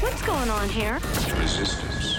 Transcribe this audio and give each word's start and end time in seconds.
What's 0.00 0.20
going 0.26 0.50
on 0.50 0.68
here? 0.68 1.00
Resistance 1.40 2.18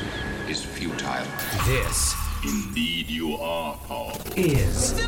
is 0.49 0.65
futile. 0.65 1.25
This 1.65 2.15
Indeed, 2.43 3.07
you 3.07 3.35
are 3.35 3.75
powerful. 3.87 4.33
is 4.35 4.99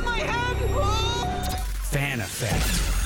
Fan 1.92 2.20
Effect. 2.20 3.00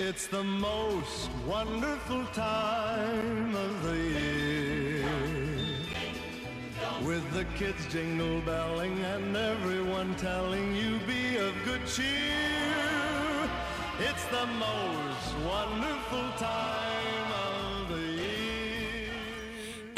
It's 0.00 0.26
the 0.26 0.42
most 0.42 1.30
wonderful 1.46 2.24
time 2.32 3.54
of 3.54 3.82
the 3.84 3.96
year. 3.96 4.43
With 7.04 7.30
the 7.34 7.44
kids 7.58 7.84
jingle 7.92 8.40
belling 8.40 8.98
and 9.04 9.36
everyone 9.36 10.14
telling 10.14 10.74
you 10.74 10.98
be 11.06 11.36
of 11.36 11.52
good 11.62 11.86
cheer. 11.86 13.50
It's 14.00 14.24
the 14.28 14.46
most 14.46 15.46
wonderful 15.46 16.30
time. 16.38 17.33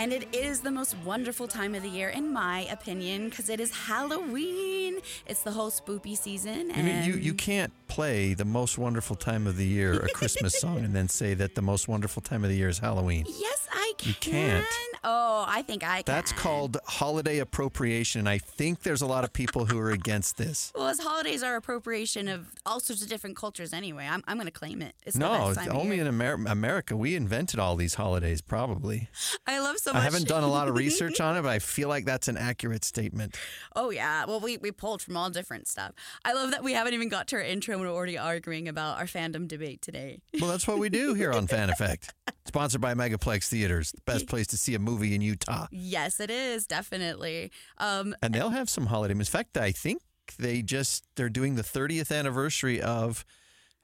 And 0.07 0.13
it 0.13 0.29
is 0.33 0.61
the 0.61 0.71
most 0.71 0.95
wonderful 1.05 1.49
time 1.49 1.75
of 1.75 1.83
the 1.83 1.89
year, 1.89 2.11
in 2.11 2.33
my 2.33 2.61
opinion, 2.71 3.29
because 3.29 3.49
it 3.49 3.59
is 3.59 3.73
Halloween. 3.73 5.01
It's 5.27 5.43
the 5.43 5.51
whole 5.51 5.69
spoopy 5.73 6.17
season. 6.17 6.71
I 6.73 6.81
mean, 6.81 7.03
you, 7.03 7.15
you 7.15 7.35
can't 7.35 7.73
play 7.89 8.33
the 8.33 8.45
most 8.45 8.79
wonderful 8.79 9.17
time 9.17 9.49
of 9.49 9.57
the 9.57 9.67
year, 9.67 9.95
a 9.95 10.09
Christmas 10.11 10.57
song, 10.61 10.85
and 10.85 10.95
then 10.95 11.09
say 11.09 11.35
that 11.35 11.57
the 11.57 11.63
most 11.63 11.89
wonderful 11.89 12.23
time 12.23 12.45
of 12.45 12.51
the 12.51 12.57
year 12.57 12.69
is 12.69 12.79
Halloween. 12.79 13.25
Yes, 13.27 13.67
I 13.73 13.95
can. 13.99 14.09
You 14.09 14.15
can't. 14.15 14.67
Oh, 15.03 15.45
I 15.47 15.63
think 15.63 15.83
I 15.85 16.03
can. 16.03 16.15
That's 16.15 16.33
called 16.33 16.77
holiday 16.87 17.39
appropriation. 17.39 18.21
And 18.21 18.29
I 18.29 18.39
think 18.39 18.83
there's 18.83 19.03
a 19.03 19.07
lot 19.07 19.25
of 19.25 19.33
people 19.33 19.67
who 19.67 19.79
are 19.79 19.91
against 19.91 20.37
this. 20.37 20.73
Well, 20.87 20.89
as 20.89 21.01
holidays 21.01 21.43
are 21.43 21.57
appropriation 21.57 22.29
of 22.29 22.47
all 22.65 22.81
sorts 22.81 23.03
of 23.03 23.09
different 23.09 23.35
cultures 23.35 23.73
anyway, 23.73 24.07
I'm, 24.07 24.23
I'm 24.29 24.37
going 24.37 24.47
to 24.47 24.53
claim 24.53 24.83
it. 24.83 24.95
It's 25.05 25.17
No, 25.17 25.31
best 25.33 25.49
it's 25.51 25.59
time 25.67 25.71
of 25.71 25.77
only 25.83 25.99
in 25.99 26.07
Amer- 26.07 26.45
America. 26.47 26.97
We 26.97 27.17
invented 27.17 27.59
all 27.59 27.77
these 27.77 27.95
holidays, 27.95 28.41
probably. 28.41 29.09
I 29.47 29.59
love 29.59 29.79
so 29.79 29.93
I 29.97 30.01
haven't 30.01 30.29
done 30.29 30.45
a 30.45 30.49
lot 30.49 30.69
of 30.69 30.77
research 30.77 31.21
on 31.21 31.37
it, 31.37 31.43
but 31.43 31.49
I 31.51 31.59
feel 31.75 31.89
like 31.89 32.05
that's 32.05 32.29
an 32.29 32.37
accurate 32.37 32.85
statement. 32.85 33.37
Oh 33.75 33.91
yeah. 33.91 34.25
Well, 34.27 34.41
we, 34.41 34.57
we 34.59 34.71
pulled 34.71 35.03
from 35.03 35.17
all 35.17 35.31
different 35.31 35.69
stuff. 35.69 35.93
I 36.25 36.33
love 36.33 36.51
that 36.53 36.63
we 36.63 36.73
haven't 36.73 36.95
even 36.95 37.09
got 37.09 37.29
to 37.29 37.37
our 37.37 37.43
intro 37.43 37.75
and 37.75 37.83
we're 37.83 37.93
already 37.93 38.19
arguing 38.19 38.69
about 38.69 38.99
our 38.99 39.07
fandom 39.07 39.49
debate 39.49 39.83
today. 39.83 40.21
Well, 40.41 40.51
that's 40.51 40.67
what 40.69 40.79
we 40.79 40.89
do 40.89 41.15
here 41.15 41.33
on 41.33 41.47
Fan 41.47 41.71
Effect. 41.71 42.15
Sponsored 42.47 42.81
by 42.81 42.95
Megaplex 42.95 43.49
Theaters, 43.49 43.93
the 43.93 44.01
best 44.03 44.29
place 44.29 44.47
to 44.49 44.57
see 44.57 44.75
a 44.75 44.79
movie 44.79 45.15
in 45.15 45.21
Utah. 45.21 45.67
Yes, 45.73 46.21
it 46.21 46.31
is 46.31 46.67
definitely. 46.67 47.51
Um, 47.79 48.15
And 48.23 48.35
they'll 48.35 48.51
have 48.51 48.71
some 48.71 48.87
holiday. 48.87 49.13
In 49.13 49.25
fact, 49.25 49.57
I 49.57 49.73
think 49.73 50.03
they 50.39 50.63
just 50.63 51.05
they're 51.17 51.29
doing 51.29 51.57
the 51.57 51.63
30th 51.63 52.17
anniversary 52.17 52.81
of 52.81 53.25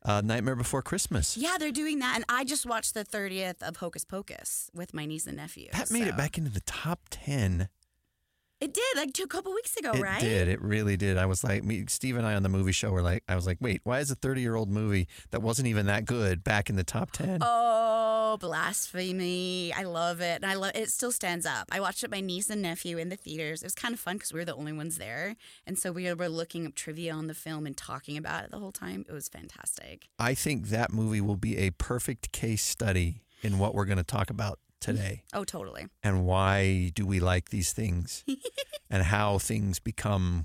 uh, 0.05 0.21
Nightmare 0.21 0.57
Before 0.57 0.83
Christmas. 0.83 1.37
yeah, 1.37 1.57
they're 1.59 1.73
doing 1.73 1.99
that, 2.01 2.17
and 2.17 2.25
I 2.29 2.45
just 2.45 2.67
watched 2.67 2.95
the 2.95 3.05
30th 3.05 3.63
of 3.63 3.77
Hocus 3.77 4.05
Pocus 4.05 4.71
with 4.75 4.95
my 4.95 5.07
niece 5.07 5.27
and 5.27 5.37
nephew. 5.37 5.69
That 5.73 5.91
made 5.91 6.07
it 6.07 6.17
back 6.17 6.39
into 6.39 6.51
the 6.51 6.61
top 6.61 7.01
10. 7.11 7.69
It 8.63 8.73
did 8.73 8.85
like 8.95 9.13
two, 9.13 9.25
a 9.25 9.27
couple 9.27 9.53
weeks 9.53 9.77
ago, 9.77 9.91
right? 9.91 9.99
it 9.99 10.03
right? 10.03 10.21
did. 10.21 10.47
It 10.47 10.63
really 10.63 10.97
did. 10.97 11.19
I 11.19 11.27
was 11.27 11.43
like, 11.43 11.65
me, 11.65 11.85
Steve 11.89 12.17
and 12.17 12.25
I 12.25 12.35
on 12.35 12.45
the 12.45 12.49
movie 12.49 12.71
show 12.71 12.93
were 12.93 13.03
like, 13.03 13.25
I 13.29 13.35
was 13.35 13.45
like, 13.45 13.59
wait, 13.61 13.81
why 13.83 13.99
is 13.99 14.09
a 14.13 14.15
30 14.15 14.41
year 14.41 14.55
old 14.55 14.71
movie 14.71 15.09
that 15.33 15.43
wasn't 15.43 15.67
even 15.67 15.87
that 15.87 16.05
good 16.05 16.45
back 16.45 16.71
in 16.71 16.77
the 16.77 16.85
top 16.85 17.11
10? 17.11 17.41
Oh, 17.43 18.37
blasphemy! 18.41 19.73
I 19.77 19.83
love 19.83 20.21
it, 20.21 20.43
and 20.43 20.47
I 20.47 20.55
love 20.55 20.71
it. 20.77 20.89
Still 20.91 21.11
stands 21.11 21.45
up. 21.45 21.71
I 21.73 21.81
watched 21.81 22.05
it 22.05 22.07
with 22.07 22.13
my 22.13 22.21
niece 22.21 22.51
and 22.51 22.63
nephew 22.63 22.99
in 22.99 23.09
the 23.09 23.17
theaters. 23.17 23.63
It 23.63 23.67
was 23.67 23.75
kind 23.75 23.95
of 23.95 23.99
fun 23.99 24.15
because 24.15 24.33
we 24.33 24.39
were 24.39 24.45
the 24.45 24.55
only 24.55 24.73
ones 24.73 24.97
there, 24.97 25.35
and 25.67 25.77
so 25.77 25.91
we 25.91 26.15
were 26.15 26.29
looking 26.29 26.65
up 26.65 26.77
trivia 26.77 27.13
on 27.13 27.27
the 27.27 27.35
film 27.35 27.67
and 27.67 27.77
talking 27.77 28.17
about 28.17 28.45
it 28.45 28.53
the 28.53 28.61
whole 28.61 28.71
time. 28.71 29.05
It 29.09 29.13
was 29.13 29.29
fantastic. 29.29 30.07
I 30.21 30.35
think 30.35 30.69
that 30.69 30.93
movie 30.93 31.21
will 31.21 31.37
be 31.37 31.59
a 31.59 31.71
perfect 31.71 32.31
case 32.31 32.63
study 32.63 33.25
in 33.43 33.59
what 33.59 33.75
we're 33.75 33.87
going 33.87 33.99
to 33.99 34.05
talk 34.05 34.31
about 34.31 34.61
today. 34.83 35.23
Oh, 35.33 35.45
totally. 35.45 35.87
and 36.03 36.27
why 36.27 36.91
do 36.95 37.07
we 37.07 37.19
like 37.21 37.49
these 37.51 37.73
things 37.73 38.25
and 38.91 39.03
how 39.05 39.39
things 39.39 39.79
become 39.79 40.45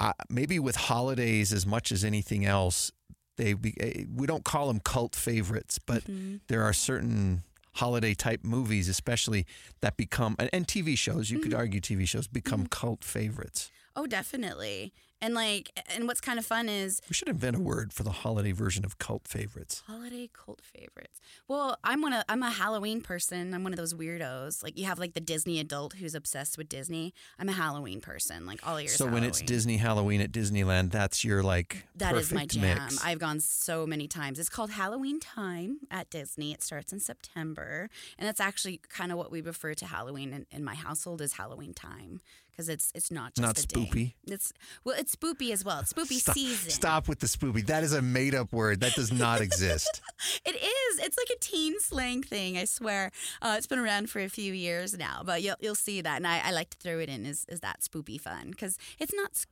uh, 0.00 0.12
maybe 0.28 0.58
with 0.58 0.76
holidays 0.76 1.52
as 1.52 1.66
much 1.66 1.92
as 1.92 2.04
anything 2.04 2.44
else 2.44 2.90
they 3.36 3.52
be, 3.54 3.74
eh, 3.80 4.04
we 4.14 4.26
don't 4.26 4.44
call 4.44 4.66
them 4.68 4.80
cult 4.80 5.14
favorites 5.14 5.78
but 5.78 6.02
there 6.48 6.62
are 6.62 6.72
certain 6.72 7.42
holiday 7.74 8.14
type 8.14 8.40
movies 8.44 8.88
especially 8.88 9.46
that 9.80 9.96
become 9.96 10.34
and, 10.38 10.50
and 10.52 10.66
TV 10.66 10.96
shows 10.98 11.30
you 11.30 11.38
could 11.38 11.54
argue 11.54 11.80
TV 11.80 12.06
shows 12.08 12.26
become 12.26 12.66
cult 12.66 13.04
favorites 13.04 13.70
Oh, 14.00 14.06
definitely. 14.06 14.92
And 15.20 15.34
like, 15.34 15.70
and 15.94 16.06
what's 16.06 16.20
kind 16.20 16.38
of 16.38 16.46
fun 16.46 16.68
is 16.68 17.00
we 17.08 17.14
should 17.14 17.28
invent 17.28 17.56
a 17.56 17.60
word 17.60 17.92
for 17.92 18.02
the 18.04 18.10
holiday 18.10 18.52
version 18.52 18.84
of 18.84 18.98
cult 18.98 19.26
favorites 19.26 19.82
holiday 19.86 20.28
cult 20.32 20.60
favorites. 20.62 21.20
Well, 21.48 21.76
I'm 21.82 22.02
one 22.02 22.12
of 22.12 22.24
I'm 22.28 22.42
a 22.42 22.50
Halloween 22.50 23.00
person. 23.00 23.52
I'm 23.54 23.64
one 23.64 23.72
of 23.72 23.76
those 23.78 23.94
weirdos. 23.94 24.62
Like 24.62 24.78
you 24.78 24.84
have 24.86 24.98
like 24.98 25.14
the 25.14 25.20
Disney 25.20 25.58
adult 25.58 25.94
who's 25.94 26.14
obsessed 26.14 26.56
with 26.56 26.68
Disney. 26.68 27.12
I'm 27.38 27.48
a 27.48 27.52
Halloween 27.52 28.00
person. 28.00 28.46
Like 28.46 28.66
all 28.66 28.80
years. 28.80 28.94
so 28.94 29.06
when 29.06 29.24
it's 29.24 29.40
Disney 29.42 29.76
Halloween 29.78 30.20
at 30.20 30.30
Disneyland 30.32 30.90
that's 30.92 31.24
your 31.24 31.42
like 31.42 31.84
That 31.96 32.14
is 32.14 32.32
my 32.32 32.46
jam. 32.46 32.62
mix. 32.84 33.04
I've 33.04 33.18
gone 33.18 33.40
so 33.40 33.86
many 33.86 34.06
times. 34.08 34.38
It's 34.38 34.48
called 34.48 34.70
Halloween 34.70 35.18
Time 35.20 35.80
at 35.90 36.10
Disney. 36.10 36.52
It 36.52 36.62
starts 36.62 36.92
in 36.92 37.00
September, 37.00 37.90
and 38.18 38.26
that's 38.28 38.40
actually 38.40 38.80
kind 38.88 39.10
of 39.12 39.18
what 39.18 39.30
we 39.30 39.40
refer 39.40 39.74
to 39.74 39.86
Halloween 39.86 40.32
in, 40.32 40.46
in 40.50 40.64
my 40.64 40.74
household 40.74 41.20
is 41.20 41.34
Halloween 41.34 41.74
Time 41.74 42.20
because 42.50 42.68
it's 42.68 42.90
it's 42.94 43.10
not 43.10 43.34
just 43.34 43.42
Not 43.46 43.58
a 43.58 43.66
day. 43.66 43.80
spoopy? 43.80 44.14
It's 44.26 44.52
well, 44.84 44.96
it's 44.98 45.07
spoopy 45.08 45.50
as 45.52 45.64
well. 45.64 45.80
It's 45.80 45.92
spoopy 45.92 46.18
Stop, 46.18 46.34
season. 46.34 46.70
stop 46.70 47.08
with 47.08 47.20
the 47.20 47.26
spoopy. 47.26 47.66
That 47.66 47.82
is 47.84 47.92
a 47.92 48.02
made 48.02 48.34
up 48.34 48.52
word. 48.52 48.80
That 48.80 48.94
does 48.94 49.12
not 49.12 49.40
exist. 49.40 50.00
It 50.44 50.56
is. 50.56 50.98
It's 50.98 51.16
like 51.16 51.28
a 51.36 51.38
teen 51.40 51.78
slang 51.80 52.22
thing. 52.22 52.58
I 52.58 52.64
swear. 52.64 53.10
Uh, 53.40 53.54
it's 53.56 53.66
been 53.68 53.78
around 53.78 54.10
for 54.10 54.20
a 54.20 54.28
few 54.28 54.52
years 54.52 54.96
now, 54.98 55.22
but 55.24 55.42
you'll 55.42 55.56
you'll 55.60 55.74
see 55.74 56.00
that, 56.00 56.16
and 56.16 56.26
I, 56.26 56.40
I 56.44 56.50
like 56.50 56.70
to 56.70 56.76
throw 56.78 56.98
it 56.98 57.08
in. 57.08 57.24
Is 57.24 57.44
is 57.48 57.60
that 57.60 57.80
spoopy 57.82 58.20
fun? 58.20 58.50
Because 58.50 58.78
it's 58.98 59.14
not. 59.14 59.44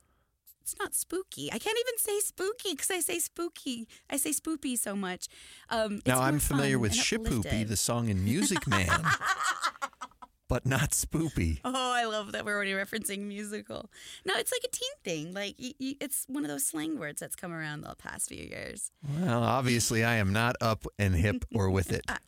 It's 0.61 0.75
not 0.77 0.93
spooky. 0.93 1.47
I 1.53 1.59
can't 1.59 1.77
even 1.79 1.97
say 1.97 2.19
spooky 2.19 2.71
because 2.71 2.91
I 2.91 2.99
say 2.99 3.19
spooky. 3.19 3.87
I 4.09 4.17
say 4.17 4.31
spoopy 4.31 4.77
so 4.77 4.97
much. 4.97 5.27
Um, 5.69 5.95
it's 5.99 6.07
now 6.07 6.19
I'm 6.19 6.39
familiar 6.39 6.77
with 6.77 6.91
Shipoopi, 6.91 7.65
the 7.65 7.77
song 7.77 8.09
in 8.09 8.21
Music 8.25 8.67
Man, 8.67 8.89
but 10.47 10.65
not 10.65 10.91
Spoopy. 10.91 11.59
Oh, 11.65 11.93
I 11.93 12.05
love 12.05 12.31
that 12.31 12.45
we're 12.45 12.55
already 12.55 12.71
referencing 12.71 13.19
musical. 13.27 13.89
No, 14.25 14.33
it's 14.35 14.51
like 14.51 14.61
a 14.63 14.69
teen 14.69 14.89
thing. 15.03 15.33
Like 15.33 15.55
it's 15.57 16.25
one 16.27 16.43
of 16.43 16.49
those 16.49 16.65
slang 16.65 16.97
words 16.97 17.19
that's 17.19 17.35
come 17.35 17.51
around 17.51 17.81
the 17.81 17.95
past 17.95 18.29
few 18.29 18.43
years. 18.43 18.91
Well, 19.19 19.43
obviously 19.43 20.03
I 20.03 20.15
am 20.15 20.31
not 20.31 20.55
up 20.61 20.85
and 20.97 21.15
hip 21.15 21.45
or 21.53 21.69
with 21.69 21.91
it. 21.91 22.09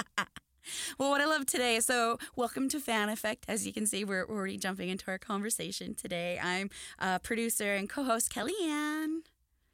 Well, 1.00 1.10
what 1.10 1.20
I 1.20 1.26
love 1.26 1.48
today, 1.48 1.80
so 1.80 2.20
welcome 2.36 2.70
to 2.70 2.80
Fan 2.80 3.10
Effect. 3.10 3.46
As 3.48 3.66
you 3.66 3.74
can 3.74 3.88
see, 3.88 4.04
we're 4.04 4.26
already 4.28 4.58
jumping 4.58 4.90
into 4.90 5.10
our 5.10 5.18
conversation 5.18 5.96
today. 5.96 6.40
I'm 6.42 6.70
uh, 7.00 7.18
producer 7.20 7.74
and 7.74 7.90
co-host 7.90 8.32
KellieAnn. 8.32 9.22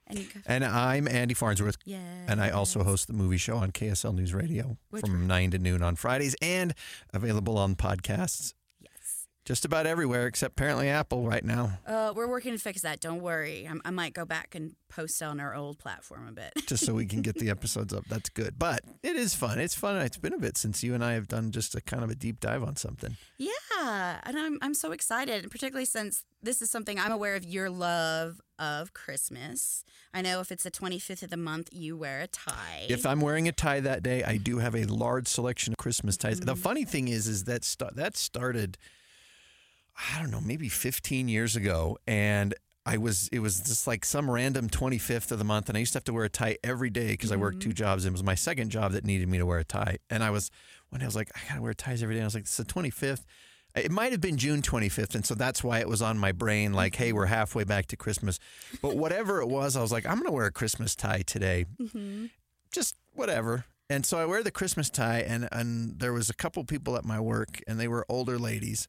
And 0.08 0.20
you 0.20 0.26
go, 0.26 0.40
And 0.46 0.64
I'm 0.64 1.08
Andy 1.08 1.34
Farnsworth. 1.34 1.78
yeah. 1.86 1.98
And 2.28 2.42
I 2.42 2.50
also 2.52 2.84
host 2.84 3.08
the 3.08 3.14
movie 3.14 3.38
show 3.38 3.58
on 3.58 3.72
KSL 3.72 4.14
News 4.14 4.34
Radio 4.34 4.78
Which 4.92 5.02
from 5.02 5.26
9 5.28 5.52
to 5.52 5.58
noon 5.60 5.82
on 5.82 5.96
Fridays 5.96 6.36
and 6.42 6.74
available 7.14 7.58
on 7.58 7.76
podcasts 7.76 8.54
Yes. 8.82 9.26
just 9.46 9.66
about 9.66 9.88
everywhere 9.88 10.28
except 10.28 10.52
apparently 10.60 10.90
Apple 10.90 11.28
right 11.28 11.44
now. 11.44 11.80
Uh, 11.88 12.14
we're 12.16 12.28
working 12.28 12.54
to 12.54 12.60
fix 12.60 12.82
that. 12.82 13.00
Don't 13.00 13.22
worry. 13.22 13.68
I'm, 13.68 13.82
I 13.84 13.90
might 13.90 14.14
go 14.14 14.26
back 14.26 14.54
and 14.54 14.76
post 14.90 15.22
on 15.24 15.40
our 15.40 15.56
old 15.56 15.80
platform 15.80 16.28
a 16.28 16.32
bit. 16.32 16.54
Just 16.68 16.86
so 16.86 16.94
we 16.94 17.06
can 17.08 17.22
get 17.24 17.36
the 17.40 17.50
episodes 17.56 17.92
up. 17.94 18.06
That's 18.08 18.30
good. 18.30 18.60
But 18.60 18.82
it 19.02 19.16
is 19.16 19.34
fun. 19.34 19.60
It's 19.60 19.74
fun. 19.76 19.98
It's 19.98 20.18
been 20.18 20.34
a 20.34 20.38
bit 20.38 20.56
since 20.56 20.84
you 20.84 20.94
and 20.94 21.04
I 21.04 21.14
have 21.14 21.28
done 21.28 21.52
just 21.52 21.74
a 21.74 21.82
kind 21.82 22.04
of 22.04 22.12
a 22.12 22.16
deep 22.16 22.40
dive 22.40 22.62
on 22.64 22.76
something. 22.76 23.18
Yeah, 23.40 24.20
and 24.24 24.38
I'm 24.38 24.58
I'm 24.62 24.74
so 24.76 24.92
excited, 24.92 25.42
and 25.44 25.52
particularly 25.52 25.86
since 25.86 26.24
this 26.44 26.62
is 26.62 26.70
something 26.70 27.00
I'm 27.00 27.12
aware 27.12 27.36
of 27.36 27.44
your 27.44 27.70
love 27.70 28.40
of 28.60 28.94
Christmas. 28.94 29.84
I 30.14 30.22
know 30.22 30.40
if 30.40 30.52
it's 30.52 30.64
the 30.64 30.72
25th 30.72 31.24
of 31.24 31.30
the 31.30 31.38
month, 31.38 31.70
you 31.72 31.98
wear 31.98 32.22
a 32.22 32.28
tie. 32.28 32.86
If 32.90 33.06
I'm 33.06 33.22
wearing 33.22 33.48
a 33.48 33.52
tie 33.52 33.80
that 33.82 34.04
day, 34.04 34.24
I 34.24 34.38
do 34.38 34.60
have 34.60 34.76
a 34.76 34.86
large 34.86 35.28
selection 35.28 35.74
of 35.74 35.78
Christmas 35.78 36.18
ties. 36.18 36.38
Mm-hmm. 36.40 36.46
The 36.46 36.56
funny 36.56 36.86
thing 36.86 37.08
is, 37.08 37.28
is 37.28 37.44
that 37.46 37.64
st- 37.64 37.96
that 37.96 38.16
started, 38.18 38.78
I 40.16 40.20
don't 40.22 40.32
know, 40.32 40.42
maybe 40.42 40.70
15 40.70 41.28
years 41.28 41.56
ago, 41.56 41.98
and 42.08 42.54
I 42.86 42.98
was 42.98 43.30
it 43.30 43.40
was 43.40 43.62
just 43.62 43.88
like 43.88 44.06
some 44.06 44.30
random 44.30 44.70
25th 44.70 45.32
of 45.32 45.40
the 45.40 45.44
month, 45.46 45.70
and 45.70 45.78
I 45.78 45.80
used 45.80 45.94
to 45.94 45.98
have 45.98 46.04
to 46.06 46.14
wear 46.14 46.26
a 46.26 46.30
tie 46.30 46.58
every 46.64 46.90
day 46.92 47.08
because 47.12 47.32
I 47.32 47.36
worked 47.36 47.62
two 47.62 47.70
Mm-hmm. 47.70 47.76
jobs. 47.76 48.06
And 48.06 48.12
it 48.12 48.14
was 48.14 48.24
my 48.24 48.36
second 48.36 48.70
job 48.70 48.92
that 48.92 49.04
needed 49.06 49.28
me 49.28 49.38
to 49.40 49.46
wear 49.46 49.60
a 49.60 49.64
tie, 49.64 49.98
and 50.10 50.24
I 50.24 50.30
was 50.30 50.52
one 50.90 51.00
day 51.00 51.06
I 51.06 51.08
was 51.08 51.16
like, 51.16 51.32
I 51.36 51.40
gotta 51.50 51.62
wear 51.62 51.74
ties 51.74 52.04
every 52.04 52.16
day. 52.16 52.20
And 52.20 52.26
I 52.26 52.28
was 52.28 52.36
like, 52.36 52.44
it's 52.44 52.58
the 52.58 52.64
25th. 52.66 53.24
It 53.76 53.92
might 53.92 54.12
have 54.14 54.22
been 54.22 54.38
June 54.38 54.62
25th, 54.62 55.16
and 55.16 55.26
so 55.26 55.36
that's 55.36 55.64
why 55.64 55.80
it 55.80 55.90
was 55.90 56.02
on 56.02 56.18
my 56.18 56.32
brain. 56.32 56.72
Like, 56.74 56.96
hey, 56.96 57.12
we're 57.12 57.26
halfway 57.26 57.64
back 57.66 57.88
to 57.88 57.98
Christmas. 57.98 58.40
But 58.82 58.96
whatever 58.96 59.42
it 59.42 59.48
was, 59.48 59.76
I 59.76 59.82
was 59.82 59.92
like, 59.92 60.06
I'm 60.06 60.18
gonna 60.18 60.32
wear 60.32 60.46
a 60.46 60.52
Christmas 60.52 60.96
tie 60.96 61.24
today 61.26 61.66
just 62.72 62.96
whatever. 63.14 63.66
And 63.90 64.06
so 64.06 64.18
I 64.18 64.26
wear 64.26 64.42
the 64.44 64.52
Christmas 64.52 64.90
tie, 64.90 65.20
and 65.20 65.48
and 65.52 66.00
there 66.00 66.14
was 66.14 66.30
a 66.30 66.34
couple 66.34 66.64
people 66.64 66.96
at 66.98 67.06
my 67.06 67.20
work, 67.20 67.62
and 67.68 67.80
they 67.80 67.88
were 67.88 68.06
older 68.10 68.40
ladies, 68.40 68.88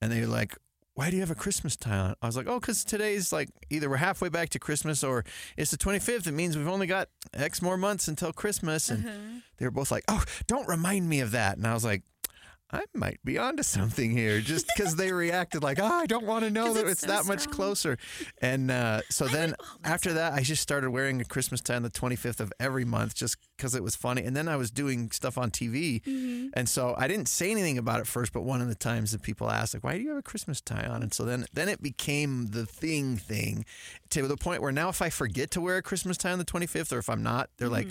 and 0.00 0.12
they 0.12 0.20
were 0.20 0.26
like, 0.28 0.56
why 0.94 1.10
do 1.10 1.16
you 1.16 1.22
have 1.22 1.30
a 1.30 1.34
Christmas 1.36 1.76
tie 1.76 1.96
on? 1.96 2.14
I 2.22 2.26
was 2.26 2.36
like, 2.36 2.46
oh, 2.48 2.58
because 2.60 2.84
today's 2.84 3.32
like 3.32 3.48
either 3.70 3.88
we're 3.88 3.96
halfway 3.98 4.28
back 4.28 4.48
to 4.50 4.58
Christmas 4.58 5.02
or 5.04 5.24
it's 5.56 5.70
the 5.70 5.76
25th. 5.76 6.26
It 6.26 6.32
means 6.32 6.56
we've 6.56 6.66
only 6.68 6.86
got 6.88 7.08
X 7.32 7.62
more 7.62 7.76
months 7.76 8.08
until 8.08 8.32
Christmas. 8.32 8.90
And 8.90 9.06
Uh-huh. 9.06 9.16
they 9.58 9.64
were 9.64 9.70
both 9.70 9.90
like, 9.92 10.02
oh, 10.08 10.24
don't 10.48 10.66
remind 10.68 11.08
me 11.08 11.20
of 11.20 11.30
that. 11.32 11.56
And 11.56 11.66
I 11.68 11.74
was 11.74 11.84
like, 11.84 12.02
I 12.70 12.84
might 12.94 13.18
be 13.24 13.38
onto 13.38 13.62
something 13.62 14.10
here 14.10 14.40
just 14.40 14.66
because 14.76 14.96
they 14.96 15.12
reacted 15.12 15.62
like, 15.62 15.78
oh, 15.80 15.86
I 15.86 16.06
don't 16.06 16.26
want 16.26 16.44
to 16.44 16.50
know 16.50 16.74
that 16.74 16.82
it's 16.82 16.92
it's 16.92 17.00
so 17.02 17.06
that 17.08 17.26
much 17.26 17.48
closer. 17.48 17.96
And 18.42 18.70
uh, 18.70 19.00
so 19.08 19.26
then 19.26 19.54
oh, 19.58 19.64
after 19.84 20.12
that, 20.14 20.34
I 20.34 20.42
just 20.42 20.62
started 20.62 20.90
wearing 20.90 21.20
a 21.20 21.24
Christmas 21.24 21.60
tie 21.60 21.76
on 21.76 21.82
the 21.82 21.90
25th 21.90 22.40
of 22.40 22.52
every 22.60 22.84
month 22.84 23.14
just 23.14 23.36
because 23.58 23.74
it 23.74 23.82
was 23.82 23.94
funny. 23.94 24.22
And 24.22 24.34
then 24.34 24.48
I 24.48 24.56
was 24.56 24.70
doing 24.70 25.10
stuff 25.10 25.36
on 25.36 25.50
TV. 25.50 26.00
Mm-hmm. 26.04 26.48
And 26.54 26.66
so 26.68 26.94
I 26.96 27.06
didn't 27.08 27.28
say 27.28 27.50
anything 27.50 27.76
about 27.76 28.00
it 28.00 28.06
first, 28.06 28.32
but 28.32 28.42
one 28.42 28.62
of 28.62 28.68
the 28.68 28.74
times 28.74 29.12
that 29.12 29.20
people 29.22 29.50
asked, 29.50 29.74
like, 29.74 29.84
why 29.84 29.98
do 29.98 30.02
you 30.02 30.08
have 30.10 30.18
a 30.18 30.22
Christmas 30.22 30.60
tie 30.62 30.86
on? 30.86 31.02
And 31.02 31.12
so 31.12 31.24
then, 31.24 31.44
then 31.52 31.68
it 31.68 31.82
became 31.82 32.46
the 32.46 32.64
thing 32.64 33.16
thing 33.18 33.66
to 34.10 34.26
the 34.26 34.36
point 34.38 34.62
where 34.62 34.72
now 34.72 34.88
if 34.88 35.02
I 35.02 35.10
forget 35.10 35.50
to 35.50 35.60
wear 35.60 35.76
a 35.76 35.82
Christmas 35.82 36.16
tie 36.16 36.32
on 36.32 36.38
the 36.38 36.44
25th 36.46 36.92
or 36.92 36.98
if 36.98 37.10
I'm 37.10 37.22
not, 37.22 37.50
they're 37.58 37.68
like, 37.68 37.88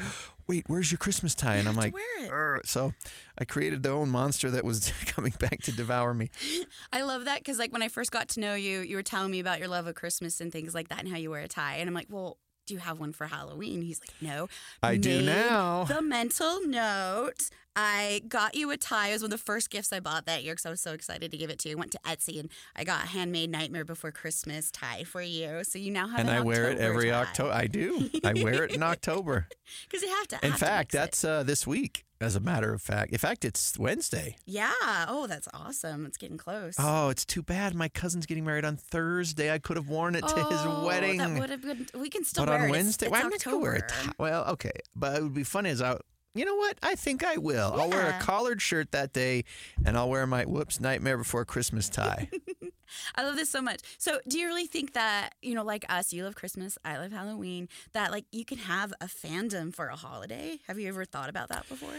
wait, 0.48 0.64
where's 0.68 0.92
your 0.92 0.98
Christmas 0.98 1.36
tie? 1.36 1.56
And 1.58 1.68
I'm 1.68 1.76
Mm-hmm. 1.76 1.82
like, 1.82 1.94
to 2.24 2.30
wear 2.30 2.56
it. 2.56 2.68
So 2.68 2.94
I 3.38 3.46
created 3.46 3.84
the 3.84 3.90
own 3.92 4.10
monster 4.10 4.50
that 4.50 4.64
was 4.64 4.92
coming 5.06 5.34
back 5.40 5.62
to 5.64 5.72
devour 5.72 6.14
me. 6.14 6.30
I 6.94 7.02
love 7.02 7.26
that 7.26 7.40
because, 7.40 7.60
like, 7.60 7.74
when 7.74 7.84
I 7.84 7.90
first 7.90 8.12
got 8.12 8.30
to 8.30 8.40
know 8.40 8.56
you, 8.56 8.80
you 8.80 8.96
were 8.96 9.04
telling 9.04 9.30
me 9.30 9.40
about 9.40 9.60
your 9.60 9.68
love 9.68 9.86
of 9.88 9.96
Christmas 9.96 10.40
and 10.42 10.52
things 10.52 10.74
like 10.74 10.88
that 10.88 11.00
and 11.00 11.10
how 11.10 11.18
you 11.18 11.30
wear 11.30 11.42
a 11.42 11.48
tie. 11.48 11.76
And 11.76 11.88
I'm 11.90 11.94
like, 11.94 12.08
well, 12.10 12.38
do 12.68 12.74
you 12.74 12.80
have 12.82 13.00
one 13.00 13.14
for 13.14 13.28
Halloween? 13.28 13.82
He's 13.82 14.00
like, 14.02 14.14
no. 14.22 14.50
I 14.84 14.98
do 14.98 15.22
now. 15.22 15.86
The 15.86 16.02
mental 16.02 16.60
note. 16.68 17.50
I 17.80 18.24
got 18.28 18.56
you 18.56 18.72
a 18.72 18.78
tie. 18.78 19.10
It 19.10 19.14
was 19.14 19.22
one 19.22 19.32
of 19.32 19.40
the 19.40 19.44
first 19.46 19.70
gifts 19.70 19.94
I 19.94 20.00
bought 20.00 20.26
that 20.26 20.44
year 20.44 20.54
because 20.54 20.66
I 20.66 20.72
was 20.72 20.82
so 20.82 20.94
excited 20.94 21.30
to 21.30 21.38
give 21.38 21.52
it 21.52 21.60
to 21.60 21.70
you. 21.70 21.76
I 21.76 21.80
went 21.80 21.92
to 21.92 22.00
Etsy 22.06 22.40
and 22.40 22.50
I 22.76 22.84
got 22.84 23.04
a 23.04 23.08
handmade 23.08 23.52
Nightmare 23.52 23.86
Before 23.86 24.12
Christmas 24.12 24.72
tie 24.72 25.04
for 25.04 25.22
you. 25.22 25.64
So 25.64 25.78
you 25.78 25.92
now 25.92 26.08
have 26.08 26.20
And 26.22 26.30
an 26.30 26.36
I 26.38 26.40
wear 26.42 26.72
it 26.72 26.80
every 26.80 27.12
October. 27.12 27.52
I 27.54 27.68
do. 27.68 28.10
I 28.24 28.34
wear 28.34 28.64
it 28.64 28.72
in 28.74 28.82
October. 28.94 29.48
Because 29.88 30.02
you 30.02 30.10
have 30.10 30.28
to. 30.30 30.40
In 30.44 30.52
have 30.52 30.60
to 30.60 30.66
fact, 30.66 30.94
it. 30.96 30.98
that's 30.98 31.24
uh, 31.24 31.44
this 31.44 31.68
week, 31.68 32.04
as 32.20 32.36
a 32.36 32.40
matter 32.40 32.74
of 32.74 32.82
fact. 32.82 33.12
In 33.12 33.20
fact, 33.20 33.46
it's 33.46 33.78
Wednesday. 33.78 34.38
Yeah. 34.48 34.72
Oh, 35.08 35.28
that's 35.28 35.48
awesome. 35.54 36.08
It's 36.08 36.18
getting 36.18 36.38
close. 36.38 36.76
Oh, 36.80 37.10
it's 37.10 37.26
too 37.26 37.44
bad. 37.44 37.76
My 37.76 37.90
cousin's 37.90 38.26
getting 38.26 38.44
married 38.44 38.66
on 38.66 38.78
Thursday. 38.78 39.54
I 39.54 39.60
could 39.60 39.78
have 39.78 39.88
worn 39.88 40.16
it 40.16 40.28
to 40.28 40.36
his 40.36 40.60
Oh, 40.64 40.84
wedding. 40.84 41.20
That 41.20 41.40
would 41.40 41.50
have 41.52 41.62
been. 41.62 41.86
We 41.94 42.10
can 42.10 42.24
still 42.24 42.44
but 42.46 42.54
wear 42.54 42.60
on 42.64 42.70
it. 42.70 42.72
Wednesday, 42.72 43.06
it's 43.06 43.12
well, 43.12 43.24
I'm 43.24 43.30
not 43.30 43.44
gonna 43.44 43.58
wear 43.60 43.74
a 43.76 43.82
tie. 43.82 44.12
Well, 44.18 44.46
okay, 44.54 44.72
but 44.96 45.16
it 45.18 45.22
would 45.22 45.36
be 45.36 45.44
funny 45.44 45.70
as 45.70 45.80
I. 45.84 45.98
You 46.34 46.46
know 46.46 46.56
what? 46.56 46.78
I 46.84 46.96
think 46.96 47.24
I 47.24 47.38
will. 47.38 47.74
I'll 47.76 47.90
wear 47.90 48.10
a 48.10 48.20
collared 48.22 48.62
shirt 48.62 48.92
that 48.92 49.12
day, 49.12 49.44
and 49.86 49.98
I'll 49.98 50.10
wear 50.10 50.28
my 50.28 50.44
whoops 50.44 50.80
nightmare 50.80 51.18
before 51.18 51.46
Christmas 51.46 51.90
tie. 51.90 52.30
I 53.16 53.24
love 53.24 53.36
this 53.36 53.50
so 53.50 53.62
much. 53.62 53.82
So, 53.98 54.20
do 54.28 54.38
you 54.40 54.48
really 54.48 54.68
think 54.68 54.94
that, 54.94 55.32
you 55.42 55.56
know, 55.56 55.64
like 55.64 55.84
us, 55.90 56.14
you 56.14 56.24
love 56.24 56.36
Christmas, 56.36 56.78
I 56.86 56.98
love 56.98 57.12
Halloween, 57.12 57.70
that 57.94 58.12
like 58.12 58.26
you 58.32 58.46
can 58.46 58.60
have 58.60 58.94
a 59.02 59.08
fandom 59.08 59.74
for 59.74 59.88
a 59.88 59.96
holiday? 59.96 60.60
Have 60.68 60.80
you 60.80 60.88
ever 60.90 61.06
thought 61.06 61.30
about 61.30 61.50
that 61.50 61.68
before? 61.68 61.90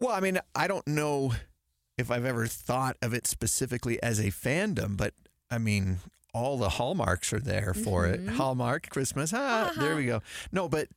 well, 0.00 0.12
I 0.12 0.20
mean, 0.20 0.38
I 0.54 0.66
don't 0.66 0.86
know 0.86 1.34
if 1.98 2.10
I've 2.10 2.24
ever 2.24 2.46
thought 2.46 2.96
of 3.02 3.12
it 3.12 3.26
specifically 3.26 4.02
as 4.02 4.18
a 4.18 4.28
fandom, 4.30 4.96
but 4.96 5.12
I 5.50 5.58
mean, 5.58 5.98
all 6.32 6.56
the 6.56 6.70
hallmarks 6.70 7.32
are 7.32 7.40
there 7.40 7.74
for 7.74 8.06
it. 8.06 8.26
Hallmark 8.28 8.88
Christmas. 8.88 9.32
Ah, 9.34 9.72
there 9.76 9.96
we 9.96 10.06
go. 10.06 10.22
No, 10.52 10.68
but 10.68 10.88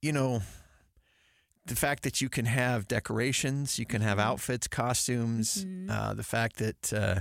you 0.00 0.12
know, 0.12 0.42
the 1.66 1.76
fact 1.76 2.02
that 2.02 2.20
you 2.20 2.28
can 2.28 2.46
have 2.46 2.88
decorations, 2.88 3.78
you 3.78 3.86
can 3.86 4.02
have 4.02 4.18
outfits, 4.18 4.66
costumes, 4.66 5.64
uh, 5.88 6.12
the 6.14 6.24
fact 6.24 6.56
that 6.56 6.92
uh, 6.92 7.20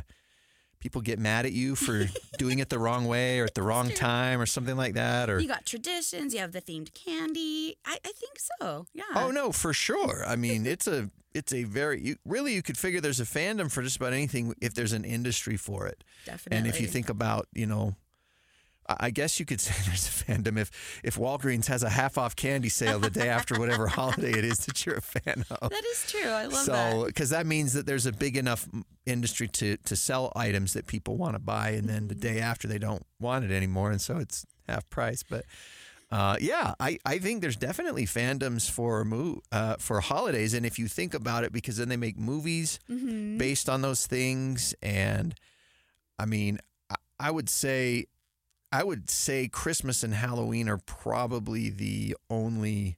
people 0.79 1.01
get 1.01 1.19
mad 1.19 1.45
at 1.45 1.51
you 1.51 1.75
for 1.75 2.07
doing 2.37 2.59
it 2.59 2.69
the 2.69 2.79
wrong 2.79 3.05
way 3.05 3.39
or 3.39 3.45
at 3.45 3.53
the 3.53 3.61
wrong 3.61 3.89
time 3.89 4.41
or 4.41 4.45
something 4.45 4.75
like 4.75 4.95
that, 4.95 5.29
or 5.29 5.39
You 5.39 5.47
got 5.47 5.65
traditions, 5.65 6.33
you 6.33 6.39
have 6.39 6.51
the 6.51 6.61
themed 6.61 6.93
candy. 6.93 7.77
I, 7.85 7.97
I 8.03 8.11
think 8.11 8.39
so. 8.59 8.87
Yeah. 8.93 9.03
oh 9.15 9.31
no, 9.31 9.51
for 9.51 9.73
sure. 9.73 10.23
I 10.27 10.35
mean, 10.35 10.65
it's 10.65 10.87
a 10.87 11.09
it's 11.33 11.53
a 11.53 11.63
very 11.63 12.01
you, 12.01 12.15
really 12.25 12.53
you 12.53 12.61
could 12.61 12.77
figure 12.77 12.99
there's 12.99 13.19
a 13.19 13.25
fandom 13.25 13.71
for 13.71 13.81
just 13.81 13.95
about 13.97 14.11
anything 14.13 14.53
if 14.61 14.73
there's 14.73 14.93
an 14.93 15.05
industry 15.05 15.55
for 15.55 15.87
it. 15.87 16.03
Definitely. 16.25 16.57
And 16.57 16.67
if 16.67 16.81
you 16.81 16.87
think 16.87 17.09
about, 17.09 17.47
you 17.53 17.65
know, 17.65 17.95
I 18.99 19.09
guess 19.09 19.39
you 19.39 19.45
could 19.45 19.61
say 19.61 19.73
there's 19.85 20.07
a 20.07 20.11
fandom 20.11 20.57
if 20.59 20.71
if 21.03 21.15
Walgreens 21.17 21.67
has 21.67 21.83
a 21.83 21.89
half 21.89 22.17
off 22.17 22.35
candy 22.35 22.69
sale 22.69 22.99
the 22.99 23.09
day 23.09 23.29
after 23.29 23.59
whatever 23.59 23.87
holiday 23.99 24.31
it 24.31 24.43
is 24.45 24.65
that 24.65 24.85
you're 24.85 24.95
a 24.95 25.01
fan 25.01 25.45
of. 25.49 25.69
that 25.69 25.83
is 25.85 26.05
true. 26.07 26.29
I 26.29 26.45
love 26.45 26.53
so, 26.65 26.71
that. 26.73 27.05
because 27.07 27.29
that 27.31 27.45
means 27.45 27.73
that 27.73 27.85
there's 27.85 28.05
a 28.05 28.11
big 28.11 28.37
enough 28.37 28.67
industry 29.05 29.47
to 29.47 29.77
to 29.77 29.95
sell 29.95 30.31
items 30.35 30.73
that 30.73 30.87
people 30.87 31.17
want 31.17 31.35
to 31.35 31.39
buy, 31.39 31.69
and 31.69 31.87
then 31.89 32.07
the 32.07 32.15
day 32.15 32.39
after 32.39 32.67
they 32.67 32.77
don't 32.79 33.05
want 33.19 33.45
it 33.45 33.51
anymore, 33.51 33.91
and 33.91 34.01
so 34.01 34.17
it's 34.17 34.45
half 34.67 34.89
price. 34.89 35.23
But 35.23 35.45
uh, 36.11 36.35
yeah, 36.41 36.73
I, 36.79 36.99
I 37.05 37.19
think 37.19 37.41
there's 37.41 37.55
definitely 37.55 38.05
fandoms 38.05 38.69
for 38.69 39.05
mo- 39.05 39.41
uh, 39.51 39.75
for 39.79 40.01
holidays, 40.01 40.53
and 40.53 40.65
if 40.65 40.77
you 40.77 40.87
think 40.87 41.13
about 41.13 41.43
it, 41.45 41.53
because 41.53 41.77
then 41.77 41.87
they 41.89 41.97
make 41.97 42.17
movies 42.17 42.79
Mm-hmm. 42.89 43.37
based 43.37 43.69
on 43.69 43.81
those 43.81 44.05
things, 44.07 44.75
and 44.81 45.33
I 46.19 46.25
mean, 46.25 46.59
I, 46.89 46.95
I 47.19 47.31
would 47.31 47.49
say. 47.49 48.05
I 48.71 48.83
would 48.83 49.09
say 49.09 49.47
Christmas 49.47 50.03
and 50.03 50.13
Halloween 50.13 50.69
are 50.69 50.77
probably 50.77 51.69
the 51.69 52.15
only 52.29 52.97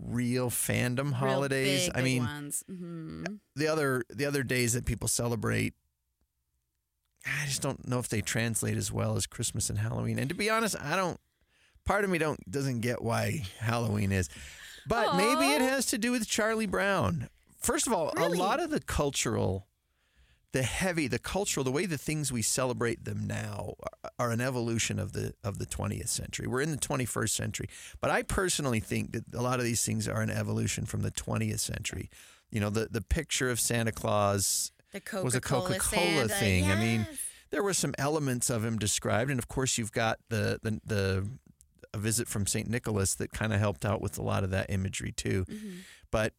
real 0.00 0.50
fandom 0.50 1.04
Real 1.06 1.12
holidays. 1.14 1.86
big, 1.86 1.96
I 1.96 2.02
mean, 2.02 2.24
ones. 2.24 2.64
hmm 2.66 3.24
the 3.54 3.68
other 3.68 4.04
the 4.10 4.24
other 4.26 4.42
days 4.42 4.72
that 4.74 4.84
people 4.86 5.08
celebrate 5.08 5.74
I 7.26 7.44
just 7.46 7.60
don't 7.62 7.86
know 7.88 7.98
if 7.98 8.08
they 8.08 8.20
translate 8.20 8.76
as 8.76 8.92
well 8.92 9.16
as 9.16 9.26
Christmas 9.26 9.68
and 9.68 9.78
Halloween. 9.78 10.18
And 10.18 10.28
to 10.28 10.34
be 10.34 10.48
honest, 10.48 10.76
I 10.80 10.94
don't 10.96 11.18
part 11.84 12.04
of 12.04 12.10
me 12.10 12.18
don't 12.18 12.38
doesn't 12.50 12.80
get 12.80 13.02
why 13.02 13.42
Halloween 13.58 14.12
is. 14.12 14.28
But 14.86 15.16
maybe 15.16 15.46
it 15.52 15.60
has 15.60 15.86
to 15.86 15.98
do 15.98 16.12
with 16.12 16.28
Charlie 16.28 16.66
Brown. 16.66 17.28
First 17.58 17.86
of 17.88 17.92
all, 17.92 18.12
Really? 18.16 18.38
a 18.38 18.40
lot 18.40 18.60
of 18.60 18.70
the 18.70 18.78
cultural 18.80 19.66
the 20.56 20.62
heavy, 20.62 21.06
the 21.06 21.18
cultural, 21.18 21.62
the 21.64 21.70
way 21.70 21.84
the 21.84 21.98
things 21.98 22.32
we 22.32 22.40
celebrate 22.40 23.04
them 23.04 23.26
now 23.26 23.74
are- 24.18 24.30
an 24.30 24.40
evolution 24.40 24.98
of 24.98 25.12
the 25.12 25.34
of 25.44 25.58
the 25.58 25.66
20th 25.66 26.08
century. 26.08 26.46
We're 26.46 26.62
in 26.62 26.70
the 26.70 26.78
21st 26.78 27.34
century, 27.34 27.68
but 28.00 28.10
I 28.10 28.22
personally 28.22 28.80
think 28.80 29.12
that 29.12 29.24
a 29.34 29.42
lot 29.42 29.58
of 29.58 29.66
these 29.66 29.84
things 29.84 30.08
are 30.08 30.22
an 30.22 30.30
evolution 30.30 30.86
from 30.86 31.02
the 31.02 31.10
20th 31.10 31.60
century. 31.60 32.08
You 32.50 32.60
know, 32.60 32.70
the 32.70 32.88
the 32.90 33.02
picture 33.02 33.50
of 33.50 33.60
Santa 33.60 33.92
Claus 33.92 34.72
was 35.24 35.34
a 35.34 35.40
Coca 35.42 35.74
Cola 35.78 36.28
thing. 36.28 36.64
I 36.70 36.76
mean, 36.80 37.06
there 37.50 37.62
were 37.62 37.74
some 37.74 37.94
elements 37.98 38.48
of 38.48 38.64
him 38.64 38.78
described, 38.78 39.30
and 39.30 39.38
of 39.38 39.48
course, 39.48 39.76
you've 39.76 39.92
got 39.92 40.20
the 40.30 40.58
the 40.62 40.80
the 40.86 41.28
a 41.92 41.98
visit 41.98 42.28
from 42.28 42.46
Saint 42.46 42.68
Nicholas 42.70 43.14
that 43.16 43.30
kind 43.30 43.52
of 43.52 43.60
helped 43.60 43.84
out 43.84 44.00
with 44.00 44.16
a 44.16 44.22
lot 44.22 44.42
of 44.42 44.50
that 44.50 44.70
imagery 44.70 45.12
too. 45.12 45.44
Mm-hmm. 45.48 45.76
But 46.10 46.32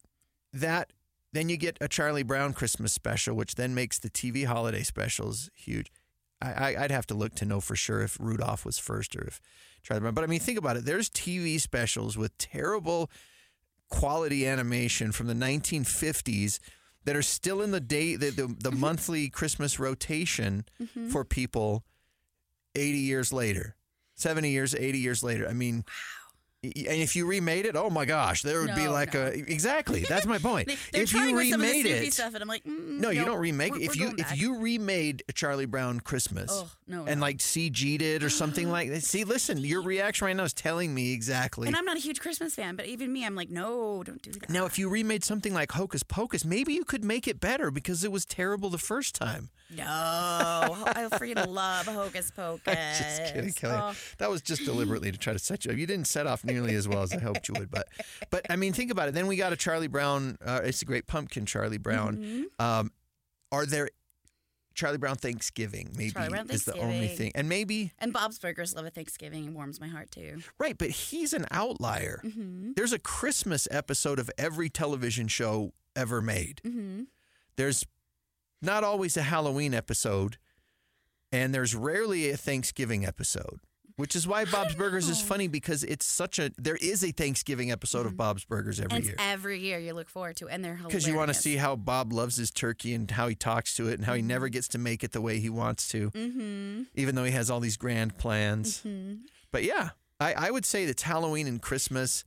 that 0.52 0.92
then 1.32 1.48
you 1.48 1.56
get 1.56 1.78
a 1.80 1.88
Charlie 1.88 2.22
Brown 2.22 2.52
Christmas 2.52 2.92
special, 2.92 3.36
which 3.36 3.54
then 3.56 3.74
makes 3.74 3.98
the 3.98 4.10
TV 4.10 4.46
holiday 4.46 4.82
specials 4.82 5.50
huge. 5.54 5.92
I, 6.40 6.52
I, 6.52 6.84
I'd 6.84 6.90
have 6.90 7.06
to 7.08 7.14
look 7.14 7.34
to 7.36 7.44
know 7.44 7.60
for 7.60 7.76
sure 7.76 8.02
if 8.02 8.16
Rudolph 8.20 8.64
was 8.64 8.78
first 8.78 9.14
or 9.16 9.26
if 9.26 9.40
Charlie 9.82 10.00
Brown. 10.00 10.14
But 10.14 10.24
I 10.24 10.26
mean, 10.26 10.40
think 10.40 10.58
about 10.58 10.76
it. 10.76 10.84
There's 10.84 11.10
TV 11.10 11.60
specials 11.60 12.16
with 12.16 12.36
terrible 12.38 13.10
quality 13.90 14.46
animation 14.46 15.12
from 15.12 15.26
the 15.26 15.34
1950s 15.34 16.60
that 17.04 17.16
are 17.16 17.22
still 17.22 17.62
in 17.62 17.70
the 17.70 17.80
day 17.80 18.16
the, 18.16 18.30
the, 18.30 18.46
the 18.46 18.70
mm-hmm. 18.70 18.80
monthly 18.80 19.28
Christmas 19.28 19.78
rotation 19.78 20.64
mm-hmm. 20.80 21.08
for 21.08 21.24
people 21.24 21.84
80 22.74 22.98
years 22.98 23.32
later, 23.32 23.76
70 24.14 24.50
years, 24.50 24.74
80 24.74 24.98
years 24.98 25.22
later. 25.22 25.48
I 25.48 25.52
mean, 25.54 25.84
y- 25.86 25.92
and 26.64 26.74
if 26.74 27.14
you 27.14 27.24
remade 27.24 27.66
it, 27.66 27.76
oh 27.76 27.88
my 27.88 28.04
gosh, 28.04 28.42
there 28.42 28.60
would 28.60 28.74
be 28.74 28.88
like 28.88 29.14
no. 29.14 29.26
a 29.26 29.28
exactly. 29.28 30.00
That's 30.08 30.26
my 30.26 30.38
point. 30.38 30.68
They, 30.92 31.00
if 31.02 31.12
you 31.12 31.34
with 31.34 31.50
some 31.50 31.60
of 31.60 31.66
the 31.66 31.72
remade 31.74 31.86
it, 31.86 32.12
stuff, 32.12 32.34
and 32.34 32.42
I'm 32.42 32.48
like, 32.48 32.64
mm, 32.64 32.98
no, 32.98 33.10
you 33.10 33.24
don't 33.24 33.38
remake. 33.38 33.72
we're- 33.72 33.84
if 33.84 33.96
we're 33.96 34.06
you 34.06 34.10
if 34.18 34.28
back. 34.28 34.36
you 34.38 34.58
remade 34.58 35.22
Charlie 35.34 35.66
Brown 35.66 36.00
Christmas 36.00 36.50
Oh, 36.52 36.70
no, 36.86 37.04
and 37.04 37.20
no. 37.20 37.26
like 37.26 37.38
CG'd 37.38 38.02
it 38.02 38.22
or 38.24 38.30
something 38.30 38.70
like 38.70 38.88
that, 38.90 39.02
see, 39.04 39.24
listen, 39.24 39.58
your 39.58 39.82
reaction 39.94 40.26
right 40.26 40.34
now 40.36 40.44
is 40.44 40.52
telling 40.54 40.94
me 40.94 41.12
exactly. 41.12 41.68
and 41.68 41.76
I'm 41.76 41.84
not 41.84 41.96
a 41.96 42.00
huge 42.00 42.20
Christmas 42.20 42.54
fan, 42.54 42.74
but 42.74 42.86
even 42.86 43.12
me, 43.12 43.24
I'm 43.24 43.34
like, 43.36 43.50
no, 43.50 44.02
don't 44.02 44.20
do 44.22 44.32
that. 44.32 44.50
Now, 44.50 44.64
if 44.66 44.78
you 44.78 44.88
remade 44.88 45.22
something 45.24 45.54
like 45.54 45.72
Hocus 45.72 46.02
Pocus, 46.02 46.44
maybe 46.44 46.72
you 46.72 46.84
could 46.84 47.04
make 47.04 47.28
it 47.28 47.38
better 47.40 47.70
because 47.70 48.02
it 48.02 48.10
was 48.10 48.24
terrible 48.24 48.70
the 48.70 48.78
first 48.78 49.14
time. 49.14 49.50
No, 49.70 49.84
I 49.84 51.08
freaking 51.12 51.46
love 51.46 51.86
Hocus 51.86 52.30
Pocus. 52.36 52.98
Just 52.98 53.34
kidding, 53.34 53.52
Kelly. 53.52 53.74
Oh, 53.78 53.94
That 54.18 54.30
was 54.30 54.40
just 54.42 54.64
deliberately 54.64 55.12
to 55.12 55.18
try 55.18 55.32
to 55.32 55.38
set 55.38 55.64
you 55.64 55.72
up. 55.72 55.76
You 55.76 55.86
didn't 55.86 56.06
set 56.06 56.26
off 56.26 56.44
nearly 56.44 56.74
as 56.74 56.88
well 56.88 57.02
as 57.02 57.12
I 57.12 57.18
hoped 57.18 57.48
you 57.48 57.54
would, 57.58 57.70
but, 57.70 57.86
but 58.30 58.46
I 58.50 58.56
mean, 58.56 58.72
think 58.72 58.90
about 58.90 59.08
it. 59.08 59.14
Then 59.14 59.26
we 59.26 59.36
got 59.36 59.52
a 59.52 59.56
Charlie 59.56 59.86
Brown. 59.88 60.38
Uh, 60.44 60.60
it's 60.64 60.80
a 60.82 60.84
great 60.84 61.06
pumpkin, 61.06 61.44
Charlie 61.46 61.78
Brown. 61.78 62.16
Mm-hmm. 62.16 62.64
Um, 62.64 62.92
are 63.52 63.66
there 63.66 63.90
Charlie 64.74 64.98
Brown 64.98 65.16
Thanksgiving? 65.16 65.90
Maybe 65.96 66.12
Charlie 66.12 66.28
Brown 66.30 66.50
is 66.50 66.64
the 66.64 66.78
only 66.78 67.08
thing, 67.08 67.32
and 67.34 67.48
maybe 67.48 67.92
and 67.98 68.12
Bob's 68.12 68.38
Burgers 68.38 68.74
love 68.74 68.86
a 68.86 68.90
Thanksgiving 68.90 69.46
and 69.46 69.54
warms 69.54 69.80
my 69.80 69.88
heart 69.88 70.10
too. 70.10 70.38
right, 70.58 70.78
but 70.78 70.90
he's 70.90 71.32
an 71.32 71.46
outlier. 71.50 72.22
Mm-hmm. 72.24 72.72
There's 72.76 72.92
a 72.92 72.98
Christmas 72.98 73.66
episode 73.70 74.18
of 74.18 74.30
every 74.38 74.70
television 74.70 75.28
show 75.28 75.72
ever 75.96 76.22
made. 76.22 76.60
Mm-hmm. 76.64 77.02
There's 77.56 77.84
not 78.62 78.84
always 78.84 79.16
a 79.16 79.22
Halloween 79.22 79.74
episode. 79.74 80.36
and 81.30 81.54
there's 81.54 81.74
rarely 81.74 82.30
a 82.30 82.36
Thanksgiving 82.36 83.04
episode. 83.04 83.60
Which 83.96 84.14
is 84.14 84.28
why 84.28 84.44
Bob's 84.44 84.76
Burgers 84.76 85.08
is 85.08 85.20
funny 85.20 85.48
because 85.48 85.82
it's 85.82 86.06
such 86.06 86.38
a 86.38 86.52
there 86.56 86.76
is 86.80 87.02
a 87.02 87.10
Thanksgiving 87.10 87.72
episode 87.72 88.06
of 88.06 88.16
Bob's 88.16 88.44
Burgers 88.44 88.78
every 88.78 88.94
and 88.96 89.04
year. 89.04 89.14
it's 89.14 89.22
every 89.26 89.58
year 89.58 89.80
you 89.80 89.92
look 89.92 90.08
forward 90.08 90.36
to, 90.36 90.48
and 90.48 90.64
they're 90.64 90.76
hilarious. 90.76 90.92
because 90.94 91.08
you 91.08 91.16
want 91.16 91.28
to 91.30 91.34
see 91.34 91.56
how 91.56 91.74
Bob 91.74 92.12
loves 92.12 92.36
his 92.36 92.52
turkey 92.52 92.94
and 92.94 93.10
how 93.10 93.26
he 93.26 93.34
talks 93.34 93.74
to 93.74 93.88
it 93.88 93.94
and 93.94 94.04
how 94.04 94.14
he 94.14 94.22
never 94.22 94.48
gets 94.48 94.68
to 94.68 94.78
make 94.78 95.02
it 95.02 95.10
the 95.10 95.20
way 95.20 95.40
he 95.40 95.50
wants 95.50 95.88
to, 95.88 96.12
Mm-hmm. 96.12 96.82
even 96.94 97.16
though 97.16 97.24
he 97.24 97.32
has 97.32 97.50
all 97.50 97.58
these 97.58 97.76
grand 97.76 98.16
plans. 98.18 98.82
Mm-hmm. 98.86 99.14
But 99.50 99.64
yeah, 99.64 99.90
I, 100.20 100.32
I 100.46 100.50
would 100.52 100.64
say 100.64 100.84
it's 100.84 101.02
Halloween 101.02 101.48
and 101.48 101.60
Christmas. 101.60 102.24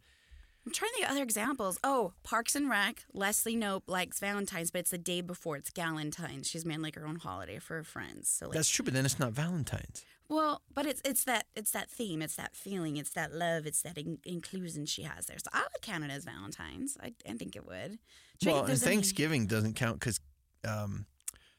I'm 0.65 0.71
trying 0.71 0.89
to 0.91 0.93
think 0.95 1.05
of 1.07 1.11
other 1.13 1.23
examples. 1.23 1.79
Oh, 1.83 2.13
Parks 2.23 2.55
and 2.55 2.69
Rec. 2.69 3.03
Leslie 3.13 3.55
Knope 3.57 3.81
likes 3.87 4.19
Valentine's, 4.19 4.69
but 4.69 4.79
it's 4.79 4.91
the 4.91 4.97
day 4.99 5.21
before. 5.21 5.57
It's 5.57 5.71
Galentine's. 5.71 6.47
She's 6.47 6.65
made 6.65 6.79
like 6.79 6.95
her 6.95 7.07
own 7.07 7.15
holiday 7.15 7.57
for 7.57 7.77
her 7.77 7.83
friends. 7.83 8.29
So 8.29 8.45
like, 8.45 8.53
That's 8.53 8.69
true, 8.69 8.85
but 8.85 8.93
then 8.93 9.03
it's 9.05 9.17
not 9.17 9.31
Valentine's. 9.31 10.05
well, 10.29 10.61
but 10.73 10.85
it's 10.85 11.01
it's 11.03 11.23
that 11.23 11.47
it's 11.55 11.71
that 11.71 11.89
theme. 11.89 12.21
It's 12.21 12.35
that 12.35 12.55
feeling. 12.55 12.97
It's 12.97 13.09
that 13.11 13.33
love. 13.33 13.65
It's 13.65 13.81
that 13.81 13.97
in- 13.97 14.19
inclusion 14.23 14.85
she 14.85 15.01
has 15.01 15.25
there. 15.25 15.39
So 15.39 15.49
I 15.51 15.61
would 15.73 15.81
count 15.81 16.03
it 16.03 16.11
as 16.11 16.25
Valentine's. 16.25 16.95
I, 17.01 17.13
I 17.27 17.33
think 17.33 17.55
it 17.55 17.65
would. 17.65 17.97
To 18.41 18.49
Well, 18.49 18.59
and 18.59 18.67
there's 18.69 18.83
any- 18.83 18.97
Thanksgiving 18.97 19.47
doesn't 19.47 19.73
count 19.73 19.99
because 19.99 20.19
um, 20.63 21.07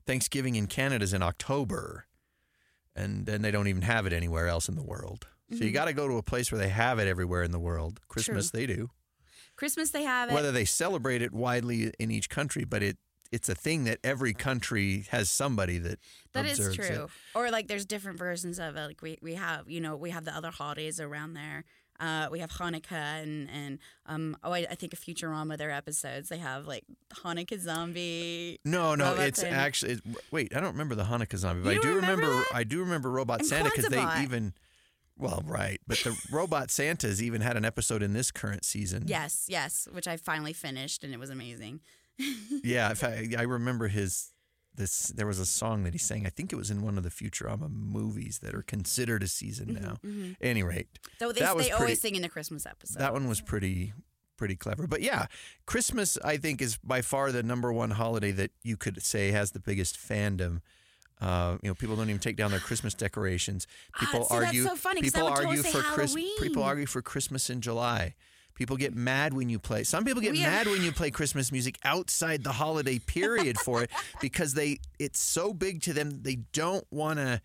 Thanksgiving 0.07 0.55
in 0.55 0.69
Canada 0.69 1.03
is 1.03 1.13
in 1.13 1.23
October, 1.25 2.07
and 2.95 3.27
then 3.27 3.43
they 3.43 3.51
don't 3.51 3.67
even 3.67 3.83
have 3.83 4.07
it 4.07 4.13
anywhere 4.13 4.47
else 4.47 4.69
in 4.69 4.77
the 4.77 4.83
world. 4.83 5.27
So 5.53 5.59
you 5.59 5.67
Mm-hmm. 5.67 5.75
got 5.75 5.85
to 5.87 5.93
go 5.93 6.09
to 6.09 6.17
a 6.17 6.23
place 6.23 6.51
where 6.51 6.59
they 6.59 6.69
have 6.71 6.99
it 6.99 7.07
everywhere 7.07 7.43
in 7.43 7.51
the 7.53 7.59
world. 7.59 8.01
Christmas, 8.09 8.51
they 8.51 8.67
do. 8.67 8.91
Christmas 9.57 9.91
they 9.91 10.03
have 10.05 10.31
it. 10.31 10.35
Whether 10.35 10.51
they 10.53 10.65
celebrate 10.65 11.23
it 11.23 11.33
widely 11.33 11.93
in 11.99 12.11
each 12.11 12.29
country, 12.31 12.65
but 12.65 12.83
it 12.83 12.97
it's 13.31 13.49
a 13.49 13.55
thing 13.55 13.85
that 13.85 13.99
every 14.05 14.35
country 14.35 15.07
has 15.11 15.31
somebody 15.31 15.79
that 15.79 15.99
That 16.35 16.45
is 16.45 16.59
true. 16.75 16.85
it. 17.05 17.11
Or 17.35 17.51
like 17.51 17.67
there's 17.69 17.87
different 17.87 18.19
versions 18.19 18.59
of 18.59 18.77
it. 18.77 18.87
Like 18.87 19.01
we, 19.03 19.19
we 19.23 19.35
have, 19.37 19.71
you 19.71 19.81
know, 19.81 19.97
we 19.97 20.11
have 20.11 20.25
the 20.27 20.37
other 20.37 20.51
holidays 20.51 21.01
around 21.01 21.33
there. 21.35 21.65
Uh, 22.01 22.29
we 22.31 22.41
have 22.41 22.51
Hanukkah 22.51 23.23
and 23.23 23.49
and 23.51 23.79
um 24.07 24.37
oh 24.43 24.53
I, 24.53 24.67
I 24.71 24.75
think 24.75 24.93
of 24.93 24.99
Futurama 25.01 25.57
their 25.57 25.71
episodes 25.71 26.29
they 26.31 26.39
have 26.39 26.67
like 26.67 26.85
Hanukkah 27.23 27.61
zombie. 27.61 28.59
No, 28.65 28.95
no, 28.95 29.15
it's 29.15 29.41
Santa. 29.41 29.55
actually. 29.57 29.93
It, 29.93 30.01
wait, 30.31 30.55
I 30.57 30.61
don't 30.61 30.73
remember 30.73 30.95
the 30.95 31.05
Hanukkah 31.05 31.37
zombie, 31.37 31.63
but 31.63 31.75
You 31.75 31.81
I 31.81 31.83
do 31.83 31.95
remember 31.97 32.27
remember. 32.27 32.47
I 32.55 32.65
do 32.65 32.81
remember 32.81 33.11
Robot 33.11 33.41
And 33.41 33.49
Santa 33.49 33.71
because 33.75 33.87
they 33.91 34.23
even. 34.23 34.53
Well, 35.19 35.43
right, 35.47 35.81
but 35.87 35.99
the 35.99 36.17
Robot 36.33 36.71
Santas 36.71 37.21
even 37.23 37.41
had 37.41 37.57
an 37.57 37.65
episode 37.65 38.03
in 38.03 38.13
this 38.13 38.31
current 38.31 38.65
season. 38.65 39.05
Yes, 39.07 39.47
yes, 39.49 39.87
which 39.93 40.09
I 40.09 40.17
finally 40.17 40.53
finished 40.53 41.05
and 41.05 41.13
it 41.13 41.19
was 41.21 41.31
amazing. 41.31 41.81
Yeah, 42.65 42.91
in 42.91 42.97
fact, 42.97 43.35
I 43.37 43.43
remember 43.43 43.89
his. 43.89 44.33
This 44.75 45.09
there 45.09 45.27
was 45.27 45.39
a 45.39 45.45
song 45.47 45.85
that 45.85 45.93
he 45.93 45.99
sang. 45.99 46.25
I 46.27 46.31
think 46.31 46.51
it 46.53 46.57
was 46.57 46.71
in 46.71 46.81
one 46.83 46.97
of 46.97 47.05
the 47.05 47.11
Futurama 47.11 47.69
movies 47.71 48.39
that 48.43 48.55
are 48.55 48.63
considered 48.63 49.23
a 49.23 49.29
season 49.29 49.67
mm-hmm, 49.69 49.85
now. 49.85 49.93
Mm-hmm. 50.05 50.33
Any 50.41 50.63
rate, 50.63 50.89
Though 51.19 51.31
they, 51.33 51.41
That 51.41 51.55
was 51.57 51.67
they 51.67 51.71
pretty- 51.71 51.83
always 51.83 52.01
sing 52.01 52.15
in 52.17 52.23
the 52.23 52.29
Christmas 52.31 52.65
episode. 52.65 52.99
that 52.99 53.13
one 53.13 53.29
was 53.29 53.41
pretty 53.43 53.93
pretty 54.39 54.57
clever. 54.57 54.87
But 54.87 55.03
yeah, 55.03 55.27
Christmas 55.67 56.17
I 56.25 56.37
think 56.39 56.63
is 56.63 56.79
by 56.79 57.03
far 57.03 57.33
the 57.33 57.43
number 57.43 57.71
one 57.73 57.91
holiday 57.91 58.31
that 58.33 58.53
you 58.63 58.77
could 58.79 59.03
say 59.03 59.31
has 59.33 59.51
the 59.51 59.61
biggest 59.61 59.99
fandom. 59.99 60.61
Uh, 61.23 61.57
you 61.63 61.69
know, 61.69 61.75
people 61.75 61.95
don't 61.95 62.09
even 62.11 62.19
take 62.21 62.37
down 62.37 62.51
their 62.51 62.59
Christmas 62.61 62.95
decorations. 62.95 63.69
People 63.99 64.27
Ah, 64.29 64.41
that's 64.41 64.47
argue. 64.49 64.65
so 64.65 64.75
funny 64.75 65.01
people 65.03 65.27
argue 65.27 65.63
for 65.63 65.81
Chris. 65.81 66.17
People 66.41 66.65
argue 66.65 66.87
for 66.87 67.01
Christmas 67.01 67.49
in 67.49 67.61
July. 67.61 68.15
People 68.55 68.77
get 68.77 68.95
mad 68.95 69.33
when 69.33 69.49
you 69.49 69.59
play. 69.59 69.85
Some 69.85 70.05
people 70.05 70.21
get 70.21 70.35
mad 70.35 70.67
when 70.67 70.83
you 70.83 70.91
play 70.93 71.11
Christmas 71.11 71.51
music 71.53 71.79
outside 71.85 72.43
the 72.45 72.53
holiday 72.53 72.99
period 72.99 73.57
for 73.59 73.83
it 73.83 73.91
because 74.21 74.55
they 74.55 74.81
it's 74.99 75.21
so 75.21 75.55
big 75.55 75.81
to 75.83 75.93
them. 75.93 76.23
They 76.23 76.37
don't 76.53 76.85
want 76.91 77.19
to. 77.19 77.41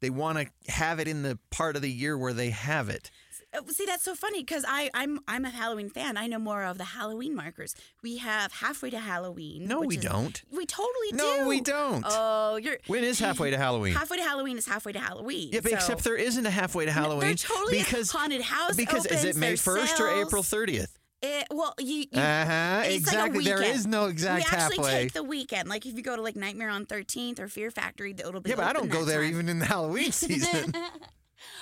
They 0.00 0.10
want 0.10 0.38
to 0.38 0.72
have 0.72 0.98
it 1.00 1.08
in 1.08 1.22
the 1.22 1.38
part 1.50 1.76
of 1.76 1.82
the 1.82 1.90
year 1.90 2.18
where 2.18 2.32
they 2.34 2.50
have 2.50 2.88
it. 2.90 3.10
Uh, 3.54 3.60
See, 3.68 3.86
that's 3.86 4.02
so 4.04 4.14
funny 4.14 4.40
because 4.40 4.64
I 4.66 4.90
I'm 4.94 5.20
I'm 5.28 5.44
a 5.44 5.50
Halloween 5.50 5.88
fan. 5.90 6.16
I 6.16 6.26
know 6.26 6.38
more 6.38 6.64
of 6.64 6.78
the 6.78 6.84
Halloween 6.84 7.34
markers. 7.34 7.74
We 8.02 8.18
have 8.18 8.52
halfway 8.52 8.90
to 8.90 8.98
Halloween. 8.98 9.66
No, 9.66 9.80
we 9.80 9.96
is- 9.96 10.02
don't. 10.04 10.42
We 10.50 10.66
totally 10.66 11.10
do. 11.10 11.16
No, 11.16 11.48
we 11.48 11.60
don't. 11.60 12.04
Oh, 12.08 12.56
you're 12.56 12.78
When 12.86 13.04
is 13.04 13.18
halfway 13.26 13.50
to 13.50 13.56
Halloween? 13.58 13.94
halfway 13.94 14.16
to 14.18 14.22
Halloween 14.22 14.58
is 14.58 14.66
halfway 14.66 14.92
to 14.92 14.98
Halloween. 15.00 15.50
Yeah, 15.52 15.60
so- 15.60 15.70
except 15.70 16.04
there 16.04 16.16
isn't 16.16 16.44
a 16.46 16.50
halfway 16.50 16.84
to 16.86 16.92
Halloween. 16.92 17.20
There's 17.28 17.42
totally 17.42 17.78
because 17.78 18.10
haunted 18.10 18.42
house 18.42 18.76
Because 18.76 19.06
is 19.06 19.24
it 19.24 19.36
May 19.36 19.56
first 19.56 20.00
or. 20.00 20.08
April 20.08 20.42
thirtieth? 20.42 20.98
It, 21.26 21.46
well, 21.50 21.72
you, 21.78 22.04
you 22.12 22.20
Uh 22.20 22.44
huh. 22.44 22.82
it's 22.84 22.96
Exactly. 22.96 23.44
Like 23.44 23.56
weekend. 23.58 23.76
is 23.76 23.86
no 23.86 24.06
exact 24.06 24.44
halfway. 24.46 24.58
we 24.58 24.62
actually 24.64 24.76
halfway. 24.92 25.02
take 25.04 25.12
the 25.14 25.22
weekend. 25.22 25.68
Like 25.70 25.86
if 25.86 25.94
you 25.96 26.02
go 26.02 26.16
to 26.16 26.20
like 26.22 26.36
Nightmare 26.36 26.68
on 26.68 26.84
Thirteenth 26.84 27.40
or 27.40 27.48
Fear 27.48 27.70
Factory, 27.70 28.10
it'll 28.10 28.40
be 28.40 28.50
yeah, 28.50 28.56
but 28.56 28.66
I 28.66 28.74
don't 28.74 28.90
go 28.90 29.04
there 29.06 29.22
time. 29.22 29.30
even 29.30 29.48
in 29.48 29.58
the 29.58 29.64
Halloween 29.64 30.12
season. 30.12 30.74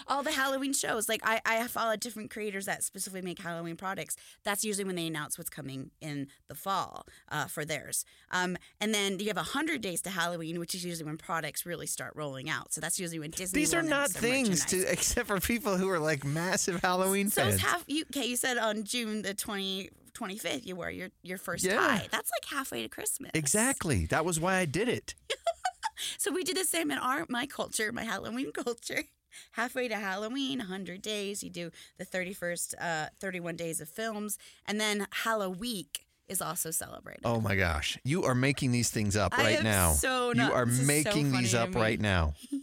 all 0.06 0.22
the 0.22 0.32
Halloween 0.32 0.72
shows. 0.72 1.08
Like 1.08 1.20
I, 1.24 1.40
I 1.44 1.66
follow 1.68 1.96
different 1.96 2.30
creators 2.30 2.66
that 2.66 2.82
specifically 2.82 3.22
make 3.22 3.40
Halloween 3.40 3.76
products. 3.76 4.16
That's 4.44 4.64
usually 4.64 4.84
when 4.84 4.96
they 4.96 5.06
announce 5.06 5.38
what's 5.38 5.50
coming 5.50 5.90
in 6.00 6.28
the 6.48 6.54
fall 6.54 7.06
uh, 7.30 7.46
for 7.46 7.64
theirs. 7.64 8.04
Um, 8.30 8.56
and 8.80 8.94
then 8.94 9.18
you 9.18 9.26
have 9.28 9.36
hundred 9.36 9.80
days 9.80 10.00
to 10.02 10.10
Halloween, 10.10 10.58
which 10.60 10.74
is 10.74 10.84
usually 10.84 11.06
when 11.06 11.18
products 11.18 11.64
really 11.66 11.86
start 11.86 12.12
rolling 12.14 12.48
out. 12.48 12.72
So 12.72 12.80
that's 12.80 12.98
usually 13.00 13.18
when 13.20 13.30
Disney. 13.30 13.60
These 13.60 13.74
are 13.74 13.82
not 13.82 14.10
things 14.10 14.64
to, 14.66 14.80
except 14.90 15.26
for 15.28 15.40
people 15.40 15.76
who 15.76 15.88
are 15.90 15.98
like 15.98 16.24
massive 16.24 16.80
Halloween 16.80 17.28
So 17.30 17.42
fans. 17.42 17.54
it's 17.54 17.62
half. 17.64 17.84
You, 17.86 18.04
okay, 18.14 18.26
you 18.26 18.36
said 18.36 18.58
on 18.58 18.84
June 18.84 19.22
the 19.22 19.34
20, 19.34 19.90
25th 20.14 20.66
you 20.66 20.76
wear 20.76 20.90
your 20.90 21.08
your 21.22 21.38
first 21.38 21.64
Yeah. 21.64 21.76
tie. 21.76 22.06
That's 22.10 22.30
like 22.30 22.44
halfway 22.50 22.82
to 22.82 22.88
Christmas. 22.88 23.30
exactly. 23.34 24.06
That 24.06 24.24
was 24.24 24.38
why 24.38 24.56
I 24.56 24.64
did 24.64 24.88
it. 24.88 25.14
So 26.18 26.32
we 26.32 26.42
do 26.42 26.52
the 26.52 26.64
same 26.64 26.90
in 26.90 26.98
our 26.98 27.26
my 27.28 27.46
culture, 27.46 27.92
my 27.92 28.02
Halloween 28.02 28.50
culture. 28.52 29.04
Halfway 29.52 29.88
to 29.88 29.96
Halloween, 29.96 30.58
100 30.58 31.02
days. 31.02 31.42
You 31.42 31.50
do 31.50 31.70
the 31.98 32.06
31st, 32.06 32.74
uh, 32.80 33.06
31 33.20 33.56
days 33.56 33.80
of 33.80 33.88
films. 33.88 34.38
And 34.66 34.80
then 34.80 35.06
Halloween 35.10 35.86
is 36.28 36.40
also 36.40 36.70
celebrated. 36.70 37.22
Oh 37.24 37.40
my 37.40 37.56
gosh, 37.56 37.98
you 38.04 38.24
are 38.24 38.34
making 38.34 38.72
these 38.72 38.90
things 38.90 39.16
up 39.16 39.36
I 39.38 39.42
right 39.44 39.62
now. 39.62 39.92
so 39.92 40.32
you 40.32 40.42
are 40.42 40.64
this 40.64 40.78
is 40.78 40.80
so 40.80 40.86
making 40.86 41.32
these 41.32 41.54
up 41.54 41.74
right 41.74 42.00
now. 42.00 42.34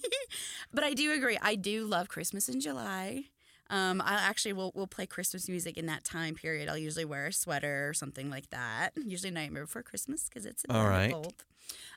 But 0.71 0.83
I 0.83 0.93
do 0.93 1.11
agree. 1.13 1.37
I 1.41 1.55
do 1.55 1.85
love 1.85 2.09
Christmas 2.09 2.47
in 2.47 2.59
July. 2.59 3.25
Um, 3.71 4.01
I 4.01 4.13
actually 4.13 4.53
will 4.53 4.71
will 4.75 4.87
play 4.87 5.05
Christmas 5.05 5.47
music 5.47 5.77
in 5.77 5.85
that 5.87 6.03
time 6.03 6.35
period. 6.35 6.69
I'll 6.69 6.77
usually 6.77 7.05
wear 7.05 7.27
a 7.27 7.33
sweater 7.33 7.89
or 7.89 7.93
something 7.93 8.29
like 8.29 8.49
that. 8.49 8.91
Usually 8.95 9.31
Nightmare 9.31 9.65
Before 9.65 9.83
Christmas 9.83 10.29
because 10.29 10.45
it's 10.45 10.63
in 10.63 10.75
All 10.75 10.87
the 10.87 11.09
cold. 11.11 11.45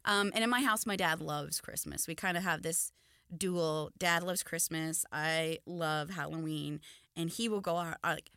Um, 0.04 0.32
and 0.34 0.44
in 0.44 0.50
my 0.50 0.62
house, 0.62 0.84
my 0.84 0.96
dad 0.96 1.20
loves 1.20 1.60
Christmas. 1.60 2.06
We 2.06 2.14
kind 2.14 2.36
of 2.36 2.42
have 2.42 2.62
this 2.62 2.92
dual. 3.36 3.90
Dad 3.98 4.22
loves 4.22 4.42
Christmas. 4.42 5.04
I 5.12 5.58
love 5.66 6.10
Halloween, 6.10 6.80
and 7.16 7.30
he 7.30 7.48
will 7.48 7.60
go 7.60 7.76
out 7.76 7.96
like 8.04 8.30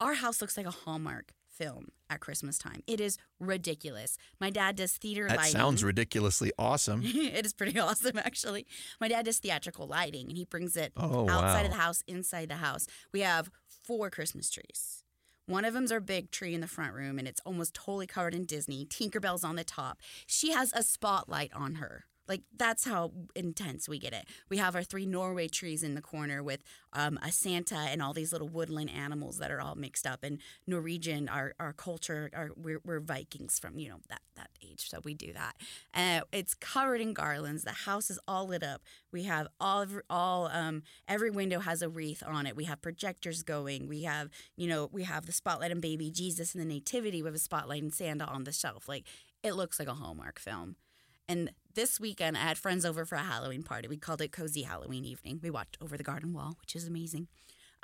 our 0.00 0.14
house 0.14 0.40
looks 0.40 0.56
like 0.56 0.66
a 0.66 0.70
Hallmark 0.70 1.32
film 1.48 1.88
at 2.08 2.20
Christmas 2.20 2.56
time. 2.58 2.82
It 2.86 3.00
is 3.00 3.18
ridiculous. 3.38 4.16
My 4.40 4.48
dad 4.48 4.76
does 4.76 4.92
theater 4.94 5.28
That 5.28 5.36
lighting. 5.36 5.52
sounds 5.52 5.84
ridiculously 5.92 6.52
awesome. 6.58 7.02
it 7.04 7.44
is 7.44 7.52
pretty 7.52 7.78
awesome, 7.78 8.16
actually. 8.18 8.66
My 9.00 9.08
dad 9.08 9.26
does 9.26 9.38
theatrical 9.38 9.86
lighting, 9.86 10.28
and 10.28 10.38
he 10.38 10.46
brings 10.46 10.76
it 10.76 10.92
Oh, 10.96 11.28
outside 11.28 11.60
wow. 11.60 11.64
of 11.66 11.70
the 11.70 11.76
house, 11.76 12.02
inside 12.06 12.48
the 12.48 12.56
house. 12.56 12.86
We 13.12 13.20
have 13.20 13.50
four 13.68 14.08
Christmas 14.08 14.48
trees. 14.50 15.04
One 15.46 15.64
of 15.64 15.74
them's 15.74 15.90
our 15.92 16.00
big 16.00 16.30
tree 16.30 16.54
in 16.54 16.60
the 16.60 16.66
front 16.68 16.94
room, 16.94 17.18
and 17.18 17.26
it's 17.28 17.40
almost 17.44 17.74
totally 17.74 18.06
covered 18.06 18.34
in 18.34 18.44
Disney. 18.46 18.86
Tinkerbell's 18.86 19.44
on 19.44 19.56
the 19.56 19.64
top. 19.64 19.98
She 20.26 20.52
has 20.52 20.72
a 20.74 20.82
spotlight 20.82 21.50
on 21.54 21.74
her. 21.74 22.04
Like 22.30 22.42
that's 22.56 22.84
how 22.84 23.10
intense 23.34 23.88
we 23.88 23.98
get 23.98 24.12
it. 24.12 24.24
We 24.48 24.58
have 24.58 24.76
our 24.76 24.84
three 24.84 25.04
Norway 25.04 25.48
trees 25.48 25.82
in 25.82 25.96
the 25.96 26.00
corner 26.00 26.44
with 26.44 26.62
um, 26.92 27.18
a 27.24 27.32
Santa 27.32 27.74
and 27.74 28.00
all 28.00 28.12
these 28.12 28.30
little 28.30 28.48
woodland 28.48 28.88
animals 28.88 29.38
that 29.38 29.50
are 29.50 29.60
all 29.60 29.74
mixed 29.74 30.06
up. 30.06 30.22
And 30.22 30.38
Norwegian, 30.64 31.28
our 31.28 31.54
our 31.58 31.72
culture, 31.72 32.30
our, 32.32 32.50
we're, 32.54 32.80
we're 32.84 33.00
Vikings 33.00 33.58
from 33.58 33.80
you 33.80 33.88
know 33.88 33.96
that 34.08 34.20
that 34.36 34.50
age, 34.62 34.88
so 34.88 35.00
we 35.02 35.12
do 35.12 35.32
that. 35.32 35.56
Uh, 35.92 36.24
it's 36.30 36.54
covered 36.54 37.00
in 37.00 37.14
garlands. 37.14 37.64
The 37.64 37.72
house 37.72 38.10
is 38.10 38.20
all 38.28 38.46
lit 38.46 38.62
up. 38.62 38.82
We 39.10 39.24
have 39.24 39.48
all 39.58 39.86
all 40.08 40.46
um, 40.52 40.84
every 41.08 41.32
window 41.32 41.58
has 41.58 41.82
a 41.82 41.88
wreath 41.88 42.22
on 42.24 42.46
it. 42.46 42.54
We 42.54 42.66
have 42.66 42.80
projectors 42.80 43.42
going. 43.42 43.88
We 43.88 44.04
have 44.04 44.30
you 44.56 44.68
know 44.68 44.88
we 44.92 45.02
have 45.02 45.26
the 45.26 45.32
spotlight 45.32 45.72
on 45.72 45.80
baby 45.80 46.12
Jesus 46.12 46.54
and 46.54 46.62
the 46.62 46.74
nativity. 46.74 47.22
We 47.22 47.26
have 47.26 47.34
a 47.34 47.40
spotlight 47.40 47.82
and 47.82 47.92
Santa 47.92 48.26
on 48.26 48.44
the 48.44 48.52
shelf. 48.52 48.88
Like 48.88 49.08
it 49.42 49.56
looks 49.56 49.80
like 49.80 49.88
a 49.88 49.94
Hallmark 49.94 50.38
film. 50.38 50.76
And 51.30 51.52
this 51.76 52.00
weekend, 52.00 52.36
I 52.36 52.40
had 52.40 52.58
friends 52.58 52.84
over 52.84 53.04
for 53.04 53.14
a 53.14 53.22
Halloween 53.22 53.62
party. 53.62 53.86
We 53.86 53.96
called 53.96 54.20
it 54.20 54.32
Cozy 54.32 54.62
Halloween 54.62 55.04
Evening. 55.04 55.38
We 55.40 55.48
watched 55.48 55.78
Over 55.80 55.96
the 55.96 56.02
Garden 56.02 56.32
Wall, 56.32 56.56
which 56.60 56.74
is 56.74 56.88
amazing. 56.88 57.28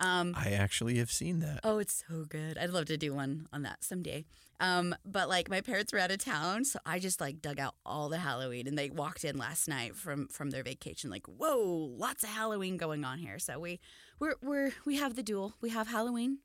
Um, 0.00 0.34
I 0.36 0.50
actually 0.50 0.98
have 0.98 1.12
seen 1.12 1.38
that. 1.40 1.60
oh, 1.62 1.78
it's 1.78 2.04
so 2.08 2.24
good. 2.24 2.58
I'd 2.58 2.70
love 2.70 2.86
to 2.86 2.96
do 2.96 3.14
one 3.14 3.46
on 3.52 3.62
that 3.62 3.84
someday. 3.84 4.24
Um, 4.58 4.96
but 5.04 5.28
like 5.28 5.48
my 5.48 5.60
parents 5.60 5.92
were 5.92 6.00
out 6.00 6.10
of 6.10 6.18
town, 6.18 6.64
so 6.64 6.80
I 6.84 6.98
just 6.98 7.20
like 7.20 7.40
dug 7.40 7.60
out 7.60 7.76
all 7.86 8.08
the 8.08 8.18
Halloween, 8.18 8.66
and 8.66 8.76
they 8.76 8.90
walked 8.90 9.24
in 9.24 9.38
last 9.38 9.68
night 9.68 9.94
from 9.94 10.26
from 10.26 10.50
their 10.50 10.64
vacation. 10.64 11.08
Like, 11.08 11.26
whoa, 11.26 11.94
lots 11.96 12.24
of 12.24 12.30
Halloween 12.30 12.76
going 12.76 13.04
on 13.04 13.18
here. 13.18 13.38
So 13.38 13.60
we 13.60 13.78
we're 14.18 14.34
we're 14.42 14.72
we 14.84 14.96
have 14.96 15.14
the 15.14 15.22
duel. 15.22 15.54
We 15.60 15.70
have 15.70 15.86
Halloween, 15.86 16.38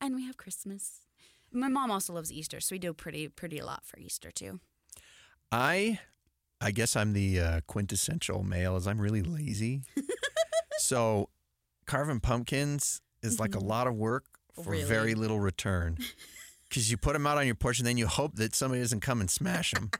and 0.00 0.14
we 0.14 0.24
have 0.24 0.36
Christmas. 0.36 1.00
My 1.50 1.68
mom 1.68 1.90
also 1.90 2.12
loves 2.12 2.32
Easter, 2.32 2.60
so 2.60 2.76
we 2.76 2.78
do 2.78 2.94
pretty 2.94 3.26
pretty 3.28 3.58
a 3.58 3.66
lot 3.66 3.84
for 3.84 3.98
Easter 3.98 4.30
too. 4.30 4.60
I 5.50 5.98
I 6.64 6.70
guess 6.70 6.96
I'm 6.96 7.12
the 7.12 7.38
uh, 7.40 7.60
quintessential 7.66 8.42
male. 8.42 8.76
Is 8.76 8.86
I'm 8.86 8.98
really 9.00 9.22
lazy. 9.22 9.82
so 10.78 11.28
carving 11.86 12.20
pumpkins 12.20 13.00
is 13.22 13.38
like 13.38 13.54
a 13.54 13.60
lot 13.60 13.86
of 13.86 13.94
work 13.94 14.24
for 14.54 14.62
Mm-hmm. 14.62 14.70
Really? 14.70 14.84
very 14.84 15.14
little 15.14 15.40
return. 15.40 15.98
Because 16.66 16.90
you 16.90 16.96
put 16.96 17.12
them 17.12 17.24
out 17.24 17.38
on 17.38 17.46
your 17.46 17.54
porch 17.54 17.78
and 17.78 17.86
then 17.86 17.98
you 17.98 18.08
hope 18.08 18.34
that 18.34 18.52
somebody 18.52 18.80
doesn't 18.80 18.98
come 18.98 19.20
and 19.20 19.30
smash 19.30 19.70
them. 19.72 19.92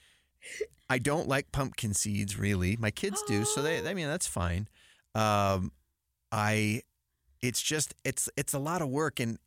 I 0.88 0.98
don't 0.98 1.28
like 1.28 1.52
pumpkin 1.52 1.92
seeds 1.92 2.38
really. 2.38 2.78
My 2.78 2.90
kids 2.90 3.22
do, 3.28 3.44
so 3.44 3.60
they. 3.60 3.86
I 3.86 3.92
mean, 3.98 4.06
that's 4.06 4.26
fine. 4.26 4.68
Um, 5.14 5.70
I. 6.32 6.82
It's 7.42 7.60
just 7.60 7.94
it's 8.04 8.30
it's 8.38 8.54
a 8.54 8.58
lot 8.58 8.80
of 8.80 8.88
work 8.88 9.20
and. 9.20 9.38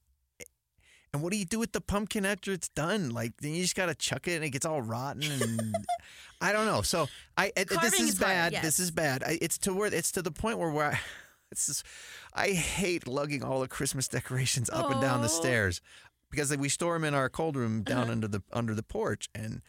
And 1.14 1.22
what 1.22 1.32
do 1.34 1.38
you 1.38 1.46
do 1.46 1.60
with 1.60 1.74
the 1.74 1.82
pumpkin 1.82 2.26
after 2.26 2.52
it's 2.54 2.70
done? 2.70 3.10
Like 3.10 3.34
then 3.42 3.54
you 3.54 3.62
just 3.64 3.76
gotta 3.76 3.96
chuck 3.96 4.28
it 4.28 4.36
and 4.36 4.46
it 4.46 4.50
gets 4.52 4.66
all 4.66 4.82
rotten 4.82 5.24
and 5.24 5.76
I 6.42 6.54
don't 6.54 6.66
know. 6.66 6.82
So 6.82 7.08
I 7.38 7.52
this 7.56 8.00
is 8.00 8.10
is 8.12 8.18
hard, 8.20 8.30
bad. 8.32 8.52
yes. 8.54 8.64
This 8.64 8.80
is 8.80 8.92
bad. 8.92 9.24
I, 9.24 9.38
it's 9.42 9.58
to 9.60 9.74
where 9.74 9.94
it's 9.94 10.12
to 10.14 10.22
the 10.22 10.32
point 10.32 10.58
where 10.58 10.70
where 10.72 10.92
I, 10.94 11.00
it's 11.52 11.68
just, 11.68 11.86
I 12.34 12.50
hate 12.52 13.08
lugging 13.08 13.44
all 13.44 13.60
the 13.60 13.68
Christmas 13.68 14.08
decorations 14.08 14.70
up 14.70 14.90
and 14.90 15.02
down 15.02 15.22
the 15.22 15.28
stairs 15.30 15.82
because 16.30 16.56
we 16.56 16.70
store 16.70 16.94
them 16.94 17.04
in 17.04 17.14
our 17.14 17.28
cold 17.30 17.58
room 17.58 17.84
down 17.84 18.04
Uh-huh. 18.04 18.12
under 18.14 18.28
the 18.30 18.42
under 18.54 18.74
the 18.74 18.84
porch 18.84 19.28
and 19.36 19.62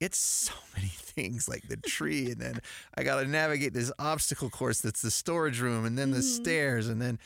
it's 0.00 0.18
so 0.18 0.52
many 0.76 0.88
things 0.88 1.48
like 1.48 1.68
the 1.68 1.76
tree 1.76 2.32
and 2.32 2.40
then 2.40 2.58
I 2.96 3.04
got 3.04 3.20
to 3.22 3.28
navigate 3.28 3.74
this 3.74 3.92
obstacle 4.00 4.50
course 4.50 4.80
that's 4.80 5.02
the 5.02 5.10
storage 5.12 5.60
room 5.60 5.84
and 5.84 5.96
then 5.96 6.10
the 6.10 6.20
stairs 6.22 6.88
and 6.88 7.00
then 7.00 7.20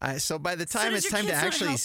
I 0.00 0.16
so 0.16 0.38
by 0.38 0.54
the 0.54 0.64
Mm-hmm. 0.64 0.78
So 0.78 0.84
time 0.84 0.94
it's 0.94 1.10
time 1.10 1.26
to 1.26 1.34
actually? 1.34 1.76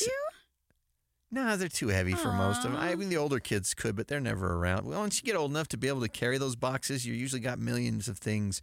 No, 1.32 1.56
they're 1.58 1.68
too 1.70 1.90
heavy 1.90 2.14
for 2.14 2.32
most 2.32 2.66
of 2.66 2.72
them. 2.72 2.82
I 2.82 2.96
mean, 2.96 3.10
the 3.10 3.18
older 3.18 3.40
kids 3.40 3.74
could, 3.74 3.96
but 3.96 4.08
they're 4.08 4.20
never 4.20 4.56
around. 4.56 4.88
Well, 4.88 5.00
once 5.00 5.18
you 5.22 5.24
get 5.26 5.36
old 5.36 5.52
enough 5.52 5.68
to 5.70 5.78
be 5.78 5.88
able 5.88 6.02
to 6.02 6.10
carry 6.10 6.38
those 6.38 6.56
boxes, 6.56 7.06
you 7.06 7.14
usually 7.14 7.42
got 7.42 7.60
millions 7.60 8.08
of 8.08 8.18
things. 8.18 8.62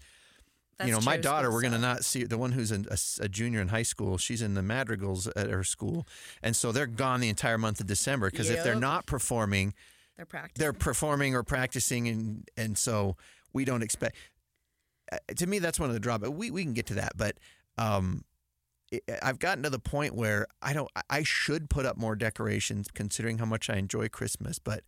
That's 0.79 0.89
you 0.89 0.95
know, 0.95 1.01
my 1.01 1.17
daughter, 1.17 1.51
we're 1.51 1.63
going 1.63 1.73
to 1.73 1.79
not 1.79 2.05
see 2.05 2.25
the 2.25 2.37
one 2.37 2.53
who's 2.53 2.71
a 2.71 2.85
a, 3.25 3.29
junior 3.29 3.63
in 3.63 3.69
high 3.69 3.83
school. 3.85 4.19
She's 4.19 4.43
in 4.43 4.53
the 4.55 4.63
madrigals 4.63 5.27
at 5.29 5.49
her 5.49 5.65
school, 5.65 6.07
and 6.43 6.55
so 6.55 6.71
they're 6.71 6.87
gone 6.87 7.21
the 7.21 7.31
entire 7.31 7.57
month 7.57 7.81
of 7.81 7.87
December 7.87 8.31
because 8.31 8.51
if 8.51 8.63
they're 8.63 8.75
not 8.75 9.07
performing, 9.07 9.73
They're 10.19 10.27
practicing. 10.27 10.61
they're 10.61 10.73
performing 10.75 11.35
or 11.35 11.43
practicing, 11.45 12.09
and 12.09 12.49
and 12.59 12.77
so 12.77 13.17
we 13.55 13.65
don't 13.65 13.83
expect. 13.83 14.17
uh, 15.11 15.17
To 15.37 15.47
me, 15.47 15.61
that's 15.61 15.81
one 15.81 15.89
of 15.89 15.95
the 15.95 16.01
drawbacks. 16.01 16.33
We 16.33 16.51
we 16.51 16.63
can 16.63 16.75
get 16.75 16.87
to 16.87 16.95
that, 16.95 17.13
but 17.17 17.39
um, 17.79 18.25
I've 19.23 19.39
gotten 19.39 19.63
to 19.65 19.71
the 19.71 19.79
point 19.79 20.15
where 20.15 20.47
I 20.63 20.73
don't. 20.73 20.91
I- 21.11 21.23
should 21.23 21.69
put 21.71 21.87
up 21.87 21.97
more 21.97 22.17
decorations, 22.17 22.89
considering 22.93 23.39
how 23.39 23.45
much 23.47 23.69
I 23.71 23.77
enjoy 23.77 24.09
Christmas, 24.09 24.59
but 24.59 24.83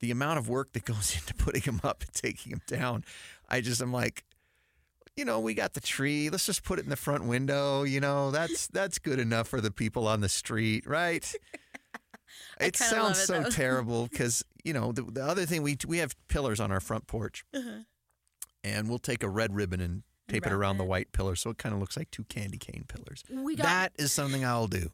the 0.00 0.10
amount 0.10 0.38
of 0.38 0.48
work 0.48 0.72
that 0.72 0.84
goes 0.84 1.14
into 1.16 1.34
putting 1.34 1.62
them 1.62 1.80
up 1.84 2.02
and 2.02 2.12
taking 2.12 2.50
them 2.50 2.62
down, 2.66 3.04
I 3.48 3.60
just 3.60 3.80
am 3.82 3.92
like. 3.92 4.24
You 5.16 5.24
know, 5.24 5.40
we 5.40 5.52
got 5.52 5.74
the 5.74 5.80
tree. 5.80 6.30
Let's 6.30 6.46
just 6.46 6.62
put 6.62 6.78
it 6.78 6.84
in 6.84 6.90
the 6.90 6.96
front 6.96 7.24
window. 7.24 7.82
You 7.82 7.98
know, 7.98 8.30
that's 8.30 8.68
that's 8.68 9.00
good 9.00 9.18
enough 9.18 9.48
for 9.48 9.60
the 9.60 9.72
people 9.72 10.06
on 10.06 10.20
the 10.20 10.28
street, 10.28 10.86
right? 10.86 11.28
It 12.60 12.76
sounds 12.76 13.18
it, 13.18 13.26
so 13.26 13.42
though. 13.42 13.50
terrible 13.50 14.06
because 14.08 14.44
you 14.64 14.72
know 14.72 14.92
the, 14.92 15.02
the 15.02 15.24
other 15.24 15.46
thing 15.46 15.62
we 15.62 15.76
we 15.86 15.98
have 15.98 16.14
pillars 16.28 16.60
on 16.60 16.70
our 16.70 16.80
front 16.80 17.06
porch, 17.06 17.44
Uh-huh. 17.54 17.82
and 18.64 18.88
we'll 18.88 18.98
take 18.98 19.22
a 19.22 19.28
red 19.28 19.54
ribbon 19.54 19.80
and 19.80 20.02
tape 20.28 20.46
it 20.46 20.52
around 20.52 20.78
the 20.78 20.84
white 20.84 21.12
pillar 21.12 21.34
so 21.36 21.50
it 21.50 21.58
kind 21.58 21.74
of 21.74 21.80
looks 21.80 21.96
like 21.96 22.10
two 22.10 22.24
candy 22.24 22.58
cane 22.58 22.84
pillars. 22.88 23.24
We 23.30 23.56
got 23.56 23.64
that 23.64 23.92
is 23.98 24.12
something 24.12 24.44
I'll 24.44 24.68
do. 24.68 24.90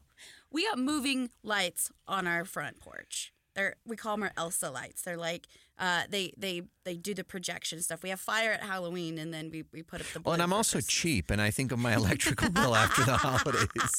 we 0.51 0.63
got 0.65 0.79
moving 0.79 1.29
lights 1.43 1.91
on 2.07 2.25
our 2.27 2.45
front 2.45 2.79
porch. 2.79 3.31
They're 3.53 3.75
we 3.85 3.95
call 3.95 4.15
them 4.17 4.23
our 4.23 4.31
Elsa 4.37 4.69
lights. 4.69 5.01
They're 5.03 5.17
like 5.17 5.47
uh, 5.77 6.03
they 6.09 6.33
they 6.37 6.63
they 6.83 6.95
do 6.95 7.13
the 7.13 7.23
projection 7.23 7.81
stuff. 7.81 8.03
We 8.03 8.09
have 8.09 8.19
fire 8.19 8.51
at 8.51 8.63
Halloween, 8.63 9.17
and 9.17 9.33
then 9.33 9.49
we, 9.51 9.63
we 9.71 9.81
put 9.83 10.01
up 10.01 10.07
the. 10.07 10.21
Well, 10.21 10.33
and 10.33 10.41
I'm 10.43 10.53
also 10.53 10.77
Christmas. 10.77 10.93
cheap, 10.93 11.31
and 11.31 11.41
I 11.41 11.51
think 11.51 11.71
of 11.71 11.79
my 11.79 11.93
electrical 11.95 12.49
bill 12.49 12.75
after 12.75 13.03
the 13.03 13.17
holidays. 13.17 13.95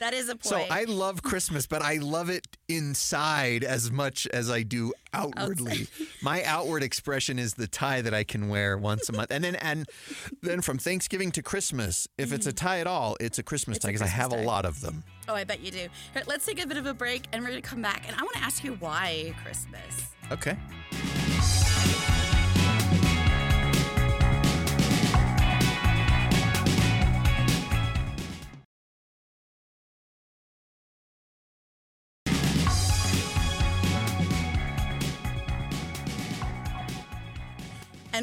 That 0.00 0.14
is 0.14 0.28
a 0.28 0.32
point. 0.32 0.44
So 0.44 0.56
I 0.70 0.84
love 0.84 1.22
Christmas, 1.22 1.66
but 1.66 1.82
I 1.82 1.96
love 1.96 2.28
it 2.28 2.46
inside 2.68 3.64
as 3.64 3.90
much 3.90 4.26
as 4.28 4.50
I 4.50 4.62
do 4.62 4.92
outwardly. 5.12 5.86
My 6.22 6.42
outward 6.44 6.82
expression 6.82 7.38
is 7.38 7.54
the 7.54 7.66
tie 7.66 8.02
that 8.02 8.12
I 8.12 8.24
can 8.24 8.48
wear 8.48 8.76
once 8.76 9.08
a 9.08 9.12
month, 9.12 9.30
and 9.30 9.44
then 9.44 9.54
and 9.56 9.86
then 10.42 10.60
from 10.60 10.78
Thanksgiving 10.78 11.30
to 11.32 11.42
Christmas, 11.42 12.08
if 12.18 12.32
it's 12.32 12.46
a 12.46 12.50
mm-hmm. 12.50 12.66
tie 12.66 12.80
at 12.80 12.86
all, 12.86 13.16
it's 13.20 13.38
a 13.38 13.42
Christmas 13.42 13.76
It's 13.76 13.84
tie 13.84 13.90
because 13.90 14.02
I 14.02 14.06
have 14.06 14.32
a 14.32 14.42
lot 14.42 14.64
of 14.64 14.80
them. 14.80 15.04
oh, 15.28 15.34
I 15.34 15.44
bet 15.44 15.60
you 15.60 15.70
do. 15.70 15.82
All 15.82 15.88
right, 16.16 16.26
let's 16.26 16.44
take 16.44 16.62
a 16.62 16.66
bit 16.66 16.76
of 16.76 16.86
a 16.86 16.94
break, 16.94 17.26
and 17.32 17.42
we're 17.42 17.50
gonna 17.50 17.62
come 17.62 17.82
back, 17.82 18.04
and 18.06 18.16
I 18.16 18.22
want 18.22 18.34
to 18.34 18.42
ask 18.42 18.64
you 18.64 18.74
why 18.80 19.34
Christmas. 19.42 20.14
Okay. 20.32 20.56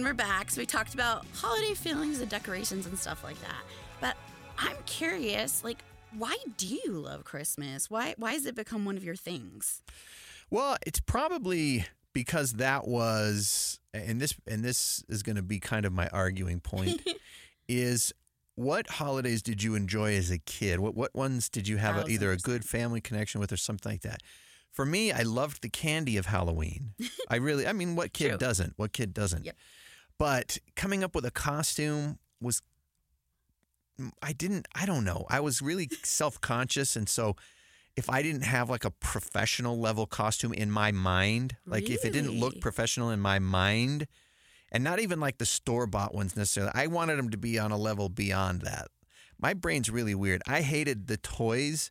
And 0.02 0.08
we're 0.08 0.14
back. 0.16 0.50
So 0.50 0.60
we 0.60 0.66
talked 0.66 0.96
about 0.96 1.28
holiday 1.36 1.76
feelings 1.76 2.22
and 2.22 2.28
decorations 2.28 2.88
and 2.88 2.98
stuff 2.98 3.24
like 3.24 3.40
that. 3.42 3.62
But 4.00 4.18
I'm 4.58 4.76
curious, 4.88 5.64
like, 5.64 5.84
why 6.18 6.36
do 6.58 6.66
you 6.66 6.94
love 6.94 7.24
Christmas? 7.24 7.88
Why 7.88 8.16
why 8.18 8.34
has 8.34 8.48
it 8.48 8.56
become 8.56 8.84
one 8.84 8.98
of 8.98 9.04
your 9.04 9.16
things? 9.16 9.84
Well, 10.50 10.76
it's 10.88 11.00
probably 11.00 11.86
because 12.14 12.54
that 12.54 12.88
was 12.88 13.80
and 13.94 14.20
this 14.20 14.34
and 14.48 14.64
this 14.64 15.06
is 15.08 15.22
going 15.22 15.36
to 15.36 15.44
be 15.44 15.60
kind 15.60 15.86
of 15.86 15.94
my 15.94 16.08
arguing 16.08 16.62
point 16.62 17.08
is 17.70 18.12
what 18.56 18.90
holidays 18.90 19.44
did 19.44 19.62
you 19.62 19.76
enjoy 19.76 20.16
as 20.16 20.32
a 20.32 20.40
kid? 20.40 20.80
What 20.80 20.96
what 20.96 21.14
ones 21.14 21.48
did 21.48 21.68
you 21.68 21.78
have 21.78 21.96
a, 21.96 22.08
either 22.08 22.32
a 22.32 22.38
good 22.38 22.66
family 22.66 23.02
connection 23.02 23.40
with 23.40 23.52
or 23.52 23.58
something 23.58 23.92
like 23.92 24.02
that? 24.02 24.24
For 24.72 24.84
me, 24.84 25.12
I 25.12 25.22
loved 25.22 25.62
the 25.62 25.70
candy 25.70 26.18
of 26.18 26.26
Halloween. 26.26 26.94
I 27.30 27.36
really 27.36 27.68
I 27.68 27.74
mean, 27.74 27.96
what 27.96 28.14
kid 28.14 28.30
True. 28.30 28.38
doesn't? 28.40 28.74
What 28.78 28.94
kid 28.94 29.14
doesn't? 29.14 29.46
Yep. 29.46 29.56
But 30.22 30.60
coming 30.76 31.04
up 31.04 31.16
with 31.16 31.26
a 31.26 31.32
costume 31.32 32.20
was 32.40 32.62
mm, 34.00 34.12
I 34.22 34.34
didn't 34.34 34.68
I 34.76 34.86
don't 34.86 35.04
know. 35.04 35.26
I 35.32 35.40
was 35.40 35.64
really 35.64 35.90
self-conscious 36.04 36.96
and 36.96 37.10
so 37.10 37.36
if 37.96 38.08
I 38.08 38.22
didn't 38.22 38.44
have 38.44 38.70
like 38.70 38.86
a 38.86 38.92
professional 38.92 39.80
level 39.80 40.06
costume 40.06 40.54
in 40.54 40.70
my 40.70 40.92
mind, 40.92 41.58
like 41.66 41.90
if 41.90 42.06
it 42.06 42.14
didn't 42.14 42.40
look 42.40 42.62
professional 42.62 43.10
in 43.10 43.20
my 43.20 43.40
mind, 43.40 44.06
and 44.72 44.84
not 44.84 45.00
even 45.00 45.20
like 45.20 45.40
the 45.40 45.46
store 45.46 45.88
bought 45.88 46.14
ones 46.14 46.38
necessarily, 46.38 46.72
I 46.76 46.86
wanted 46.86 47.16
them 47.16 47.32
to 47.32 47.38
be 47.38 47.58
on 47.58 47.72
a 47.72 47.78
level 47.78 48.08
beyond 48.08 48.62
that. 48.62 48.90
My 49.40 49.56
brain's 49.56 49.90
really 49.90 50.14
weird. 50.14 50.44
I 50.48 50.62
hated 50.62 51.08
the 51.08 51.18
toys 51.18 51.90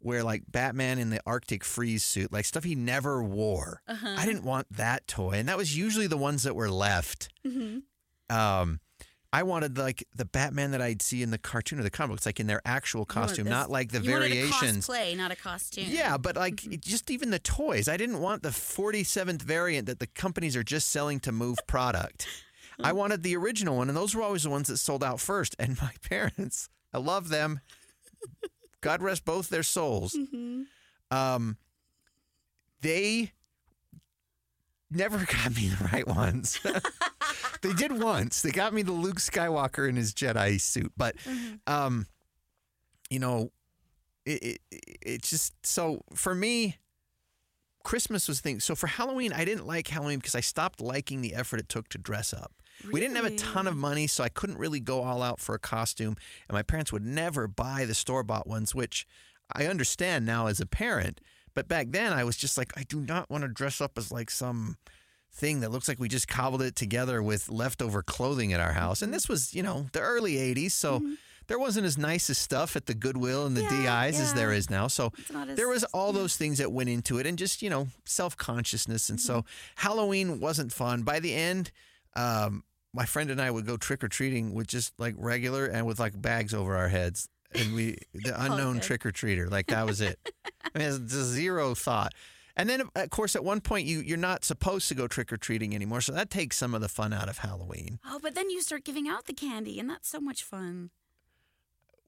where 0.00 0.22
like 0.24 0.42
Batman 0.48 0.98
in 0.98 1.10
the 1.10 1.20
Arctic 1.26 1.64
freeze 1.64 2.04
suit, 2.04 2.32
like 2.32 2.44
stuff 2.44 2.64
he 2.64 2.74
never 2.74 3.22
wore. 3.22 3.82
Uh-huh. 3.86 4.14
I 4.18 4.26
didn't 4.26 4.44
want 4.44 4.66
that 4.76 5.06
toy, 5.06 5.32
and 5.32 5.48
that 5.48 5.56
was 5.56 5.76
usually 5.76 6.06
the 6.06 6.16
ones 6.16 6.42
that 6.42 6.54
were 6.56 6.70
left. 6.70 7.28
Mm-hmm. 7.46 7.78
Um, 8.34 8.80
I 9.32 9.44
wanted 9.44 9.78
like 9.78 10.04
the 10.14 10.24
Batman 10.24 10.72
that 10.72 10.82
I'd 10.82 11.02
see 11.02 11.22
in 11.22 11.30
the 11.30 11.38
cartoon 11.38 11.78
or 11.78 11.82
the 11.84 11.90
comic 11.90 12.14
books, 12.16 12.26
like 12.26 12.40
in 12.40 12.48
their 12.48 12.60
actual 12.64 13.04
costume, 13.04 13.48
not 13.48 13.70
like 13.70 13.92
the 13.92 14.00
you 14.00 14.10
a 14.16 14.18
variations. 14.18 14.86
cosplay, 14.88 15.16
not 15.16 15.30
a 15.30 15.36
costume. 15.36 15.84
Yeah, 15.88 16.16
but 16.16 16.34
like 16.34 16.64
it- 16.66 16.80
just 16.80 17.10
even 17.10 17.30
the 17.30 17.38
toys. 17.38 17.88
I 17.88 17.96
didn't 17.96 18.20
want 18.20 18.42
the 18.42 18.48
47th 18.48 19.42
variant 19.42 19.86
that 19.86 20.00
the 20.00 20.08
companies 20.08 20.56
are 20.56 20.64
just 20.64 20.90
selling 20.90 21.20
to 21.20 21.32
move 21.32 21.58
product. 21.68 22.26
I 22.82 22.92
wanted 22.92 23.22
the 23.22 23.36
original 23.36 23.76
one, 23.76 23.88
and 23.88 23.96
those 23.96 24.14
were 24.14 24.22
always 24.22 24.42
the 24.44 24.50
ones 24.50 24.66
that 24.68 24.78
sold 24.78 25.04
out 25.04 25.20
first. 25.20 25.54
And 25.58 25.78
my 25.82 25.92
parents, 26.08 26.68
I 26.92 26.98
love 26.98 27.28
them. 27.28 27.60
God 28.80 29.02
rest 29.02 29.24
both 29.24 29.48
their 29.48 29.62
souls. 29.62 30.16
Um, 31.10 31.56
they 32.80 33.32
never 34.90 35.18
got 35.44 35.56
me 35.56 35.68
the 35.68 35.84
right 35.92 36.06
ones. 36.06 36.60
they 37.62 37.72
did 37.72 38.00
once. 38.00 38.42
They 38.42 38.50
got 38.50 38.72
me 38.72 38.82
the 38.82 38.92
Luke 38.92 39.18
Skywalker 39.18 39.88
in 39.88 39.96
his 39.96 40.12
Jedi 40.14 40.60
suit, 40.60 40.92
but 40.96 41.16
um, 41.66 42.06
you 43.08 43.18
know, 43.18 43.50
it, 44.24 44.42
it, 44.42 44.60
it 44.70 44.98
it's 45.02 45.30
just 45.30 45.54
so 45.64 46.02
for 46.14 46.34
me. 46.34 46.76
Christmas 47.82 48.28
was 48.28 48.40
thing. 48.40 48.60
So 48.60 48.74
for 48.74 48.88
Halloween, 48.88 49.32
I 49.32 49.46
didn't 49.46 49.66
like 49.66 49.88
Halloween 49.88 50.18
because 50.18 50.34
I 50.34 50.40
stopped 50.40 50.82
liking 50.82 51.22
the 51.22 51.34
effort 51.34 51.60
it 51.60 51.68
took 51.70 51.88
to 51.88 51.98
dress 51.98 52.34
up. 52.34 52.52
We 52.92 53.00
didn't 53.00 53.16
have 53.16 53.24
a 53.24 53.36
ton 53.36 53.66
of 53.66 53.76
money, 53.76 54.06
so 54.06 54.22
I 54.24 54.28
couldn't 54.28 54.58
really 54.58 54.80
go 54.80 55.02
all 55.02 55.22
out 55.22 55.40
for 55.40 55.54
a 55.54 55.58
costume. 55.58 56.16
And 56.48 56.54
my 56.54 56.62
parents 56.62 56.92
would 56.92 57.04
never 57.04 57.46
buy 57.48 57.84
the 57.84 57.94
store 57.94 58.22
bought 58.22 58.46
ones, 58.46 58.74
which 58.74 59.06
I 59.54 59.66
understand 59.66 60.24
now 60.26 60.46
as 60.46 60.60
a 60.60 60.66
parent. 60.66 61.20
But 61.54 61.66
back 61.68 61.88
then, 61.90 62.12
I 62.12 62.24
was 62.24 62.36
just 62.36 62.56
like, 62.56 62.72
I 62.76 62.84
do 62.84 63.00
not 63.00 63.28
want 63.30 63.42
to 63.42 63.48
dress 63.48 63.80
up 63.80 63.98
as 63.98 64.12
like 64.12 64.30
some 64.30 64.76
thing 65.32 65.60
that 65.60 65.70
looks 65.70 65.88
like 65.88 65.98
we 66.00 66.08
just 66.08 66.28
cobbled 66.28 66.62
it 66.62 66.74
together 66.76 67.22
with 67.22 67.48
leftover 67.48 68.02
clothing 68.02 68.52
at 68.52 68.60
our 68.60 68.72
house. 68.72 69.02
And 69.02 69.12
this 69.12 69.28
was, 69.28 69.54
you 69.54 69.62
know, 69.62 69.86
the 69.92 70.00
early 70.00 70.34
80s. 70.34 70.72
So 70.72 71.02
there 71.48 71.58
wasn't 71.58 71.86
as 71.86 71.98
nice 71.98 72.30
as 72.30 72.38
stuff 72.38 72.76
at 72.76 72.86
the 72.86 72.94
Goodwill 72.94 73.46
and 73.46 73.56
the 73.56 73.62
Yeah, 73.62 74.06
DIs 74.06 74.20
as 74.20 74.34
there 74.34 74.52
is 74.52 74.70
now. 74.70 74.86
So 74.86 75.12
as- 75.34 75.56
there 75.56 75.68
was 75.68 75.82
all 75.92 76.12
those 76.12 76.36
things 76.36 76.58
that 76.58 76.70
went 76.72 76.88
into 76.88 77.18
it, 77.18 77.26
and 77.26 77.36
just 77.36 77.60
you 77.62 77.70
know 77.70 77.88
self 78.04 78.36
consciousness. 78.36 79.08
And 79.10 79.18
Mm-hmm. 79.18 79.26
so 79.26 79.44
Halloween 79.76 80.38
wasn't 80.40 80.72
fun. 80.72 81.02
By 81.02 81.18
the 81.20 81.34
end, 81.34 81.72
um, 82.14 82.62
my 82.92 83.06
friend 83.06 83.30
and 83.30 83.40
I 83.40 83.50
would 83.50 83.66
go 83.66 83.76
trick 83.76 84.02
or 84.02 84.08
treating 84.08 84.54
with 84.54 84.66
just 84.66 84.92
like 84.98 85.14
regular 85.16 85.66
and 85.66 85.86
with 85.86 86.00
like 86.00 86.20
bags 86.20 86.54
over 86.54 86.76
our 86.76 86.88
heads, 86.88 87.28
and 87.54 87.74
we 87.74 87.98
the 88.14 88.32
oh, 88.36 88.44
unknown 88.44 88.74
good. 88.74 88.82
trick 88.82 89.06
or 89.06 89.12
treater. 89.12 89.50
Like 89.50 89.66
that 89.68 89.86
was 89.86 90.00
it. 90.00 90.18
I 90.74 90.78
mean, 90.78 90.88
it's 90.88 91.12
zero 91.12 91.74
thought. 91.74 92.12
And 92.56 92.68
then, 92.68 92.82
of 92.94 93.10
course, 93.10 93.36
at 93.36 93.44
one 93.44 93.60
point 93.60 93.86
you 93.86 94.00
you're 94.00 94.18
not 94.18 94.44
supposed 94.44 94.88
to 94.88 94.94
go 94.94 95.06
trick 95.06 95.32
or 95.32 95.36
treating 95.36 95.74
anymore, 95.74 96.00
so 96.00 96.12
that 96.12 96.30
takes 96.30 96.56
some 96.56 96.74
of 96.74 96.80
the 96.80 96.88
fun 96.88 97.12
out 97.12 97.28
of 97.28 97.38
Halloween. 97.38 98.00
Oh, 98.04 98.18
but 98.20 98.34
then 98.34 98.50
you 98.50 98.60
start 98.60 98.84
giving 98.84 99.08
out 99.08 99.26
the 99.26 99.32
candy, 99.32 99.78
and 99.78 99.88
that's 99.88 100.08
so 100.08 100.20
much 100.20 100.42
fun. 100.42 100.90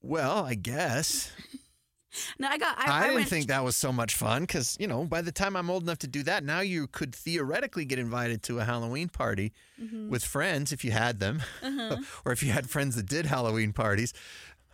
Well, 0.03 0.45
I 0.45 0.55
guess. 0.55 1.31
No, 2.39 2.49
I 2.49 2.59
got. 2.59 2.79
I, 2.79 2.85
I, 2.91 3.05
I 3.05 3.09
didn't 3.09 3.25
think 3.25 3.47
that 3.47 3.65
was 3.65 3.75
so 3.77 3.93
much 3.93 4.15
fun 4.15 4.43
because, 4.43 4.77
you 4.79 4.87
know, 4.87 5.05
by 5.05 5.23
the 5.23 5.33
time 5.33 5.57
I'm 5.57 5.71
old 5.71 5.83
enough 5.83 5.99
to 5.99 6.07
do 6.07 6.23
that, 6.25 6.45
now 6.45 6.61
you 6.61 6.87
could 6.87 7.15
theoretically 7.15 7.85
get 7.85 7.99
invited 7.99 8.43
to 8.45 8.59
a 8.61 8.65
Halloween 8.65 9.09
party 9.09 9.53
Mm-hmm. 9.83 10.11
with 10.11 10.25
friends 10.25 10.71
if 10.73 10.85
you 10.85 10.91
had 10.93 11.19
them, 11.19 11.43
Uh-huh. 11.63 11.97
or 12.25 12.31
if 12.33 12.43
you 12.43 12.53
had 12.53 12.71
friends 12.71 12.95
that 12.97 13.07
did 13.07 13.27
Halloween 13.27 13.73
parties. 13.73 14.13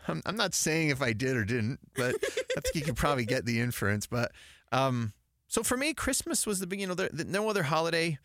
I'm, 0.07 0.21
I'm 0.27 0.37
not 0.37 0.55
saying 0.55 0.91
if 0.91 1.01
I 1.01 1.13
did 1.15 1.35
or 1.37 1.45
didn't, 1.45 1.79
but 1.95 2.15
I 2.57 2.61
think 2.61 2.75
you 2.75 2.83
could 2.83 2.97
probably 2.97 3.25
get 3.25 3.45
the 3.47 3.61
inference. 3.61 4.07
But 4.07 4.33
um, 4.73 5.13
so 5.47 5.63
for 5.63 5.77
me, 5.77 5.95
Christmas 5.95 6.47
was 6.47 6.61
the 6.61 6.67
big, 6.67 6.81
you 6.81 6.87
know, 6.87 6.95
there, 6.95 7.09
no 7.13 7.49
other 7.49 7.63
holiday. 7.63 8.19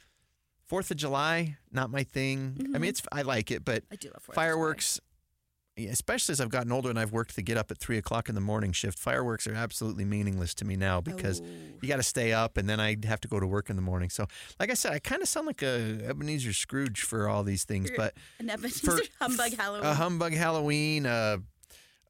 Fourth 0.65 0.89
of 0.91 0.97
July, 0.97 1.57
not 1.71 1.91
my 1.91 2.03
thing. 2.03 2.71
I 2.73 2.79
mean, 2.79 2.89
it's 2.89 3.01
I 3.11 3.21
like 3.21 3.51
it, 3.51 3.63
but 3.63 3.83
Mm-hmm. 3.83 3.93
I 3.93 3.95
do 3.97 4.07
love 4.09 4.23
Fourth 4.23 4.35
fireworks 4.35 4.99
especially 5.77 6.33
as 6.33 6.39
I've 6.41 6.49
gotten 6.49 6.71
older 6.71 6.89
and 6.89 6.99
I've 6.99 7.11
worked 7.11 7.35
to 7.35 7.41
get 7.41 7.57
up 7.57 7.71
at 7.71 7.77
three 7.79 7.97
o'clock 7.97 8.29
in 8.29 8.35
the 8.35 8.41
morning 8.41 8.71
shift, 8.71 8.99
fireworks 8.99 9.47
are 9.47 9.55
absolutely 9.55 10.05
meaningless 10.05 10.53
to 10.55 10.65
me 10.65 10.75
now 10.75 11.01
because 11.01 11.41
Oh. 11.41 11.45
you 11.81 11.87
got 11.87 11.95
to 11.97 12.03
stay 12.03 12.31
up 12.31 12.57
and 12.57 12.69
then 12.69 12.79
I 12.79 12.95
have 13.05 13.19
to 13.21 13.27
go 13.27 13.39
to 13.39 13.47
work 13.47 13.69
in 13.69 13.75
the 13.75 13.81
morning. 13.81 14.09
So, 14.09 14.27
like 14.59 14.69
I 14.69 14.75
said, 14.75 14.93
I 14.93 14.99
kind 14.99 15.21
of 15.21 15.27
sound 15.27 15.47
like 15.47 15.61
a 15.63 15.99
Ebenezer 16.07 16.53
Scrooge 16.53 17.01
for 17.01 17.27
all 17.27 17.43
these 17.43 17.63
things, 17.63 17.89
but 17.97 18.13
An 18.39 18.49
Ebenezer 18.49 18.99
humbug 19.19 19.53
Halloween. 19.57 19.85
a 19.85 19.93
humbug 19.95 20.33
Halloween, 20.33 21.05
uh, 21.07 21.37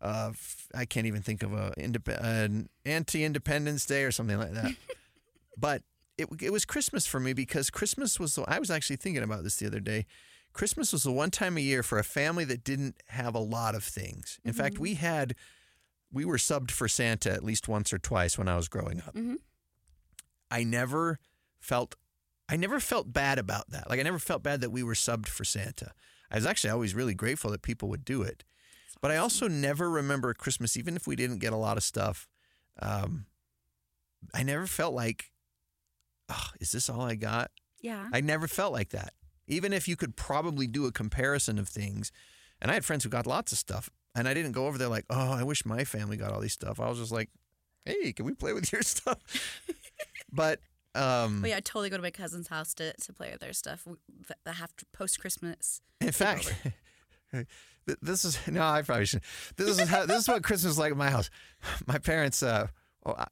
uh, 0.02 0.34
I 0.76 0.84
can't 0.86 1.06
even 1.08 1.22
think 1.22 1.42
of 1.44 1.54
a 1.54 1.74
indep- 1.78 2.22
an 2.22 2.68
anti-Independence 2.86 3.86
Day 3.86 4.04
or 4.04 4.12
something 4.12 4.38
like 4.38 4.54
that. 4.54 4.72
but 5.58 5.84
it 6.18 6.28
it 6.42 6.52
was 6.52 6.66
Christmas 6.66 7.08
for 7.08 7.20
me 7.22 7.32
because 7.32 7.70
Christmas 7.70 8.20
was. 8.20 8.36
the- 8.36 8.44
I 8.48 8.60
was 8.60 8.70
actually 8.70 8.98
thinking 8.98 9.24
about 9.24 9.44
this 9.44 9.56
the 9.56 9.66
other 9.68 9.80
day. 9.80 10.06
Christmas 10.54 10.94
was 10.94 11.04
the 11.04 11.12
one 11.12 11.32
time 11.32 11.58
a 11.58 11.62
year 11.62 11.84
for 11.84 11.98
a 12.00 12.04
family 12.04 12.46
that 12.46 12.64
didn't 12.64 12.96
have 13.08 13.34
a 13.36 13.40
lot 13.40 13.76
of 13.76 13.84
things. 13.84 14.40
In 14.44 14.54
fact, 14.54 14.78
we 14.80 14.96
had 14.96 15.36
we 16.12 16.26
were 16.26 16.38
subbed 16.38 16.70
for 16.72 16.88
Santa 16.88 17.32
at 17.32 17.44
least 17.44 17.68
once 17.68 17.92
or 17.92 17.98
twice 17.98 18.38
when 18.38 18.48
I 18.48 18.56
was 18.56 18.68
growing 18.68 19.02
up. 19.02 19.16
Mhm. 19.16 19.38
I 20.52 20.64
never 20.64 21.20
felt 21.60 21.96
I 22.50 22.56
never 22.58 22.80
felt 22.80 23.12
bad 23.12 23.40
about 23.40 23.70
that. 23.72 23.90
Like 23.90 24.00
I 24.00 24.04
never 24.04 24.20
felt 24.20 24.44
bad 24.44 24.62
that 24.62 24.70
we 24.70 24.84
were 24.84 24.94
subbed 24.94 25.28
for 25.28 25.44
Santa. 25.44 25.94
I 26.30 26.36
was 26.36 26.46
actually 26.46 26.70
always 26.72 26.94
really 26.94 27.16
grateful 27.16 27.50
that 27.52 27.62
people 27.64 27.90
would 27.90 28.06
do 28.06 28.22
it. 28.22 28.44
But 29.02 29.12
I 29.12 29.18
also 29.18 29.48
never 29.48 29.90
remember 29.90 30.34
Christmas, 30.34 30.78
even 30.78 30.96
if 30.96 31.08
we 31.08 31.16
didn't 31.16 31.40
get 31.40 31.52
a 31.54 31.58
lot 31.58 31.78
of 31.78 31.84
stuff. 31.84 32.28
Um, 32.80 33.26
I 34.34 34.44
never 34.44 34.66
felt 34.68 34.94
like, 34.94 35.32
oh, 36.30 36.50
is 36.60 36.72
this 36.72 36.90
all 36.90 37.02
I 37.02 37.16
got? 37.16 37.52
yeah. 37.82 38.08
I 38.14 38.22
never 38.22 38.48
felt 38.48 38.72
like 38.72 38.90
that. 38.92 39.14
Even 39.48 39.74
if 39.74 39.88
you 39.88 39.96
could 39.96 40.16
probably 40.16 40.68
do 40.68 40.86
a 40.86 40.92
comparison 40.92 41.60
of 41.60 41.68
things. 41.68 42.12
And 42.62 42.72
I 42.72 42.76
had 42.76 42.86
friends 42.86 43.04
who 43.04 43.10
got 43.10 43.28
lots 43.28 43.52
of 43.52 43.58
stuff. 43.58 43.90
And 44.16 44.28
I 44.28 44.34
didn't 44.34 44.52
go 44.52 44.68
over 44.68 44.78
there 44.78 44.88
like, 44.88 45.06
oh, 45.10 45.32
I 45.34 45.44
wish 45.44 45.66
my 45.66 45.84
family 45.84 46.18
got 46.18 46.32
all 46.32 46.40
these 46.40 46.54
stuff. 46.54 46.80
I 46.80 46.88
was 46.88 47.00
just 47.00 47.12
like, 47.12 47.30
hey, 47.86 48.14
can 48.14 48.26
we 48.26 48.34
play 48.34 48.54
with 48.54 48.72
your 48.72 48.82
stuff? 48.84 49.18
but 50.32 50.60
um, 50.96 51.42
But 51.42 51.50
yeah, 51.50 51.58
I 51.58 51.62
totally 51.62 51.90
go 51.90 51.98
to 51.98 52.04
my 52.04 52.12
cousin's 52.12 52.48
house 52.48 52.74
to, 52.76 52.94
to 52.94 53.14
play 53.14 53.32
with 53.32 53.42
their 53.42 53.54
stuff. 53.54 53.88
The, 54.44 54.54
half 54.54 54.72
post 54.94 55.20
Christmas. 55.20 55.82
In 56.00 56.12
fact, 56.12 56.54
this 58.02 58.24
is 58.26 58.40
no, 58.48 58.62
I 58.64 58.82
probably 58.84 59.06
shouldn't. 59.06 59.26
This 59.58 59.80
is 59.80 59.90
how 59.90 60.06
this 60.06 60.22
is 60.22 60.28
what 60.28 60.44
Christmas 60.44 60.72
was 60.72 60.80
like 60.80 60.92
at 60.92 60.98
my 60.98 61.10
house. 61.10 61.30
My 61.88 61.98
parents, 61.98 62.44
uh, 62.44 62.68
well, 63.04 63.16
I, 63.18 63.28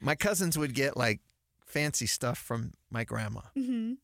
my 0.00 0.14
cousins 0.14 0.56
would 0.56 0.74
get 0.74 0.96
like 0.96 1.20
fancy 1.66 2.06
stuff 2.06 2.38
from 2.38 2.72
my 2.90 3.04
grandma. 3.04 3.40
Mm-hmm. 3.56 3.94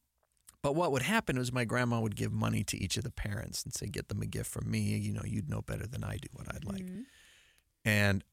But 0.65 0.77
what 0.77 0.93
would 0.93 1.03
happen 1.03 1.37
was 1.37 1.53
my 1.53 1.67
grandma 1.67 2.01
would 2.01 2.17
give 2.17 2.33
money 2.33 2.65
to 2.65 2.79
each 2.79 2.97
of 2.97 3.05
the 3.05 3.11
parents 3.11 3.65
and 3.65 3.75
say, 3.75 3.87
"Get 3.87 4.09
them 4.09 4.23
a 4.23 4.27
gift 4.27 4.51
from 4.51 4.71
me. 4.71 4.97
You 4.97 5.13
know, 5.13 5.21
you'd 5.23 5.51
know 5.51 5.61
better 5.61 5.87
than 5.87 6.03
I 6.03 6.17
do 6.17 6.29
what 6.33 6.53
I'd 6.55 6.65
like." 6.65 6.87
And 7.85 8.25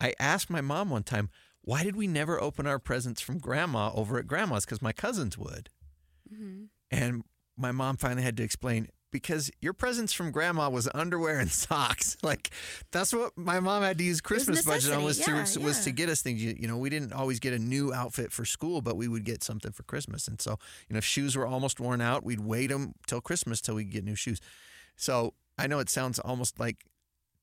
I 0.00 0.14
asked 0.18 0.50
my 0.50 0.60
mom 0.60 0.90
one 0.90 1.04
time, 1.04 1.30
"Why 1.60 1.84
did 1.84 1.94
we 1.94 2.08
never 2.08 2.40
open 2.40 2.66
our 2.66 2.80
presents 2.80 3.20
from 3.20 3.38
grandma 3.38 3.92
over 3.94 4.18
at 4.18 4.26
grandma's? 4.26 4.64
Because 4.64 4.82
my 4.82 4.92
cousins 4.92 5.38
would." 5.38 5.70
Mm-hmm. 6.28 6.64
And 6.90 7.22
my 7.56 7.70
mom 7.70 7.98
finally 7.98 8.24
had 8.24 8.36
to 8.38 8.42
explain 8.42 8.88
because 9.14 9.48
your 9.60 9.72
presents 9.72 10.12
from 10.12 10.32
grandma 10.32 10.68
was 10.68 10.88
underwear 10.92 11.38
and 11.38 11.48
socks. 11.52 12.16
Like 12.20 12.50
that's 12.90 13.12
what 13.12 13.30
my 13.38 13.60
mom 13.60 13.84
had 13.84 13.96
to 13.98 14.04
use 14.04 14.20
Christmas 14.20 14.64
budget 14.64 14.92
on 14.92 15.04
was 15.04 15.18
necessity. 15.20 15.54
to 15.54 15.60
Yeah, 15.60 15.66
was 15.66 15.84
to 15.84 15.92
get 15.92 16.08
us 16.08 16.20
things. 16.20 16.42
You, 16.42 16.56
you 16.58 16.66
know, 16.66 16.76
we 16.76 16.90
didn't 16.90 17.12
always 17.12 17.38
get 17.38 17.52
a 17.52 17.58
new 17.60 17.94
outfit 17.94 18.32
for 18.32 18.44
school, 18.44 18.82
but 18.82 18.96
we 18.96 19.06
would 19.06 19.24
get 19.24 19.44
something 19.44 19.70
for 19.70 19.84
Christmas. 19.84 20.26
And 20.26 20.40
so, 20.40 20.58
you 20.88 20.94
know, 20.94 20.98
if 20.98 21.04
shoes 21.04 21.36
were 21.36 21.46
almost 21.46 21.78
worn 21.78 22.00
out, 22.00 22.24
we'd 22.24 22.40
wait 22.40 22.70
them 22.70 22.94
till 23.06 23.20
Christmas 23.20 23.60
till 23.60 23.76
we 23.76 23.84
get 23.84 24.02
new 24.04 24.16
shoes. 24.16 24.40
So 24.96 25.34
I 25.56 25.68
know 25.68 25.78
it 25.78 25.88
sounds 25.88 26.18
almost 26.18 26.58
like 26.58 26.84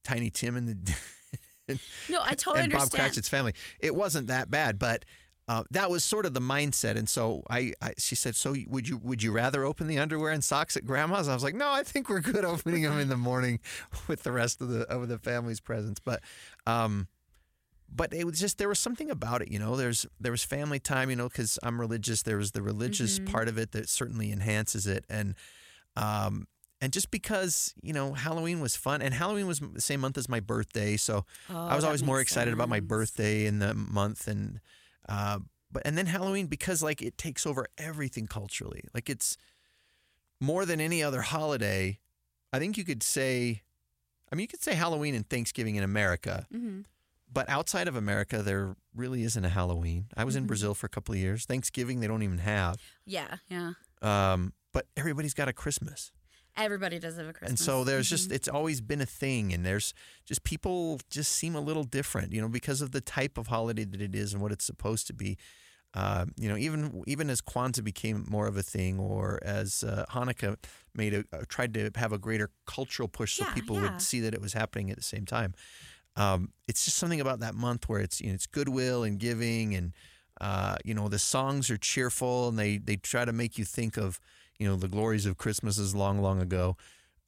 Tiny 0.03 0.29
Tim 0.29 0.57
and 0.57 0.67
the 0.67 1.79
No, 2.09 2.19
I 2.21 2.33
totally 2.33 2.63
and 2.63 2.71
Bob 2.73 2.81
understand. 2.81 3.01
Cratchit's 3.01 3.29
family. 3.29 3.53
It 3.79 3.95
wasn't 3.95 4.27
that 4.27 4.51
bad, 4.51 4.77
but 4.77 5.05
uh, 5.51 5.63
that 5.71 5.89
was 5.89 6.03
sort 6.03 6.25
of 6.25 6.33
the 6.33 6.39
mindset. 6.39 6.95
And 6.97 7.09
so 7.09 7.43
I, 7.49 7.73
I, 7.81 7.93
she 7.97 8.15
said, 8.15 8.35
"So 8.35 8.55
would 8.67 8.87
you 8.87 8.97
would 9.03 9.21
you 9.23 9.31
rather 9.33 9.65
open 9.65 9.87
the 9.87 9.99
underwear 9.99 10.31
and 10.31 10.43
socks 10.43 10.77
at 10.77 10.85
grandma's?" 10.85 11.27
I 11.27 11.33
was 11.33 11.43
like, 11.43 11.55
"No, 11.55 11.69
I 11.71 11.83
think 11.83 12.09
we're 12.09 12.21
good 12.21 12.45
opening 12.45 12.83
them 12.83 12.99
in 12.99 13.09
the 13.09 13.17
morning 13.17 13.59
with 14.07 14.23
the 14.23 14.31
rest 14.31 14.61
of 14.61 14.69
the 14.69 14.81
of 14.89 15.07
the 15.07 15.17
family's 15.19 15.59
presents." 15.59 15.99
But, 15.99 16.21
um, 16.65 17.07
but 17.93 18.13
it 18.13 18.25
was 18.25 18.39
just 18.39 18.57
there 18.57 18.69
was 18.69 18.79
something 18.79 19.09
about 19.09 19.41
it, 19.41 19.51
you 19.51 19.59
know. 19.59 19.75
There's 19.75 20.05
there 20.19 20.31
was 20.31 20.43
family 20.43 20.79
time, 20.79 21.09
you 21.09 21.15
know, 21.17 21.27
because 21.27 21.59
I'm 21.63 21.79
religious. 21.79 22.21
There 22.23 22.37
was 22.37 22.51
the 22.51 22.61
religious 22.61 23.19
Mm-hmm. 23.19 23.31
part 23.33 23.47
of 23.49 23.57
it 23.57 23.71
that 23.73 23.89
certainly 23.89 24.31
enhances 24.31 24.87
it, 24.87 25.03
and 25.09 25.35
um, 25.97 26.47
and 26.79 26.93
just 26.93 27.11
because 27.11 27.73
you 27.81 27.93
know 27.93 28.13
Halloween 28.13 28.61
was 28.61 28.75
fun, 28.77 29.01
and 29.01 29.13
Halloween 29.13 29.47
was 29.47 29.59
the 29.59 29.81
same 29.81 29.99
month 29.99 30.17
as 30.17 30.29
my 30.29 30.39
birthday, 30.39 30.95
so 30.97 31.25
I 31.49 31.75
was 31.75 31.83
Oh, 31.83 31.87
always 31.87 32.03
more 32.03 32.21
excited 32.21 32.53
about 32.53 32.69
my 32.69 32.79
birthday 32.79 33.45
in 33.45 33.59
the 33.59 33.73
month, 33.73 34.27
and 34.27 34.61
uh, 35.11 35.39
but 35.71 35.81
and 35.85 35.97
then 35.97 36.05
Halloween 36.07 36.47
because 36.47 36.81
like 36.81 37.01
it 37.01 37.17
takes 37.17 37.45
over 37.45 37.67
everything 37.77 38.27
culturally, 38.27 38.83
like 38.93 39.09
it's 39.09 39.37
more 40.39 40.65
than 40.65 40.79
any 40.81 41.03
other 41.03 41.21
holiday. 41.21 41.99
I 42.53 42.59
think 42.59 42.77
you 42.77 42.83
could 42.83 43.03
say, 43.03 43.61
I 44.31 44.35
mean, 44.35 44.43
you 44.43 44.47
could 44.47 44.63
say 44.63 44.73
Halloween 44.75 45.15
and 45.15 45.27
Thanksgiving 45.29 45.75
in 45.75 45.83
America, 45.83 46.47
Mhm. 46.53 46.85
but 47.31 47.47
outside 47.49 47.87
of 47.87 47.95
America, 47.95 48.41
there 48.41 48.75
really 48.93 49.23
isn't 49.23 49.45
a 49.45 49.49
Halloween. 49.49 50.07
I 50.17 50.23
was 50.25 50.35
in 50.35 50.43
Mhm. 50.43 50.47
Brazil 50.47 50.73
for 50.73 50.85
a 50.87 50.89
couple 50.89 51.13
of 51.13 51.19
years. 51.19 51.45
Thanksgiving 51.45 51.99
they 52.01 52.07
don't 52.07 52.23
even 52.23 52.39
have, 52.39 52.77
Yeah, 53.05 53.37
yeah. 53.49 53.73
um, 54.01 54.53
but 54.73 54.87
everybody's 54.97 55.33
got 55.33 55.47
a 55.47 55.53
Christmas. 55.53 56.11
Everybody 56.57 56.99
does 56.99 57.17
have 57.17 57.27
a 57.27 57.33
Christmas. 57.33 57.59
And 57.59 57.59
so 57.59 57.83
there's 57.83 58.09
just 58.09 58.29
Mhm. 58.29 58.35
it's 58.35 58.47
always 58.47 58.81
been 58.81 59.01
a 59.01 59.05
thing 59.05 59.53
and 59.53 59.65
there's 59.65 59.93
just 60.25 60.43
people 60.43 60.99
just 61.09 61.31
seem 61.31 61.55
a 61.55 61.61
little 61.61 61.83
different, 61.83 62.33
you 62.33 62.41
know, 62.41 62.49
because 62.49 62.81
of 62.81 62.91
the 62.91 63.01
type 63.01 63.37
of 63.37 63.47
holiday 63.47 63.85
that 63.85 64.01
it 64.01 64.13
is 64.15 64.33
and 64.33 64.41
what 64.41 64.51
it's 64.51 64.65
supposed 64.65 65.07
to 65.07 65.13
be. 65.13 65.37
Uh, 65.93 66.25
you 66.37 66.47
know, 66.47 66.55
even 66.55 67.03
even 67.05 67.29
as 67.29 67.41
Kwanzaa 67.41 67.83
became 67.83 68.25
more 68.29 68.47
of 68.47 68.55
a 68.55 68.63
thing, 68.63 68.97
or 68.97 69.39
as 69.43 69.83
uh, 69.83 70.05
Hanukkah 70.09 70.55
made 70.95 71.13
a 71.13 71.25
uh, 71.33 71.43
tried 71.49 71.73
to 71.73 71.91
have 71.95 72.13
a 72.13 72.17
greater 72.17 72.49
cultural 72.65 73.09
push, 73.09 73.33
so 73.33 73.43
Yeah, 73.43 73.53
people 73.53 73.75
yeah. 73.75 73.81
would 73.81 74.01
see 74.01 74.21
that 74.21 74.33
it 74.33 74.39
was 74.41 74.53
happening 74.53 74.89
at 74.89 74.95
the 74.95 75.03
same 75.03 75.25
time. 75.25 75.53
Um, 76.15 76.53
it's 76.67 76.85
just 76.85 76.97
something 76.97 77.19
about 77.21 77.39
that 77.41 77.55
month 77.55 77.89
where 77.89 77.99
it's 77.99 78.21
you 78.21 78.27
know 78.27 78.35
it's 78.35 78.47
goodwill 78.47 79.03
and 79.03 79.19
giving, 79.19 79.75
and 79.75 79.91
uh, 80.39 80.75
you 80.85 80.93
know 80.93 81.09
the 81.09 81.19
songs 81.19 81.69
are 81.69 81.77
cheerful, 81.77 82.47
and 82.47 82.57
they 82.57 82.77
they 82.77 82.95
try 82.95 83.25
to 83.25 83.33
make 83.33 83.57
you 83.57 83.65
think 83.65 83.97
of 83.97 84.19
you 84.61 84.67
know 84.67 84.75
the 84.75 84.87
glories 84.87 85.25
of 85.25 85.37
Christmases 85.37 85.95
long 85.95 86.21
long 86.21 86.39
ago. 86.39 86.77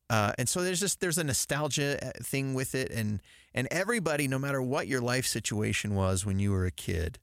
Uh, 0.09 0.31
and 0.37 0.47
so 0.47 0.61
there's 0.61 0.79
just 0.79 0.99
there's 0.99 1.17
a 1.17 1.23
nostalgia 1.23 1.97
uh, 2.05 2.11
thing 2.23 2.53
with 2.53 2.75
it, 2.75 2.91
and 2.91 3.21
and 3.53 3.67
everybody, 3.71 4.27
no 4.27 4.37
matter 4.37 4.61
what 4.61 4.87
your 4.87 5.01
life 5.01 5.25
situation 5.25 5.95
was 5.95 6.25
when 6.25 6.37
you 6.39 6.51
were 6.51 6.65
a 6.65 6.71
kid, 6.71 7.17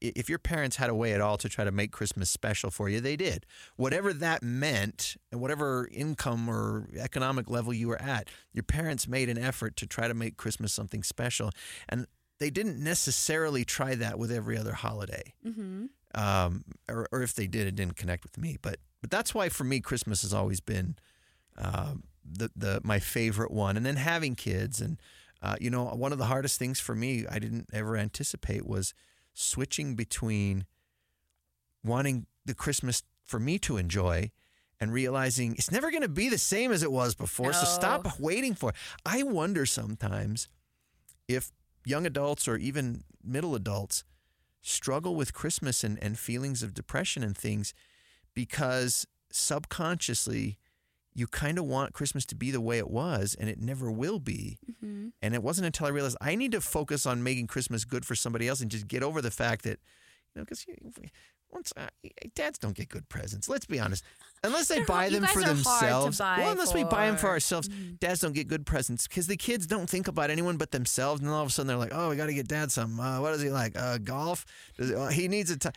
if 0.00 0.28
your 0.28 0.38
parents 0.38 0.76
had 0.76 0.88
a 0.90 0.94
way 0.94 1.12
at 1.14 1.20
all 1.20 1.36
to 1.38 1.48
try 1.48 1.64
to 1.64 1.72
make 1.72 1.90
Christmas 1.90 2.30
special 2.30 2.70
for 2.70 2.88
you, 2.88 3.00
they 3.00 3.16
did. 3.16 3.46
Whatever 3.76 4.12
that 4.12 4.42
meant, 4.42 5.16
and 5.32 5.40
whatever 5.40 5.88
income 5.90 6.48
or 6.48 6.88
economic 6.96 7.50
level 7.50 7.72
you 7.72 7.88
were 7.88 8.00
at, 8.00 8.28
your 8.52 8.62
parents 8.64 9.08
made 9.08 9.28
an 9.28 9.38
effort 9.38 9.74
to 9.76 9.86
try 9.86 10.06
to 10.06 10.14
make 10.14 10.36
Christmas 10.36 10.72
something 10.72 11.02
special, 11.02 11.50
and 11.88 12.06
they 12.38 12.50
didn't 12.50 12.78
necessarily 12.78 13.64
try 13.64 13.94
that 13.96 14.18
with 14.18 14.30
every 14.30 14.58
other 14.58 14.74
holiday 14.74 15.32
Mhm. 15.44 15.88
Um, 16.16 16.64
or, 16.88 17.06
or 17.12 17.22
if 17.22 17.34
they 17.34 17.46
did, 17.46 17.66
it 17.66 17.76
didn't 17.76 17.96
connect 17.96 18.24
with 18.24 18.38
me. 18.38 18.56
But 18.60 18.78
but 19.00 19.10
that's 19.10 19.34
why 19.34 19.48
for 19.48 19.64
me, 19.64 19.80
Christmas 19.80 20.22
has 20.22 20.34
always 20.34 20.60
been 20.60 20.96
um, 21.56 22.04
the 22.24 22.50
the 22.56 22.80
my 22.82 22.98
favorite 22.98 23.52
one, 23.52 23.76
and 23.76 23.86
then 23.86 23.96
having 23.96 24.34
kids, 24.34 24.80
and 24.80 24.98
uh, 25.42 25.56
you 25.60 25.70
know, 25.70 25.84
one 25.84 26.12
of 26.12 26.18
the 26.18 26.24
hardest 26.24 26.58
things 26.58 26.80
for 26.80 26.94
me, 26.94 27.26
I 27.30 27.38
didn't 27.38 27.68
ever 27.72 27.96
anticipate 27.96 28.66
was 28.66 28.94
switching 29.34 29.94
between 29.94 30.64
wanting 31.84 32.26
the 32.44 32.54
Christmas 32.54 33.02
for 33.24 33.38
me 33.38 33.58
to 33.60 33.76
enjoy 33.76 34.30
and 34.80 34.92
realizing 34.92 35.54
it's 35.54 35.70
never 35.70 35.90
going 35.90 36.02
to 36.02 36.08
be 36.08 36.28
the 36.28 36.38
same 36.38 36.72
as 36.72 36.82
it 36.82 36.90
was 36.90 37.14
before. 37.14 37.52
So 37.52 37.64
stop 37.64 38.18
waiting 38.18 38.54
for. 38.54 38.70
it. 38.70 38.76
I 39.04 39.22
wonder 39.22 39.66
sometimes 39.66 40.48
if 41.28 41.52
young 41.84 42.06
adults 42.06 42.48
or 42.48 42.56
even 42.56 43.02
middle 43.22 43.54
adults 43.54 44.04
struggle 44.66 45.14
with 45.14 45.32
Christmas 45.32 45.84
and, 45.84 46.02
and 46.02 46.18
feelings 46.18 46.62
of 46.62 46.74
depression 46.74 47.22
and 47.22 47.36
things 47.36 47.72
because 48.34 49.06
subconsciously 49.30 50.58
you 51.14 51.26
kind 51.26 51.58
of 51.58 51.64
want 51.64 51.94
Christmas 51.94 52.26
to 52.26 52.34
be 52.34 52.50
the 52.50 52.60
way 52.60 52.76
it 52.78 52.90
was 52.90 53.36
and 53.38 53.48
it 53.48 53.58
never 53.58 53.90
will 53.90 54.18
be. 54.18 54.58
Mm-hmm. 54.70 55.08
And 55.22 55.34
it 55.34 55.42
wasn't 55.42 55.66
until 55.66 55.86
I 55.86 55.90
realized 55.90 56.16
I 56.20 56.34
need 56.34 56.52
to 56.52 56.60
focus 56.60 57.06
on 57.06 57.22
making 57.22 57.46
Christmas 57.46 57.84
good 57.84 58.04
for 58.04 58.14
somebody 58.14 58.48
else 58.48 58.60
and 58.60 58.70
just 58.70 58.88
get 58.88 59.02
over 59.02 59.22
the 59.22 59.30
fact 59.30 59.62
that, 59.62 59.78
you 60.34 60.40
know, 60.40 60.44
because 60.44 60.66
once 61.50 61.72
uh, 61.76 61.86
dads 62.34 62.58
don't 62.58 62.76
get 62.76 62.88
good 62.88 63.08
presents. 63.08 63.48
Let's 63.48 63.66
be 63.66 63.80
honest. 63.80 64.04
Unless 64.44 64.68
they 64.68 64.82
buy 64.82 65.08
them 65.08 65.24
for 65.24 65.40
are 65.40 65.44
hard 65.44 65.46
to 65.46 65.54
themselves. 65.54 66.20
well, 66.20 66.52
unless 66.52 66.74
we 66.74 66.84
buy 66.84 67.06
them 67.06 67.16
for 67.16 67.22
for. 67.22 67.28
ourselves, 67.28 67.68
dads 67.98 68.20
don't 68.20 68.34
get 68.34 68.48
good 68.48 68.64
presents 68.66 69.08
because 69.08 69.26
the 69.26 69.36
kids 69.36 69.66
don't 69.66 69.88
think 69.88 70.08
about 70.08 70.30
anyone 70.30 70.56
but 70.56 70.70
themselves. 70.70 71.20
And 71.20 71.28
then 71.28 71.34
all 71.34 71.42
of 71.42 71.48
a 71.48 71.50
sudden 71.50 71.68
they're 71.68 71.76
like, 71.76 71.92
"Oh, 71.94 72.10
we 72.10 72.16
got 72.16 72.26
to 72.26 72.34
get 72.34 72.48
dad 72.48 72.70
something. 72.70 72.98
Uh, 72.98 73.20
what 73.20 73.32
does 73.32 73.42
he 73.42 73.50
like? 73.50 73.76
Uh, 73.76 73.98
golf? 73.98 74.44
Does 74.76 74.92
uh, 74.92 75.08
he 75.08 75.28
needs 75.28 75.50
a?" 75.50 75.58
T-. 75.58 75.70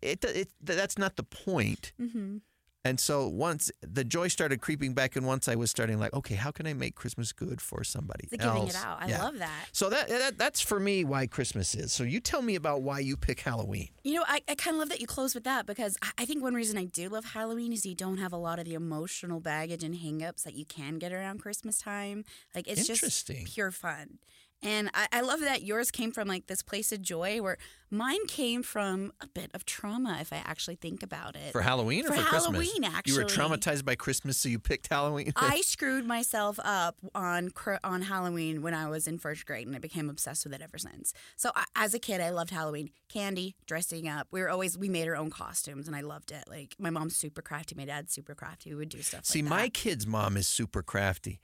It, 0.00 0.24
it 0.24 0.48
that's 0.62 0.98
not 0.98 1.16
the 1.16 1.22
point. 1.22 1.92
Mm-hmm. 2.00 2.38
And 2.84 2.98
so 2.98 3.28
once 3.28 3.70
the 3.80 4.02
joy 4.02 4.26
started 4.28 4.60
creeping 4.60 4.92
back, 4.92 5.14
and 5.14 5.24
once 5.24 5.46
I 5.46 5.54
was 5.54 5.70
starting 5.70 6.00
like, 6.00 6.12
okay, 6.14 6.34
how 6.34 6.50
can 6.50 6.66
I 6.66 6.74
make 6.74 6.96
Christmas 6.96 7.32
good 7.32 7.60
for 7.60 7.84
somebody 7.84 8.26
The 8.30 8.42
else? 8.42 8.54
giving 8.54 8.68
it 8.68 8.74
out. 8.76 8.98
I 9.00 9.06
Yeah. 9.08 9.22
love 9.22 9.38
that. 9.38 9.66
So 9.70 9.88
that, 9.90 10.08
that 10.08 10.36
that's 10.38 10.60
for 10.60 10.80
me 10.80 11.04
why 11.04 11.28
Christmas 11.28 11.74
is. 11.76 11.92
So 11.92 12.02
you 12.02 12.18
tell 12.18 12.42
me 12.42 12.56
about 12.56 12.82
why 12.82 12.98
you 12.98 13.16
pick 13.16 13.40
Halloween. 13.40 13.90
You 14.02 14.14
know, 14.14 14.24
I, 14.26 14.42
I 14.48 14.56
kind 14.56 14.74
of 14.74 14.80
love 14.80 14.88
that 14.88 15.00
you 15.00 15.06
close 15.06 15.32
with 15.34 15.44
that 15.44 15.64
because 15.64 15.96
I, 16.02 16.10
I 16.18 16.24
think 16.24 16.42
one 16.42 16.54
reason 16.54 16.76
I 16.76 16.86
do 16.86 17.08
love 17.08 17.24
Halloween 17.26 17.72
is 17.72 17.86
you 17.86 17.94
don't 17.94 18.18
have 18.18 18.32
a 18.32 18.36
lot 18.36 18.58
of 18.58 18.64
the 18.64 18.74
emotional 18.74 19.38
baggage 19.38 19.84
and 19.84 19.94
hangups 19.94 20.42
that 20.42 20.54
you 20.54 20.64
can 20.64 20.98
get 20.98 21.12
around 21.12 21.38
Christmas 21.38 21.78
time. 21.78 22.24
Like 22.52 22.66
it's 22.66 22.86
just 22.88 23.30
pure 23.46 23.70
fun. 23.70 24.18
And 24.62 24.90
I, 24.94 25.08
I 25.12 25.20
love 25.22 25.40
that 25.40 25.62
yours 25.62 25.90
came 25.90 26.12
from 26.12 26.28
like 26.28 26.46
this 26.46 26.62
place 26.62 26.92
of 26.92 27.02
joy 27.02 27.42
where 27.42 27.58
mine 27.90 28.24
came 28.26 28.62
from 28.62 29.12
a 29.20 29.26
bit 29.26 29.50
of 29.54 29.64
trauma 29.64 30.18
if 30.20 30.32
I 30.32 30.36
actually 30.36 30.76
think 30.76 31.02
about 31.02 31.34
it. 31.34 31.52
For 31.52 31.62
Halloween 31.62 32.04
or 32.04 32.08
For 32.08 32.14
for, 32.14 32.22
Christmas? 32.22 32.44
Halloween, 32.44 32.92
You 33.04 33.16
were 33.16 33.24
traumatized 33.24 33.84
by 33.84 33.96
Christmas, 33.96 34.36
so 34.38 34.48
you 34.48 34.58
picked 34.58 34.88
Halloween. 34.88 35.32
I 35.36 35.60
screwed 35.62 36.06
myself 36.06 36.58
up 36.62 36.96
on 37.14 37.50
on 37.82 38.02
Halloween 38.02 38.62
when 38.62 38.72
I 38.72 38.88
was 38.88 39.08
in 39.08 39.18
first 39.18 39.46
grade, 39.46 39.66
and 39.66 39.74
I 39.74 39.80
became 39.80 40.08
obsessed 40.08 40.44
with 40.44 40.54
it 40.54 40.62
ever 40.62 40.78
since. 40.78 41.12
So 41.36 41.50
I, 41.56 41.64
as 41.74 41.92
a 41.92 41.98
kid, 41.98 42.20
I 42.20 42.30
loved 42.30 42.50
Halloween, 42.50 42.90
candy, 43.08 43.56
dressing 43.66 44.08
up. 44.08 44.28
We 44.30 44.40
were 44.40 44.50
always 44.50 44.78
we 44.78 44.88
made 44.88 45.08
our 45.08 45.16
own 45.16 45.30
costumes, 45.30 45.86
and 45.86 45.96
I 45.96 46.00
loved 46.00 46.30
it. 46.30 46.44
Like 46.48 46.76
my 46.78 46.90
mom's 46.90 47.16
super 47.16 47.42
crafty, 47.42 47.74
my 47.74 47.84
dad's 47.84 48.12
super 48.12 48.34
crafty. 48.34 48.70
We 48.70 48.76
would 48.76 48.88
do 48.88 49.02
stuff. 49.02 49.24
See, 49.24 49.42
like 49.42 49.50
my 49.50 49.68
kid's 49.68 50.06
mom 50.06 50.36
is 50.36 50.46
super 50.46 50.82
crafty, 50.82 51.40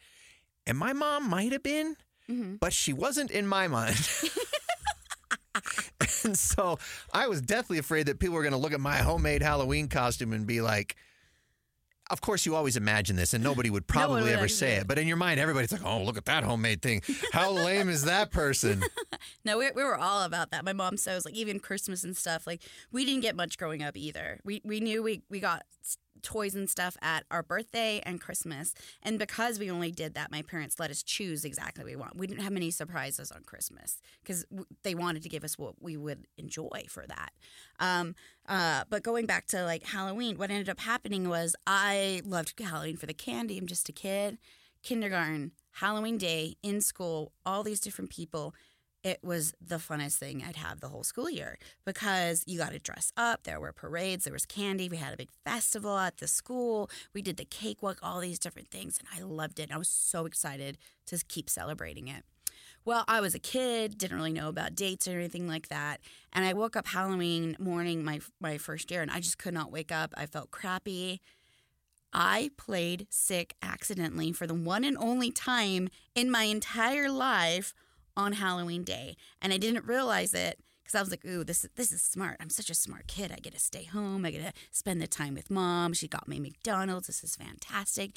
and 0.67 0.79
my 0.79 0.93
mom 0.93 1.29
might 1.29 1.53
have 1.53 1.63
been, 1.63 1.97
Mm-hmm. 2.31 2.57
but 2.57 2.73
she 2.73 2.93
wasn't 2.93 3.31
in 3.31 3.47
my 3.47 3.69
mind. 3.69 3.97
and 6.25 6.39
so 6.39 6.79
I 7.13 7.27
was 7.27 7.41
deathly 7.41 7.79
afraid 7.79 8.07
that 8.07 8.19
people 8.19 8.35
were 8.35 8.43
going 8.43 8.53
to 8.53 8.59
look 8.59 8.73
at 8.73 8.81
my 8.81 8.97
homemade 8.97 9.43
Halloween 9.43 9.89
costume 9.89 10.33
and 10.33 10.47
be 10.47 10.61
like. 10.61 10.97
Of 12.11 12.23
course, 12.23 12.47
you 12.47 12.57
always 12.57 12.79
imagine 12.79 13.17
this, 13.17 13.35
and 13.35 13.45
nobody 13.45 13.69
would 13.69 13.83
No 13.89 13.93
probably 13.93 14.23
would 14.23 14.33
ever 14.33 14.49
say 14.49 14.77
it. 14.77 14.89
But 14.89 14.99
in 14.99 15.07
your 15.07 15.19
mind, 15.19 15.39
everybody's 15.39 15.73
like, 15.73 15.85
"Oh, 15.85 16.03
look 16.03 16.17
at 16.17 16.25
that 16.25 16.43
homemade 16.43 16.81
thing! 16.81 17.03
How 17.35 17.51
lame 17.51 17.91
is 17.91 18.05
that 18.05 18.31
person?" 18.31 18.83
No, 19.45 19.59
we, 19.59 19.71
we 19.73 19.85
were 19.85 19.99
all 19.99 20.23
about 20.23 20.51
that. 20.53 20.65
My 20.65 20.73
mom 20.73 20.97
says 20.97 21.27
like 21.27 21.35
even 21.35 21.61
Christmas 21.61 22.05
and 22.05 22.17
stuff. 22.17 22.47
Like 22.47 22.63
we 22.91 23.05
didn't 23.05 23.21
get 23.21 23.37
much 23.37 23.59
growing 23.59 23.83
up 23.83 23.95
either. 23.95 24.41
We 24.43 24.63
we 24.65 24.81
knew 24.81 25.03
we 25.03 25.21
we 25.29 25.39
got 25.39 25.65
toys 26.23 26.55
and 26.55 26.69
stuff 26.69 26.97
at 27.03 27.25
our 27.31 27.43
birthday 27.43 28.01
and 28.05 28.21
Christmas, 28.21 28.75
and 29.03 29.19
because 29.19 29.59
we 29.59 29.71
only 29.71 29.91
did 29.91 30.15
that, 30.15 30.31
my 30.31 30.43
parents 30.43 30.79
let 30.79 30.91
us 30.91 31.03
choose 31.03 31.45
exactly 31.45 31.85
what 31.85 31.91
we 31.91 31.97
want. 31.97 32.17
We 32.17 32.27
didn't 32.27 32.43
have 32.43 32.53
many 32.53 32.71
surprises 32.71 33.31
on 33.31 33.43
Christmas 33.43 34.01
because 34.23 34.45
they 34.83 34.95
wanted 34.95 35.23
to 35.23 35.29
give 35.29 35.45
us 35.45 35.59
what 35.59 35.75
we 35.81 35.97
would 35.97 36.27
enjoy 36.37 36.85
for 36.89 37.07
that. 37.07 37.33
Um, 37.81 38.15
uh, 38.49 38.85
but 38.89 39.03
going 39.03 39.27
back 39.27 39.47
to 39.49 39.65
like 39.65 39.85
Halloween, 39.85 40.39
what 40.39 40.51
ended 40.51 40.69
up 40.69 40.81
happening 40.81 41.29
was 41.29 41.55
I 41.67 42.23
loved 42.25 42.59
Halloween 42.59 42.97
for 42.97 43.07
the 43.07 43.15
candy. 43.15 43.59
I'm 43.59 43.67
just 43.67 43.89
a 43.89 43.93
kid. 43.93 44.39
Kindergarten, 44.83 45.53
Halloween 45.73 46.19
day 46.19 46.57
in 46.63 46.81
school, 46.81 47.33
all 47.45 47.63
these 47.63 47.81
different 47.81 48.11
people 48.11 48.55
it 49.05 49.21
was 49.23 49.55
the 49.61 49.77
funnest 49.77 50.17
thing 50.17 50.43
I'd 50.47 50.57
have 50.57 50.81
the 50.81 50.89
whole 50.89 51.05
school 51.05 51.31
year 51.31 51.59
because 51.85 52.43
you 52.47 52.59
got 52.59 52.73
to 52.73 52.79
dress 52.79 53.13
up. 53.17 53.45
There 53.45 53.61
were 53.61 53.73
parades, 53.73 54.25
there 54.25 54.33
was 54.33 54.47
candy. 54.47 54.89
We 54.89 54.97
had 54.97 55.15
a 55.15 55.17
big 55.17 55.31
festival 55.45 55.99
at 55.99 56.19
the 56.19 56.27
school. 56.27 56.91
We 57.15 57.23
did 57.23 57.37
the 57.37 57.45
cakewalk, 57.45 57.99
all 58.03 58.21
these 58.21 58.39
different 58.39 58.71
things, 58.71 58.99
and 58.99 59.09
I 59.15 59.25
loved 59.25 59.61
it. 59.61 59.71
I 59.73 59.79
was 59.79 59.89
so 59.89 60.27
excited 60.27 60.79
to 61.07 61.19
keep 61.29 61.49
celebrating 61.49 62.09
it. 62.09 62.25
Well, 62.85 63.05
I 63.07 63.21
was 63.21 63.35
a 63.35 63.39
kid, 63.39 63.99
didn't 63.99 64.17
really 64.17 64.33
know 64.33 64.49
about 64.49 64.75
dates 64.75 65.07
or 65.07 65.13
anything 65.13 65.47
like 65.47 65.69
that, 65.69 66.01
and 66.33 66.45
I 66.45 66.55
woke 66.55 66.75
up 66.75 66.87
Halloween 66.87 67.57
morning 67.59 68.03
my 68.03 68.21
my 68.41 68.59
first 68.59 68.91
year, 68.91 69.03
and 69.03 69.11
I 69.11 69.21
just 69.21 69.39
could 69.39 69.55
not 69.55 69.71
wake 69.71 69.93
up. 69.93 70.15
I 70.17 70.27
felt 70.27 70.51
crappy. 70.51 71.21
I 72.13 72.51
played 72.57 73.07
sick 73.11 73.55
accidentally 73.63 74.33
for 74.33 74.47
the 74.47 74.55
one 74.55 74.85
and 74.85 74.97
only 74.97 75.31
time 75.31 75.89
in 76.15 76.31
my 76.31 76.45
entire 76.45 77.11
life 77.11 77.75
on 78.19 78.33
Halloween 78.33 78.83
day, 78.83 79.17
and 79.41 79.53
I 79.53 79.57
didn't 79.57 79.87
realize 79.87 80.35
it 80.35 80.59
because 80.83 80.97
I 80.97 81.01
was 81.01 81.11
like, 81.11 81.25
"Ooh, 81.25 81.45
this 81.45 81.65
this 81.77 81.93
is 81.93 82.03
smart. 82.03 82.37
I'm 82.41 82.51
such 82.51 82.69
a 82.69 82.75
smart 82.75 83.07
kid. 83.07 83.31
I 83.31 83.37
get 83.37 83.55
to 83.55 83.61
stay 83.61 83.85
home. 83.85 84.27
I 84.27 84.33
get 84.33 84.43
to 84.43 84.61
spend 84.73 85.01
the 85.01 85.07
time 85.07 85.35
with 85.35 85.51
mom. 85.51 85.95
She 85.95 86.09
got 86.09 86.29
me 86.29 86.41
McDonald's. 86.41 87.07
This 87.07 87.23
is 87.23 87.37
fantastic." 87.37 88.11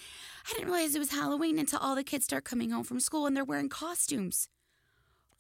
I 0.50 0.54
didn't 0.54 0.72
realize 0.72 0.96
it 0.96 1.00
was 1.00 1.12
Halloween 1.12 1.60
until 1.60 1.80
all 1.80 1.96
the 1.96 2.04
kids 2.04 2.26
start 2.26 2.44
coming 2.44 2.72
home 2.72 2.84
from 2.84 3.00
school 3.00 3.28
and 3.28 3.38
they're 3.38 3.46
wearing 3.46 3.70
costumes. 3.70 4.50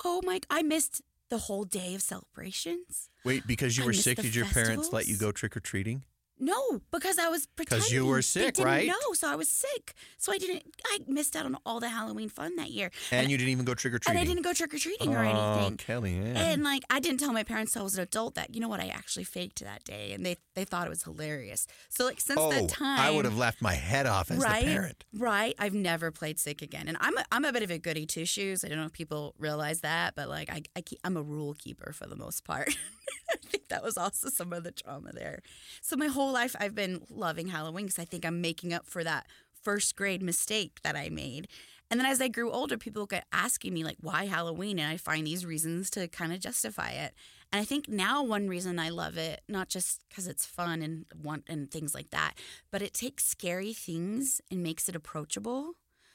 Oh 0.05 0.21
my! 0.23 0.39
I 0.49 0.61
missed 0.61 1.01
the 1.29 1.39
whole 1.39 1.63
day 1.63 1.95
of 1.95 2.01
celebrations. 2.01 3.09
Wait, 3.25 3.47
because 3.47 3.77
you 3.77 3.83
I 3.83 3.87
were 3.87 3.93
sick, 3.93 4.17
did 4.21 4.35
your 4.35 4.45
parents 4.45 4.93
let 4.93 5.07
you 5.07 5.17
go 5.17 5.31
trick 5.31 5.57
or 5.57 5.61
treating? 5.61 6.03
No, 6.43 6.81
because 6.91 7.19
I 7.19 7.29
was 7.29 7.45
pretending. 7.45 7.81
Because 7.81 7.93
you 7.93 8.05
were 8.07 8.15
They 8.17 8.21
sick, 8.23 8.55
didn't 8.55 8.65
right? 8.65 8.87
No, 8.87 9.13
so 9.13 9.29
I 9.31 9.35
was 9.35 9.47
sick. 9.47 9.93
So 10.17 10.33
I 10.33 10.39
didn't. 10.39 10.63
I 10.87 10.97
missed 11.07 11.35
out 11.35 11.45
on 11.45 11.55
all 11.67 11.79
the 11.79 11.89
Halloween 11.89 12.29
fun 12.29 12.55
that 12.55 12.71
year. 12.71 12.89
And 13.11 13.29
you 13.29 13.37
didn't 13.37 13.51
even 13.51 13.63
go 13.63 13.75
trick 13.75 13.93
or 13.93 13.97
and 13.97 14.03
treating. 14.03 14.21
I 14.21 14.25
didn't 14.25 14.41
go 14.41 14.51
trick 14.51 14.73
or 14.73 14.79
treating 14.79 15.15
or 15.15 15.19
Oh, 15.23 15.57
anything. 15.59 15.77
Kelly, 15.77 16.17
yeah. 16.17 16.49
And 16.51 16.63
like 16.63 16.81
I 16.89 16.99
didn't 16.99 17.19
tell 17.19 17.31
my 17.31 17.43
parents 17.43 17.73
till 17.73 17.83
I 17.83 17.83
was 17.83 17.95
an 17.95 18.01
adult 18.01 18.33
that 18.35 18.55
you 18.55 18.59
know 18.59 18.67
what 18.69 18.79
I 18.79 18.87
actually 18.87 19.23
faked 19.23 19.63
that 19.63 19.83
day, 19.83 20.13
and 20.13 20.25
they 20.25 20.37
they 20.55 20.65
thought 20.65 20.87
it 20.87 20.89
was 20.89 21.03
hilarious. 21.03 21.67
So 21.89 22.05
like 22.05 22.19
since 22.19 22.39
oh, 22.41 22.49
that 22.49 22.69
time, 22.69 22.99
I 22.99 23.11
would 23.11 23.25
have 23.25 23.37
laughed 23.37 23.61
my 23.61 23.75
head 23.75 24.07
off 24.07 24.31
as 24.31 24.39
right, 24.39 24.65
the 24.65 24.71
parent. 24.71 25.03
right. 25.13 25.53
I've 25.59 25.75
never 25.75 26.09
played 26.09 26.39
sick 26.39 26.63
again, 26.63 26.87
and 26.87 26.97
I'm 26.99 27.15
a, 27.17 27.23
I'm 27.31 27.45
a 27.45 27.53
bit 27.53 27.61
of 27.61 27.69
a 27.69 27.77
goody 27.77 28.07
two 28.07 28.25
shoes. 28.25 28.65
I 28.65 28.67
don't 28.67 28.79
know 28.79 28.85
if 28.85 28.93
people 28.93 29.35
realize 29.37 29.81
that, 29.81 30.15
but 30.15 30.27
like 30.27 30.49
I, 30.49 30.63
I 30.75 30.81
keep, 30.81 30.99
I'm 31.03 31.17
a 31.17 31.21
rule 31.21 31.53
keeper 31.53 31.93
for 31.93 32.07
the 32.07 32.15
most 32.15 32.43
part. 32.45 32.75
I 33.31 33.37
think 33.37 33.67
that 33.69 33.83
was 33.83 33.97
also 33.97 34.29
some 34.29 34.53
of 34.53 34.63
the 34.63 34.71
trauma 34.71 35.11
there. 35.13 35.41
So 35.81 35.95
my 35.95 36.07
whole 36.07 36.31
life 36.31 36.55
I've 36.59 36.75
been 36.75 37.01
loving 37.09 37.47
Halloween 37.47 37.85
because 37.85 37.99
I 37.99 38.05
think 38.05 38.25
I'm 38.25 38.41
making 38.41 38.73
up 38.73 38.85
for 38.85 39.03
that 39.03 39.27
first 39.61 39.95
grade 39.95 40.23
mistake 40.23 40.79
that 40.83 40.95
I 40.95 41.09
made. 41.09 41.47
And 41.89 41.99
then 41.99 42.07
as 42.07 42.21
I 42.21 42.29
grew 42.29 42.51
older, 42.51 42.77
people 42.77 43.05
kept 43.05 43.27
asking 43.33 43.73
me 43.73 43.83
like, 43.83 43.97
"Why 43.99 44.25
Halloween?" 44.25 44.79
And 44.79 44.89
I 44.89 44.95
find 44.97 45.27
these 45.27 45.45
reasons 45.45 45.89
to 45.91 46.07
kind 46.07 46.31
of 46.31 46.39
justify 46.39 46.91
it. 46.91 47.13
And 47.51 47.61
I 47.61 47.65
think 47.65 47.89
now 47.89 48.23
one 48.23 48.47
reason 48.47 48.79
I 48.79 48.89
love 48.89 49.17
it, 49.17 49.41
not 49.49 49.67
just 49.67 50.01
because 50.07 50.25
it's 50.25 50.45
fun 50.45 50.81
and 50.81 51.05
want 51.21 51.43
and 51.49 51.69
things 51.69 51.93
like 51.93 52.11
that, 52.11 52.35
but 52.71 52.81
it 52.81 52.93
takes 52.93 53.25
scary 53.25 53.73
things 53.73 54.39
and 54.49 54.63
makes 54.63 54.87
it 54.87 54.95
approachable. 54.95 55.73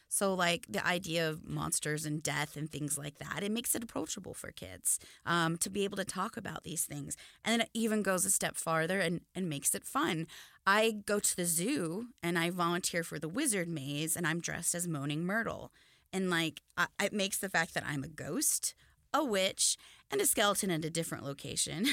So 0.08 0.34
like 0.34 0.66
the 0.68 0.86
idea 0.86 1.28
of 1.28 1.46
monsters 1.48 2.04
and 2.06 2.22
death 2.22 2.56
and 2.56 2.70
things 2.70 2.96
like 2.96 3.18
that, 3.18 3.42
it 3.42 3.50
makes 3.52 3.74
it 3.74 3.82
approachable 3.82 4.34
for 4.34 4.50
kids 4.52 4.98
um, 5.24 5.56
to 5.58 5.68
be 5.70 5.84
able 5.84 5.96
to 5.96 6.04
talk 6.04 6.36
about 6.36 6.64
these 6.64 6.84
things. 6.84 7.16
And 7.44 7.52
then 7.52 7.60
it 7.62 7.70
even 7.74 8.02
goes 8.02 8.24
a 8.24 8.30
step 8.30 8.56
farther 8.56 9.00
and, 9.00 9.20
and 9.34 9.48
makes 9.48 9.74
it 9.74 9.84
fun. 9.84 10.26
I 10.66 10.92
go 11.06 11.18
to 11.20 11.36
the 11.36 11.44
zoo 11.44 12.06
and 12.22 12.38
I 12.38 12.50
volunteer 12.50 13.02
for 13.02 13.18
the 13.18 13.28
wizard 13.28 13.68
maze 13.68 14.16
and 14.16 14.26
I'm 14.26 14.40
dressed 14.40 14.74
as 14.74 14.86
Moaning 14.88 15.24
Myrtle. 15.24 15.72
And 16.12 16.30
like 16.30 16.60
I, 16.76 16.86
it 17.02 17.12
makes 17.12 17.38
the 17.38 17.48
fact 17.48 17.74
that 17.74 17.84
I'm 17.86 18.04
a 18.04 18.08
ghost, 18.08 18.74
a 19.12 19.24
witch, 19.24 19.76
and 20.10 20.20
a 20.20 20.26
skeleton 20.26 20.70
at 20.70 20.84
a 20.84 20.90
different 20.90 21.24
location 21.24 21.86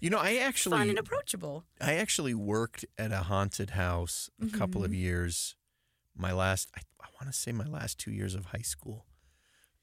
You 0.00 0.10
know, 0.10 0.18
I 0.18 0.36
actually 0.36 0.78
fun 0.78 0.88
and 0.90 0.98
approachable. 0.98 1.64
I 1.80 1.94
actually 1.94 2.34
worked 2.34 2.84
at 2.98 3.12
a 3.12 3.18
haunted 3.18 3.70
house 3.70 4.28
a 4.42 4.46
couple 4.46 4.82
Mm-hmm. 4.82 4.84
of 4.84 4.94
years. 4.94 5.56
My 6.20 6.32
last, 6.32 6.68
I, 6.76 6.80
I 7.02 7.08
want 7.20 7.32
to 7.32 7.38
say 7.38 7.52
my 7.52 7.64
last 7.66 7.98
two 7.98 8.10
years 8.12 8.34
of 8.34 8.46
high 8.46 8.62
school. 8.62 9.06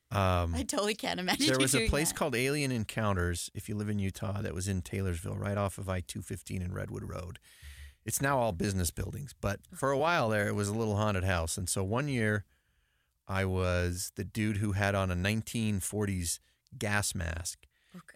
Um, 0.09 0.55
I 0.55 0.63
totally 0.63 0.95
can't 0.95 1.19
imagine. 1.19 1.47
there 1.47 1.59
was 1.59 1.75
a 1.75 1.89
place 1.89 2.09
that. 2.09 2.17
called 2.17 2.35
Alien 2.35 2.71
Encounters, 2.71 3.49
if 3.53 3.67
you 3.67 3.75
live 3.75 3.89
in 3.89 3.99
Utah, 3.99 4.41
that 4.41 4.53
was 4.53 4.67
in 4.67 4.81
Taylorsville, 4.81 5.35
right 5.35 5.57
off 5.57 5.77
of 5.77 5.89
I 5.89 5.99
215 5.99 6.61
and 6.61 6.73
Redwood 6.73 7.03
Road. 7.03 7.39
It's 8.05 8.21
now 8.21 8.39
all 8.39 8.53
business 8.53 8.89
buildings, 8.89 9.35
but 9.41 9.59
for 9.75 9.91
a 9.91 9.97
while 9.97 10.29
there, 10.29 10.47
it 10.47 10.55
was 10.55 10.69
a 10.69 10.73
little 10.73 10.95
haunted 10.95 11.25
house. 11.25 11.57
And 11.57 11.67
so 11.67 11.83
one 11.83 12.07
year, 12.07 12.45
I 13.27 13.43
was 13.43 14.13
the 14.15 14.23
dude 14.23 14.57
who 14.57 14.71
had 14.71 14.95
on 14.95 15.11
a 15.11 15.15
1940s 15.15 16.39
gas 16.77 17.13
mask, 17.13 17.65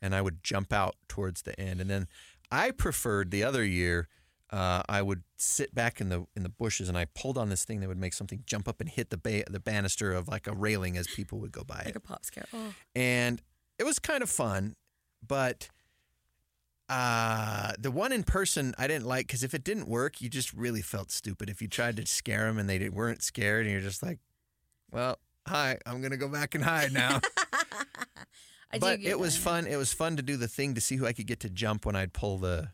and 0.01 0.15
I 0.15 0.21
would 0.21 0.43
jump 0.43 0.71
out 0.71 0.95
towards 1.09 1.41
the 1.41 1.59
end. 1.59 1.81
And 1.81 1.89
then 1.89 2.07
I 2.49 2.71
preferred 2.71 3.31
the 3.31 3.43
other 3.43 3.65
year. 3.65 4.07
Uh, 4.51 4.83
I 4.89 5.01
would 5.01 5.23
sit 5.37 5.73
back 5.73 6.01
in 6.01 6.09
the 6.09 6.25
in 6.35 6.43
the 6.43 6.49
bushes, 6.49 6.89
and 6.89 6.97
I 6.97 7.05
pulled 7.15 7.37
on 7.37 7.47
this 7.49 7.63
thing 7.63 7.79
that 7.79 7.87
would 7.87 7.97
make 7.97 8.13
something 8.13 8.43
jump 8.45 8.67
up 8.67 8.81
and 8.81 8.89
hit 8.89 9.09
the 9.09 9.17
ba- 9.17 9.45
the 9.49 9.61
banister 9.61 10.11
of 10.11 10.27
like 10.27 10.45
a 10.45 10.51
railing 10.53 10.97
as 10.97 11.07
people 11.07 11.39
would 11.39 11.51
go 11.53 11.63
by 11.63 11.77
Like 11.85 11.87
it 11.89 11.95
a 11.95 11.99
pop 12.01 12.25
scare. 12.25 12.45
Oh. 12.53 12.73
and 12.93 13.41
it 13.79 13.85
was 13.85 13.97
kind 13.97 14.21
of 14.21 14.29
fun, 14.29 14.75
but 15.25 15.69
uh, 16.89 17.71
the 17.79 17.89
one 17.91 18.11
in 18.11 18.23
person 18.23 18.73
I 18.77 18.87
didn't 18.87 19.05
like 19.05 19.27
because 19.27 19.43
if 19.43 19.53
it 19.53 19.63
didn't 19.63 19.87
work, 19.87 20.21
you 20.21 20.27
just 20.29 20.51
really 20.53 20.81
felt 20.81 21.11
stupid. 21.11 21.49
If 21.49 21.61
you 21.61 21.67
tried 21.69 21.95
to 21.97 22.05
scare 22.05 22.45
them 22.45 22.57
and 22.57 22.69
they 22.69 22.89
weren't 22.89 23.23
scared, 23.23 23.65
and 23.65 23.71
you're 23.71 23.81
just 23.81 24.03
like, 24.03 24.19
"Well, 24.91 25.17
hi, 25.47 25.77
I'm 25.85 26.01
gonna 26.01 26.17
go 26.17 26.27
back 26.27 26.55
and 26.55 26.63
hide 26.63 26.91
now." 26.91 27.21
I 28.73 28.79
but 28.79 28.99
it 29.01 29.17
was 29.19 29.35
that. 29.35 29.41
fun. 29.41 29.67
It 29.67 29.77
was 29.77 29.93
fun 29.93 30.17
to 30.17 30.21
do 30.23 30.35
the 30.37 30.47
thing 30.47 30.75
to 30.75 30.81
see 30.81 30.97
who 30.97 31.05
I 31.05 31.13
could 31.13 31.27
get 31.27 31.39
to 31.41 31.49
jump 31.49 31.85
when 31.85 31.95
I'd 31.95 32.11
pull 32.13 32.37
the 32.37 32.69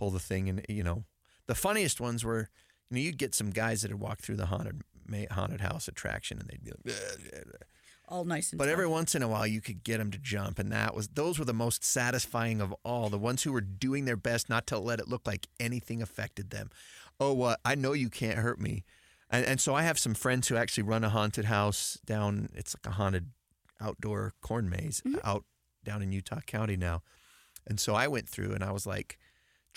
pull 0.00 0.10
the 0.10 0.18
thing, 0.18 0.48
and 0.48 0.64
you 0.68 0.82
know, 0.82 1.04
the 1.46 1.54
funniest 1.54 2.00
ones 2.00 2.24
were. 2.24 2.48
You 2.90 2.96
know, 2.96 3.02
you'd 3.02 3.18
get 3.18 3.36
some 3.36 3.50
guys 3.50 3.82
that 3.82 3.92
had 3.92 4.00
walked 4.00 4.22
through 4.22 4.34
the 4.34 4.46
haunted 4.46 4.82
haunted 5.30 5.60
house 5.60 5.86
attraction, 5.86 6.40
and 6.40 6.48
they'd 6.48 6.64
be 6.64 6.72
like, 6.72 6.96
all 8.10 8.24
nice 8.24 8.50
and 8.50 8.58
but 8.58 8.68
every 8.68 8.86
once 8.86 9.14
in 9.14 9.22
a 9.22 9.28
while, 9.28 9.46
you 9.46 9.60
could 9.60 9.84
get 9.84 9.98
them 9.98 10.10
to 10.10 10.18
jump, 10.18 10.58
and 10.58 10.72
that 10.72 10.94
was 10.94 11.08
those 11.08 11.38
were 11.38 11.44
the 11.44 11.54
most 11.54 11.84
satisfying 11.84 12.60
of 12.60 12.74
all. 12.84 13.08
The 13.08 13.18
ones 13.18 13.44
who 13.44 13.52
were 13.52 13.60
doing 13.60 14.04
their 14.04 14.16
best 14.16 14.48
not 14.48 14.66
to 14.68 14.78
let 14.78 14.98
it 14.98 15.08
look 15.08 15.26
like 15.26 15.46
anything 15.60 16.02
affected 16.02 16.50
them. 16.50 16.70
Oh, 17.20 17.32
what 17.32 17.60
I 17.64 17.76
know 17.76 17.92
you 17.92 18.10
can't 18.10 18.38
hurt 18.38 18.60
me, 18.60 18.84
and 19.30 19.46
and 19.46 19.60
so 19.60 19.74
I 19.74 19.82
have 19.82 19.98
some 19.98 20.14
friends 20.14 20.48
who 20.48 20.56
actually 20.56 20.82
run 20.82 21.04
a 21.04 21.08
haunted 21.08 21.44
house 21.44 21.98
down. 22.04 22.48
It's 22.54 22.74
like 22.74 22.92
a 22.92 22.96
haunted 22.96 23.30
outdoor 23.80 24.34
corn 24.40 24.68
maze 24.68 25.02
mm-hmm. 25.06 25.18
out 25.22 25.44
down 25.84 26.02
in 26.02 26.10
Utah 26.10 26.40
County 26.46 26.76
now, 26.76 27.02
and 27.66 27.78
so 27.78 27.94
I 27.94 28.08
went 28.08 28.28
through 28.28 28.52
and 28.52 28.64
I 28.64 28.72
was 28.72 28.86
like 28.86 29.18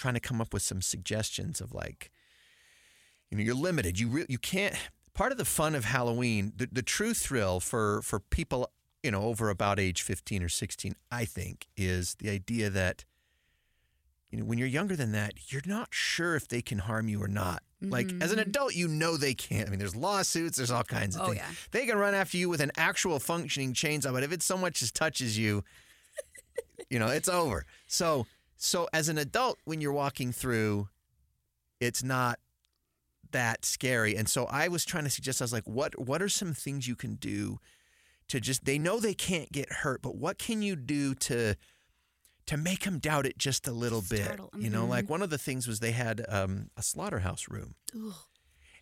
trying 0.04 0.14
to 0.16 0.20
come 0.20 0.42
up 0.42 0.54
with 0.54 0.62
some 0.62 0.82
suggestions 0.82 1.62
of 1.62 1.74
like 1.74 2.12
you 3.32 3.38
know 3.38 3.44
you're 3.44 3.56
limited. 3.56 3.98
You 3.98 4.10
re- 4.10 4.26
you 4.28 4.38
can't 4.38 4.76
part 5.14 5.32
of 5.32 5.38
the 5.38 5.46
fun 5.46 5.76
of 5.76 5.86
halloween 5.86 6.52
the, 6.58 6.68
the 6.72 6.82
true 6.82 7.14
thrill 7.14 7.60
for 7.60 8.02
for 8.02 8.20
people 8.20 8.70
you 9.02 9.12
know 9.12 9.22
over 9.22 9.50
about 9.50 9.80
age 9.80 10.02
15 10.02 10.42
or 10.42 10.50
16 10.50 10.96
i 11.12 11.24
think 11.24 11.68
is 11.78 12.16
the 12.16 12.32
idea 12.32 12.68
that 12.72 13.06
you 14.32 14.40
know 14.40 14.44
when 14.46 14.58
you're 14.58 14.68
younger 14.68 14.96
than 14.96 15.12
that 15.12 15.34
you're 15.54 15.62
not 15.66 15.90
sure 15.92 16.36
if 16.36 16.48
they 16.48 16.62
can 16.62 16.80
harm 16.80 17.08
you 17.08 17.22
or 17.22 17.28
not. 17.28 17.62
Like 17.82 18.14
as 18.22 18.32
an 18.32 18.40
mm-hmm. 18.40 18.50
adult 18.50 18.76
you 18.76 18.88
know 18.88 19.18
they 19.18 19.34
can't. 19.34 19.68
I 19.68 19.70
mean 19.70 19.78
there's 19.80 19.96
lawsuits 19.96 20.58
there's 20.58 20.72
all 20.72 20.84
kinds 20.84 21.16
of 21.16 21.22
Oh, 21.22 21.26
things. 21.28 21.38
yeah. 21.38 21.52
they 21.72 21.86
can 21.86 21.98
run 21.98 22.14
after 22.14 22.38
you 22.38 22.50
with 22.50 22.62
an 22.62 22.72
actual 22.78 23.20
functioning 23.20 23.74
chainsaw 23.74 24.14
but 24.14 24.24
if 24.24 24.32
it 24.32 24.42
so 24.42 24.58
much 24.58 24.82
as 24.82 24.90
touches 24.92 25.38
you 25.38 25.64
you 26.90 26.98
know 26.98 27.08
it's 27.08 27.30
over. 27.30 27.66
So 27.88 28.26
so 28.64 28.88
as 28.94 29.10
an 29.10 29.18
adult 29.18 29.60
when 29.66 29.82
you're 29.82 29.94
walking 29.94 30.32
through 30.32 30.88
it's 31.80 32.02
not 32.04 32.40
that 33.32 33.66
scary. 33.66 34.16
And 34.16 34.30
so 34.30 34.46
i 34.46 34.68
was 34.68 34.86
trying 34.86 35.04
to 35.04 35.10
suggest 35.10 35.42
i 35.42 35.44
was 35.44 35.54
like 35.54 35.68
what 35.68 36.00
what 36.00 36.22
are 36.22 36.30
some 36.30 36.54
things 36.54 36.88
you 36.88 36.96
can 36.96 37.16
do 37.16 37.60
to 38.30 38.40
just 38.40 38.66
they 38.66 38.80
know 38.80 39.00
they 39.00 39.14
can't 39.14 39.52
get 39.52 39.72
hurt 39.72 40.02
but 40.02 40.16
what 40.16 40.38
can 40.38 40.62
you 40.62 40.76
do 40.76 41.14
to 41.16 41.56
to 42.46 42.58
make 42.58 42.82
them 42.82 43.00
doubt 43.00 43.26
it 43.26 43.38
just 43.38 43.68
a 43.68 43.72
little 43.72 44.02
Startle, 44.02 44.50
bit 44.54 44.64
you 44.64 44.70
know 44.70 44.86
like 44.86 45.10
one 45.10 45.22
of 45.22 45.30
the 45.30 45.38
things 45.38 45.68
was 45.68 45.80
they 45.80 45.92
had 45.92 46.26
um, 46.30 46.70
a 46.78 46.84
slaughterhouse 46.84 47.50
room. 47.50 47.76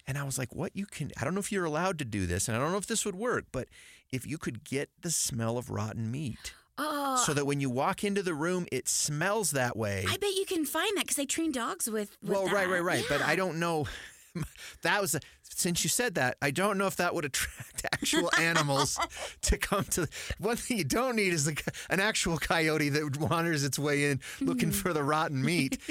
And 0.08 0.18
I 0.18 0.24
was 0.24 0.40
like, 0.40 0.54
what 0.54 0.76
you 0.76 0.88
can, 0.88 1.12
I 1.16 1.24
don't 1.24 1.36
know 1.36 1.40
if 1.40 1.52
you're 1.52 1.64
allowed 1.64 2.00
to 2.00 2.06
do 2.06 2.26
this, 2.26 2.48
and 2.48 2.58
I 2.58 2.60
don't 2.60 2.72
know 2.72 2.80
if 2.80 2.88
this 2.88 3.06
would 3.06 3.16
work, 3.16 3.46
but 3.52 3.68
if 4.12 4.26
you 4.26 4.40
could 4.40 4.64
get 4.64 4.90
the 5.00 5.12
smell 5.12 5.60
of 5.60 5.70
rotten 5.70 6.10
meat 6.10 6.54
Oh, 6.78 7.16
so 7.26 7.34
that 7.34 7.46
when 7.46 7.60
you 7.60 7.70
walk 7.70 8.04
into 8.04 8.24
the 8.24 8.34
room, 8.34 8.66
it 8.72 8.88
smells 8.88 9.52
that 9.52 9.76
way. 9.78 10.06
I 10.08 10.18
bet 10.18 10.34
you 10.36 10.46
can 10.48 10.66
find 10.66 10.96
that 10.98 11.02
because 11.04 11.18
they 11.18 11.26
train 11.26 11.52
dogs 11.52 11.88
with. 11.90 12.16
with 12.22 12.32
well, 12.32 12.46
right, 12.46 12.68
that. 12.68 12.74
right, 12.74 12.84
right. 12.84 13.06
But 13.08 13.20
Yeah. 13.20 13.28
I 13.28 13.36
don't 13.36 13.60
know. 13.60 13.86
That 14.84 15.02
was, 15.02 15.14
a, 15.14 15.20
since 15.44 15.84
you 15.84 15.90
said 15.90 16.16
that, 16.16 16.38
I 16.42 16.52
don't 16.52 16.78
know 16.78 16.88
if 16.88 16.96
that 16.96 17.14
would 17.14 17.26
attract 17.26 17.86
actual 17.92 18.32
animals 18.40 18.98
to 19.42 19.58
come 19.58 19.84
to. 19.92 20.08
One 20.40 20.56
thing 20.56 20.78
you 20.78 20.84
don't 20.86 21.18
need 21.18 21.34
is 21.34 21.50
a, 21.50 21.54
an 21.90 22.00
actual 22.00 22.38
coyote 22.38 22.88
that 22.90 23.18
wanders 23.20 23.66
its 23.66 23.78
way 23.78 24.06
in 24.10 24.22
looking 24.40 24.70
Mm-hmm. 24.70 24.80
for 24.80 24.94
the 24.94 25.04
rotten 25.04 25.44
meat 25.44 25.82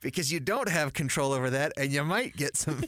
because 0.00 0.32
you 0.32 0.38
don't 0.38 0.68
have 0.68 0.92
control 0.92 1.32
over 1.32 1.50
that 1.50 1.72
and 1.76 1.90
you 1.92 2.04
might 2.04 2.36
get 2.36 2.56
some. 2.56 2.84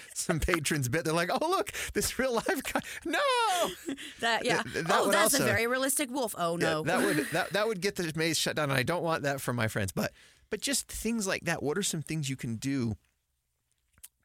Some 0.14 0.40
patrons 0.40 0.88
bit. 0.88 1.04
They're 1.04 1.12
like, 1.14 1.30
"Oh, 1.32 1.48
look, 1.48 1.72
this 1.94 2.18
real 2.18 2.34
life 2.34 2.62
guy." 2.72 2.80
No, 3.04 3.18
That 4.20 4.44
yeah. 4.44 4.62
Th- 4.62 4.84
that 4.86 5.00
oh, 5.00 5.10
that's 5.10 5.34
also- 5.34 5.44
a 5.44 5.46
very 5.46 5.66
realistic 5.66 6.10
wolf. 6.10 6.34
Oh 6.38 6.58
Yeah, 6.58 6.66
no. 6.66 6.82
that 6.84 7.00
would 7.04 7.26
that, 7.32 7.52
that 7.52 7.66
would 7.68 7.80
get 7.80 7.96
the 7.96 8.12
maze 8.16 8.38
shut 8.38 8.56
down, 8.56 8.70
and 8.70 8.78
I 8.78 8.82
don't 8.82 9.02
want 9.02 9.22
that 9.24 9.40
for 9.40 9.52
my 9.52 9.68
friends. 9.68 9.92
But 9.92 10.12
but 10.50 10.60
just 10.60 10.88
things 10.90 11.26
like 11.26 11.44
that. 11.44 11.62
What 11.62 11.76
are 11.78 11.82
some 11.82 12.02
things 12.02 12.28
you 12.30 12.36
can 12.36 12.56
do 12.56 12.96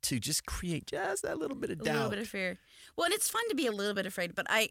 to 0.04 0.20
just 0.20 0.46
create 0.46 0.88
just 0.88 1.24
that 1.24 1.38
little 1.38 1.56
bit 1.58 1.70
of 1.70 1.80
doubt, 1.84 1.92
a 1.94 1.98
little 1.98 2.10
bit 2.10 2.20
of 2.20 2.28
fear. 2.28 2.58
Well, 2.96 3.06
and 3.06 3.14
it's 3.14 3.30
fun 3.30 3.44
to 3.50 3.56
be 3.56 3.68
a 3.68 3.72
little 3.72 3.94
bit 3.94 4.06
afraid, 4.06 4.36
but 4.36 4.46
I. 4.50 4.70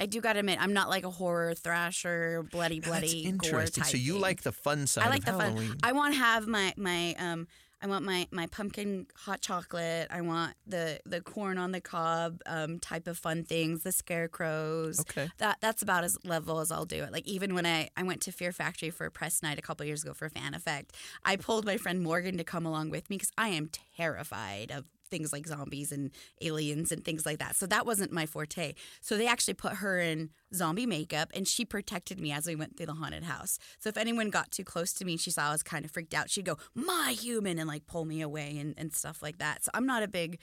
I 0.00 0.06
do 0.06 0.20
gotta 0.20 0.40
admit, 0.40 0.60
I'm 0.60 0.72
not 0.72 0.88
like 0.88 1.04
a 1.04 1.10
horror 1.10 1.54
thrasher, 1.54 2.42
bloody, 2.50 2.80
That's 2.80 2.88
bloody, 2.88 3.22
gore 3.24 3.28
interesting. 3.60 3.82
type. 3.84 3.92
So 3.92 3.98
you 3.98 4.14
thing. 4.14 4.22
like 4.22 4.42
the 4.42 4.50
fun 4.50 4.86
side 4.88 5.04
I 5.04 5.10
like 5.10 5.18
of 5.28 5.36
the 5.38 5.44
Halloween? 5.44 5.68
fun. 5.68 5.78
I 5.84 5.92
want 5.92 6.14
to 6.14 6.18
have 6.18 6.46
my 6.48 6.72
my 6.76 7.14
um. 7.18 7.46
I 7.82 7.86
want 7.88 8.04
my 8.04 8.28
my 8.30 8.46
pumpkin 8.46 9.06
hot 9.14 9.40
chocolate. 9.40 10.06
I 10.10 10.20
want 10.20 10.54
the 10.66 11.00
the 11.04 11.20
corn 11.20 11.58
on 11.58 11.72
the 11.72 11.80
cob 11.80 12.40
um 12.46 12.78
type 12.78 13.08
of 13.08 13.18
fun 13.18 13.44
things. 13.44 13.82
The 13.82 13.92
scarecrows. 13.92 15.00
Okay. 15.00 15.28
That 15.38 15.58
that's 15.60 15.82
about 15.82 16.04
as 16.04 16.16
level 16.24 16.60
as 16.60 16.70
I'll 16.70 16.84
do 16.84 17.02
it. 17.02 17.12
Like 17.12 17.26
even 17.26 17.54
when 17.54 17.66
I 17.66 17.90
I 17.96 18.04
went 18.04 18.20
to 18.22 18.32
Fear 18.32 18.52
Factory 18.52 18.90
for 18.90 19.06
a 19.06 19.10
press 19.10 19.42
night 19.42 19.58
a 19.58 19.62
couple 19.62 19.84
years 19.84 20.04
ago 20.04 20.14
for 20.14 20.28
Fan 20.28 20.54
Effect, 20.54 20.94
I 21.24 21.36
pulled 21.36 21.64
my 21.64 21.76
friend 21.76 22.02
Morgan 22.02 22.38
to 22.38 22.44
come 22.44 22.64
along 22.64 22.90
with 22.90 23.10
me 23.10 23.16
because 23.16 23.32
I 23.36 23.48
am 23.48 23.70
terrified 23.96 24.70
of 24.70 24.84
things 25.12 25.32
like 25.32 25.46
zombies 25.46 25.92
and 25.92 26.10
aliens 26.40 26.90
and 26.90 27.04
things 27.04 27.24
like 27.24 27.38
that. 27.38 27.54
So 27.54 27.66
that 27.66 27.86
wasn't 27.86 28.10
my 28.10 28.26
forte. 28.26 28.74
So 29.00 29.16
they 29.16 29.28
actually 29.28 29.54
put 29.54 29.74
her 29.74 30.00
in 30.00 30.30
zombie 30.54 30.86
makeup 30.86 31.30
and 31.34 31.46
she 31.46 31.64
protected 31.64 32.18
me 32.18 32.32
as 32.32 32.46
we 32.46 32.56
went 32.56 32.76
through 32.76 32.86
the 32.86 32.94
haunted 32.94 33.22
house. 33.24 33.58
So 33.78 33.88
if 33.88 33.96
anyone 33.96 34.30
got 34.30 34.50
too 34.50 34.64
close 34.64 34.92
to 34.94 35.04
me 35.04 35.12
and 35.12 35.20
she 35.20 35.30
saw 35.30 35.48
I 35.48 35.52
was 35.52 35.62
kind 35.62 35.84
of 35.84 35.90
freaked 35.92 36.14
out, 36.14 36.30
she'd 36.30 36.44
go, 36.46 36.56
My 36.74 37.14
human 37.16 37.58
and 37.60 37.68
like 37.68 37.86
pull 37.86 38.04
me 38.04 38.20
away 38.22 38.56
and, 38.58 38.74
and 38.76 38.92
stuff 38.92 39.22
like 39.22 39.38
that. 39.38 39.62
So 39.64 39.70
I'm 39.74 39.86
not 39.86 40.02
a 40.02 40.08
big 40.08 40.38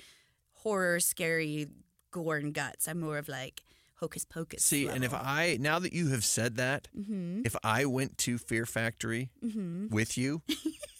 horror, 0.63 0.99
scary 0.99 1.67
gore 2.11 2.37
and 2.37 2.53
guts. 2.53 2.87
I'm 2.87 2.99
more 2.99 3.17
of 3.17 3.27
like 3.27 3.61
hocus 3.95 4.23
pocus. 4.25 4.63
See, 4.63 4.87
and 4.87 5.03
if. 5.03 5.13
I 5.13 5.57
now 5.59 5.79
that 5.79 5.91
you 5.93 6.07
have 6.09 6.23
said 6.23 6.55
that, 6.55 6.87
Mm-hmm. 6.97 7.41
if 7.45 7.55
I 7.63 7.85
went 7.85 8.17
to 8.19 8.37
Fear 8.37 8.65
Factory 8.65 9.29
with 9.89 10.17
you, 10.17 10.41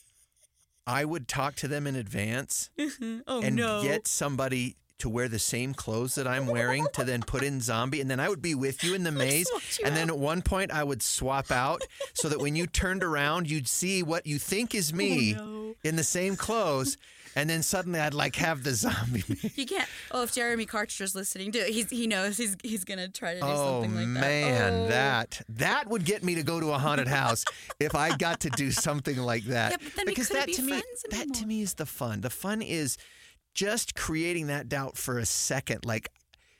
I 0.89 1.05
would 1.05 1.27
talk 1.27 1.55
to 1.57 1.67
them 1.67 1.85
in 1.87 1.95
advance 1.95 2.69
oh 3.27 3.41
and 3.41 3.55
no. 3.55 3.83
get 3.83 4.07
somebody 4.07 4.75
to 4.99 5.07
wear 5.07 5.29
the 5.29 5.39
same 5.39 5.73
clothes 5.73 6.15
that 6.15 6.27
I'm 6.27 6.45
wearing 6.47 6.85
to 6.93 7.03
then 7.05 7.21
put 7.21 7.41
in 7.43 7.61
zombie 7.61 8.01
and 8.01 8.09
then 8.11 8.19
I 8.19 8.27
would 8.27 8.41
be 8.41 8.53
with 8.55 8.83
you 8.83 8.95
in 8.95 9.03
the 9.03 9.11
maze 9.25 9.49
and 9.85 9.95
then 9.95 10.09
at 10.09 10.17
one 10.17 10.41
point 10.41 10.71
I 10.71 10.83
would 10.83 11.01
swap 11.01 11.51
out 11.51 11.81
so 12.13 12.27
that 12.29 12.39
when 12.39 12.55
you 12.55 12.67
turned 12.67 13.03
around 13.03 13.49
you'd 13.49 13.67
see 13.69 14.03
what 14.03 14.25
you 14.25 14.37
think 14.39 14.75
is 14.75 14.93
me 15.03 15.35
Oh, 15.39 15.45
no. 15.45 15.75
in 15.83 15.95
the 15.95 16.03
same 16.03 16.35
clothes 16.35 16.97
and 17.35 17.49
then 17.49 17.61
suddenly 17.63 17.99
I'd 17.99 18.13
like 18.13 18.35
have 18.37 18.63
the 18.63 18.73
zombie. 18.73 19.23
You 19.55 19.65
can't. 19.65 19.87
Oh, 20.11 20.23
if 20.23 20.33
Jeremy 20.33 20.65
Carter's 20.65 21.15
listening, 21.15 21.51
do 21.51 21.63
he's 21.67 21.89
he 21.89 22.07
knows 22.07 22.37
he's 22.37 22.55
he's 22.63 22.83
gonna 22.83 23.07
try 23.07 23.33
to 23.35 23.39
do 23.39 23.45
Oh 23.45 23.81
something 23.81 23.95
like 23.95 24.13
that. 24.15 24.19
man, 24.21 24.73
Oh. 24.73 24.87
that 24.87 25.41
that 25.49 25.87
would 25.87 26.05
get 26.05 26.23
me 26.23 26.35
to 26.35 26.43
go 26.43 26.59
to 26.59 26.71
a 26.71 26.77
haunted 26.77 27.07
house 27.07 27.45
if 27.79 27.95
I 27.95 28.15
got 28.17 28.39
to 28.41 28.49
do 28.49 28.71
something 28.71 29.17
like 29.17 29.43
that. 29.45 29.71
Yeah, 29.71 29.77
but 29.83 29.95
then 29.95 30.05
because 30.05 30.29
that 30.29 30.47
be 30.47 30.53
to 30.53 30.61
me, 30.61 30.69
friends 30.69 31.05
that 31.11 31.33
to 31.35 31.45
me 31.45 31.61
is 31.61 31.75
the 31.75 31.85
fun. 31.85 32.21
The 32.21 32.29
fun 32.29 32.61
is 32.61 32.97
just 33.53 33.95
creating 33.95 34.47
that 34.47 34.69
doubt 34.69 34.97
for 34.97 35.17
a 35.19 35.25
second, 35.25 35.85
like 35.85 36.09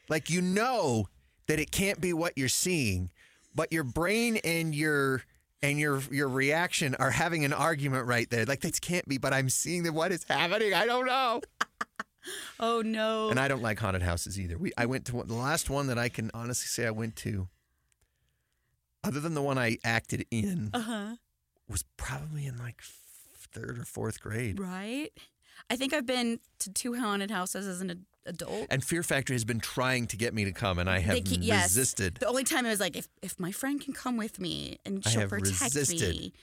like 0.09 0.29
you 0.29 0.41
know 0.41 1.07
that 1.47 1.59
it 1.59 1.71
can't 1.71 1.99
be 2.01 2.13
what 2.13 2.33
you're 2.37 2.47
seeing, 2.49 3.09
but 3.55 3.71
your 3.71 3.83
brain 3.83 4.37
and 4.43 4.73
your 4.75 5.23
and 5.61 5.79
your 5.79 6.01
your 6.11 6.27
reaction 6.27 6.95
are 6.95 7.11
having 7.11 7.45
an 7.45 7.53
argument 7.53 8.07
right 8.07 8.29
there. 8.29 8.45
Like 8.45 8.61
this 8.61 8.79
can't 8.79 9.07
be, 9.07 9.17
but 9.17 9.33
I'm 9.33 9.49
seeing 9.49 9.83
that 9.83 9.93
what 9.93 10.11
is 10.11 10.23
happening. 10.23 10.73
I 10.73 10.85
don't 10.85 11.05
know. 11.05 11.41
Oh 12.59 12.81
no. 12.81 13.29
And 13.29 13.39
I 13.39 13.47
don't 13.47 13.61
like 13.61 13.79
haunted 13.79 14.01
houses 14.01 14.39
either. 14.39 14.57
We 14.57 14.73
I 14.77 14.85
went 14.85 15.05
to 15.05 15.15
one, 15.15 15.27
the 15.27 15.33
last 15.33 15.69
one 15.69 15.87
that 15.87 15.97
I 15.97 16.09
can 16.09 16.29
honestly 16.33 16.67
say 16.67 16.85
I 16.85 16.91
went 16.91 17.15
to, 17.17 17.47
other 19.03 19.21
than 19.21 19.33
the 19.33 19.41
one 19.41 19.57
I 19.57 19.77
acted 19.83 20.25
in, 20.29 20.69
uh 20.73 20.79
huh. 20.81 21.15
was 21.69 21.85
probably 21.95 22.45
in 22.45 22.57
like 22.57 22.81
third 22.81 23.79
or 23.79 23.85
fourth 23.85 24.19
grade. 24.19 24.59
Right. 24.59 25.11
I 25.69 25.75
think 25.75 25.93
I've 25.93 26.05
been 26.05 26.39
to 26.59 26.71
two 26.71 26.95
haunted 26.95 27.31
houses 27.31 27.67
as 27.67 27.81
an 27.81 28.05
adult. 28.25 28.67
And 28.69 28.83
Fear 28.83 29.03
Factory 29.03 29.35
has 29.35 29.45
been 29.45 29.59
trying 29.59 30.07
to 30.07 30.17
get 30.17 30.33
me 30.33 30.45
to 30.45 30.51
come, 30.51 30.79
and 30.79 30.89
I 30.89 30.99
have 30.99 31.23
keep- 31.23 31.39
yes. 31.41 31.65
resisted. 31.69 32.15
The 32.15 32.27
only 32.27 32.43
time 32.43 32.65
I 32.65 32.69
was 32.69 32.79
like, 32.79 32.95
if 32.95 33.07
if 33.21 33.39
my 33.39 33.51
friend 33.51 33.79
can 33.81 33.93
come 33.93 34.17
with 34.17 34.39
me 34.39 34.77
and 34.85 35.05
she'll 35.07 35.21
have 35.21 35.29
protect 35.29 35.61
resisted. 35.75 36.15
me, 36.15 36.33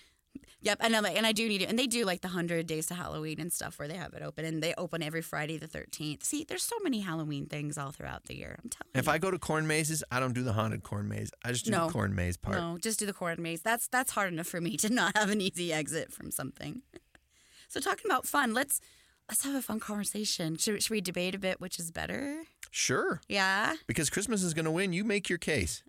Yep, 0.62 0.78
and 0.80 0.96
I'm 0.96 1.02
like, 1.04 1.16
and 1.16 1.26
I 1.26 1.32
do 1.32 1.46
need 1.46 1.62
it, 1.62 1.68
and 1.68 1.78
they 1.78 1.86
do 1.86 2.04
like 2.04 2.22
the 2.22 2.28
hundred 2.28 2.66
days 2.66 2.86
to 2.86 2.94
Halloween 2.94 3.38
and 3.38 3.52
stuff 3.52 3.78
where 3.78 3.86
they 3.86 3.94
have 3.94 4.14
it 4.14 4.22
open, 4.22 4.44
and 4.44 4.60
they 4.62 4.74
open 4.76 5.00
every 5.02 5.22
Friday 5.22 5.58
the 5.58 5.68
thirteenth. 5.68 6.24
See, 6.24 6.44
there's 6.44 6.62
so 6.62 6.74
many 6.82 7.00
Halloween 7.00 7.46
things 7.46 7.78
all 7.78 7.92
throughout 7.92 8.24
the 8.24 8.36
year. 8.36 8.58
I'm 8.62 8.70
telling 8.70 8.90
you. 8.94 8.98
If 8.98 9.06
you. 9.06 9.12
I 9.12 9.18
go 9.18 9.30
to 9.30 9.38
corn 9.38 9.66
mazes, 9.66 10.02
I 10.10 10.18
don't 10.18 10.32
do 10.34 10.42
the 10.42 10.54
haunted 10.54 10.82
corn 10.82 11.08
maze. 11.08 11.30
I 11.44 11.52
just 11.52 11.66
do 11.66 11.70
No. 11.70 11.86
the 11.86 11.92
corn 11.92 12.14
maze 12.16 12.36
part. 12.36 12.56
No, 12.56 12.78
just 12.78 12.98
do 12.98 13.06
the 13.06 13.12
corn 13.12 13.40
maze. 13.40 13.60
That's 13.62 13.86
that's 13.86 14.12
hard 14.12 14.32
enough 14.32 14.46
for 14.48 14.60
me 14.60 14.76
to 14.78 14.88
not 14.92 15.16
have 15.16 15.30
an 15.30 15.40
easy 15.40 15.72
exit 15.72 16.12
from 16.12 16.30
something. 16.32 16.82
so 17.68 17.78
talking 17.78 18.10
about 18.10 18.26
fun, 18.26 18.52
let's 18.52 18.80
let's 19.29 19.45
have 19.45 19.55
a 19.55 19.62
fun 19.62 19.81
conversation. 19.81 20.57
Should, 20.57 20.83
should 20.83 20.91
we 20.91 21.01
debate 21.01 21.35
a 21.35 21.39
bit 21.39 21.61
which 21.61 21.79
is 21.79 21.91
better? 21.91 22.43
Sure. 22.70 23.20
Yeah, 23.29 23.74
Because 23.87 24.11
Christmas 24.11 24.43
is 24.43 24.53
going 24.55 24.64
to 24.66 24.70
win. 24.70 24.93
You 24.93 25.05
make 25.05 25.29
your 25.29 25.39
case. 25.39 25.83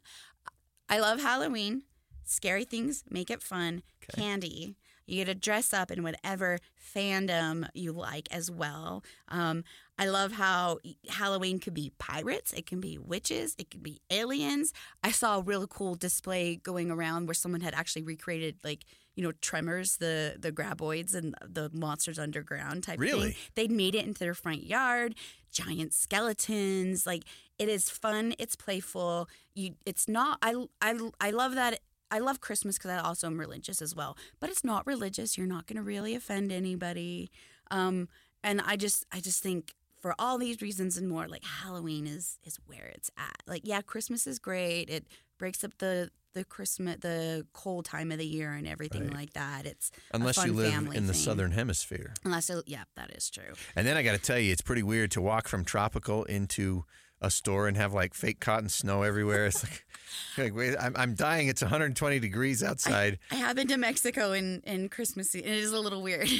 I 0.90 1.00
love 1.00 1.22
Halloween. 1.22 1.84
Scary 2.24 2.64
things 2.66 3.04
make 3.10 3.30
it 3.30 3.42
fun. 3.42 3.84
Candy. 4.16 4.78
You 5.06 5.24
get 5.24 5.32
to 5.32 5.36
dress 5.36 5.74
up 5.74 5.90
in 5.90 6.04
whatever 6.04 6.60
fandom 6.96 7.68
you 7.74 7.94
like 7.94 8.28
as 8.30 8.52
well. 8.52 9.04
Um, 9.30 9.64
I 9.98 10.08
love 10.08 10.34
how 10.34 10.80
Halloween 11.10 11.60
could 11.60 11.74
be 11.74 11.94
pirates, 11.98 12.52
it 12.52 12.66
can 12.66 12.82
be 12.82 12.98
witches, 12.98 13.56
it 13.58 13.72
could 13.72 13.82
be 13.82 14.02
aliens. 14.12 14.74
I 15.04 15.12
saw 15.12 15.38
a 15.38 15.42
really 15.42 15.68
cool 15.70 15.96
display 15.96 16.58
going 16.58 16.92
around 16.92 17.28
where 17.28 17.34
someone 17.34 17.62
had 17.62 17.74
actually 17.74 18.04
recreated 18.04 18.58
like 18.66 18.84
you 19.18 19.24
know 19.24 19.34
Tremors, 19.42 19.98
the 19.98 20.38
the 20.40 20.52
graboids 20.54 21.14
and 21.14 21.36
the 21.46 21.70
monsters 21.74 22.18
underground 22.18 22.84
type 22.84 23.00
Really? 23.00 23.32
thing. 23.32 23.42
They'd 23.56 23.72
made 23.72 23.96
it 23.96 24.06
into 24.06 24.20
their 24.20 24.34
front 24.34 24.64
yard, 24.64 25.16
giant 25.52 25.94
skeletons. 25.94 27.06
Like 27.06 27.24
it 27.60 27.68
is 27.68 27.90
fun. 27.90 28.34
It's 28.38 28.56
playful. 28.56 29.28
You, 29.56 29.74
it's 29.86 30.08
not. 30.08 30.38
I, 30.42 30.68
I, 30.82 30.98
I 31.20 31.32
love 31.32 31.56
that. 31.56 31.80
I 32.12 32.20
love 32.20 32.40
Christmas 32.40 32.78
because 32.78 32.92
I 32.92 33.00
also 33.00 33.28
am 33.28 33.40
religious 33.40 33.82
as 33.82 33.96
well. 33.96 34.16
But 34.40 34.50
it's 34.52 34.64
not 34.64 34.86
religious. 34.86 35.38
You're 35.38 35.48
not 35.48 35.66
going 35.68 35.78
to 35.78 35.82
really 35.84 36.16
offend 36.16 36.52
anybody. 36.52 37.32
Um, 37.72 38.08
and 38.44 38.62
I 38.62 38.78
just, 38.78 39.06
I 39.12 39.20
just 39.20 39.42
think 39.44 39.74
for 40.00 40.14
all 40.20 40.38
these 40.38 40.62
reasons 40.62 40.96
and 40.98 41.10
more, 41.10 41.28
like 41.28 41.44
Halloween 41.44 42.06
is 42.08 42.38
is 42.46 42.60
where 42.68 42.86
it's 42.94 43.10
at. 43.18 43.42
Like, 43.48 43.64
yeah, 43.66 43.82
Christmas 43.82 44.28
is 44.28 44.38
great. 44.40 44.90
It 44.90 45.08
breaks 45.40 45.64
up 45.64 45.72
the 45.80 46.12
the 46.34 46.44
Christmas, 46.46 46.98
the 47.02 47.46
cold 47.54 47.86
time 47.86 48.12
of 48.12 48.20
the 48.20 48.26
year 48.28 48.54
and 48.54 48.68
everything 48.68 49.06
Right. 49.08 49.14
like 49.14 49.34
that. 49.34 49.66
It's 49.66 49.92
a 50.12 50.16
Unless 50.18 50.46
you 50.46 50.54
live 50.54 50.74
in 50.94 51.08
the 51.08 51.14
thing. 51.14 51.22
southern 51.22 51.52
hemisphere. 51.52 52.14
Unless, 52.24 52.50
it, 52.50 52.64
yeah, 52.68 52.84
that 52.96 53.12
is 53.12 53.30
true. 53.30 53.54
And 53.76 53.88
then 53.88 53.98
I 53.98 54.04
got 54.04 54.12
to 54.14 54.18
tell 54.20 54.38
you, 54.40 54.52
it's 54.52 54.62
pretty 54.62 54.84
weird 54.84 55.12
to 55.12 55.22
walk 55.22 55.48
from 55.48 55.66
tropical 55.66 56.24
into 56.26 56.86
a 57.20 57.32
store 57.32 57.68
and 57.68 57.76
have 57.78 57.94
like 57.94 58.14
fake 58.14 58.40
cotton 58.40 58.70
snow 58.70 59.02
everywhere. 59.02 59.48
It's 59.48 59.64
like, 59.64 59.86
like 60.38 60.56
wait, 60.56 60.76
I'm, 60.80 60.96
I'm 60.96 61.16
dying. 61.16 61.48
It's 61.48 61.64
120 61.64 62.20
degrees 62.20 62.62
outside. 62.62 63.18
I 63.32 63.36
have 63.36 63.56
been 63.56 63.68
to 63.70 63.78
Mexico 63.78 64.34
in 64.34 64.62
in 64.68 64.90
Christmas. 64.90 65.34
and 65.34 65.44
It 65.44 65.50
is 65.50 65.72
a 65.72 65.80
little 65.80 66.02
weird. 66.04 66.30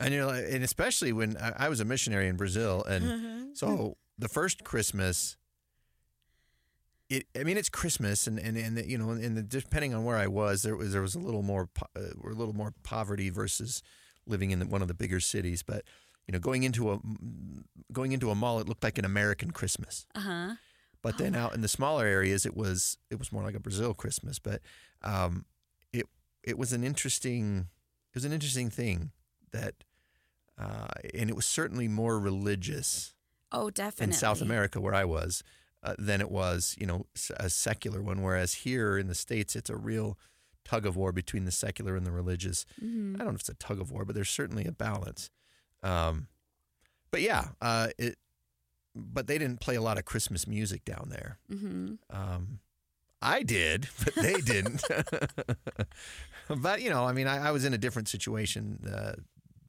And 0.00 0.14
you're 0.14 0.26
like, 0.26 0.44
and 0.48 0.62
especially 0.62 1.12
when 1.12 1.36
I, 1.38 1.64
I 1.66 1.68
was 1.68 1.80
a 1.80 1.84
missionary 1.84 2.28
in 2.28 2.36
Brazil, 2.36 2.84
and 2.84 3.04
Mm-hmm. 3.04 3.44
so 3.54 3.96
the 4.16 4.28
first 4.28 4.62
Christmas, 4.62 5.36
it 7.10 7.26
I 7.38 7.44
mean 7.44 7.56
it's 7.56 7.68
Christmas, 7.68 8.26
and 8.26 8.38
and 8.38 8.56
and 8.56 8.84
you 8.90 8.98
know, 8.98 9.10
and 9.10 9.36
the, 9.36 9.42
depending 9.42 9.94
on 9.94 10.04
where 10.04 10.16
I 10.16 10.26
was, 10.26 10.62
there 10.62 10.76
was 10.76 10.92
there 10.92 11.02
was 11.02 11.14
a 11.14 11.18
little 11.20 11.42
more 11.42 11.66
po- 11.66 11.86
uh, 11.96 12.00
a 12.24 12.34
little 12.34 12.54
more 12.54 12.74
poverty 12.82 13.30
versus 13.30 13.82
living 14.26 14.50
in 14.50 14.68
one 14.68 14.82
of 14.82 14.88
the 14.88 14.94
bigger 14.94 15.20
cities, 15.20 15.62
but. 15.62 15.84
You 16.26 16.32
know, 16.32 16.40
going 16.40 16.62
into 16.62 16.92
a 16.92 16.98
going 17.90 18.12
into 18.12 18.30
a 18.30 18.34
mall, 18.34 18.60
it 18.60 18.68
looked 18.68 18.84
like 18.84 18.98
an 18.98 19.06
American 19.06 19.50
Christmas. 19.50 20.04
Uh 20.14 20.20
huh. 20.20 20.54
But 21.00 21.16
then 21.16 21.34
out 21.34 21.54
in 21.54 21.62
the 21.62 21.68
smaller 21.68 22.04
areas, 22.04 22.44
it 22.44 22.54
was 22.54 22.98
it 23.10 23.18
was 23.18 23.32
more 23.32 23.42
like 23.42 23.54
a 23.54 23.60
Brazil 23.60 23.94
Christmas. 23.94 24.38
But 24.38 24.60
um, 25.00 25.46
it 25.90 26.04
it 26.42 26.58
was 26.58 26.74
an 26.74 26.84
interesting 26.84 27.68
it 28.12 28.14
was 28.14 28.26
an 28.26 28.34
interesting 28.34 28.68
thing 28.68 29.12
that, 29.52 29.76
uh, 30.58 30.88
and 31.14 31.30
it 31.30 31.36
was 31.36 31.46
certainly 31.46 31.88
more 31.88 32.18
religious 32.18 33.14
Oh, 33.50 33.70
definitely. 33.70 34.12
in 34.12 34.18
South 34.18 34.42
America 34.42 34.82
where 34.82 34.94
I 34.94 35.06
was 35.06 35.42
uh, 35.82 35.94
than 35.98 36.20
it 36.20 36.30
was 36.30 36.74
you 36.78 36.86
know 36.86 37.06
a 37.36 37.50
secular 37.50 38.02
one. 38.02 38.22
Whereas 38.22 38.54
here 38.54 38.98
in 38.98 39.08
the 39.08 39.14
states, 39.14 39.56
it's 39.56 39.70
a 39.70 39.76
real 39.76 40.18
tug 40.64 40.86
of 40.86 40.96
war 40.96 41.12
between 41.12 41.44
the 41.44 41.50
secular 41.50 41.96
and 41.96 42.06
the 42.06 42.12
religious. 42.12 42.66
Mm-hmm. 42.82 43.16
I 43.16 43.18
don't 43.18 43.28
know 43.28 43.34
if 43.34 43.40
it's 43.40 43.48
a 43.48 43.54
tug 43.54 43.80
of 43.80 43.90
war, 43.90 44.04
but 44.04 44.14
there's 44.14 44.30
certainly 44.30 44.64
a 44.64 44.72
balance. 44.72 45.30
Um, 45.82 46.28
but 47.10 47.22
yeah, 47.22 47.48
uh, 47.60 47.88
it. 47.98 48.16
But 48.94 49.28
they 49.28 49.38
didn't 49.38 49.60
play 49.60 49.76
a 49.76 49.82
lot 49.82 49.96
of 49.96 50.04
Christmas 50.04 50.46
music 50.48 50.84
down 50.84 51.08
there. 51.10 51.38
Mm-hmm. 51.52 51.94
Um, 52.10 52.58
I 53.22 53.42
did, 53.42 53.88
but 54.04 54.14
they 54.14 54.40
didn't. 54.40 54.82
but 56.48 56.82
you 56.82 56.90
know, 56.90 57.04
I 57.04 57.12
mean, 57.12 57.26
I, 57.26 57.48
I 57.48 57.50
was 57.52 57.64
in 57.64 57.74
a 57.74 57.78
different 57.78 58.08
situation. 58.08 58.80
Uh, 58.92 59.12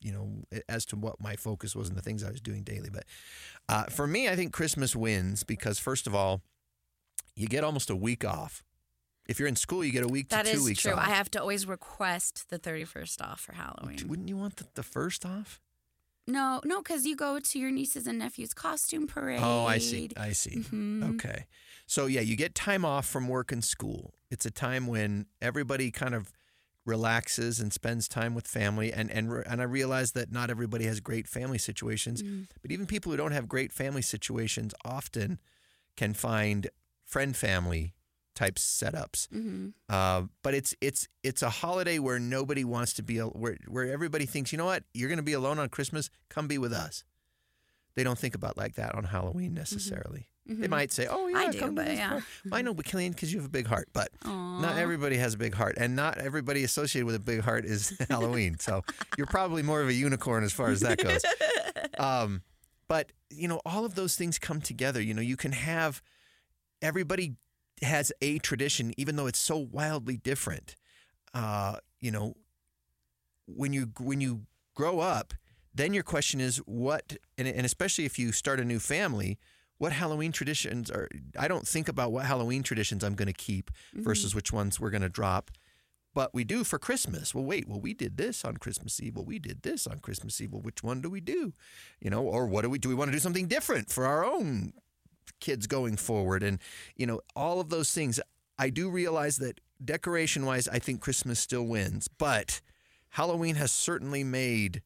you 0.02 0.12
know, 0.12 0.60
as 0.68 0.86
to 0.88 0.95
what 0.95 1.22
my 1.22 1.36
focus 1.36 1.76
was 1.76 1.89
and 1.89 1.97
the 1.97 2.02
things 2.02 2.24
I 2.24 2.32
was 2.32 2.41
doing 2.41 2.64
daily. 2.64 2.89
But 2.91 3.04
uh, 3.68 3.84
for 3.86 4.08
me, 4.08 4.30
I 4.30 4.36
think 4.36 4.54
Christmas 4.54 4.95
wins 4.95 5.43
because 5.43 5.80
first 5.80 6.08
of 6.08 6.16
all, 6.16 6.41
you 7.36 7.47
get 7.47 7.64
almost 7.64 7.89
a 7.89 7.95
week 7.95 8.24
off. 8.26 8.64
If 9.28 9.38
you're 9.39 9.47
in 9.47 9.56
school, 9.56 9.84
you 9.86 9.91
get 9.91 10.04
a 10.04 10.08
week 10.08 10.30
That 10.30 10.45
to 10.45 10.52
two 10.54 10.58
is 10.60 10.64
weeks 10.66 10.82
true. 10.82 10.93
off. 10.93 11.00
I 11.08 11.12
have 11.12 11.30
to 11.32 11.39
always 11.41 11.68
request 11.68 12.50
the 12.50 12.58
31st 12.58 13.22
off 13.22 13.39
for 13.41 13.54
Halloween. 13.54 14.00
Wouldn't 14.08 14.28
you 14.28 14.38
want 14.38 14.56
the, 14.56 14.66
the 14.74 14.84
first 14.84 15.26
off? 15.26 15.62
No, 16.26 16.62
no, 16.66 16.82
because 16.82 17.06
you 17.06 17.16
go 17.16 17.39
to 17.39 17.60
your 17.60 17.72
nieces 17.72 18.06
and 18.08 18.20
nephews' 18.20 18.54
costume 18.54 19.08
parade. 19.08 19.39
Oh, 19.41 19.66
I 19.66 19.78
see. 19.80 20.10
I 20.18 20.32
see. 20.32 20.58
Mhm. 20.58 21.16
Okay. 21.16 21.45
So, 21.88 22.06
yeah, 22.06 22.22
you 22.22 22.36
get 22.36 22.54
time 22.56 22.86
off 22.86 23.08
from 23.08 23.28
work 23.28 23.52
and 23.52 23.64
school. 23.64 24.14
It's 24.30 24.45
a 24.45 24.52
time 24.52 24.86
when 24.88 25.26
everybody 25.41 25.89
kind 25.91 26.14
of 26.14 26.32
relaxes 26.86 27.59
and 27.59 27.71
spends 27.71 28.07
time 28.07 28.34
with 28.34 28.47
family. 28.47 28.91
And, 28.91 29.11
and, 29.11 29.32
and 29.45 29.61
I 29.61 29.65
realize 29.65 30.13
that 30.13 30.32
not 30.32 30.49
everybody 30.49 30.86
has 30.86 30.99
great 30.99 31.27
family 31.27 31.57
situations, 31.57 32.23
Mm. 32.23 32.47
but 32.61 32.71
even 32.71 32.86
people 32.86 33.11
who 33.11 33.17
don't 33.17 33.32
have 33.32 33.47
great 33.47 33.71
family 33.71 34.01
situations 34.01 34.73
often 34.84 35.39
can 35.95 36.13
find 36.13 36.67
friend 37.05 37.36
family 37.36 37.93
type 38.36 38.55
setups. 38.55 39.27
Mhm. 39.30 39.73
Uh, 39.89 40.23
but 40.43 40.53
it's 40.53 40.73
it's 40.80 41.07
it's 41.23 41.41
a 41.41 41.49
holiday 41.49 41.99
where 41.99 42.19
nobody 42.19 42.63
wants 42.63 42.93
to 42.93 43.03
be 43.03 43.17
where 43.19 43.57
where 43.67 43.91
everybody 43.91 44.25
thinks 44.25 44.51
you 44.53 44.57
know 44.57 44.65
what 44.65 44.84
you're 44.93 45.09
going 45.09 45.17
to 45.17 45.23
be 45.23 45.34
alone 45.34 45.59
on 45.59 45.67
Christmas 45.67 46.09
come 46.30 46.47
be 46.47 46.57
with 46.57 46.71
us. 46.71 47.03
They 47.95 48.03
don't 48.03 48.17
think 48.17 48.36
about 48.36 48.55
like 48.55 48.75
that 48.75 48.95
on 48.95 49.03
Halloween 49.05 49.53
necessarily. 49.53 50.30
They 50.50 50.68
might 50.68 50.91
say, 50.91 51.08
"Oh 51.10 51.28
yeah, 51.28 51.38
Mm-hmm. 51.38 51.47
I 51.50 51.52
do, 51.52 51.60
come 51.60 51.76
to 51.76 51.84
this 51.84 51.97
yeah. 51.97 52.10
party." 52.10 52.26
I 52.52 52.62
know, 52.64 52.74
but 52.74 52.86
KellieAnn, 52.86 53.12
because 53.12 53.32
you 53.32 53.39
have 53.39 53.45
a 53.45 53.52
big 53.52 53.68
heart. 53.68 53.88
But 53.93 54.10
Aw. 54.26 54.60
not 54.62 54.78
everybody 54.78 55.18
has 55.18 55.36
a 55.36 55.38
big 55.38 55.54
heart, 55.54 55.76
and 55.78 55.95
not 55.95 56.18
everybody 56.18 56.64
associated 56.64 57.06
with 57.06 57.16
a 57.16 57.20
big 57.20 57.41
heart 57.41 57.66
is 57.66 57.95
Halloween. 58.10 58.58
So 58.60 58.84
you're 59.18 59.28
probably 59.28 59.62
more 59.64 59.82
of 59.82 59.88
a 59.88 59.93
unicorn 59.93 60.43
as 60.43 60.52
far 60.52 60.70
as 60.70 60.80
that 60.82 60.97
goes. 60.97 61.24
Um, 61.97 62.43
but 62.88 63.12
you 63.30 63.47
know, 63.47 63.62
all 63.66 63.84
of 63.86 63.95
those 63.95 64.16
things 64.16 64.39
come 64.39 64.62
together. 64.62 65.02
You 65.02 65.14
know, 65.14 65.22
you 65.22 65.36
can 65.38 65.52
have 65.52 66.02
everybody 66.82 67.36
has 67.82 68.12
a 68.22 68.39
tradition, 68.39 68.93
even 68.97 69.16
though 69.18 69.28
it's 69.28 69.39
so 69.39 69.58
wildly 69.58 70.16
different. 70.18 70.76
Uh, 71.34 71.78
you 72.00 72.10
know, 72.12 72.36
when 73.47 73.74
you 73.74 73.91
when 74.00 74.22
you 74.22 74.43
grow 74.76 75.00
up, 75.00 75.34
then 75.74 75.93
your 75.93 76.04
question 76.04 76.39
is 76.39 76.58
what, 76.60 77.18
and, 77.38 77.47
and 77.47 77.66
especially 77.66 78.06
if 78.06 78.18
you 78.18 78.32
start 78.32 78.60
a 78.60 78.66
new 78.66 78.80
family, 78.80 79.38
what 79.80 79.93
Halloween 79.93 80.32
traditions 80.32 80.91
are? 80.91 81.09
I 81.38 81.47
don't 81.47 81.67
think 81.67 81.88
about 81.88 82.11
what 82.11 82.25
Halloween 82.25 82.61
traditions 82.63 83.03
I'm 83.03 83.15
going 83.15 83.27
to 83.27 83.34
keep 83.34 83.71
mm-hmm. 83.71 84.03
versus 84.03 84.36
which 84.36 84.53
ones 84.53 84.80
we're 84.80 84.91
going 84.91 85.01
to 85.01 85.09
drop. 85.09 85.49
But 86.13 86.34
we 86.34 86.43
do 86.43 86.63
for 86.63 86.77
Christmas. 86.80 87.34
Well, 87.34 87.45
wait. 87.45 87.67
Well, 87.67 87.80
we 87.80 87.93
did 87.93 88.17
this 88.17 88.43
on 88.43 88.57
Christmas 88.57 89.01
Eve. 89.01 89.15
Well, 89.15 89.25
we 89.25 89.39
did 89.39 89.61
this 89.61 89.88
on 89.88 89.99
Christmas 89.99 90.39
Eve. 90.41 90.51
Well, 90.51 90.61
which 90.61 90.84
one 90.84 91.01
do 91.01 91.09
we 91.09 91.21
do? 91.21 91.53
You 92.01 92.09
know, 92.09 92.23
or 92.23 92.45
what 92.45 92.63
do 92.63 92.69
we 92.69 92.77
do? 92.77 92.89
We 92.89 92.95
want 92.95 93.09
to 93.09 93.15
do 93.15 93.19
something 93.19 93.47
different 93.47 93.89
for 93.89 94.05
our 94.05 94.25
own 94.25 94.73
kids 95.39 95.67
going 95.67 95.95
forward, 95.95 96.43
and 96.43 96.59
you 96.95 97.05
know, 97.05 97.21
all 97.36 97.59
of 97.59 97.69
those 97.69 97.93
things. 97.93 98.19
I 98.57 98.69
do 98.69 98.89
realize 98.89 99.38
that 99.38 99.61
decoration 99.84 100.45
wise, 100.45 100.67
I 100.67 100.80
think 100.80 100.99
Christmas 100.99 101.39
still 101.39 101.65
wins, 101.65 102.09
but 102.09 102.59
Halloween 103.09 103.55
has 103.55 103.71
certainly 103.71 104.23
made 104.23 104.82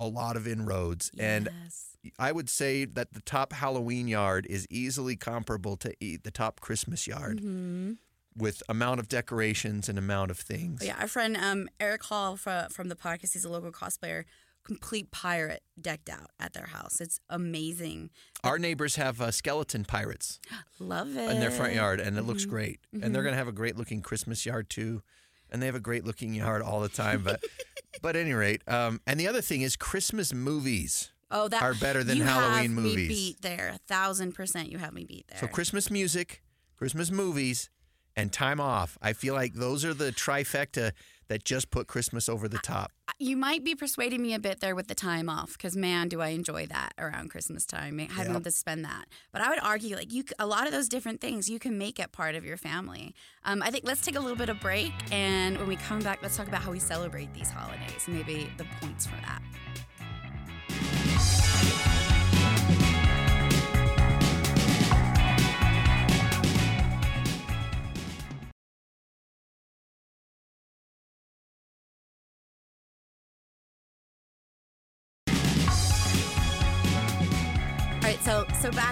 a 0.00 0.08
lot 0.08 0.36
of 0.36 0.48
inroads, 0.48 1.12
and 1.18 1.48
Yes. 1.64 1.87
I 2.18 2.32
would 2.32 2.48
say 2.48 2.84
that 2.84 3.12
the 3.12 3.20
top 3.20 3.52
Halloween 3.52 4.08
yard 4.08 4.46
is 4.48 4.66
easily 4.70 5.16
comparable 5.16 5.76
to 5.78 5.92
the 6.00 6.30
top 6.32 6.60
Christmas 6.60 7.06
yard 7.06 7.38
Mm-hmm. 7.38 7.92
with 8.36 8.62
amount 8.68 9.00
of 9.00 9.08
decorations 9.08 9.88
and 9.88 9.98
amount 9.98 10.30
of 10.30 10.38
things. 10.38 10.84
Yeah, 10.84 10.96
our 11.00 11.08
friend 11.08 11.36
um, 11.36 11.68
Eric 11.80 12.04
Hall 12.04 12.36
from, 12.36 12.68
from 12.70 12.88
the 12.88 12.94
podcast, 12.96 13.32
he's 13.32 13.44
a 13.44 13.48
local 13.48 13.72
cosplayer, 13.72 14.24
complete 14.64 15.10
pirate 15.10 15.62
decked 15.80 16.08
out 16.08 16.30
at 16.38 16.52
their 16.52 16.66
house. 16.66 17.00
It's 17.00 17.18
amazing. 17.30 18.10
Our 18.44 18.58
neighbors 18.58 18.96
have 18.96 19.20
uh, 19.20 19.30
skeleton 19.32 19.84
pirates 19.84 20.38
Love 20.78 21.16
it. 21.16 21.30
in 21.30 21.40
their 21.40 21.50
front 21.50 21.74
yard, 21.74 21.98
and 22.00 22.16
it 22.16 22.22
looks 22.22 22.42
Mm-hmm. 22.42 22.50
great. 22.50 22.80
And 23.02 23.12
they're 23.14 23.22
going 23.22 23.32
to 23.32 23.38
have 23.38 23.48
a 23.48 23.52
great 23.52 23.76
looking 23.76 24.02
Christmas 24.02 24.46
yard 24.46 24.70
too. 24.70 25.02
And 25.50 25.60
they 25.62 25.66
have 25.66 25.74
a 25.74 25.80
great 25.80 26.04
looking 26.04 26.34
yard 26.34 26.60
all 26.62 26.80
the 26.80 26.90
time. 26.90 27.22
But, 27.24 27.42
but 28.02 28.14
at 28.14 28.20
any 28.22 28.34
rate, 28.34 28.62
um, 28.68 29.00
and 29.06 29.18
the 29.18 29.26
other 29.26 29.40
thing 29.40 29.62
is 29.62 29.74
Christmas 29.76 30.32
movies. 30.34 31.10
Oh, 31.30 31.48
that 31.48 31.62
are 31.62 31.74
better 31.74 32.02
than 32.02 32.16
you 32.18 32.24
Halloween 32.24 32.62
have 32.62 32.70
movies. 32.70 32.96
Me 32.96 33.08
beat 33.08 33.42
there, 33.42 33.72
a 33.74 33.78
thousand 33.86 34.32
percent. 34.32 34.70
You 34.70 34.78
have 34.78 34.92
me 34.94 35.04
beat 35.04 35.26
there. 35.28 35.38
So 35.40 35.46
Christmas 35.46 35.90
music, 35.90 36.42
Christmas 36.76 37.10
movies, 37.10 37.68
and 38.16 38.32
time 38.32 38.60
off. 38.60 38.96
I 39.02 39.12
feel 39.12 39.34
like 39.34 39.54
those 39.54 39.84
are 39.84 39.94
the 39.94 40.10
trifecta 40.10 40.92
that 41.28 41.44
just 41.44 41.70
put 41.70 41.86
Christmas 41.86 42.26
over 42.28 42.48
the 42.48 42.56
top. 42.58 42.90
You 43.18 43.36
might 43.36 43.62
be 43.62 43.74
persuading 43.74 44.22
me 44.22 44.32
a 44.32 44.38
bit 44.38 44.60
there 44.60 44.74
with 44.74 44.88
the 44.88 44.94
time 44.94 45.28
off, 45.28 45.52
because 45.52 45.76
man, 45.76 46.08
do 46.08 46.22
I 46.22 46.28
enjoy 46.28 46.66
that 46.68 46.94
around 46.98 47.28
Christmas 47.28 47.66
time, 47.66 47.98
having 47.98 48.32
Yep. 48.32 48.44
to 48.44 48.50
spend 48.50 48.84
that. 48.86 49.04
But 49.30 49.42
I 49.42 49.50
would 49.50 49.58
argue, 49.60 49.94
like 49.94 50.10
you, 50.10 50.24
a 50.38 50.46
lot 50.46 50.66
of 50.66 50.72
those 50.72 50.88
different 50.88 51.20
things 51.20 51.50
you 51.50 51.58
can 51.58 51.76
make 51.76 51.98
it 51.98 52.12
part 52.12 52.34
of 52.34 52.46
your 52.46 52.56
family. 52.56 53.14
Um, 53.44 53.62
I 53.62 53.70
think 53.70 53.84
let's 53.86 54.00
take 54.00 54.16
a 54.16 54.20
little 54.20 54.36
bit 54.36 54.48
of 54.48 54.58
break, 54.60 54.92
and 55.12 55.58
when 55.58 55.68
we 55.68 55.76
come 55.76 55.98
back, 56.00 56.20
let's 56.22 56.36
talk 56.36 56.48
about 56.48 56.62
how 56.62 56.70
we 56.70 56.78
celebrate 56.78 57.34
these 57.34 57.50
holidays, 57.50 58.06
maybe 58.08 58.50
the 58.56 58.64
points 58.80 59.06
for 59.06 59.16
that. 59.16 59.42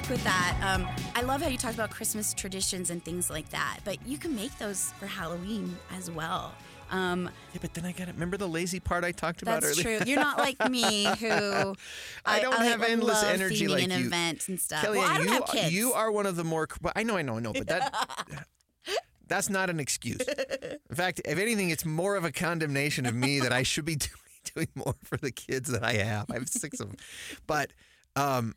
Back 0.06 0.12
with 0.12 0.24
that. 0.24 0.56
Um, 0.62 0.86
I 1.16 1.22
love 1.22 1.42
how 1.42 1.48
you 1.48 1.58
talked 1.58 1.74
about 1.74 1.90
Christmas 1.90 2.32
traditions 2.32 2.90
and 2.90 3.04
things 3.04 3.28
like 3.28 3.48
that, 3.50 3.78
but 3.84 3.98
you 4.06 4.18
can 4.18 4.36
make 4.36 4.56
those 4.56 4.92
for 5.00 5.06
Halloween 5.06 5.76
as 5.96 6.12
well. 6.12 6.54
Um, 6.92 7.28
Yeah, 7.52 7.58
but 7.60 7.74
then 7.74 7.84
I 7.84 7.90
got 7.90 8.06
it. 8.08 8.14
Remember 8.14 8.36
the 8.36 8.46
lazy 8.46 8.78
part 8.78 9.02
I 9.02 9.10
talked 9.10 9.42
about 9.42 9.62
that's 9.62 9.80
earlier? 9.84 9.98
true. 9.98 10.06
You're 10.06 10.20
not 10.20 10.38
like 10.38 10.70
me, 10.70 11.04
who 11.18 11.74
I 12.24 12.38
don't 12.40 12.54
have 12.56 12.80
like, 12.80 12.90
endless 12.90 13.20
love 13.20 13.34
energy 13.34 13.66
like 13.66 13.88
you. 13.88 14.06
events 14.06 14.48
and 14.48 14.60
stuff. 14.60 14.84
KellieAnn, 14.84 14.94
well, 14.96 15.10
I 15.10 15.16
don't 15.16 15.26
you, 15.26 15.32
have 15.32 15.46
kids. 15.46 15.72
you 15.74 15.92
are 15.92 16.12
one 16.12 16.26
of 16.26 16.36
the 16.36 16.44
more. 16.44 16.68
I 16.94 17.02
know, 17.02 17.16
I 17.16 17.22
know, 17.22 17.38
I 17.38 17.40
know, 17.40 17.52
but 17.52 17.66
that 17.66 17.92
that's 19.26 19.50
not 19.50 19.70
an 19.70 19.80
excuse. 19.80 20.20
In 20.20 20.94
fact, 20.94 21.20
if 21.24 21.36
anything, 21.36 21.70
it's 21.70 21.84
more 21.84 22.14
of 22.14 22.24
a 22.24 22.30
condemnation 22.30 23.06
of 23.06 23.14
me 23.16 23.40
that 23.40 23.52
I 23.52 23.64
should 23.64 23.84
be 23.84 23.96
doing, 23.96 24.12
doing 24.54 24.68
more 24.76 24.94
for 25.02 25.16
the 25.16 25.32
kids 25.32 25.68
that 25.72 25.82
I 25.82 25.94
have. 25.94 26.30
I 26.30 26.34
have 26.34 26.48
six 26.48 26.78
of 26.78 26.90
them, 26.90 26.96
but 27.48 27.72
um, 28.14 28.54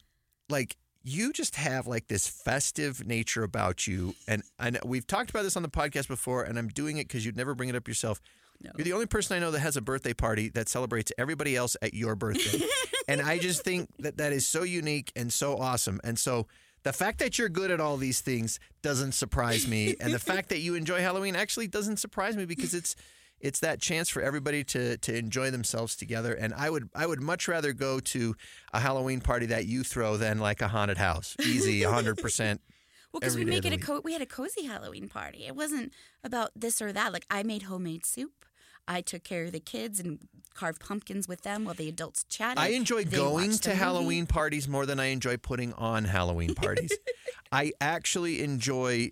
like 0.47 0.75
you 1.03 1.31
just 1.31 1.55
have 1.55 1.87
like 1.87 2.07
this 2.07 2.27
festive 2.27 3.05
nature 3.05 3.43
about 3.43 3.87
you, 3.87 4.15
and 4.27 4.43
and 4.59 4.79
we've 4.85 5.07
talked 5.07 5.29
about 5.29 5.43
this 5.43 5.55
on 5.55 5.63
the 5.63 5.69
podcast 5.69 6.07
before, 6.07 6.43
and 6.43 6.57
I'm 6.57 6.67
doing 6.67 6.97
it 6.97 7.07
because 7.07 7.25
you'd 7.25 7.37
never 7.37 7.55
bring 7.55 7.69
it 7.69 7.75
up 7.75 7.87
yourself. 7.87 8.21
You're 8.61 8.83
the 8.83 8.93
only 8.93 9.05
person 9.05 9.37
I 9.37 9.39
know 9.39 9.51
that 9.51 9.59
has 9.59 9.77
a 9.77 9.81
birthday 9.81 10.13
party 10.13 10.49
that 10.49 10.67
celebrates 10.67 11.13
everybody 11.17 11.55
else 11.55 11.77
at 11.81 11.93
your 11.93 12.15
birthday. 12.15 12.59
and 13.07 13.21
I 13.21 13.37
just 13.37 13.63
think 13.63 13.89
that 13.99 14.17
that 14.17 14.33
is 14.33 14.45
so 14.47 14.63
unique 14.63 15.13
and 15.15 15.31
so 15.31 15.57
awesome. 15.57 16.01
And 16.03 16.19
so 16.19 16.45
the 16.83 16.91
fact 16.91 17.19
that 17.19 17.39
you're 17.39 17.47
good 17.47 17.71
at 17.71 17.79
all 17.79 17.95
these 17.95 18.19
things 18.19 18.59
doesn't 18.81 19.13
surprise 19.13 19.65
me. 19.65 19.95
And 20.01 20.13
the 20.13 20.19
fact 20.19 20.49
that 20.49 20.59
you 20.59 20.75
enjoy 20.75 20.99
Halloween 20.99 21.37
actually 21.37 21.67
doesn't 21.67 21.97
surprise 21.97 22.35
me 22.35 22.45
because 22.45 22.73
it's 22.73 22.97
it's 23.41 23.59
that 23.61 23.79
chance 23.81 24.09
for 24.09 24.21
everybody 24.21 24.63
to 24.65 24.97
to 24.97 25.15
enjoy 25.17 25.51
themselves 25.51 25.95
together. 25.95 26.33
And 26.33 26.53
I 26.53 26.69
would 26.69 26.89
I 26.95 27.05
would 27.05 27.21
much 27.21 27.47
rather 27.47 27.73
go 27.73 27.99
to 27.99 28.35
a 28.73 28.79
Halloween 28.79 29.21
party 29.21 29.45
that 29.47 29.65
you 29.65 29.83
throw 29.83 30.17
than 30.17 30.39
like 30.39 30.61
a 30.61 30.67
haunted 30.67 30.97
house. 30.97 31.35
Easy, 31.41 31.83
hundred 31.83 32.17
percent. 32.17 32.61
Well, 33.11 33.21
because 33.21 33.35
we 33.35 33.43
make 33.43 33.65
it 33.65 33.73
a 33.73 33.77
co- 33.79 34.01
we 34.01 34.13
had 34.13 34.21
a 34.21 34.27
cozy 34.27 34.65
Halloween 34.65 35.09
party. 35.09 35.47
It 35.47 35.55
wasn't 35.55 35.91
about 36.23 36.51
this 36.55 36.79
or 36.79 36.93
that. 36.93 37.11
Like 37.11 37.25
I 37.31 37.41
made 37.41 37.63
homemade 37.63 38.05
soup. 38.05 38.45
I 38.87 39.01
took 39.01 39.23
care 39.23 39.45
of 39.45 39.51
the 39.51 39.59
kids 39.59 39.99
and 39.99 40.19
carved 40.53 40.79
pumpkins 40.79 41.27
with 41.27 41.41
them 41.41 41.65
while 41.65 41.73
the 41.73 41.89
adults 41.89 42.23
chatted. 42.25 42.59
I 42.59 42.67
enjoy 42.67 43.05
They 43.05 43.17
going 43.17 43.49
to 43.57 43.69
movie. 43.69 43.79
Halloween 43.79 44.27
parties 44.27 44.67
more 44.67 44.85
than 44.85 44.99
I 44.99 45.05
enjoy 45.05 45.37
putting 45.37 45.73
on 45.73 46.03
Halloween 46.05 46.53
parties. 46.53 46.91
I 47.51 47.71
actually 47.81 48.43
enjoy 48.43 49.09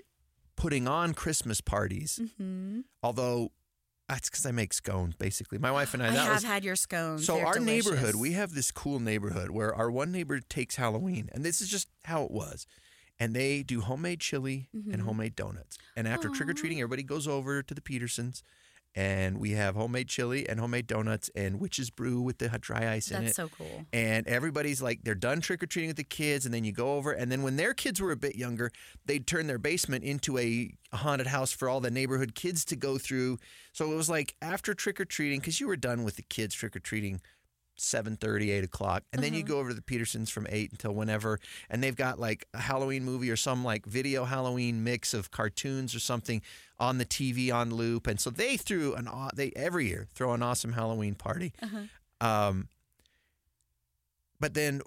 putting 0.56 0.88
on 0.88 1.16
Christmas 1.16 1.60
parties, 1.60 2.20
Mm-hmm. 2.22 2.82
although 3.02 3.52
that's 4.10 4.30
because 4.30 4.46
I 4.46 4.52
make 4.52 4.74
scones. 4.74 5.16
Basically, 5.16 5.58
my 5.58 5.72
wife 5.72 5.94
and 5.94 6.02
I. 6.04 6.08
I 6.08 6.12
that 6.12 6.18
have 6.26 6.34
was, 6.36 6.44
had 6.44 6.64
your 6.64 6.76
scones. 6.76 7.26
so 7.26 7.36
They're 7.36 7.46
our 7.48 7.60
neighborhood, 7.60 8.16
we 8.16 8.34
have 8.34 8.54
this 8.54 8.72
cool 8.72 9.00
neighborhood 9.00 9.50
where 9.50 9.74
our 9.76 9.92
one 9.92 10.12
neighbor 10.12 10.40
takes 10.40 10.76
Halloween, 10.78 11.30
and 11.34 11.44
this 11.44 11.62
is 11.62 11.70
just 11.70 11.90
how 12.06 12.24
it 12.24 12.32
was. 12.32 12.66
And 13.20 13.34
they 13.36 13.64
do 13.64 13.82
homemade 13.82 14.20
chili 14.20 14.70
Mm-hmm. 14.76 14.92
and 14.94 15.02
homemade 15.02 15.36
donuts. 15.36 15.78
And 15.96 16.08
after 16.08 16.30
trick 16.30 16.50
or 16.50 16.54
treating, 16.54 16.80
everybody 16.80 17.02
goes 17.04 17.28
over 17.28 17.64
to 17.64 17.74
the 17.74 17.82
Petersons, 17.82 18.44
and 18.96 19.38
we 19.38 19.52
have 19.52 19.76
homemade 19.76 20.08
chili 20.08 20.50
and 20.50 20.60
homemade 20.60 20.88
donuts 20.88 21.30
and 21.36 21.60
witch's 21.60 21.90
brew 21.90 22.20
with 22.20 22.40
the 22.40 22.50
dry 22.60 22.92
ice 22.92 23.12
in 23.12 23.18
it. 23.18 23.26
That's 23.26 23.36
so 23.36 23.48
cool. 23.50 23.86
And 23.94 24.28
everybody's 24.28 24.82
like, 24.82 25.04
they're 25.04 25.16
done 25.16 25.40
trick 25.40 25.62
or 25.62 25.68
treating 25.68 25.90
with 25.90 25.98
the 25.98 26.04
kids, 26.04 26.46
and 26.46 26.54
then 26.54 26.64
you 26.64 26.72
go 26.72 26.96
over, 26.96 27.12
and 27.12 27.32
then 27.32 27.44
when 27.44 27.58
their 27.58 27.74
kids 27.74 28.02
were 28.02 28.12
a 28.12 28.18
bit 28.18 28.36
younger, 28.36 28.72
they'd 29.06 29.28
turn 29.28 29.48
their 29.48 29.60
basement 29.60 30.04
into 30.04 30.38
a 30.38 30.72
haunted 30.94 31.28
house 31.28 31.52
for 31.52 31.70
all 31.70 31.80
the 31.80 31.92
neighborhood 31.92 32.34
kids 32.34 32.66
to 32.66 32.76
go 32.76 32.98
through. 32.98 33.38
So 33.72 33.92
it 33.92 33.96
was 33.96 34.10
like 34.10 34.36
after 34.42 34.74
trick 34.74 35.00
or 35.00 35.06
treating, 35.06 35.40
because 35.40 35.60
you 35.60 35.68
were 35.68 35.78
done 35.78 36.04
with 36.04 36.16
the 36.16 36.24
kids 36.24 36.56
trick 36.56 36.76
or 36.76 36.80
treating. 36.80 37.22
7.30 37.78 38.50
8 38.50 38.64
o'clock 38.64 39.04
and 39.14 39.22
then 39.22 39.36
you 39.36 39.42
mm-hmm. 39.42 39.54
go 39.54 39.60
over 39.60 39.70
to 39.70 39.76
the 39.76 39.84
petersons 39.84 40.32
from 40.32 40.48
8 40.50 40.72
until 40.72 40.94
whenever 40.94 41.40
and 41.70 41.84
they've 41.84 41.96
got 41.96 42.20
like 42.20 42.48
a 42.56 42.60
halloween 42.60 43.04
movie 43.04 43.30
or 43.30 43.36
some 43.36 43.64
like 43.64 43.86
video 43.86 44.26
halloween 44.26 44.84
mix 44.84 45.14
of 45.14 45.30
cartoons 45.30 45.94
or 45.94 46.00
something 46.00 46.42
on 46.80 46.98
the 46.98 47.06
tv 47.06 47.52
on 47.54 47.74
loop 47.74 48.08
and 48.08 48.20
so 48.20 48.30
they 48.30 48.58
threw 48.58 48.94
an 48.94 49.10
they 49.36 49.52
every 49.56 49.88
year 49.88 50.08
throw 50.14 50.34
an 50.34 50.44
awesome 50.44 50.74
halloween 50.74 51.16
party 51.16 51.54
um, 52.22 52.70
but 54.40 54.54
then, 54.54 54.82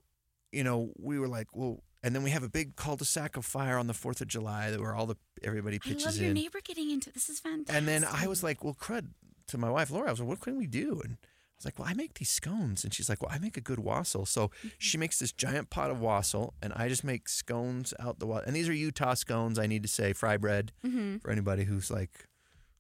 you 0.53 0.65
know, 0.65 0.91
we 0.99 1.19
were 1.19 1.29
like, 1.29 1.49
well, 1.55 1.83
and 2.03 2.15
then 2.15 2.23
we 2.23 2.31
have 2.31 2.43
a 2.43 2.49
big 2.49 2.77
cul-de-sac 2.77 3.37
of 3.37 3.45
fire 3.45 3.77
on 3.77 3.87
the 3.87 3.95
Fourth 3.95 4.21
of 4.21 4.29
July 4.29 4.71
that 4.71 4.81
where 4.81 4.95
all 4.95 5.07
the 5.07 5.17
everybody 5.43 5.79
pitches 5.79 6.03
in. 6.03 6.09
I 6.09 6.11
love 6.11 6.17
your 6.21 6.29
in. 6.29 6.35
neighbor 6.35 6.61
getting 6.65 6.91
into 6.91 7.13
this. 7.13 7.29
Is 7.29 7.41
fantastic. 7.41 7.77
And 7.77 7.87
then 7.87 8.05
I 8.05 8.27
was 8.27 8.43
like, 8.43 8.65
well, 8.65 8.75
crud 8.75 9.09
to 9.49 9.59
my 9.59 9.71
wife 9.71 9.91
Laura. 9.91 10.09
I 10.09 10.11
was 10.13 10.21
like, 10.21 10.29
what 10.29 10.41
can 10.41 10.57
we 10.57 10.67
do? 10.67 11.01
And 11.05 11.19
was 11.61 11.65
like, 11.67 11.79
well, 11.79 11.89
I 11.89 11.95
make 11.95 12.15
these 12.15 12.31
scones, 12.31 12.85
and 12.85 12.93
she's 12.95 13.09
like, 13.09 13.23
well, 13.23 13.31
I 13.33 13.39
make 13.39 13.57
a 13.57 13.61
good 13.61 13.79
wassail. 13.79 14.27
So 14.27 14.51
she 14.79 14.97
makes 14.99 15.19
this 15.19 15.33
giant 15.33 15.71
pot 15.71 15.91
of 15.91 16.01
wassail, 16.01 16.55
and 16.63 16.73
I 16.75 16.89
just 16.89 17.05
make 17.05 17.29
scones 17.29 17.93
out 18.01 18.19
the 18.19 18.27
wassail. 18.27 18.47
And 18.49 18.57
these 18.57 18.69
are 18.69 18.73
Utah 18.75 19.15
scones. 19.15 19.59
I 19.59 19.67
need 19.67 19.83
to 19.83 19.89
say, 19.89 20.13
fry 20.13 20.37
bread 20.37 20.73
Mm-hmm. 20.85 21.19
for 21.19 21.31
anybody 21.31 21.65
who's 21.65 21.91
like, 21.91 22.27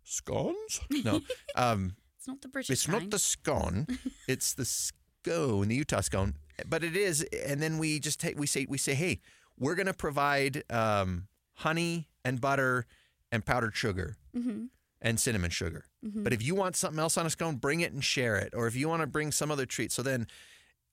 scones? 0.04 0.80
No. 1.04 1.20
um, 1.56 1.96
it's 2.18 2.26
not 2.28 2.40
the 2.42 2.48
British 2.48 2.70
it's 2.70 2.88
not 2.88 3.10
the 3.10 3.18
scone, 3.18 3.86
it's 4.28 4.52
the 4.54 4.64
scone, 4.66 5.68
the 5.68 5.74
Utah 5.76 6.00
scone. 6.02 6.34
But 6.68 6.84
it 6.84 6.94
is, 6.96 7.22
and 7.46 7.62
then 7.62 7.78
we 7.78 7.98
just 7.98 8.20
take 8.20 8.38
we 8.38 8.46
say 8.46 8.66
we 8.68 8.76
say, 8.78 8.94
hey, 8.94 9.20
we're 9.58 9.74
gonna 9.74 9.94
provide 9.94 10.62
um, 10.70 11.28
honey 11.54 12.08
and 12.24 12.40
butter 12.40 12.86
and 13.32 13.44
powdered 13.44 13.74
sugar 13.76 14.16
Mm-hmm. 14.36 14.66
And 15.00 15.18
cinnamon 15.18 15.50
sugar. 15.50 15.86
Mm-hmm. 16.04 16.22
But 16.22 16.32
if 16.32 16.42
you 16.42 16.54
want 16.54 16.76
something 16.76 16.98
else 16.98 17.16
on 17.16 17.26
a 17.26 17.30
scone, 17.30 17.56
bring 17.56 17.80
it 17.80 17.92
and 17.92 18.04
share 18.04 18.36
it. 18.36 18.52
Or 18.54 18.66
if 18.66 18.76
you 18.76 18.88
want 18.88 19.00
to 19.02 19.06
bring 19.06 19.32
some 19.32 19.50
other 19.50 19.66
treat, 19.66 19.92
so 19.92 20.02
then. 20.02 20.26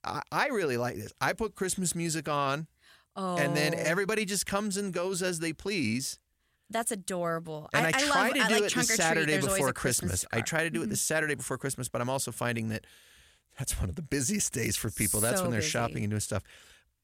I 0.03 0.21
I 0.31 0.47
really 0.47 0.77
like 0.77 0.95
this. 0.95 1.11
I 1.19 1.33
put 1.33 1.55
Christmas 1.55 1.95
music 1.95 2.29
on, 2.29 2.67
oh, 3.15 3.37
and 3.37 3.55
then 3.55 3.73
oh. 3.75 3.81
everybody 3.83 4.25
just 4.25 4.45
comes 4.45 4.77
and 4.77 4.93
goes 4.93 5.21
as 5.21 5.39
they 5.39 5.53
please. 5.53 6.19
that's 6.69 6.91
adorable. 6.91 7.69
And 7.73 7.85
I, 7.85 7.89
I, 7.89 7.91
try 7.91 8.27
love, 8.27 8.33
to 8.35 8.41
I 8.41 8.47
do 8.47 8.53
like 8.53 8.61
it 8.61 8.63
the 8.65 8.69
trunk. 8.69 8.87
Saturday 8.87 9.39
before 9.39 9.69
a 9.69 9.73
Christmas. 9.73 10.25
I 10.31 10.41
try 10.41 10.63
to 10.63 10.69
do 10.69 10.81
it 10.81 10.85
the 10.85 10.89
mm-hmm. 10.89 10.95
Saturday 10.95 11.35
before 11.35 11.57
Christmas, 11.57 11.89
but 11.89 12.01
I'm 12.01 12.09
also 12.09 12.31
finding 12.31 12.69
that 12.69 12.85
that's 13.57 13.79
one 13.79 13.89
of 13.89 13.95
the 13.95 14.01
busiest 14.01 14.53
days 14.53 14.77
for 14.77 14.91
people. 14.91 15.19
That's 15.19 15.37
So 15.37 15.43
when 15.43 15.51
they're 15.51 15.61
busy. 15.61 15.71
shopping 15.71 16.03
and 16.03 16.11
doing 16.11 16.19
stuff. 16.19 16.43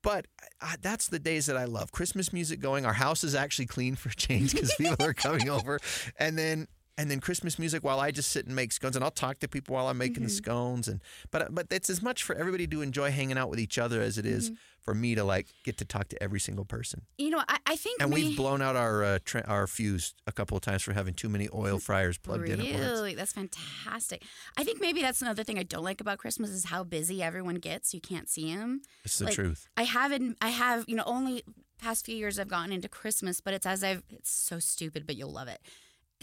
But 0.01 0.27
I, 0.61 0.75
that's 0.81 1.07
the 1.07 1.19
days 1.19 1.45
that 1.45 1.57
I 1.57 1.65
love. 1.65 1.91
Christmas 1.91 2.33
music 2.33 2.59
going. 2.59 2.85
Our 2.85 2.93
house 2.93 3.23
is 3.23 3.33
actually 3.35 3.67
clean 3.67 3.95
for 3.95 4.09
change 4.15 4.53
because 4.53 4.73
people 4.75 5.05
are 5.05 5.13
coming 5.13 5.49
over, 5.49 5.79
and 6.19 6.37
then 6.37 6.67
and 6.97 7.09
then 7.09 7.19
Christmas 7.19 7.57
music 7.57 7.83
while 7.83 7.99
I 7.99 8.11
just 8.11 8.29
sit 8.31 8.45
and 8.45 8.55
make 8.55 8.71
scones, 8.71 8.95
and 8.95 9.03
I'll 9.03 9.11
talk 9.11 9.39
to 9.39 9.47
people 9.47 9.75
while 9.75 9.87
I'm 9.87 9.97
making 9.97 10.15
Mm-hmm. 10.17 10.23
the 10.25 10.29
scones. 10.29 10.87
And 10.87 11.01
but 11.31 11.53
but 11.53 11.67
it's 11.71 11.89
as 11.89 12.01
much 12.01 12.23
for 12.23 12.35
everybody 12.35 12.67
to 12.67 12.81
enjoy 12.81 13.11
hanging 13.11 13.37
out 13.37 13.49
with 13.49 13.59
each 13.59 13.77
other 13.77 14.01
as 14.01 14.17
it 14.17 14.25
is 14.25 14.49
Mm-hmm. 14.49 14.55
for 14.81 14.93
me 14.93 15.15
to 15.15 15.23
like 15.23 15.47
get 15.63 15.77
to 15.77 15.85
talk 15.85 16.09
to 16.09 16.21
every 16.21 16.39
single 16.39 16.65
person. 16.65 17.01
You 17.17 17.29
know, 17.31 17.41
I, 17.47 17.57
I 17.65 17.75
think 17.77 18.01
And 18.01 18.11
we, 18.13 18.23
we've 18.25 18.37
blown 18.37 18.61
out 18.61 18.75
our 18.75 19.03
uh, 19.03 19.19
tra- 19.25 19.45
our 19.47 19.65
fuse 19.65 20.13
a 20.27 20.31
couple 20.31 20.55
of 20.57 20.61
times 20.61 20.83
for 20.83 20.93
having 20.93 21.13
too 21.13 21.29
many 21.29 21.47
oil 21.53 21.79
fryers 21.87 22.17
plugged 22.17 22.49
in 22.49 22.59
at. 22.61 22.79
Really? 22.79 23.15
That's 23.15 23.33
fantastic. 23.33 24.23
I 24.57 24.63
think 24.63 24.79
maybe 24.81 25.01
that's 25.01 25.21
another 25.21 25.43
thing 25.43 25.57
I 25.57 25.63
don't 25.63 25.83
like 25.83 26.01
about 26.01 26.17
Christmas 26.19 26.49
is 26.51 26.65
how 26.65 26.83
busy 26.83 27.23
everyone 27.23 27.55
gets. 27.55 27.93
You 27.93 28.01
can't 28.01 28.29
see 28.29 28.53
them. 28.53 28.81
It's 29.05 29.17
the 29.17 29.25
Like, 29.25 29.33
truth. 29.35 29.67
I 29.77 29.83
haven't. 29.83 30.37
I 30.41 30.49
have. 30.49 30.85
You 30.87 30.95
know, 30.97 31.03
only 31.05 31.43
past 31.79 32.05
few 32.05 32.15
years 32.15 32.37
I've 32.39 32.47
gotten 32.47 32.71
into 32.71 32.87
Christmas, 32.87 33.41
but 33.41 33.53
it's 33.53 33.65
as 33.65 33.83
I've. 33.83 34.03
It's 34.09 34.29
so 34.31 34.59
stupid, 34.59 35.07
but 35.07 35.15
you'll 35.15 35.31
love 35.31 35.47
it. 35.47 35.59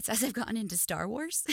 It's 0.01 0.09
as 0.09 0.23
I've 0.23 0.33
gotten 0.33 0.57
into 0.57 0.77
Star 0.77 1.07
Wars, 1.07 1.45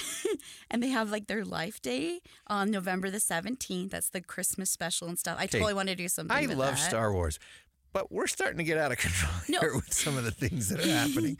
and 0.70 0.82
they 0.82 0.88
have 0.88 1.10
like 1.10 1.26
their 1.26 1.44
Life 1.44 1.82
Day 1.82 2.20
on 2.46 2.70
November 2.70 3.10
the 3.10 3.20
seventeenth. 3.20 3.90
That's 3.90 4.08
the 4.08 4.22
Christmas 4.22 4.70
special 4.70 5.06
and 5.06 5.18
stuff. 5.18 5.36
I 5.38 5.46
totally 5.46 5.74
want 5.74 5.90
to 5.90 5.94
do 5.94 6.08
something. 6.08 6.34
I 6.34 6.46
love 6.46 6.76
that. 6.76 6.78
Star 6.78 7.12
Wars, 7.12 7.38
But 7.92 8.12
we're 8.12 8.26
starting 8.26 8.58
to 8.58 8.64
get 8.64 8.78
out 8.78 8.92
of 8.92 8.98
control 8.98 9.32
No. 9.48 9.60
here 9.60 9.74
with 9.74 9.92
some 9.92 10.16
of 10.16 10.24
the 10.24 10.30
things 10.30 10.68
that 10.68 10.80
are 10.84 10.88
happening. 10.88 11.38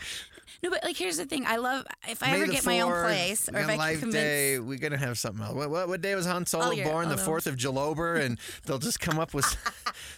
No, 0.63 0.71
but 0.71 0.83
like 0.83 0.97
here's 0.97 1.19
the 1.19 1.25
thing. 1.25 1.45
I 1.47 1.57
love 1.57 1.87
if 2.09 2.23
I 2.23 2.33
May 2.33 2.43
ever 2.43 2.53
get 2.53 2.67
my 2.67 2.81
own 2.81 2.91
place, 3.05 3.49
or 3.49 3.59
if 3.59 3.67
I 3.67 3.69
can 3.69 3.79
Life 3.79 4.01
convince. 4.01 4.15
Day, 4.15 4.59
we're 4.59 4.79
gonna 4.79 4.97
have 4.97 5.17
something 5.17 5.45
else. 5.45 5.55
What, 5.55 5.71
what, 5.71 5.89
what 5.89 6.01
day 6.01 6.17
was 6.17 6.27
Han 6.27 6.47
Solo 6.47 6.67
oh, 6.67 6.71
year, 6.73 6.85
born? 6.85 7.09
The 7.09 7.15
oh, 7.15 7.19
fourth 7.19 7.47
of 7.47 7.57
Jalober, 7.57 8.21
and 8.21 8.39
they'll 8.67 8.79
just 8.79 8.99
come 8.99 9.21
up 9.21 9.35
with 9.35 9.47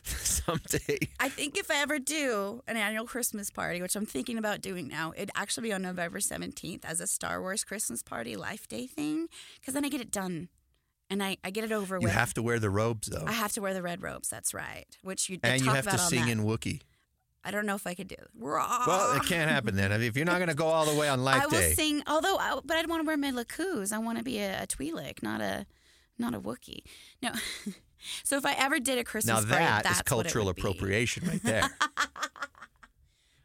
someday. 0.04 0.98
I 1.18 1.28
think 1.28 1.58
if 1.58 1.70
I 1.70 1.82
ever 1.82 1.98
do 1.98 2.62
an 2.66 2.78
annual 2.78 3.04
Christmas 3.04 3.50
party, 3.50 3.82
which 3.82 3.94
I'm 3.96 4.06
thinking 4.06 4.38
about 4.38 4.62
doing 4.62 4.88
now, 4.88 5.12
it'd 5.14 5.30
actually 5.34 5.68
be 5.68 5.72
on 5.74 5.82
November 5.82 6.20
17th 6.20 6.84
as 6.84 7.00
a 7.00 7.06
Star 7.06 7.42
Wars 7.42 7.62
Christmas 7.62 8.02
party 8.02 8.34
Life 8.34 8.66
Day 8.66 8.86
thing, 8.86 9.28
because 9.60 9.74
then 9.74 9.84
I 9.84 9.90
get 9.90 10.00
it 10.00 10.10
done 10.10 10.48
and 11.10 11.22
I, 11.22 11.36
I 11.44 11.50
get 11.50 11.64
it 11.64 11.72
over 11.72 11.96
You 11.96 12.02
with. 12.04 12.12
You 12.12 12.18
have 12.18 12.32
to 12.34 12.42
wear 12.42 12.58
the 12.58 12.70
robes 12.70 13.08
though, 13.08 13.24
I 13.26 13.32
have 13.32 13.52
to 13.52 13.60
wear 13.60 13.74
the 13.74 13.82
red 13.82 14.02
robes. 14.02 14.28
That's 14.28 14.54
right. 14.54 14.86
Which 15.02 15.28
you 15.28 15.38
and 15.42 15.60
you 15.60 15.70
have 15.70 15.86
to 15.88 15.98
sing 15.98 16.26
that. 16.26 16.30
in 16.30 16.44
Wookiee. 16.44 16.80
I 17.42 17.50
don't 17.50 17.64
know 17.64 17.74
if 17.74 17.86
I 17.86 17.94
could 17.94 18.08
do. 18.08 18.16
it. 18.16 18.28
Well, 18.38 19.16
it 19.16 19.22
can't 19.24 19.50
happen 19.50 19.74
then. 19.74 19.92
I 19.92 19.98
mean, 19.98 20.08
if 20.08 20.16
you're 20.16 20.26
not 20.26 20.36
going 20.36 20.50
to 20.50 20.54
go 20.54 20.66
all 20.66 20.84
the 20.84 20.98
way 20.98 21.08
on 21.08 21.24
Life 21.24 21.42
I 21.42 21.46
will 21.46 21.52
Day, 21.52 21.72
sing, 21.72 22.02
although, 22.06 22.36
I, 22.36 22.58
but 22.64 22.76
I'd 22.76 22.88
want 22.88 23.02
to 23.02 23.06
wear 23.06 23.16
my 23.16 23.30
lekku. 23.32 23.90
I 23.92 23.98
want 23.98 24.18
to 24.18 24.24
be 24.24 24.38
a, 24.38 24.64
a 24.64 24.66
Twi'lek, 24.66 25.22
not 25.22 25.40
a, 25.40 25.64
not 26.18 26.34
a 26.34 26.40
Wookiee. 26.40 26.82
No. 27.22 27.30
so 28.24 28.36
if 28.36 28.44
I 28.44 28.52
ever 28.58 28.78
did 28.78 28.98
a 28.98 29.04
Christmas 29.04 29.42
now 29.42 29.48
party, 29.48 29.64
that 29.64 29.84
that's 29.84 29.96
is 29.96 30.02
cultural 30.02 30.50
appropriation 30.50 31.26
right 31.26 31.42
there. 31.42 31.62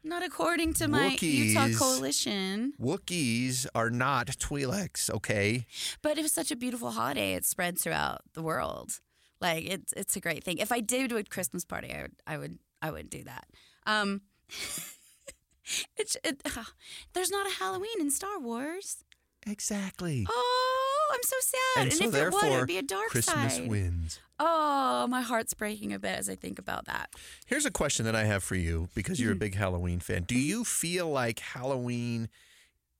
Not 0.06 0.22
according 0.22 0.74
to 0.74 0.86
my 0.86 1.16
Utah 1.20 1.68
coalition. 1.76 2.74
Wookiees 2.80 3.66
are 3.74 3.90
not 3.90 4.28
Twi'leks, 4.28 5.10
okay? 5.10 5.66
But 6.00 6.16
it 6.16 6.22
was 6.22 6.32
such 6.32 6.52
a 6.52 6.56
beautiful 6.56 6.92
holiday. 6.92 7.34
It 7.34 7.44
spread 7.44 7.76
throughout 7.76 8.20
the 8.34 8.40
world. 8.40 9.00
Like 9.40 9.64
it's 9.64 9.92
it's 9.96 10.14
a 10.14 10.20
great 10.20 10.44
thing. 10.44 10.58
If 10.58 10.70
I 10.70 10.78
did 10.78 11.10
a 11.10 11.24
Christmas 11.24 11.64
party, 11.64 11.92
I 11.92 12.02
would 12.02 12.12
I 12.24 12.38
would 12.38 12.58
I 12.80 12.90
would 12.92 13.10
do 13.10 13.24
that. 13.24 13.46
Um, 13.84 14.20
it's 15.96 16.16
it, 16.22 16.40
there's 17.12 17.30
not 17.30 17.48
a 17.48 17.54
Halloween 17.58 18.00
in 18.00 18.12
Star 18.12 18.38
Wars. 18.38 19.04
Exactly. 19.44 20.24
Oh, 20.30 20.85
I'm 21.12 21.22
so 21.22 21.36
sad. 21.40 21.58
and, 21.82 21.84
And, 21.92 21.98
so 21.98 22.04
if 22.08 22.14
it 22.14 22.32
would, 22.32 22.52
it'd 22.52 22.66
be 22.66 22.78
a 22.78 22.82
dark 22.82 23.08
Christmas 23.08 23.56
side. 23.56 23.68
wins. 23.68 24.20
Oh, 24.38 25.06
my 25.08 25.22
heart's 25.22 25.54
breaking 25.54 25.92
a 25.94 25.98
bit 25.98 26.18
as 26.18 26.28
I 26.28 26.34
think 26.34 26.58
about 26.58 26.84
that. 26.86 27.10
Here's 27.46 27.64
a 27.64 27.70
question 27.70 28.04
that 28.04 28.14
I 28.14 28.24
have 28.24 28.42
for 28.44 28.54
you 28.54 28.88
because 28.94 29.18
you're 29.20 29.30
a 29.30 29.34
Mm-hmm. 29.34 29.38
big 29.40 29.54
Halloween 29.54 30.00
fan. 30.00 30.24
Do 30.24 30.38
you 30.38 30.62
feel 30.64 31.08
like 31.08 31.38
Halloween 31.38 32.28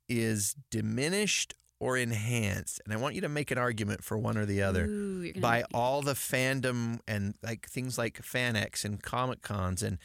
is 0.09 0.55
diminished 0.71 1.55
or 1.79 1.97
enhanced? 1.99 2.81
And 2.85 2.95
I 2.95 2.97
want 2.97 3.15
you 3.15 3.21
to 3.21 3.29
make 3.29 3.51
an 3.51 3.59
argument 3.59 4.03
for 4.03 4.17
one 4.17 4.39
or 4.39 4.47
the 4.47 4.63
other 4.63 4.87
Ooh, 4.87 5.33
by 5.35 5.65
all 5.75 6.01
the 6.01 6.15
fandom 6.15 7.01
and 7.07 7.35
like 7.43 7.67
things 7.69 7.99
like 7.99 8.23
FanX 8.23 8.85
and 8.85 9.03
Comic 9.03 9.43
Cons 9.43 9.83
and 9.83 9.99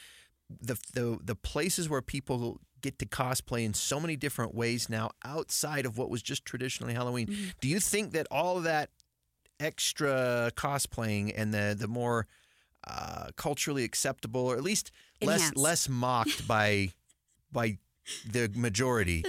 the, 0.50 0.76
the 0.94 1.18
the 1.24 1.36
places 1.36 1.88
where 1.88 2.02
people 2.02 2.60
get 2.82 3.00
to 3.00 3.06
cosplay 3.06 3.64
in 3.64 3.74
so 3.74 4.00
many 4.00 4.16
different 4.16 4.54
ways 4.54 4.90
now 4.90 5.12
outside 5.24 5.86
of 5.86 5.98
what 5.98 6.10
was 6.10 6.22
just 6.22 6.46
traditionally 6.46 6.94
Halloween. 6.94 7.28
Mm-hmm. 7.28 7.50
Do 7.60 7.68
you 7.68 7.80
think 7.80 8.12
that 8.14 8.28
all 8.32 8.58
of 8.58 8.64
that 8.64 8.90
extra 9.60 10.52
cosplaying 10.56 11.34
and 11.36 11.54
the 11.54 11.76
the 11.78 11.88
more 11.88 12.28
uh, 12.88 13.28
culturally 13.36 13.84
acceptable, 13.84 14.42
or 14.42 14.56
at 14.56 14.64
least 14.64 14.92
less 15.22 15.56
less 15.56 15.88
mocked 15.88 16.48
by 16.48 16.92
by 17.52 17.78
the 18.30 18.52
majority. 18.56 19.24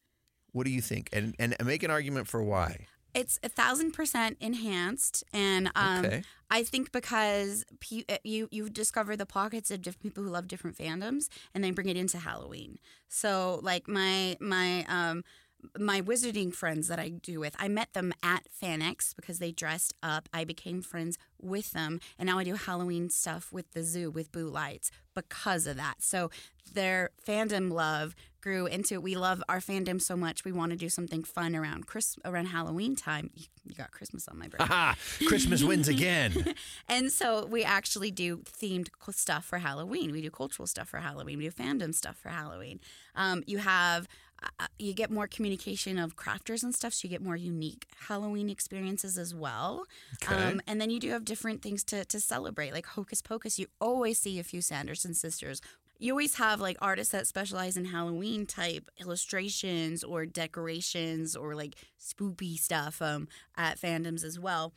what 0.52 0.64
do 0.64 0.70
you 0.70 0.80
think? 0.80 1.08
And 1.12 1.34
and 1.38 1.56
make 1.64 1.82
an 1.82 1.90
argument 1.90 2.28
for 2.28 2.42
why. 2.42 2.86
It's 3.14 3.38
a 3.42 3.48
thousand 3.48 3.92
percent 3.92 4.36
enhanced, 4.40 5.24
and 5.32 5.70
um, 5.74 6.04
Okay. 6.04 6.22
I 6.50 6.62
think 6.62 6.92
because 6.92 7.64
pe- 7.80 8.04
uh, 8.08 8.18
you 8.24 8.48
you 8.50 8.68
discover 8.68 9.16
the 9.16 9.26
pockets 9.26 9.70
of 9.70 9.82
different 9.82 10.02
people 10.02 10.24
who 10.24 10.30
love 10.30 10.46
different 10.48 10.76
fandoms, 10.76 11.28
and 11.54 11.62
they 11.64 11.70
bring 11.70 11.88
it 11.88 11.96
into 11.96 12.18
Halloween. 12.18 12.78
So, 13.08 13.60
like 13.62 13.88
my 13.88 14.36
my 14.40 14.84
um 14.88 15.24
my 15.78 16.00
wizarding 16.00 16.54
friends 16.54 16.88
that 16.88 16.98
I 16.98 17.08
do 17.08 17.40
with, 17.40 17.56
I 17.58 17.68
met 17.68 17.92
them 17.92 18.12
at 18.22 18.44
FanX 18.62 19.14
because 19.16 19.38
they 19.38 19.50
dressed 19.52 19.94
up. 20.02 20.28
I 20.32 20.44
became 20.44 20.82
friends 20.82 21.18
with 21.40 21.72
them, 21.72 22.00
and 22.18 22.26
now 22.26 22.38
I 22.38 22.44
do 22.44 22.54
Halloween 22.54 23.10
stuff 23.10 23.52
with 23.52 23.72
the 23.72 23.82
zoo 23.82 24.10
with 24.10 24.30
Boo 24.32 24.48
Lights 24.48 24.90
because 25.14 25.66
of 25.66 25.76
that. 25.76 25.96
So 26.02 26.30
their 26.72 27.10
fandom 27.26 27.72
love 27.72 28.14
grew 28.48 28.64
into 28.64 28.94
it. 28.94 29.02
We 29.02 29.14
love 29.14 29.42
our 29.46 29.60
fandom 29.60 30.00
so 30.00 30.16
much. 30.16 30.42
We 30.42 30.52
want 30.52 30.70
to 30.70 30.76
do 30.76 30.88
something 30.88 31.22
fun 31.22 31.54
around 31.54 31.86
Chris 31.86 32.16
around 32.24 32.46
Halloween 32.46 32.96
time. 32.96 33.28
You, 33.34 33.44
you 33.66 33.74
got 33.74 33.90
Christmas 33.90 34.26
on 34.26 34.38
my 34.38 34.48
brain. 34.48 34.62
Aha! 34.62 34.96
Christmas 35.26 35.62
wins 35.62 35.86
again. 35.88 36.32
And 36.88 37.12
so 37.12 37.44
we 37.44 37.62
actually 37.64 38.10
do 38.10 38.38
themed 38.38 38.88
stuff 39.12 39.44
for 39.44 39.58
Halloween. 39.58 40.10
We 40.12 40.22
do 40.22 40.30
cultural 40.30 40.66
stuff 40.66 40.88
for 40.88 40.98
Halloween. 40.98 41.38
We 41.38 41.44
do 41.44 41.50
fandom 41.50 41.94
stuff 41.94 42.16
for 42.16 42.30
Halloween. 42.30 42.80
Um, 43.14 43.42
you 43.46 43.58
have 43.58 44.08
uh, 44.42 44.66
you 44.78 44.94
get 44.94 45.10
more 45.10 45.26
communication 45.26 45.98
of 45.98 46.16
crafters 46.16 46.62
and 46.62 46.74
stuff, 46.74 46.94
so 46.94 47.06
you 47.06 47.10
get 47.10 47.20
more 47.20 47.36
unique 47.36 47.86
Halloween 48.08 48.48
experiences 48.48 49.18
as 49.18 49.34
well. 49.34 49.84
Okay. 50.22 50.34
Um, 50.34 50.60
and 50.66 50.80
then 50.80 50.90
you 50.90 50.98
do 50.98 51.10
have 51.10 51.24
different 51.24 51.60
things 51.60 51.84
to 51.84 52.04
to 52.06 52.18
celebrate, 52.20 52.72
like 52.72 52.86
Hocus 52.86 53.20
Pocus. 53.20 53.58
You 53.58 53.66
always 53.80 54.18
see 54.18 54.38
a 54.38 54.44
few 54.44 54.62
Sanderson 54.62 55.12
sisters. 55.12 55.60
You 55.98 56.12
always 56.12 56.36
have 56.36 56.60
like 56.60 56.76
artists 56.80 57.12
that 57.12 57.26
specialize 57.26 57.76
in 57.76 57.86
Halloween 57.86 58.46
type 58.46 58.88
illustrations 59.00 60.04
or 60.04 60.26
decorations 60.26 61.34
or 61.34 61.54
like 61.54 61.74
spoopy 62.00 62.56
stuff 62.56 63.02
um, 63.02 63.28
at 63.56 63.80
fandoms 63.80 64.24
as 64.24 64.38
well 64.38 64.72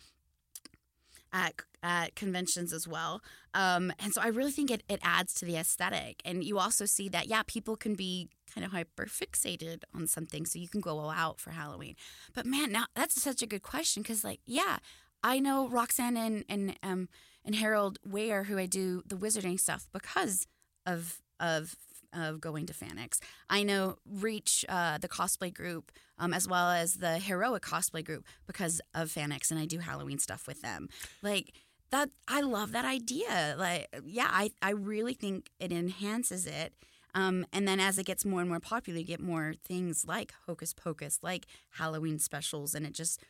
at 1.33 1.53
at 1.83 2.15
conventions 2.15 2.73
as 2.73 2.87
well. 2.87 3.21
Um, 3.53 3.91
and 3.99 4.13
so 4.13 4.21
I 4.21 4.27
really 4.27 4.51
think 4.51 4.69
it, 4.69 4.83
it 4.87 4.99
adds 5.01 5.33
to 5.35 5.45
the 5.45 5.57
aesthetic. 5.57 6.21
And 6.23 6.43
you 6.43 6.59
also 6.59 6.85
see 6.85 7.09
that, 7.09 7.27
yeah, 7.27 7.41
people 7.47 7.75
can 7.75 7.95
be 7.95 8.29
kind 8.53 8.63
of 8.63 8.71
hyper 8.71 9.05
fixated 9.07 9.81
on 9.93 10.05
something. 10.05 10.45
So 10.45 10.59
you 10.59 10.67
can 10.67 10.81
go 10.81 10.99
all 10.99 11.09
out 11.09 11.39
for 11.39 11.51
Halloween. 11.51 11.95
But 12.33 12.45
man, 12.45 12.71
now 12.71 12.85
that's 12.95 13.19
such 13.19 13.41
a 13.41 13.47
good 13.47 13.63
question 13.63 14.03
because, 14.03 14.23
like, 14.23 14.41
yeah, 14.45 14.77
I 15.23 15.39
know 15.39 15.67
Roxanne 15.67 16.17
and, 16.17 16.45
and, 16.47 16.77
um, 16.83 17.09
and 17.43 17.55
Harold 17.55 17.97
Ware, 18.05 18.43
who 18.43 18.59
I 18.59 18.67
do 18.67 19.01
the 19.05 19.15
wizarding 19.15 19.59
stuff 19.59 19.87
because 19.91 20.45
of, 20.85 21.21
of, 21.39 21.75
of 22.13 22.41
going 22.41 22.65
to 22.67 22.73
FanX. 22.73 23.19
I 23.49 23.63
know 23.63 23.97
Reach, 24.05 24.65
uh, 24.67 24.97
the 24.97 25.07
cosplay 25.07 25.53
group, 25.53 25.91
um, 26.17 26.33
as 26.33 26.47
well 26.47 26.69
as 26.69 26.95
the 26.95 27.19
Heroic 27.19 27.63
cosplay 27.63 28.03
group 28.03 28.25
because 28.47 28.81
of 28.93 29.09
FanX, 29.09 29.51
and 29.51 29.59
I 29.59 29.65
do 29.65 29.79
Halloween 29.79 30.19
stuff 30.19 30.47
with 30.47 30.61
them. 30.61 30.89
Like 31.21 31.53
that, 31.91 32.09
I 32.27 32.41
love 32.41 32.71
that 32.71 32.85
idea. 32.85 33.55
Like, 33.57 33.87
yeah, 34.05 34.29
I, 34.29 34.51
I 34.61 34.71
really 34.71 35.13
think 35.13 35.49
it 35.59 35.71
enhances 35.71 36.45
it. 36.45 36.73
Um, 37.13 37.45
and 37.51 37.67
then 37.67 37.79
as 37.79 37.97
it 37.97 38.05
gets 38.05 38.23
more 38.23 38.39
and 38.39 38.49
more 38.49 38.59
popular, 38.59 38.99
you 38.99 39.05
get 39.05 39.19
more 39.19 39.53
things 39.65 40.05
like 40.07 40.33
Hocus 40.47 40.73
Pocus, 40.73 41.19
like 41.21 41.45
Halloween 41.71 42.19
specials, 42.19 42.73
and 42.73 42.85
it 42.85 42.93
just 42.93 43.21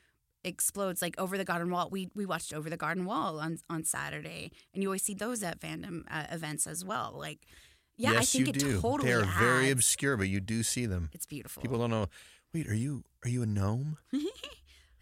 explodes. 0.43 1.01
Like 1.01 1.19
Over 1.19 1.37
the 1.37 1.45
Garden 1.45 1.69
Wall, 1.69 1.89
we 1.89 2.09
we 2.15 2.25
watched 2.25 2.53
Over 2.53 2.69
the 2.69 2.77
Garden 2.77 3.05
Wall 3.05 3.39
on 3.39 3.59
on 3.69 3.83
Saturday, 3.83 4.51
and 4.73 4.81
you 4.83 4.89
always 4.89 5.03
see 5.03 5.13
those 5.13 5.43
at 5.43 5.59
fandom 5.59 6.03
uh, 6.09 6.25
events 6.31 6.67
as 6.67 6.83
well. 6.85 7.13
Like, 7.17 7.39
yeah, 7.97 8.13
yes, 8.13 8.21
I 8.21 8.25
think 8.25 8.47
you 8.47 8.49
it 8.53 8.59
do. 8.59 8.81
totally 8.81 9.09
they 9.09 9.13
are 9.15 9.25
very 9.25 9.69
obscure, 9.71 10.17
but 10.17 10.27
you 10.29 10.39
do 10.39 10.63
see 10.63 10.85
them. 10.85 11.09
It's 11.13 11.25
beautiful. 11.25 11.61
People 11.61 11.77
don't 11.77 11.89
know. 11.89 12.07
Wait, 12.53 12.67
are 12.67 12.75
you 12.75 13.03
are 13.23 13.29
you 13.29 13.41
a 13.43 13.45
gnome? 13.45 13.97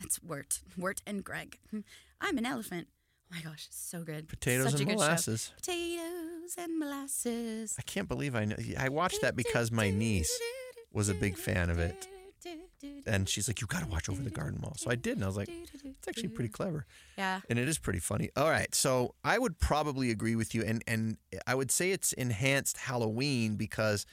It's 0.01 0.21
Wirt, 0.23 0.61
Wirt 0.77 1.01
and 1.05 1.23
Greg. 1.23 1.59
I'm 2.21 2.37
an 2.37 2.45
elephant. 2.45 2.87
Oh 3.31 3.35
my 3.35 3.41
gosh, 3.41 3.67
so 3.69 4.03
good. 4.03 4.27
Potatoes 4.29 4.71
Such 4.71 4.81
and 4.81 4.91
molasses. 4.91 5.51
Potatoes 5.57 6.55
and 6.57 6.79
molasses. 6.79 7.75
I 7.77 7.81
can't 7.83 8.07
believe 8.07 8.33
I 8.35 8.45
know. 8.45 8.55
I 8.77 8.89
watched 8.89 9.21
that 9.21 9.35
because 9.35 9.71
my 9.71 9.89
niece 9.91 10.31
was 10.93 11.09
a 11.09 11.13
big 11.13 11.37
fan 11.37 11.69
of 11.69 11.79
it, 11.79 12.07
and 13.05 13.27
she's 13.27 13.47
like, 13.47 13.61
"You 13.61 13.67
got 13.67 13.81
to 13.83 13.87
watch 13.89 14.07
Over 14.09 14.21
the 14.23 14.29
Garden 14.29 14.61
Wall." 14.61 14.73
So 14.77 14.89
I 14.89 14.95
did, 14.95 15.17
and 15.17 15.23
I 15.23 15.27
was 15.27 15.37
like, 15.37 15.49
"It's 15.49 16.07
actually 16.07 16.29
pretty 16.29 16.49
clever." 16.49 16.85
Yeah. 17.17 17.41
and 17.49 17.59
it 17.59 17.67
is 17.67 17.77
pretty 17.77 17.99
funny. 17.99 18.29
All 18.35 18.49
right, 18.49 18.73
so 18.73 19.15
I 19.23 19.37
would 19.37 19.59
probably 19.59 20.11
agree 20.11 20.35
with 20.35 20.53
you, 20.55 20.63
and 20.63 20.83
and 20.87 21.17
I 21.47 21.55
would 21.55 21.71
say 21.71 21.91
it's 21.91 22.13
enhanced 22.13 22.77
Halloween 22.77 23.55
because 23.55 24.05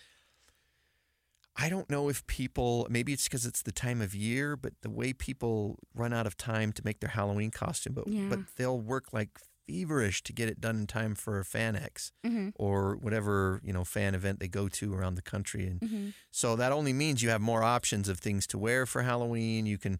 I 1.59 1.69
don't 1.71 1.89
know 1.89 2.09
if 2.11 2.27
people 2.27 2.87
maybe 2.91 3.13
it's 3.13 3.25
because 3.25 3.47
it's 3.47 3.63
the 3.63 3.73
time 3.73 4.03
of 4.03 4.15
year, 4.15 4.57
but 4.57 4.75
the 4.83 4.91
way 4.91 5.13
people 5.13 5.79
run 5.95 6.13
out 6.13 6.27
of 6.27 6.37
time 6.37 6.73
to 6.73 6.83
make 6.85 7.01
their 7.01 7.11
Halloween 7.11 7.51
costume, 7.51 7.95
but 7.95 8.07
Yeah. 8.09 8.29
but 8.29 8.41
they'll 8.57 8.81
work 8.81 9.13
like 9.13 9.31
feverish 9.67 10.23
to 10.23 10.33
get 10.33 10.49
it 10.49 10.61
done 10.61 10.77
in 10.77 10.87
time 10.87 11.15
for 11.15 11.43
FanX 11.43 12.13
Mm-hmm. 12.25 12.51
or 12.55 12.97
whatever 12.97 13.61
you 13.65 13.73
know 13.73 13.85
fan 13.85 14.15
event 14.15 14.41
they 14.41 14.49
go 14.49 14.69
to 14.69 14.95
around 14.95 15.15
the 15.17 15.23
country, 15.23 15.67
and 15.67 15.81
Mm-hmm. 15.81 16.09
so 16.31 16.57
that 16.57 16.73
only 16.73 16.93
means 16.93 17.23
you 17.23 17.31
have 17.31 17.41
more 17.41 17.63
options 17.63 18.09
of 18.09 18.19
things 18.19 18.47
to 18.49 18.59
wear 18.59 18.87
for 18.87 19.03
Halloween. 19.03 19.67
You 19.67 19.79
can, 19.79 19.99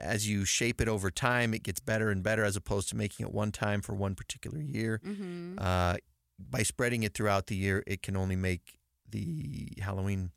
as 0.00 0.28
you 0.28 0.44
shape 0.44 0.80
it 0.80 0.88
over 0.88 1.10
time, 1.10 1.54
it 1.54 1.62
gets 1.62 1.80
better 1.80 2.10
and 2.10 2.22
better 2.22 2.44
as 2.44 2.56
opposed 2.56 2.88
to 2.90 2.96
making 2.96 3.26
it 3.26 3.32
one 3.32 3.52
time 3.52 3.80
for 3.82 3.94
one 3.94 4.14
particular 4.14 4.60
year. 4.60 5.00
Mm-hmm. 5.04 5.58
Uh, 5.58 5.96
by 6.38 6.62
spreading 6.62 7.02
it 7.04 7.14
throughout 7.14 7.46
the 7.46 7.56
year, 7.56 7.84
it 7.86 8.02
can 8.02 8.16
only 8.16 8.36
make 8.36 8.78
the 9.08 9.68
Halloween 9.80 10.30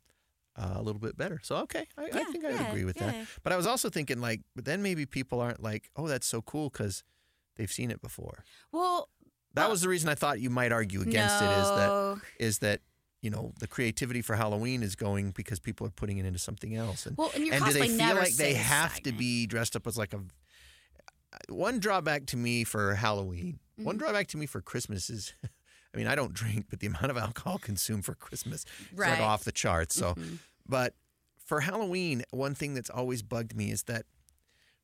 uh, 0.56 0.74
a 0.76 0.82
little 0.82 1.00
bit 1.00 1.16
better. 1.16 1.40
So, 1.42 1.56
okay, 1.56 1.86
I, 1.98 2.04
I 2.04 2.24
think 2.24 2.44
I 2.44 2.52
would 2.52 2.60
yeah, 2.60 2.68
agree 2.68 2.84
with 2.84 2.96
yeah. 3.00 3.10
that. 3.10 3.26
But 3.42 3.52
I 3.52 3.56
was 3.56 3.66
also 3.66 3.88
thinking, 3.90 4.20
like, 4.20 4.42
but 4.54 4.64
then 4.64 4.82
maybe 4.82 5.04
people 5.06 5.40
aren't 5.40 5.62
like, 5.62 5.90
oh, 5.96 6.06
that's 6.06 6.26
so 6.26 6.42
cool 6.42 6.68
because 6.70 7.02
they've 7.56 7.72
seen 7.72 7.90
it 7.90 8.00
before. 8.00 8.44
Well, 8.72 9.08
That 9.54 9.70
was 9.70 9.80
the 9.80 9.88
reason 9.88 10.08
I 10.08 10.14
thought 10.14 10.40
you 10.40 10.50
might 10.50 10.72
argue 10.72 11.00
against 11.00 11.42
it 11.42 11.50
is 11.50 11.68
that 11.68 12.20
is 12.38 12.58
that 12.60 12.80
you 13.22 13.30
know 13.30 13.52
the 13.58 13.66
creativity 13.66 14.22
for 14.22 14.36
Halloween 14.36 14.82
is 14.82 14.94
going 14.94 15.30
because 15.32 15.58
people 15.58 15.86
are 15.86 15.90
putting 15.90 16.18
it 16.18 16.26
into 16.26 16.38
something 16.38 16.74
else. 16.76 17.06
And 17.06 17.16
Well, 17.16 17.30
and 17.34 17.44
your 17.46 17.58
do 17.58 17.72
they 17.72 17.88
feel 17.88 18.14
like 18.16 18.34
they 18.34 18.54
have 18.54 19.00
to 19.02 19.12
be 19.12 19.46
dressed 19.46 19.74
up 19.76 19.86
as 19.86 19.96
like 19.98 20.12
a 20.14 20.20
one 21.48 21.78
drawback 21.78 22.26
to 22.26 22.36
me 22.36 22.64
for 22.64 22.94
Halloween? 22.94 23.58
Mm-hmm. 23.78 23.84
One 23.84 23.96
drawback 23.96 24.28
to 24.28 24.36
me 24.36 24.46
for 24.46 24.60
Christmas 24.60 25.10
is. 25.10 25.32
I 25.94 25.98
mean, 25.98 26.08
I 26.08 26.14
don't 26.14 26.34
drink, 26.34 26.66
but 26.68 26.80
the 26.80 26.88
amount 26.88 27.06
of 27.06 27.16
alcohol 27.26 27.56
consumed 27.56 28.04
for 28.04 28.14
Christmas 28.14 28.66
is 28.92 28.98
Right. 28.98 29.12
like 29.12 29.20
off 29.20 29.44
the 29.44 29.52
charts. 29.52 29.94
So, 29.94 30.12
Mhm. 30.12 30.40
but 30.68 30.94
for 31.46 31.60
Halloween, 31.60 32.22
one 32.32 32.54
thing 32.54 32.74
that's 32.74 32.90
always 32.90 33.22
bugged 33.22 33.56
me 33.56 33.70
is 33.70 33.84
that 33.84 34.04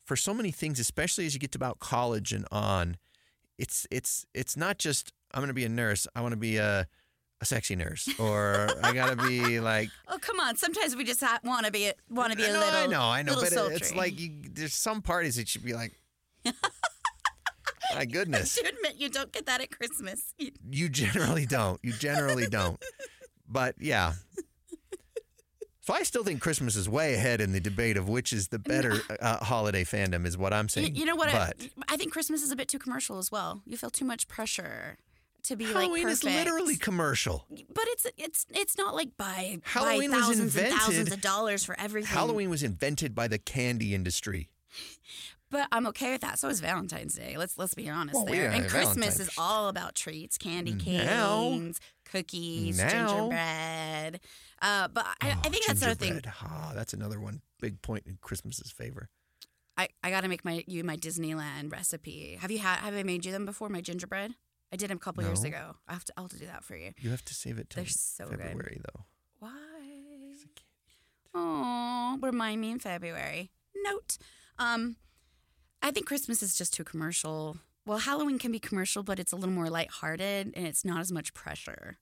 for 0.05 0.17
so 0.17 0.35
many 0.35 0.51
things, 0.51 0.81
especially 0.81 1.27
as 1.27 1.35
you 1.35 1.41
get 1.41 1.53
to 1.53 1.59
about 1.59 1.79
college 1.79 2.33
and 2.33 2.47
on, 2.51 2.97
it's 3.59 3.87
it's 3.91 4.27
it's 4.35 4.57
not 4.57 4.79
just 4.79 5.13
I'm 5.33 5.41
going 5.41 5.49
to 5.49 5.55
be 5.55 5.65
a 5.65 5.69
nurse. 5.69 6.07
I 6.15 6.21
want 6.21 6.33
to 6.33 6.39
be 6.39 6.57
a 6.57 6.87
a 7.41 7.45
sexy 7.45 7.75
nurse, 7.75 8.09
or 8.19 8.69
I 8.83 8.93
got 8.93 9.19
to 9.19 9.27
be 9.27 9.61
like 9.61 9.91
Oh 10.09 10.19
come 10.19 10.41
on! 10.41 10.57
Sometimes 10.57 10.97
we 10.97 11.05
just 11.05 11.23
want 11.45 11.67
to 11.67 11.73
be 11.73 11.93
want 12.09 12.33
to 12.33 12.37
be 12.37 12.45
a 12.45 12.53
no, 12.53 12.59
little. 12.59 12.81
I 12.81 12.87
know, 12.87 13.03
I 13.03 13.23
know, 13.23 13.35
but 13.35 13.53
it's 13.73 13.95
like 13.95 14.19
you, 14.19 14.31
there's 14.51 14.75
some 14.75 15.03
parties 15.03 15.37
that 15.37 15.49
should 15.49 15.65
be 15.65 15.75
like, 15.75 15.93
my 17.95 18.05
goodness, 18.11 18.57
to 18.57 18.67
admit 18.67 18.95
you 18.97 19.09
don't 19.09 19.33
get 19.33 19.47
that 19.47 19.61
at 19.61 19.71
Christmas. 19.71 20.35
You 20.71 20.89
generally 20.89 21.47
don't. 21.47 21.79
You 21.83 21.93
generally 21.93 22.47
don't. 22.47 22.83
But 23.49 23.75
yeah. 23.79 24.15
So 25.93 25.99
I 25.99 26.05
still 26.05 26.25
think 26.25 26.41
Christmas 26.41 26.75
is 26.75 26.89
way 26.89 27.13
ahead 27.13 27.43
in 27.43 27.53
the 27.53 27.61
debate 27.61 27.99
of 27.99 28.09
which 28.09 28.33
is 28.33 28.49
the 28.49 28.59
better 28.59 29.03
uh, 29.21 29.45
holiday 29.45 29.85
fandom, 29.85 30.25
is 30.25 30.39
what 30.39 30.55
I'm 30.55 30.71
saying. 30.71 30.97
you 30.97 31.05
know 31.05 31.17
what? 31.17 31.29
I, 31.29 31.53
But 31.59 31.69
I 31.87 31.99
think 31.99 32.13
Christmas 32.15 32.43
is 32.43 32.51
a 32.51 32.57
bit 32.57 32.67
too 32.69 32.79
commercial 32.79 33.19
as 33.19 33.31
well. 33.31 33.61
You 33.67 33.77
feel 33.77 33.91
too 33.91 34.07
much 34.07 34.27
pressure 34.27 34.97
to 35.43 35.55
be 35.55 35.65
Halloween 35.65 35.83
like 35.83 35.89
Halloween 35.91 36.09
is 36.09 36.25
literally 36.25 36.77
commercial. 36.77 37.45
But 37.51 37.85
it's 37.89 38.07
it's 38.17 38.47
it's 38.51 38.79
not 38.79 38.95
like 38.95 39.19
buy 39.19 39.59
Halloween 39.65 40.11
buy 40.13 40.17
was 40.17 40.27
thousands 40.29 40.57
and 40.57 40.69
thousands 40.73 41.13
of 41.13 41.21
dollars 41.21 41.63
for 41.63 41.79
everything. 41.79 42.09
Halloween 42.17 42.49
was 42.49 42.63
invented 42.63 43.15
by 43.15 43.29
the 43.29 43.39
candy 43.39 43.95
industry. 43.95 44.49
But 45.51 45.69
I'm 45.73 45.87
okay 45.89 46.13
with 46.13 46.23
that. 46.23 46.39
So 46.39 46.49
is 46.49 46.61
Valentine's 46.61 47.17
Day. 47.17 47.37
Let's 47.37 47.59
let's 47.59 47.75
be 47.75 47.91
honest 47.91 48.15
Well, 48.15 48.25
there. 48.25 48.45
yeah, 48.45 48.53
and 48.53 48.63
Christmas 48.67 48.95
Valentine's- 49.17 49.21
is 49.21 49.31
all 49.37 49.69
about 49.69 49.95
treats, 49.95 50.39
candy 50.39 50.73
Now- 50.73 51.51
canes, 51.51 51.81
cookies, 52.07 52.79
Now- 52.79 52.89
gingerbread. 52.89 54.21
Uh, 54.63 54.89
but 54.89 55.05
I, 55.21 55.31
I 55.31 55.37
Oh, 55.45 55.51
think 55.51 55.67
that's 55.67 55.83
another 55.83 55.95
thing. 55.97 56.23
Ah, 56.41 56.73
that's 56.75 56.95
another 56.95 57.19
one 57.21 57.43
big 57.61 57.83
point 57.83 58.05
in 58.07 58.17
Christmas's 58.23 58.71
favor. 58.71 59.11
I, 59.77 59.89
I 60.03 60.11
got 60.11 60.21
to 60.21 60.29
make 60.29 60.45
my 60.45 60.63
you 60.67 60.85
my 60.85 60.97
Disneyland 60.97 61.73
recipe. 61.73 62.37
Have 62.41 62.51
you 62.51 62.59
had 62.59 62.77
have 62.79 62.95
I 62.95 63.03
made 63.03 63.25
you 63.27 63.33
them 63.33 63.45
before? 63.45 63.69
My 63.69 63.81
gingerbread. 63.81 64.35
I 64.73 64.77
did 64.77 64.89
them 64.89 64.97
a 64.97 65.01
couple 65.01 65.23
years 65.25 65.45
ago. 65.45 65.77
I 65.89 65.93
have 65.95 66.05
to 66.07 66.13
I'll 66.17 66.25
have 66.25 66.31
to 66.33 66.39
do 66.39 66.47
that 66.47 66.63
for 66.65 66.77
you. 66.77 66.93
You 66.99 67.11
have 67.11 67.25
to 67.27 67.35
save 67.35 67.59
it 67.59 67.69
till 67.71 67.83
They're 67.83 67.91
so 67.91 68.27
good. 68.27 68.39
February, 68.39 68.81
though. 68.95 69.05
Why? 69.41 69.51
Oh, 71.35 72.19
remind 72.23 72.61
me 72.61 72.71
in 72.71 72.79
February. 72.79 73.51
Note. 73.75 74.19
Um, 74.59 74.97
I 75.83 75.91
think 75.91 76.07
Christmas 76.07 76.43
is 76.43 76.57
just 76.57 76.75
too 76.75 76.85
commercial. 76.85 77.57
Well, 77.87 77.99
Halloween 77.99 78.39
can 78.39 78.53
be 78.53 78.59
commercial, 78.61 79.03
but 79.03 79.19
it's 79.19 79.33
a 79.33 79.37
little 79.37 79.55
more 79.55 79.69
lighthearted 79.69 80.53
and 80.55 80.67
it's 80.67 80.85
not 80.85 81.01
as 81.01 81.11
much 81.11 81.35
pressure. 81.35 81.99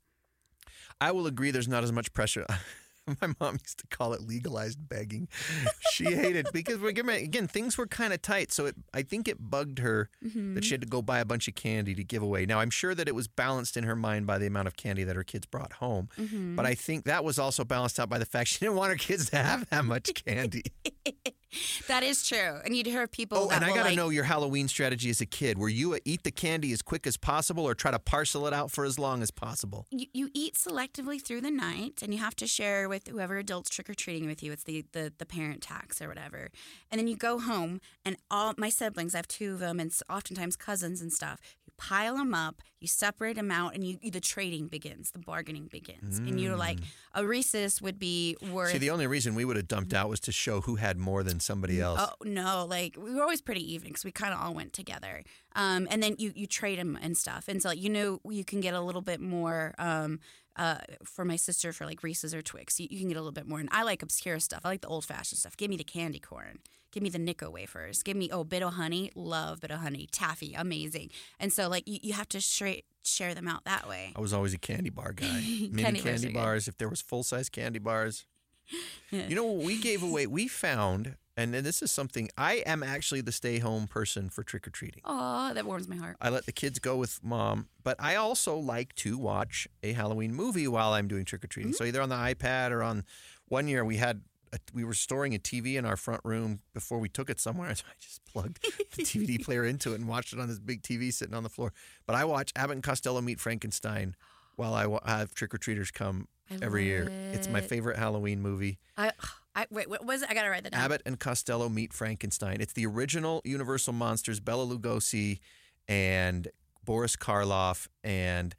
I 1.00 1.12
will 1.12 1.26
agree. 1.26 1.50
There's 1.50 1.68
not 1.68 1.84
as 1.84 1.92
much 1.92 2.12
pressure. 2.12 2.46
My 3.22 3.32
mom 3.40 3.54
used 3.54 3.78
to 3.78 3.86
call 3.88 4.12
it 4.12 4.20
legalized 4.20 4.88
begging. 4.88 5.26
She 5.92 6.04
hated 6.04 6.46
because 6.52 6.80
again 6.82 7.48
things 7.48 7.76
were 7.76 7.86
kind 7.86 8.12
of 8.12 8.22
tight, 8.22 8.52
so 8.52 8.66
it 8.66 8.76
I 8.94 9.02
think 9.02 9.26
it 9.26 9.36
bugged 9.50 9.78
her 9.80 10.10
Mm-hmm. 10.24 10.54
that 10.54 10.64
she 10.64 10.72
had 10.74 10.82
to 10.82 10.86
go 10.86 11.00
buy 11.02 11.18
a 11.18 11.24
bunch 11.24 11.48
of 11.48 11.54
candy 11.54 11.94
to 11.94 12.04
give 12.04 12.22
away. 12.22 12.44
Now 12.46 12.60
I'm 12.60 12.70
sure 12.70 12.94
that 12.94 13.08
it 13.08 13.14
was 13.14 13.26
balanced 13.26 13.76
in 13.76 13.84
her 13.84 13.96
mind 13.96 14.26
by 14.26 14.38
the 14.38 14.46
amount 14.46 14.68
of 14.68 14.76
candy 14.76 15.02
that 15.04 15.16
her 15.16 15.24
kids 15.24 15.46
brought 15.46 15.72
home, 15.74 16.08
Mm-hmm. 16.18 16.54
but 16.56 16.66
I 16.66 16.74
think 16.74 17.04
that 17.06 17.24
was 17.24 17.38
also 17.38 17.64
balanced 17.64 17.98
out 17.98 18.08
by 18.10 18.18
the 18.18 18.26
fact 18.26 18.50
she 18.50 18.58
didn't 18.60 18.76
want 18.76 18.90
her 18.92 18.98
kids 18.98 19.30
to 19.30 19.36
have 19.38 19.68
that 19.70 19.84
much 19.84 20.12
candy. 20.24 20.62
That 21.88 22.02
is 22.04 22.26
true. 22.26 22.58
And 22.64 22.76
you'd 22.76 22.86
hear 22.86 23.06
people. 23.08 23.38
oh, 23.38 23.50
and 23.50 23.64
I 23.64 23.68
got 23.68 23.76
to 23.76 23.82
like, 23.82 23.96
know 23.96 24.10
your 24.10 24.24
Halloween 24.24 24.68
strategy 24.68 25.10
as 25.10 25.20
a 25.20 25.26
kid. 25.26 25.58
Were 25.58 25.68
you 25.68 25.94
a 25.94 25.98
eat 26.04 26.22
the 26.22 26.30
candy 26.30 26.72
as 26.72 26.82
quick 26.82 27.06
as 27.06 27.16
possible, 27.16 27.64
or 27.64 27.74
try 27.74 27.90
to 27.90 27.98
parcel 27.98 28.46
it 28.46 28.52
out 28.52 28.70
for 28.70 28.84
as 28.84 28.98
long 28.98 29.22
as 29.22 29.30
possible? 29.30 29.86
you, 29.90 30.06
you 30.12 30.30
eat 30.34 30.54
selectively 30.54 31.20
through 31.20 31.40
the 31.40 31.50
night 31.50 32.00
and 32.02 32.14
you 32.14 32.20
have 32.20 32.36
to 32.36 32.46
share 32.46 32.88
with 32.88 33.08
whoever 33.08 33.38
adults 33.38 33.70
trick-or-treating 33.70 34.26
with 34.26 34.42
you 34.42 34.52
it's 34.52 34.64
the, 34.64 34.84
the, 34.92 35.12
the 35.18 35.26
parent 35.26 35.62
tax 35.62 36.00
or 36.00 36.08
whatever 36.08 36.48
and 36.90 36.98
then 36.98 37.06
you 37.06 37.16
go 37.16 37.38
home 37.38 37.80
and 38.04 38.16
all 38.30 38.54
my 38.56 38.68
siblings 38.68 39.14
i 39.14 39.18
have 39.18 39.28
two 39.28 39.54
of 39.54 39.58
them 39.58 39.80
and 39.80 39.92
oftentimes 40.08 40.56
cousins 40.56 41.00
and 41.00 41.12
stuff 41.12 41.40
pile 41.88 42.16
them 42.16 42.34
up 42.34 42.62
you 42.80 42.88
separate 42.88 43.36
them 43.36 43.50
out 43.50 43.74
and 43.74 43.84
you 43.84 43.98
the 44.10 44.20
trading 44.20 44.68
begins 44.68 45.10
the 45.10 45.18
bargaining 45.18 45.66
begins 45.66 46.18
and 46.18 46.40
you're 46.40 46.56
like 46.56 46.78
a 47.14 47.26
Reese's 47.26 47.82
would 47.82 47.98
be 47.98 48.36
worth 48.50 48.70
Mm. 48.70 48.72
See, 48.72 48.78
the 48.78 48.90
only 48.90 49.06
reason 49.06 49.34
we 49.34 49.44
would 49.44 49.56
have 49.56 49.68
dumped 49.68 49.92
out 49.92 50.08
was 50.08 50.20
to 50.20 50.32
show 50.32 50.60
who 50.62 50.76
had 50.76 50.96
more 50.96 51.22
than 51.22 51.40
somebody 51.40 51.80
else. 51.80 52.00
Oh 52.00 52.14
no! 52.24 52.66
Like 52.68 52.96
we 52.96 53.14
were 53.14 53.22
always 53.22 53.40
pretty 53.40 53.72
even 53.74 53.88
because 53.88 54.04
we 54.04 54.12
kind 54.12 54.32
of 54.32 54.40
all 54.40 54.54
went 54.54 54.72
together. 54.72 55.24
Um, 55.54 55.88
and 55.90 56.02
then 56.02 56.16
you 56.18 56.32
you 56.34 56.46
trade 56.46 56.78
them 56.78 56.98
and 57.00 57.16
stuff, 57.16 57.48
and 57.48 57.62
so 57.62 57.70
you 57.70 57.90
know 57.90 58.20
you 58.24 58.44
can 58.44 58.60
get 58.60 58.74
a 58.74 58.80
little 58.80 59.02
bit 59.02 59.20
more. 59.20 59.74
Um, 59.78 60.20
uh, 60.56 60.78
for 61.04 61.24
my 61.24 61.36
sister 61.36 61.72
for 61.72 61.86
like 61.86 62.02
Reese's 62.02 62.34
or 62.34 62.42
Twix, 62.42 62.78
you, 62.78 62.88
you 62.90 62.98
can 62.98 63.08
get 63.08 63.16
a 63.16 63.20
little 63.20 63.32
bit 63.32 63.46
more. 63.46 63.60
And 63.60 63.68
I 63.72 63.82
like 63.82 64.02
obscure 64.02 64.38
stuff. 64.40 64.60
I 64.64 64.68
like 64.68 64.82
the 64.82 64.88
old 64.88 65.04
fashioned 65.06 65.38
stuff. 65.38 65.56
Give 65.56 65.70
me 65.70 65.76
the 65.76 65.84
candy 65.84 66.18
corn. 66.18 66.58
Give 66.92 67.02
me 67.02 67.08
the 67.08 67.18
Necco 67.18 67.50
wafers. 67.52 68.02
Give 68.02 68.16
me 68.16 68.30
oh 68.32 68.44
Bit-O-Honey. 68.44 69.12
Love 69.14 69.60
Bit-O-Honey. 69.60 70.08
Taffy, 70.10 70.54
amazing. 70.54 71.10
And 71.38 71.52
so 71.52 71.68
like 71.68 71.86
you, 71.86 71.98
you 72.02 72.12
have 72.14 72.28
to 72.30 72.40
straight 72.40 72.84
share 73.02 73.34
them 73.34 73.48
out 73.48 73.64
that 73.64 73.88
way. 73.88 74.12
I 74.16 74.20
was 74.20 74.32
always 74.32 74.52
a 74.54 74.58
candy 74.58 74.90
bar 74.90 75.12
guy. 75.12 75.26
Mini 75.70 75.82
Candy 75.82 76.00
candy, 76.00 76.32
bars 76.32 76.64
good. 76.64 76.72
If 76.72 76.78
there 76.78 76.88
was 76.88 77.00
full 77.00 77.22
size 77.22 77.48
candy 77.48 77.78
bars, 77.78 78.26
Yeah. 79.10 79.26
you 79.28 79.34
know 79.34 79.44
what 79.44 79.64
we 79.64 79.80
gave 79.80 80.02
away? 80.02 80.26
We 80.26 80.48
found, 80.48 81.16
and 81.36 81.54
then 81.54 81.64
this 81.64 81.80
is 81.82 81.90
something. 81.90 82.28
I 82.36 82.54
am 82.66 82.82
actually 82.82 83.20
the 83.22 83.32
stay 83.32 83.58
home 83.58 83.86
person 83.86 84.28
for 84.28 84.42
trick 84.42 84.66
or 84.66 84.70
treating. 84.70 85.00
Oh, 85.04 85.52
that 85.54 85.64
warms 85.64 85.88
my 85.88 85.96
heart. 85.96 86.16
I 86.20 86.28
let 86.28 86.46
the 86.46 86.52
kids 86.52 86.78
go 86.78 86.96
with 86.96 87.20
mom, 87.22 87.68
but 87.82 87.96
I 87.98 88.16
also 88.16 88.56
like 88.56 88.94
to 88.96 89.16
watch 89.16 89.66
a 89.82 89.92
Halloween 89.92 90.34
movie 90.34 90.68
while 90.68 90.92
I'm 90.92 91.08
doing 91.08 91.24
trick 91.24 91.42
or 91.44 91.46
treating. 91.46 91.72
Mm-hmm. 91.72 91.78
So 91.78 91.84
either 91.84 92.02
on 92.02 92.08
the 92.10 92.16
iPad 92.16 92.70
or 92.72 92.82
on. 92.82 93.04
One 93.48 93.66
year 93.66 93.84
we 93.84 93.96
had. 93.96 94.20
A, 94.52 94.58
we 94.74 94.84
were 94.84 94.94
storing 94.94 95.34
a 95.34 95.38
TV 95.38 95.76
in 95.76 95.84
our 95.84 95.96
front 95.96 96.20
room 96.24 96.60
before 96.74 96.98
we 96.98 97.08
took 97.08 97.30
it 97.30 97.40
somewhere. 97.40 97.74
So 97.74 97.84
I 97.90 97.94
just 98.00 98.24
plugged 98.24 98.62
the 98.96 99.02
DVD 99.02 99.42
player 99.44 99.64
into 99.64 99.92
it 99.92 100.00
and 100.00 100.08
watched 100.08 100.32
it 100.32 100.40
on 100.40 100.48
this 100.48 100.58
big 100.58 100.82
TV 100.82 101.12
sitting 101.12 101.34
on 101.34 101.42
the 101.42 101.48
floor. 101.48 101.72
But 102.06 102.16
I 102.16 102.24
watch 102.24 102.52
Abbott 102.56 102.76
and 102.76 102.82
Costello 102.82 103.20
Meet 103.20 103.40
Frankenstein 103.40 104.16
while 104.56 104.74
I 104.74 105.10
have 105.10 105.34
trick 105.34 105.54
or 105.54 105.58
treaters 105.58 105.90
come 105.90 106.28
I 106.50 106.58
every 106.62 106.84
year. 106.84 107.04
love 107.04 107.34
It's 107.34 107.48
my 107.48 107.60
favorite 107.60 107.96
Halloween 107.96 108.42
movie. 108.42 108.78
I, 108.96 109.12
I 109.54 109.66
wait. 109.70 109.88
What 109.88 110.04
was 110.04 110.22
it? 110.22 110.30
I 110.30 110.34
gotta 110.34 110.50
write 110.50 110.64
that 110.64 110.72
down. 110.72 110.82
Abbott 110.82 111.02
and 111.04 111.18
Costello 111.18 111.68
Meet 111.68 111.92
Frankenstein. 111.92 112.60
It's 112.60 112.72
the 112.72 112.86
original 112.86 113.40
Universal 113.44 113.94
Monsters, 113.94 114.40
Bela 114.40 114.66
Lugosi 114.66 115.40
and 115.88 116.48
Boris 116.84 117.16
Karloff, 117.16 117.88
and 118.04 118.54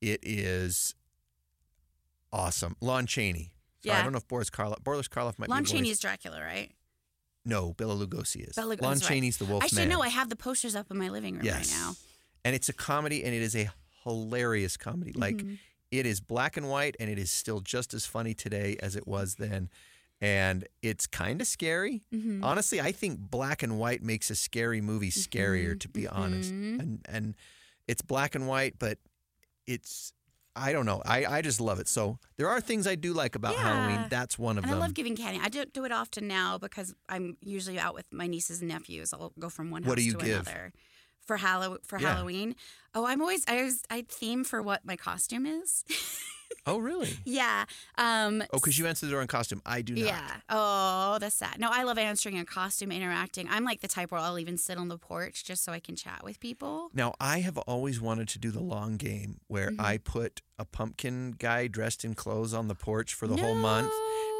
it 0.00 0.20
is 0.22 0.94
awesome. 2.32 2.76
Lon 2.80 3.06
Chaney. 3.06 3.53
So 3.84 3.92
I 3.92 4.02
don't 4.02 4.12
know 4.12 4.18
if 4.18 4.28
Boris 4.28 4.50
Karloff. 4.50 4.82
Boris 4.82 5.08
Karloff 5.08 5.38
might 5.38 5.48
Lon 5.48 5.64
be. 5.64 5.70
Chaney's 5.70 5.98
Dracula, 6.00 6.40
right? 6.40 6.70
No, 7.44 7.74
Bela 7.74 7.94
Lugosi 7.94 8.48
is. 8.48 8.54
Bela 8.56 8.76
Lon 8.80 8.92
right. 8.94 9.02
Chaney's 9.02 9.36
the 9.36 9.44
Wolf 9.44 9.62
Actually, 9.62 9.82
Man. 9.82 9.88
no. 9.90 10.02
I 10.02 10.08
have 10.08 10.30
the 10.30 10.36
posters 10.36 10.74
up 10.74 10.90
in 10.90 10.96
my 10.96 11.10
living 11.10 11.34
room 11.34 11.44
yes. 11.44 11.70
right 11.72 11.78
now. 11.78 11.94
And 12.44 12.54
it's 12.54 12.68
a 12.68 12.72
comedy, 12.72 13.22
and 13.24 13.34
it 13.34 13.42
is 13.42 13.54
a 13.54 13.70
hilarious 14.04 14.76
comedy. 14.76 15.12
Like 15.12 15.36
Mm-hmm. 15.36 15.54
it 15.90 16.06
is 16.06 16.20
black 16.20 16.56
and 16.56 16.68
white, 16.70 16.96
and 16.98 17.10
it 17.10 17.18
is 17.18 17.30
still 17.30 17.60
just 17.60 17.92
as 17.94 18.06
funny 18.06 18.32
today 18.34 18.76
as 18.80 18.96
it 18.96 19.06
was 19.06 19.34
then. 19.36 19.68
And 20.20 20.66
it's 20.80 21.06
kind 21.06 21.40
of 21.42 21.46
scary. 21.46 22.02
Mm-hmm. 22.14 22.42
Honestly, 22.42 22.80
I 22.80 22.92
think 22.92 23.18
black 23.18 23.62
and 23.62 23.78
white 23.78 24.02
makes 24.02 24.30
a 24.30 24.34
scary 24.34 24.80
movie 24.80 25.10
scarier, 25.10 25.78
to 25.80 25.88
be 25.88 26.06
honest. 26.08 26.50
Mhm. 26.52 26.80
And 26.80 27.06
and 27.08 27.34
it's 27.86 28.00
black 28.00 28.34
and 28.34 28.46
white, 28.48 28.78
but 28.78 28.98
it's 29.66 30.12
I 30.56 30.72
don't 30.72 30.86
know. 30.86 31.02
I, 31.04 31.24
I 31.26 31.42
just 31.42 31.60
love 31.60 31.80
it. 31.80 31.88
So 31.88 32.18
there 32.36 32.48
are 32.48 32.60
things 32.60 32.86
I 32.86 32.94
do 32.94 33.12
like 33.12 33.34
about 33.34 33.54
Halloween. 33.56 34.06
That's 34.08 34.38
one 34.38 34.56
of 34.56 34.64
And 34.64 34.72
them. 34.72 34.78
I 34.78 34.82
love 34.82 34.94
giving 34.94 35.16
candy. 35.16 35.40
I 35.42 35.48
don't 35.48 35.72
do 35.72 35.84
it 35.84 35.90
often 35.92 36.28
now 36.28 36.58
because 36.58 36.94
I'm 37.08 37.36
usually 37.40 37.78
out 37.78 37.94
with 37.94 38.06
my 38.12 38.26
nieces 38.28 38.60
and 38.60 38.68
nephews. 38.68 39.12
I'll 39.12 39.32
go 39.38 39.48
from 39.48 39.70
one 39.70 39.82
house 39.82 39.88
What 39.88 39.98
do 39.98 40.04
you 40.04 40.12
to 40.12 40.24
give? 40.24 40.46
another. 40.46 40.72
For 41.26 41.38
Hallow 41.38 41.78
for 41.84 41.98
Yeah. 41.98 42.14
Halloween. 42.14 42.54
Oh, 42.94 43.06
I'm 43.06 43.20
always 43.20 43.44
I 43.48 43.56
always 43.58 43.82
I 43.90 44.04
theme 44.08 44.44
for 44.44 44.62
what 44.62 44.84
my 44.84 44.94
costume 44.96 45.46
is. 45.46 45.84
oh, 46.66 46.78
really? 46.78 47.10
yeah. 47.24 47.64
Um 47.98 48.42
Oh, 48.52 48.58
because 48.58 48.78
you 48.78 48.86
answer 48.86 49.06
the 49.06 49.12
door 49.12 49.20
in 49.22 49.26
costume. 49.28 49.60
I 49.66 49.82
do 49.82 49.94
not. 49.94 50.04
Yeah. 50.04 50.30
Oh, 50.48 51.18
that's 51.20 51.34
sad. 51.36 51.58
No, 51.58 51.68
I 51.72 51.82
love 51.84 51.98
answering 51.98 52.38
a 52.38 52.44
costume, 52.44 52.92
interacting. 52.92 53.46
I'm 53.50 53.64
like 53.64 53.80
the 53.80 53.88
type 53.88 54.10
where 54.12 54.20
I'll 54.20 54.38
even 54.38 54.56
sit 54.58 54.78
on 54.78 54.88
the 54.88 54.98
porch 54.98 55.44
just 55.44 55.64
so 55.64 55.72
I 55.72 55.80
can 55.80 55.96
chat 55.96 56.22
with 56.24 56.40
people. 56.40 56.90
Now, 56.94 57.14
I 57.20 57.40
have 57.40 57.58
always 57.58 58.00
wanted 58.00 58.28
to 58.28 58.38
do 58.38 58.50
the 58.50 58.62
long 58.62 58.96
game 58.96 59.40
where 59.48 59.70
Mm-hmm. 59.70 59.80
I 59.80 59.98
put 59.98 60.42
a 60.58 60.64
pumpkin 60.64 61.34
guy 61.38 61.66
dressed 61.68 62.04
in 62.04 62.14
clothes 62.14 62.52
on 62.54 62.68
the 62.68 62.74
porch 62.74 63.14
for 63.14 63.26
the 63.26 63.36
whole 63.36 63.54
month. 63.54 63.90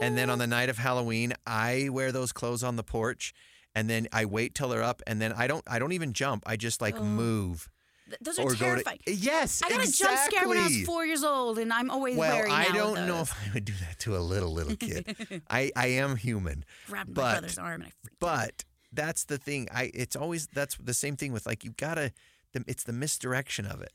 And 0.03 0.17
then 0.19 0.29
on 0.31 0.39
the 0.39 0.47
night 0.47 0.69
of 0.69 0.79
Halloween, 0.79 1.33
I 1.47 1.89
wear 1.91 2.13
those 2.13 2.33
clothes 2.33 2.63
on 2.63 2.77
the 2.77 2.83
porch 2.83 3.33
and 3.75 3.89
then 3.91 4.07
I 4.13 4.25
wait 4.25 4.55
till 4.55 4.69
they're 4.69 4.83
up 4.83 5.03
and 5.07 5.21
then 5.21 5.33
I 5.33 5.47
don't 5.47 5.63
I 5.67 5.79
don't 5.79 5.93
even 5.93 6.13
jump. 6.13 6.43
I 6.47 6.57
just 6.57 6.81
like 6.81 6.97
Oh. 6.99 7.03
move. 7.05 7.69
Th- 8.07 8.19
Those 8.21 8.39
are 8.39 8.55
terrifying. 8.55 8.99
to 9.07 9.13
yes. 9.15 9.63
I 9.65 9.69
got 9.71 9.87
a 9.87 9.91
jump 9.91 10.19
scare 10.19 10.47
when 10.49 10.59
I 10.59 10.65
was 10.65 10.83
four 10.83 11.07
years 11.07 11.25
old, 11.25 11.59
and 11.59 11.73
I'm 11.73 11.91
always 11.91 12.17
Well, 12.17 12.37
wary 12.37 12.51
I 12.51 12.65
now 12.65 12.69
of 12.69 12.75
don't 12.75 13.07
know 13.07 13.21
if 13.21 13.33
I 13.33 13.53
would 13.55 13.65
do 13.65 13.73
that 13.81 13.99
to 14.01 14.17
a 14.17 14.19
little 14.19 14.53
little 14.53 14.77
kid. 14.77 15.43
I 15.51 15.71
I 15.75 15.87
am 15.89 16.17
human, 16.17 16.65
grabbed 16.87 17.11
my 17.11 17.15
but 17.15 17.33
brother's 17.41 17.59
arm 17.59 17.81
and 17.83 17.85
I 17.85 17.93
freaked. 18.03 18.21
but 18.21 18.65
that's 18.93 19.25
the 19.25 19.39
thing. 19.39 19.69
I 19.73 19.91
it's 19.95 20.17
always 20.17 20.47
that's 20.53 20.77
the 20.77 20.95
same 20.95 21.17
thing 21.17 21.33
with 21.33 21.47
like 21.47 21.65
you 21.65 21.71
gotta. 21.77 22.13
The, 22.53 22.63
it's 22.69 22.85
the 22.85 22.93
misdirection 22.93 23.67
of 23.67 23.81
it. 23.81 23.93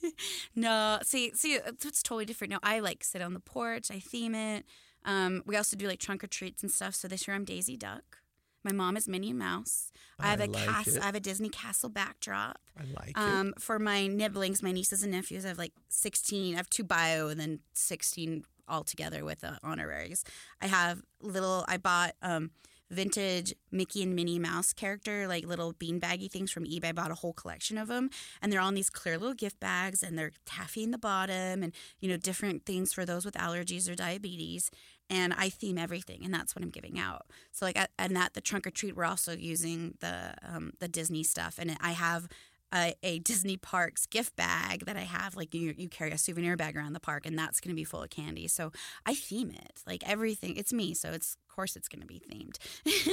No, 0.54 0.98
see, 1.02 1.32
see, 1.34 1.54
it's 1.54 1.84
it's 1.84 2.02
totally 2.02 2.24
different. 2.24 2.52
No, 2.52 2.58
I 2.62 2.80
like 2.80 3.02
sit 3.04 3.20
on 3.20 3.34
the 3.34 3.40
porch. 3.40 3.90
I 3.90 3.98
theme 3.98 4.34
it. 4.34 4.64
Um, 5.04 5.42
we 5.46 5.56
also 5.56 5.76
do 5.76 5.86
like 5.88 5.98
trunk 6.00 6.22
or 6.24 6.26
treats 6.28 6.62
and 6.62 6.70
stuff. 6.70 6.94
So 6.94 7.08
this 7.08 7.26
year 7.26 7.34
I'm 7.34 7.44
Daisy 7.44 7.76
Duck. 7.76 8.18
My 8.64 8.72
mom 8.72 8.96
is 8.96 9.08
Minnie 9.08 9.32
Mouse. 9.32 9.92
I 10.18 10.28
have 10.28 10.40
I 10.40 10.44
a 10.44 10.46
like 10.48 10.66
castle. 10.66 10.96
it. 10.96 11.02
I 11.02 11.06
have 11.06 11.14
a 11.14 11.20
Disney 11.20 11.48
castle 11.48 11.88
backdrop. 11.88 12.58
I 12.76 12.82
like 12.98 13.10
it. 13.10 13.18
Um, 13.18 13.54
for 13.58 13.78
my 13.78 14.06
nibblings, 14.06 14.62
my 14.62 14.72
nieces 14.72 15.02
and 15.02 15.12
nephews, 15.12 15.44
I 15.44 15.48
have 15.48 15.58
like 15.58 15.72
16. 15.88 16.54
I 16.54 16.56
have 16.56 16.68
two 16.68 16.84
bio 16.84 17.28
and 17.28 17.38
then 17.38 17.60
16 17.74 18.44
altogether 18.68 19.24
with 19.24 19.40
the 19.40 19.58
honoraries. 19.62 20.24
I 20.60 20.66
have 20.66 21.02
little, 21.22 21.64
I 21.68 21.76
bought 21.76 22.14
um, 22.20 22.50
vintage 22.90 23.54
Mickey 23.70 24.02
and 24.02 24.14
Minnie 24.14 24.38
Mouse 24.38 24.72
character, 24.72 25.26
like 25.28 25.46
little 25.46 25.72
beanbaggy 25.74 26.30
things 26.30 26.50
from 26.50 26.64
eBay. 26.64 26.86
I 26.86 26.92
bought 26.92 27.10
a 27.10 27.16
whole 27.16 27.32
collection 27.32 27.78
of 27.78 27.88
them. 27.88 28.10
And 28.42 28.52
they're 28.52 28.60
all 28.60 28.68
in 28.68 28.74
these 28.74 28.90
clear 28.90 29.18
little 29.18 29.34
gift 29.34 29.60
bags 29.60 30.02
and 30.02 30.18
they're 30.18 30.32
taffy 30.46 30.82
in 30.82 30.90
the 30.90 30.98
bottom 30.98 31.62
and, 31.62 31.72
you 32.00 32.08
know, 32.08 32.16
different 32.16 32.66
things 32.66 32.92
for 32.92 33.04
those 33.04 33.24
with 33.24 33.34
allergies 33.34 33.90
or 33.90 33.94
diabetes. 33.94 34.70
And 35.10 35.32
I 35.32 35.48
theme 35.48 35.78
everything, 35.78 36.20
and 36.24 36.32
that's 36.34 36.54
what 36.54 36.62
I'm 36.62 36.70
giving 36.70 36.98
out. 36.98 37.26
So, 37.52 37.64
like, 37.64 37.78
at, 37.78 37.90
and 37.98 38.16
at 38.18 38.34
the 38.34 38.40
trunk 38.42 38.66
or 38.66 38.70
treat, 38.70 38.94
we're 38.94 39.04
also 39.04 39.32
using 39.32 39.94
the 40.00 40.34
um, 40.46 40.72
the 40.80 40.88
Disney 40.88 41.22
stuff, 41.22 41.58
and 41.58 41.76
I 41.80 41.92
have 41.92 42.28
a, 42.74 42.94
a 43.02 43.18
Disney 43.20 43.56
Parks 43.56 44.04
gift 44.04 44.36
bag 44.36 44.84
that 44.84 44.96
I 44.96 45.04
have. 45.04 45.34
Like 45.34 45.54
you, 45.54 45.74
you 45.78 45.88
carry 45.88 46.10
a 46.10 46.18
souvenir 46.18 46.56
bag 46.56 46.76
around 46.76 46.92
the 46.92 47.00
park, 47.00 47.24
and 47.24 47.38
that's 47.38 47.60
going 47.60 47.70
to 47.70 47.74
be 47.74 47.84
full 47.84 48.02
of 48.02 48.10
candy. 48.10 48.48
So 48.48 48.70
I 49.06 49.14
theme 49.14 49.50
it, 49.50 49.82
like 49.86 50.06
everything. 50.06 50.56
It's 50.56 50.72
me, 50.74 50.92
so 50.92 51.10
it's 51.12 51.36
of 51.48 51.54
course 51.54 51.74
it's 51.76 51.88
going 51.88 52.02
to 52.02 52.06
be 52.06 52.20
themed. 52.30 52.58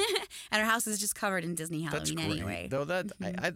and 0.52 0.62
our 0.62 0.68
house 0.70 0.88
is 0.88 1.00
just 1.00 1.16
covered 1.16 1.44
in 1.46 1.56
Disney 1.56 1.82
Halloween 1.84 2.20
anyway. 2.20 2.68
Though 2.70 2.84
that 2.86 3.12
I, 3.24 3.34
I 3.42 3.52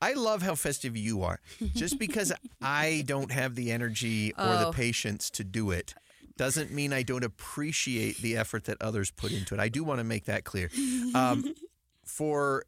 I 0.00 0.12
love 0.14 0.42
how 0.42 0.54
festive 0.56 0.96
you 0.96 1.22
are. 1.22 1.38
Just 1.74 1.96
because 1.98 2.32
I 2.62 3.04
don't 3.06 3.30
have 3.30 3.54
the 3.54 3.70
energy 3.70 4.32
or 4.38 4.56
the 4.56 4.66
Oh. 4.68 4.72
patience 4.72 5.30
to 5.30 5.44
do 5.44 5.70
it 5.70 5.94
doesn't 6.36 6.70
mean 6.70 6.92
I 6.92 7.02
don't 7.02 7.24
appreciate 7.24 8.18
the 8.18 8.36
effort 8.36 8.64
that 8.64 8.80
others 8.80 9.10
put 9.10 9.32
into 9.32 9.54
it. 9.54 9.60
I 9.60 9.68
do 9.68 9.84
want 9.84 9.98
to 10.00 10.04
make 10.04 10.24
that 10.26 10.44
clear. 10.44 10.70
Um, 11.14 11.54
for 12.04 12.64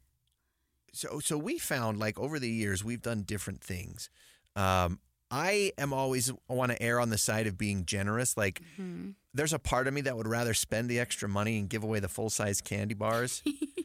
so 0.93 1.19
so 1.19 1.37
we 1.37 1.57
found 1.57 1.99
like 1.99 2.17
over 2.19 2.39
the 2.39 2.49
years 2.49 2.83
we've 2.83 3.01
done 3.01 3.23
different 3.23 3.61
things. 3.61 4.09
Um, 4.55 4.99
I 5.31 5.73
am 5.77 5.91
always 5.91 6.31
want 6.47 6.71
to 6.71 6.81
err 6.81 6.99
on 6.99 7.09
the 7.09 7.17
side 7.17 7.47
of 7.47 7.57
being 7.57 7.85
generous. 7.85 8.37
Like 8.37 8.61
Mm-hmm. 8.79 9.11
there's 9.33 9.53
a 9.53 9.59
part 9.59 9.87
of 9.87 9.93
me 9.93 10.01
that 10.01 10.15
would 10.15 10.27
rather 10.27 10.53
spend 10.53 10.89
the 10.89 10.99
extra 10.99 11.27
money 11.27 11.59
and 11.59 11.67
give 11.69 11.83
away 11.83 11.99
the 11.99 12.07
full 12.07 12.29
size 12.29 12.61
candy 12.61 12.93
bars. 12.93 13.43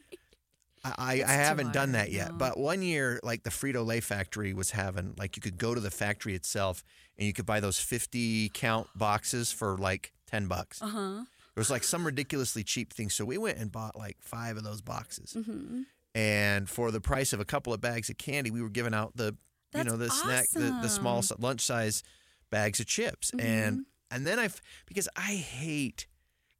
I, 0.84 0.94
I, 0.96 1.14
It's 1.14 1.30
I 1.30 1.34
too 1.34 1.42
haven't 1.42 1.72
done 1.72 1.92
that 1.92 2.10
yet. 2.10 2.32
no. 2.32 2.36
But 2.38 2.58
one 2.58 2.82
year, 2.82 3.20
like 3.22 3.42
the 3.42 3.50
Frito 3.50 3.84
Lay 3.86 4.00
factory 4.00 4.54
was 4.54 4.70
having, 4.70 5.14
like 5.18 5.36
you 5.36 5.42
could 5.42 5.58
go 5.58 5.74
to 5.74 5.80
the 5.80 5.90
factory 5.90 6.34
itself 6.34 6.82
and 7.18 7.26
you 7.26 7.32
could 7.32 7.46
buy 7.46 7.60
those 7.60 7.78
50 7.78 8.50
count 8.50 8.88
boxes 8.94 9.52
for 9.52 9.76
like 9.76 10.12
10 10.30 10.46
bucks. 10.46 10.80
Uh 10.80 10.88
huh. 10.88 11.20
It 11.54 11.58
was 11.58 11.70
like 11.70 11.84
some 11.84 12.06
ridiculously 12.06 12.64
cheap 12.64 12.92
thing. 12.92 13.10
So 13.10 13.24
we 13.24 13.36
went 13.36 13.58
and 13.58 13.70
bought 13.70 13.96
like 13.96 14.16
five 14.20 14.56
of 14.56 14.64
those 14.64 14.80
boxes. 14.80 15.34
Mm-hmm. 15.36 15.82
And 16.14 16.68
for 16.68 16.90
the 16.90 17.00
price 17.00 17.32
of 17.32 17.40
a 17.40 17.44
couple 17.44 17.72
of 17.72 17.80
bags 17.80 18.08
of 18.08 18.18
candy, 18.18 18.50
we 18.50 18.62
were 18.62 18.70
giving 18.70 18.94
out 18.94 19.16
the, 19.16 19.36
you 19.74 19.84
know, 19.84 19.96
the 19.96 20.10
snack, 20.10 20.48
the, 20.50 20.78
the 20.82 20.88
small 20.88 21.22
lunch 21.38 21.60
size 21.60 22.02
bags 22.50 22.80
of 22.80 22.86
chips. 22.86 23.30
Mm-hmm. 23.30 23.46
And 23.46 23.86
and 24.10 24.26
then 24.26 24.38
I've 24.38 24.60
because 24.86 25.08
I 25.16 25.34
hate 25.34 26.06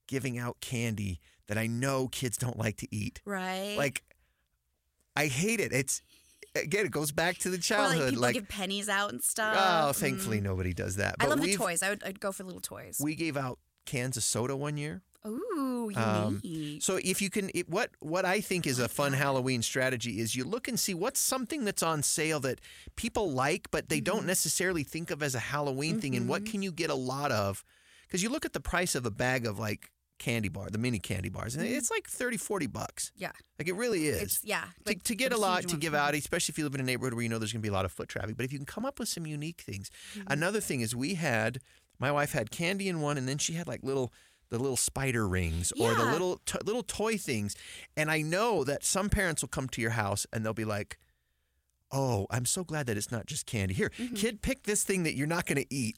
giving 0.06 0.38
out 0.38 0.60
candy 0.60 1.20
that 1.48 1.58
I 1.58 1.66
know 1.66 2.08
kids 2.08 2.36
don't 2.36 2.58
like 2.58 2.76
to 2.78 2.94
eat. 2.94 3.20
Right. 3.24 3.74
Like 3.76 4.04
I 5.16 5.26
hate 5.26 5.61
it. 5.61 5.72
It's 5.72 6.02
again, 6.54 6.86
it 6.86 6.92
goes 6.92 7.12
back 7.12 7.38
to 7.38 7.48
the 7.50 7.54
or 7.54 7.58
like 7.58 7.62
childhood. 7.62 8.08
people 8.11 8.22
Like, 8.22 8.34
give 8.34 8.48
pennies 8.48 8.88
out 8.88 9.11
and 9.12 9.22
stuff. 9.22 9.54
oh, 9.56 9.90
Mm. 9.92 9.96
thankfully 9.96 10.40
nobody 10.40 10.72
does 10.72 10.96
that. 10.96 11.16
I 11.20 11.24
But 11.26 11.30
love 11.30 11.42
the 11.42 11.54
toys. 11.56 11.82
I 11.82 11.90
would 11.90 12.02
I'd 12.04 12.20
go 12.20 12.32
for 12.32 12.44
little 12.44 12.61
toys. 12.61 12.98
We 13.02 13.14
gave 13.14 13.36
out 13.36 13.58
cans 13.86 14.16
of 14.16 14.22
soda 14.24 14.56
one 14.56 14.76
year. 14.76 15.02
Ooh, 15.26 15.90
Um. 15.96 16.40
So 16.80 16.96
if 17.02 17.20
you 17.20 17.28
can, 17.28 17.50
it, 17.54 17.68
what 17.68 17.90
what 18.00 18.24
I 18.24 18.40
think 18.40 18.66
is 18.66 18.78
a 18.78 18.88
fun 18.88 19.12
Halloween 19.12 19.61
strategy 19.62 20.18
is 20.20 20.34
you 20.34 20.44
look 20.44 20.66
and 20.66 20.78
see 20.80 20.94
what's 20.94 21.20
something 21.20 21.64
that's 21.64 21.82
on 21.82 22.02
sale 22.02 22.40
that 22.40 22.61
people 22.96 23.30
like, 23.32 23.70
but 23.70 23.88
they 23.90 23.96
Mm-hmm. 23.98 24.04
don't 24.04 24.26
necessarily 24.26 24.82
think 24.82 25.11
of 25.11 25.22
as 25.22 25.34
a 25.34 25.38
Halloween 25.40 26.00
thing, 26.00 26.16
and 26.16 26.26
what 26.28 26.46
can 26.46 26.62
you 26.62 26.72
get 26.72 26.88
a 26.90 26.94
lot 26.94 27.30
of? 27.32 27.62
Because 28.06 28.22
you 28.22 28.28
look 28.30 28.44
at 28.46 28.54
the 28.54 28.61
price 28.61 28.94
of 28.94 29.04
a 29.04 29.11
bag 29.11 29.46
of 29.46 29.58
like 29.58 29.90
candy 30.20 30.48
bar, 30.48 30.68
the 30.70 30.78
mini 30.78 31.00
candy 31.00 31.28
bars, 31.30 31.56
and 31.56 31.66
it's 31.66 31.90
like 31.90 32.06
30, 32.08 32.36
40 32.36 32.66
bucks. 32.68 33.10
yeah. 33.16 33.32
Like 33.58 33.66
it 33.66 33.74
really 33.74 34.06
is. 34.06 34.16
Mm-hmm. 34.16 34.24
It's 34.24 34.44
yeah. 34.44 34.60
to, 34.62 34.68
like, 34.86 35.02
to 35.02 35.14
get 35.16 35.32
a 35.32 35.36
lot 35.36 35.62
to 35.68 35.76
give 35.76 35.94
out, 35.94 36.14
especially 36.14 36.52
if 36.52 36.58
you 36.58 36.64
live 36.64 36.74
in 36.76 36.80
a 36.80 36.84
neighborhood 36.84 37.14
where 37.14 37.22
you 37.24 37.28
know 37.28 37.38
there's 37.38 37.52
going 37.52 37.60
to 37.62 37.66
be 37.66 37.68
a 37.68 37.72
lot 37.72 37.84
of 37.84 37.90
foot 37.92 38.08
traffic. 38.08 38.36
But 38.36 38.44
if 38.44 38.52
you 38.52 38.58
can 38.58 38.66
come 38.66 38.84
up 38.86 38.98
with 39.00 39.08
some 39.08 39.26
unique 39.26 39.60
things, 39.60 39.90
Mm-hmm. 40.14 40.30
another 40.32 40.60
thing 40.60 40.80
is 40.80 40.94
we 40.94 41.14
had 41.14 41.58
my 41.98 42.12
wife 42.12 42.32
had 42.32 42.50
candy 42.52 42.88
in 42.88 43.00
one, 43.00 43.18
and 43.18 43.28
then 43.28 43.38
she 43.38 43.54
had 43.54 43.66
like 43.66 43.82
little 43.82 44.12
the 44.50 44.58
little 44.58 44.76
spider 44.76 45.28
rings 45.28 45.72
or 45.80 45.94
the 45.94 46.04
little 46.06 46.40
to 46.46 46.58
little 46.64 46.82
toy 46.82 47.16
things. 47.16 47.54
And 47.96 48.10
I 48.10 48.22
know 48.22 48.64
that 48.64 48.84
some 48.84 49.08
parents 49.08 49.42
will 49.42 49.48
come 49.48 49.68
to 49.68 49.80
your 49.80 49.90
house 49.92 50.26
and 50.32 50.44
they'll 50.44 50.54
be 50.54 50.64
like, 50.64 50.98
"Oh, 51.92 52.26
I'm 52.30 52.44
so 52.46 52.64
glad 52.64 52.86
that 52.86 52.96
it's 52.96 53.10
not 53.12 53.26
just 53.26 53.46
candy. 53.46 53.74
Here, 53.74 53.90
Mm-hmm. 53.98 54.14
kid, 54.14 54.42
pick 54.42 54.62
this 54.64 54.82
thing 54.84 55.02
that 55.04 55.14
you're 55.16 55.26
not 55.26 55.46
going 55.46 55.58
to 55.62 55.74
eat." 55.74 55.96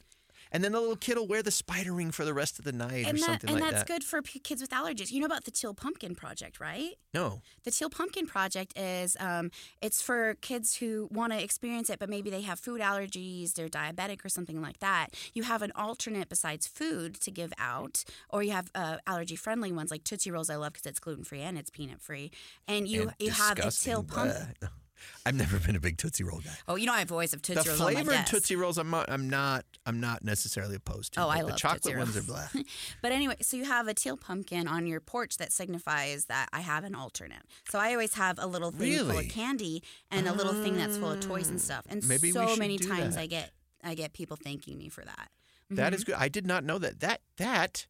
And 0.53 0.63
then 0.63 0.71
the 0.71 0.79
little 0.79 0.95
kid 0.95 1.17
will 1.17 1.27
wear 1.27 1.41
the 1.41 1.51
spider 1.51 1.91
ring 1.93 2.11
for 2.11 2.23
the 2.23 2.33
rest 2.33 2.59
of 2.59 2.65
the 2.65 2.71
night 2.71 3.05
And 3.07 3.17
or 3.17 3.21
that 3.21 3.25
something 3.25 3.49
and 3.49 3.59
like 3.59 3.61
that. 3.61 3.67
And 3.67 3.75
that's 3.75 3.83
good 3.83 4.03
for 4.03 4.21
p- 4.21 4.39
kids 4.39 4.61
with 4.61 4.69
allergies. 4.69 5.11
You 5.11 5.19
know 5.19 5.25
about 5.25 5.45
the 5.45 5.51
Teal 5.51 5.73
Pumpkin 5.73 6.13
Project, 6.13 6.59
right? 6.59 6.93
No. 7.13 7.41
The 7.63 7.71
Teal 7.71 7.89
Pumpkin 7.89 8.27
Project 8.27 8.77
is 8.77 9.17
um, 9.19 9.49
it's 9.81 10.01
for 10.01 10.35
kids 10.41 10.75
who 10.75 11.09
want 11.11 11.33
to 11.33 11.43
experience 11.43 11.89
it, 11.89 11.97
but 11.99 12.09
maybe 12.09 12.29
they 12.29 12.41
have 12.41 12.59
food 12.59 12.81
allergies, 12.81 13.53
they're 13.53 13.67
diabetic 13.67 14.23
or 14.23 14.29
something 14.29 14.61
like 14.61 14.79
that. 14.79 15.07
You 15.33 15.43
have 15.43 15.63
an 15.63 15.71
alternate 15.75 16.29
besides 16.29 16.67
food 16.67 17.19
to 17.21 17.31
give 17.31 17.51
out, 17.57 18.03
or 18.29 18.43
you 18.43 18.51
have 18.51 18.69
uh, 18.75 18.97
allergy 19.07 19.35
friendly 19.35 19.71
ones 19.71 19.89
like 19.89 20.03
Tootsie 20.03 20.29
Rolls. 20.31 20.49
I 20.49 20.55
love 20.55 20.73
because 20.73 20.85
it's 20.85 20.99
gluten 20.99 21.23
free 21.23 21.41
and 21.41 21.57
it's 21.57 21.71
peanut 21.71 22.01
free. 22.01 22.31
And 22.67 22.87
you 22.87 23.01
And 23.03 23.13
you 23.19 23.31
have 23.31 23.57
the. 23.57 23.71
Teal 23.71 24.03
Pumpkin. 24.03 24.53
I've 25.25 25.35
never 25.35 25.57
been 25.59 25.75
a 25.75 25.79
big 25.79 25.97
Tootsie 25.97 26.23
Roll 26.23 26.39
guy. 26.39 26.51
Oh, 26.67 26.75
you 26.75 26.85
know 26.85 26.93
I 26.93 26.99
have 26.99 27.07
voice 27.07 27.33
of 27.33 27.41
Tootsie 27.41 27.63
the 27.63 27.69
Rolls 27.69 27.81
flavored 27.81 28.13
desk. 28.13 28.31
Tootsie 28.31 28.55
Rolls, 28.55 28.77
I'm 28.77 28.89
not, 28.89 29.09
I'm 29.09 29.29
not, 29.29 29.65
I'm 29.85 29.99
not 29.99 30.23
necessarily 30.23 30.75
opposed 30.75 31.13
to. 31.13 31.23
Oh, 31.23 31.29
I 31.29 31.43
the 31.43 31.51
chocolate 31.53 31.83
Tootsie 31.83 31.97
ones 31.97 32.17
are 32.17 32.21
black. 32.23 32.51
But 33.01 33.11
anyway, 33.11 33.35
so 33.41 33.57
you 33.57 33.65
have 33.65 33.87
a 33.87 33.93
teal 33.93 34.17
pumpkin 34.17 34.67
on 34.67 34.85
your 34.87 34.99
porch 34.99 35.37
that 35.37 35.51
signifies 35.51 36.25
that 36.25 36.49
I 36.53 36.59
have 36.61 36.83
an 36.83 36.95
alternate. 36.95 37.43
So 37.69 37.79
I 37.79 37.91
always 37.91 38.13
have 38.15 38.37
a 38.39 38.47
little 38.47 38.71
thing 38.71 38.97
full 38.99 39.17
of 39.19 39.29
candy 39.29 39.83
and 40.11 40.27
a 40.27 40.33
little 40.33 40.53
thing 40.53 40.75
that's 40.77 40.97
full 40.97 41.11
of 41.11 41.19
toys 41.19 41.49
and 41.49 41.59
stuff. 41.61 41.85
And 41.89 42.07
Maybe 42.07 42.31
so 42.31 42.55
many 42.55 42.77
times 42.77 43.15
that. 43.15 43.21
I 43.21 43.25
get 43.27 43.51
I 43.83 43.95
get 43.95 44.13
people 44.13 44.37
thanking 44.37 44.77
me 44.77 44.89
for 44.89 45.03
that. 45.03 45.29
That 45.69 45.87
Mm-hmm. 45.87 45.95
is 45.95 46.03
good. 46.03 46.15
I 46.15 46.27
did 46.29 46.45
not 46.45 46.63
know 46.63 46.77
that. 46.79 46.99
That 46.99 47.21
that. 47.37 47.87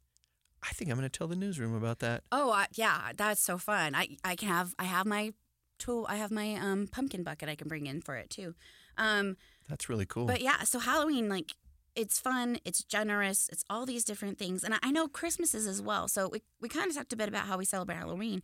I 0.65 0.69
think 0.73 0.89
I'm 0.89 0.97
going 0.97 1.09
to 1.09 1.15
tell 1.17 1.27
the 1.27 1.35
newsroom 1.35 1.75
about 1.75 1.99
that. 1.99 2.23
Oh, 2.31 2.49
I, 2.49 2.67
yeah, 2.75 3.11
that's 3.17 3.41
so 3.41 3.57
fun. 3.57 3.95
I 3.95 4.15
I 4.23 4.35
can 4.37 4.47
have 4.47 4.73
I 4.79 4.85
have 4.85 5.05
my 5.05 5.33
tool. 5.77 6.05
I 6.09 6.15
have 6.17 6.31
my 6.31 6.55
um, 6.55 6.87
pumpkin 6.87 7.23
bucket 7.23 7.49
I 7.49 7.55
can 7.55 7.67
bring 7.67 7.85
in 7.87 8.01
for 8.01 8.15
it 8.15 8.29
too. 8.29 8.55
Um, 8.97 9.37
That's 9.69 9.89
really 9.89 10.05
cool. 10.05 10.25
But 10.25 10.41
yeah, 10.41 10.63
so 10.63 10.79
Halloween, 10.79 11.29
like, 11.29 11.53
it's 11.95 12.19
fun, 12.19 12.57
it's 12.65 12.83
generous, 12.83 13.49
it's 13.51 13.63
all 13.69 13.85
these 13.85 14.03
different 14.03 14.39
things. 14.39 14.63
And 14.63 14.73
I, 14.73 14.77
I 14.83 14.91
know 14.91 15.07
Christmas 15.07 15.53
is 15.53 15.67
as 15.67 15.81
well. 15.81 16.07
So 16.07 16.27
we, 16.29 16.41
we 16.59 16.67
kind 16.69 16.89
of 16.89 16.95
talked 16.95 17.13
a 17.13 17.15
bit 17.15 17.27
about 17.29 17.45
how 17.45 17.57
we 17.57 17.65
celebrate 17.65 17.95
Halloween. 17.97 18.41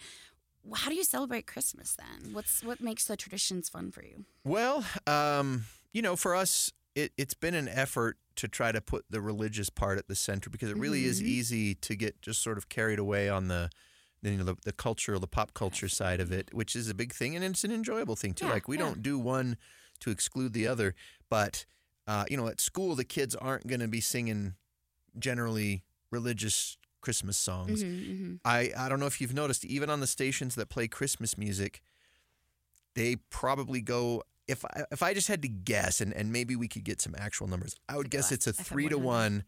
How 0.76 0.90
do 0.90 0.96
you 0.96 1.04
celebrate 1.04 1.48
Christmas 1.48 1.96
then? 1.96 2.34
What's 2.34 2.64
what 2.64 2.82
makes 2.82 3.06
the 3.06 3.16
traditions 3.18 3.70
fun 3.70 3.92
for 3.92 4.04
you? 4.04 4.26
well, 4.44 4.84
um, 5.08 5.66
you 5.94 6.02
know, 6.02 6.16
for 6.16 6.36
us, 6.36 6.72
it, 6.96 7.12
it's 7.18 7.34
been 7.34 7.56
an 7.56 7.68
effort 7.70 8.18
to 8.36 8.48
try 8.48 8.72
to 8.72 8.82
put 8.82 9.06
the 9.10 9.22
religious 9.22 9.70
part 9.70 9.98
at 9.98 10.08
the 10.08 10.16
center 10.16 10.50
because 10.50 10.70
it 10.70 10.78
really 10.78 11.06
is 11.06 11.22
Mhm. 11.22 11.26
easy 11.26 11.76
to 11.76 11.96
get 11.96 12.22
just 12.22 12.42
sort 12.44 12.58
of 12.58 12.70
carried 12.70 13.00
away 13.00 13.30
on 13.30 13.48
the. 13.48 13.70
You 14.22 14.38
know 14.38 14.44
the, 14.44 14.56
the 14.66 14.74
cultural, 14.74 15.20
the 15.20 15.28
pop 15.28 15.54
culture 15.54 15.88
side 15.88 16.20
of 16.20 16.32
it, 16.32 16.54
which 16.54 16.76
is 16.76 16.90
a 16.90 16.94
big 16.94 17.14
thing, 17.14 17.36
and 17.36 17.46
it's 17.46 17.64
an 17.64 17.72
enjoyable 17.72 18.16
thing 18.16 18.34
too. 18.34 18.46
Yeah, 18.46 18.54
like 18.54 18.68
we 18.68 18.78
yeah. 18.78 18.84
don't 18.84 19.02
do 19.02 19.18
one 19.18 19.58
to 20.02 20.12
exclude 20.12 20.54
the 20.54 20.68
other, 20.68 20.94
but 21.30 21.66
uh, 22.08 22.26
you 22.30 22.38
know, 22.38 22.48
at 22.48 22.60
school 22.60 22.96
the 22.96 23.06
kids 23.06 23.36
aren't 23.36 23.68
going 23.68 23.80
to 23.80 23.88
be 23.88 24.02
singing 24.02 24.56
generally 25.18 25.84
religious 26.12 26.78
Christmas 27.02 27.38
songs. 27.38 27.84
Mm-hmm, 27.84 28.36
I, 28.44 28.72
I 28.78 28.90
don't 28.90 29.00
know 29.00 29.06
if 29.06 29.22
you've 29.22 29.34
noticed, 29.34 29.64
even 29.66 29.90
on 29.90 30.00
the 30.00 30.08
stations 30.08 30.56
that 30.56 30.70
play 30.70 30.88
Christmas 30.88 31.38
music, 31.38 31.82
they 32.96 33.18
probably 33.30 33.82
go. 33.82 34.24
If 34.48 34.66
I, 34.66 34.84
if 34.92 35.04
I 35.04 35.14
just 35.14 35.28
had 35.28 35.44
to 35.44 35.48
guess, 35.48 36.02
and, 36.02 36.12
and 36.14 36.32
maybe 36.32 36.56
we 36.56 36.68
could 36.68 36.84
get 36.84 37.00
some 37.00 37.16
actual 37.18 37.48
numbers, 37.48 37.76
I 37.88 37.98
would 37.98 38.10
guess 38.10 38.32
it's 38.32 38.48
a 38.48 38.54
three 38.54 38.90
to 38.90 38.98
one, 38.98 39.44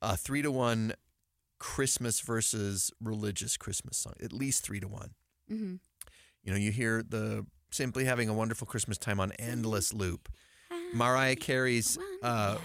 a 0.00 0.16
three 0.16 0.42
to 0.42 0.50
one 0.50 0.94
Christmas 1.60 2.20
versus 2.20 2.90
religious 3.00 3.56
Christmas 3.56 3.96
song. 3.98 4.14
At 4.20 4.32
least 4.32 4.64
three 4.64 4.80
to 4.80 4.88
one. 4.88 5.10
mm-hmm. 5.48 5.74
You 6.42 6.52
know, 6.52 6.58
you 6.58 6.72
hear 6.72 7.04
the 7.06 7.46
simply 7.70 8.06
having 8.06 8.28
a 8.28 8.32
wonderful 8.34 8.66
Christmas 8.66 8.98
time 8.98 9.20
on 9.20 9.30
endless 9.32 9.92
loop. 9.92 10.28
Mariah 10.94 11.36
Carey's 11.36 11.98
uh, 12.22 12.56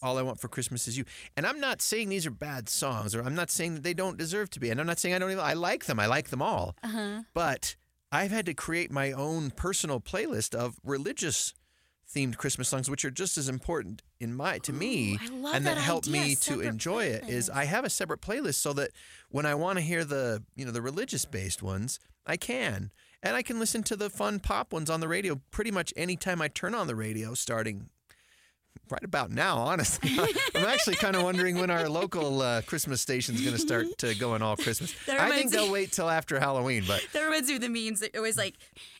"All 0.00 0.16
I 0.16 0.22
Want 0.22 0.40
for 0.40 0.48
Christmas 0.48 0.86
Is 0.86 0.96
You," 0.96 1.04
and 1.36 1.44
I'm 1.44 1.58
not 1.60 1.82
saying 1.82 2.08
these 2.08 2.26
are 2.26 2.30
bad 2.30 2.68
songs, 2.68 3.14
or 3.14 3.22
I'm 3.22 3.34
not 3.34 3.50
saying 3.50 3.74
that 3.74 3.82
they 3.82 3.92
don't 3.92 4.16
deserve 4.16 4.50
to 4.50 4.60
be, 4.60 4.70
and 4.70 4.80
I'm 4.80 4.86
not 4.86 5.00
saying 5.00 5.14
I 5.14 5.18
don't 5.18 5.32
even. 5.32 5.42
I 5.42 5.54
like 5.54 5.86
them. 5.86 5.98
I 5.98 6.06
like 6.06 6.28
them 6.28 6.40
all. 6.40 6.76
Uh-huh. 6.84 7.22
But 7.34 7.74
I've 8.12 8.30
had 8.30 8.46
to 8.46 8.54
create 8.54 8.92
my 8.92 9.10
own 9.10 9.50
personal 9.50 10.00
playlist 10.00 10.54
of 10.54 10.78
religious 10.84 11.52
themed 12.14 12.36
Christmas 12.36 12.68
songs, 12.68 12.88
which 12.88 13.04
are 13.04 13.10
just 13.10 13.36
as 13.36 13.48
important 13.48 14.02
in 14.20 14.34
my 14.34 14.58
to 14.58 14.72
me, 14.72 15.18
Ooh, 15.30 15.36
love 15.36 15.54
and 15.54 15.66
that, 15.66 15.74
that 15.74 15.80
help 15.80 16.04
idea, 16.06 16.22
me 16.22 16.34
to 16.36 16.60
enjoy 16.60 17.04
it. 17.04 17.28
Is. 17.28 17.50
I 17.50 17.64
have 17.64 17.84
a 17.84 17.90
separate 17.90 18.20
playlist 18.20 18.54
so 18.56 18.72
that 18.74 18.90
when 19.30 19.46
I 19.46 19.54
want 19.54 19.78
to 19.78 19.84
hear 19.84 20.04
the 20.04 20.42
you 20.54 20.64
know 20.64 20.72
the 20.72 20.82
religious 20.82 21.24
based 21.24 21.62
ones, 21.62 21.98
I 22.26 22.36
can, 22.36 22.92
and 23.22 23.36
I 23.36 23.42
can 23.42 23.58
listen 23.58 23.82
to 23.84 23.96
the 23.96 24.10
fun 24.10 24.38
pop 24.38 24.72
ones 24.72 24.88
on 24.88 25.00
the 25.00 25.08
radio 25.08 25.40
pretty 25.50 25.70
much 25.70 25.92
anytime 25.96 26.40
I 26.40 26.48
turn 26.48 26.74
on 26.74 26.86
the 26.86 26.96
radio, 26.96 27.34
starting. 27.34 27.88
Right 28.90 29.02
about 29.02 29.30
now, 29.30 29.58
honestly, 29.58 30.10
I'm 30.54 30.66
actually 30.66 30.96
kind 30.96 31.16
of 31.16 31.22
wondering 31.22 31.56
when 31.56 31.70
our 31.70 31.88
local 31.88 32.42
uh, 32.42 32.60
Christmas 32.62 33.00
station's 33.00 33.40
going 33.40 33.54
to 33.54 33.58
start 33.58 33.86
to 33.98 34.14
going 34.14 34.42
all 34.42 34.56
Christmas. 34.56 34.94
I 35.08 35.30
think 35.30 35.52
they'll 35.52 35.72
wait 35.72 35.90
till 35.90 36.10
after 36.10 36.38
Halloween, 36.38 36.84
but 36.86 37.02
That 37.14 37.22
reminds 37.24 37.48
me 37.48 37.54
of 37.54 37.62
the 37.62 37.68
memes. 37.70 38.02
It 38.02 38.20
was 38.20 38.36
like 38.36 38.56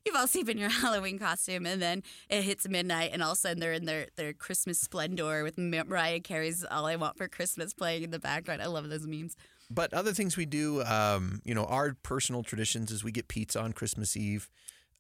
you've 0.07 0.17
all 0.17 0.27
seen 0.27 0.49
in 0.49 0.57
your 0.57 0.71
Halloween 0.83 1.19
costume, 1.19 1.67
and 1.67 1.83
then 1.83 2.03
it 2.31 2.43
hits 2.43 2.67
midnight, 2.67 3.11
and 3.13 3.23
all 3.23 3.33
of 3.33 3.37
a 3.37 3.41
sudden 3.41 3.61
they're 3.61 3.75
in 3.75 3.85
their, 3.85 4.07
their 4.17 4.33
Christmas 4.33 4.81
splendor 4.81 5.43
with 5.45 5.59
Mar- 5.59 5.85
Mariah 5.85 6.21
Carey's 6.21 6.65
"All 6.65 6.87
I 6.87 6.97
Want 6.97 7.19
for 7.19 7.29
Christmas" 7.29 7.75
playing 7.75 8.05
in 8.05 8.11
the 8.11 8.19
background. 8.19 8.63
I 8.63 8.67
love 8.67 8.89
those 8.89 9.07
memes. 9.07 9.37
But 9.71 9.93
other 9.93 10.13
things 10.13 10.37
we 10.37 10.47
do, 10.47 10.83
um, 10.85 11.43
you 11.45 11.55
know, 11.55 11.65
our 11.67 11.95
personal 12.03 12.43
traditions 12.43 12.91
is 12.91 13.05
we 13.05 13.13
get 13.13 13.29
pizza 13.29 13.61
on 13.61 13.73
Christmas 13.75 14.17
Eve. 14.17 14.49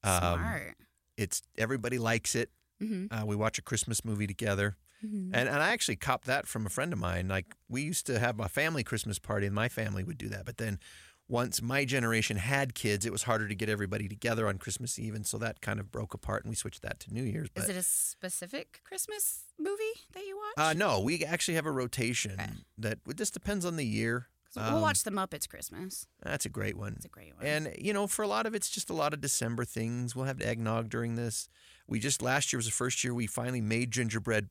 Um, 0.02 0.20
Smart. 0.20 0.74
It's 1.16 1.42
everybody 1.56 1.98
likes 1.98 2.34
it. 2.34 2.50
Mhm. 2.82 3.08
Uh, 3.10 3.24
we 3.26 3.36
watch 3.36 3.58
a 3.58 3.62
Christmas 3.62 4.04
movie 4.04 4.26
together, 4.26 4.76
Mhm. 5.04 5.30
and 5.32 5.48
and 5.48 5.62
I 5.62 5.70
actually 5.72 5.96
copped 5.96 6.26
that 6.26 6.46
from 6.46 6.66
a 6.66 6.70
friend 6.70 6.92
of 6.92 6.98
mine. 6.98 7.28
Like 7.28 7.54
we 7.68 7.82
used 7.82 8.06
to 8.06 8.18
have 8.18 8.40
a 8.40 8.48
family 8.48 8.82
Christmas 8.84 9.18
party, 9.18 9.46
and 9.46 9.54
my 9.54 9.68
family 9.68 10.02
would 10.04 10.18
do 10.18 10.28
that. 10.30 10.44
But 10.44 10.56
then 10.58 10.78
once 11.26 11.62
my 11.62 11.86
generation 11.86 12.36
had 12.36 12.74
kids, 12.74 13.06
it 13.06 13.12
was 13.12 13.22
harder 13.22 13.48
to 13.48 13.54
get 13.54 13.68
everybody 13.70 14.08
together 14.08 14.46
on 14.46 14.58
Christmas 14.58 14.98
Eve, 14.98 15.14
and 15.14 15.26
so 15.26 15.38
that 15.38 15.62
kind 15.62 15.80
of 15.80 15.90
broke 15.90 16.12
apart, 16.12 16.44
and 16.44 16.50
we 16.50 16.54
switched 16.56 16.82
that 16.82 17.00
to 17.00 17.14
New 17.14 17.22
Year's. 17.22 17.48
But 17.48 17.64
Is 17.64 17.70
it 17.70 17.76
a 17.76 17.82
specific 17.82 18.80
Christmas 18.84 19.44
movie 19.58 19.94
that 20.12 20.26
you 20.26 20.36
watch? 20.36 20.54
uh, 20.58 20.72
no, 20.74 21.00
we 21.00 21.24
actually 21.24 21.54
have 21.54 21.64
a 21.66 21.72
rotation 21.72 22.32
Okay. 22.32 22.50
that 22.76 22.98
it 23.08 23.16
just 23.16 23.32
depends 23.32 23.64
on 23.64 23.76
the 23.76 23.86
year. 23.86 24.28
'Cause 24.54 24.68
we'll 24.68 24.76
Um, 24.76 24.82
watch 24.82 25.02
The 25.02 25.10
Muppets 25.10 25.48
Christmas. 25.48 26.06
That's 26.22 26.46
a 26.46 26.48
great 26.48 26.76
one. 26.76 26.94
It's 26.96 27.04
a 27.04 27.08
great 27.08 27.34
one. 27.36 27.44
And 27.44 27.74
you 27.78 27.92
know, 27.92 28.06
for 28.06 28.22
a 28.22 28.28
lot 28.28 28.46
of 28.46 28.54
it's 28.54 28.70
just 28.70 28.88
a 28.90 28.94
lot 28.94 29.12
of 29.12 29.20
December 29.20 29.64
things. 29.64 30.14
We'll 30.14 30.26
have 30.26 30.40
eggnog 30.40 30.88
during 30.90 31.16
this. 31.16 31.48
We 31.86 31.98
just 32.00 32.22
last 32.22 32.52
year 32.52 32.58
was 32.58 32.66
the 32.66 32.72
first 32.72 33.02
year 33.04 33.12
we 33.14 33.26
finally 33.26 33.60
made 33.60 33.90
gingerbread 33.90 34.48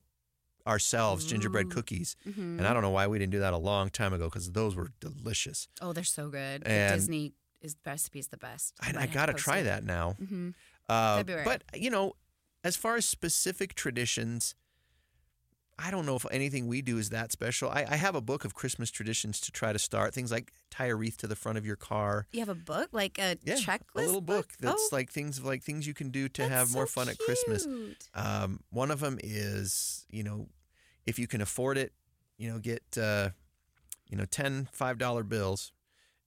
ourselves, 0.65 1.25
gingerbread 1.25 1.65
Ooh. 1.67 1.69
cookies. 1.69 2.15
Mhm. 2.25 2.57
And 2.57 2.67
I 2.67 2.73
don't 2.73 2.81
know 2.81 2.89
why 2.89 3.07
we 3.07 3.19
didn't 3.19 3.31
do 3.31 3.39
that 3.39 3.53
a 3.53 3.57
long 3.57 3.89
time 3.89 4.13
ago 4.13 4.25
because 4.29 4.51
those 4.51 4.75
were 4.75 4.91
delicious. 4.99 5.67
oh, 5.81 5.93
they're 5.93 6.03
so 6.03 6.29
good. 6.29 6.63
The 6.63 6.87
Disney 6.95 7.33
is 7.61 7.75
recipe 7.85 8.19
is 8.19 8.27
the 8.27 8.37
best. 8.37 8.73
I, 8.81 8.93
I 9.03 9.07
got 9.07 9.25
to 9.27 9.33
try 9.33 9.63
that 9.63 9.83
now. 9.83 10.13
hmm 10.13 10.51
Uh, 10.89 11.17
February. 11.17 11.45
but 11.45 11.63
you 11.73 11.89
know, 11.89 12.13
as 12.63 12.75
far 12.75 12.95
as 12.97 13.05
specific 13.05 13.73
traditions, 13.73 14.53
I 15.79 15.89
don't 15.91 16.05
know 16.05 16.15
if 16.15 16.25
anything 16.31 16.67
we 16.67 16.81
do 16.81 16.97
is 16.97 17.09
that 17.09 17.31
special. 17.31 17.69
I, 17.69 17.85
I 17.89 17.95
have 17.95 18.15
a 18.15 18.21
book 18.21 18.45
of 18.45 18.53
Christmas 18.53 18.91
traditions 18.91 19.39
to 19.41 19.51
try 19.51 19.73
to 19.73 19.79
start. 19.79 20.13
Things 20.13 20.31
like 20.31 20.53
tie 20.69 20.85
a 20.87 20.95
wreath 20.95 21.17
to 21.17 21.27
the 21.27 21.35
front 21.35 21.57
of 21.57 21.65
your 21.65 21.75
car. 21.75 22.27
You 22.31 22.39
have 22.41 22.49
a 22.49 22.55
book, 22.55 22.89
like 22.91 23.17
a 23.17 23.37
Yeah, 23.43 23.55
checklist, 23.55 23.79
a 23.95 24.01
little 24.01 24.21
book 24.21 24.53
that's 24.59 24.89
Oh, 24.91 24.95
like 24.95 25.11
things 25.11 25.41
like 25.43 25.63
things 25.63 25.87
you 25.87 25.93
can 25.93 26.09
do 26.09 26.29
to 26.29 26.41
that's 26.43 26.53
have 26.53 26.71
more 26.73 26.85
so 26.85 26.91
fun 27.01 27.09
at 27.09 27.17
Christmas. 27.17 27.67
Um, 28.13 28.59
one 28.69 28.91
of 28.91 28.99
them 28.99 29.17
is, 29.23 30.05
you 30.09 30.23
know, 30.23 30.47
if 31.05 31.17
you 31.17 31.27
can 31.27 31.41
afford 31.41 31.77
it, 31.77 31.91
you 32.37 32.51
know, 32.51 32.59
get, 32.59 32.83
uh, 32.97 33.29
you 34.07 34.15
know, 34.17 34.25
10 34.25 34.69
$5 34.77 35.27
bills 35.29 35.71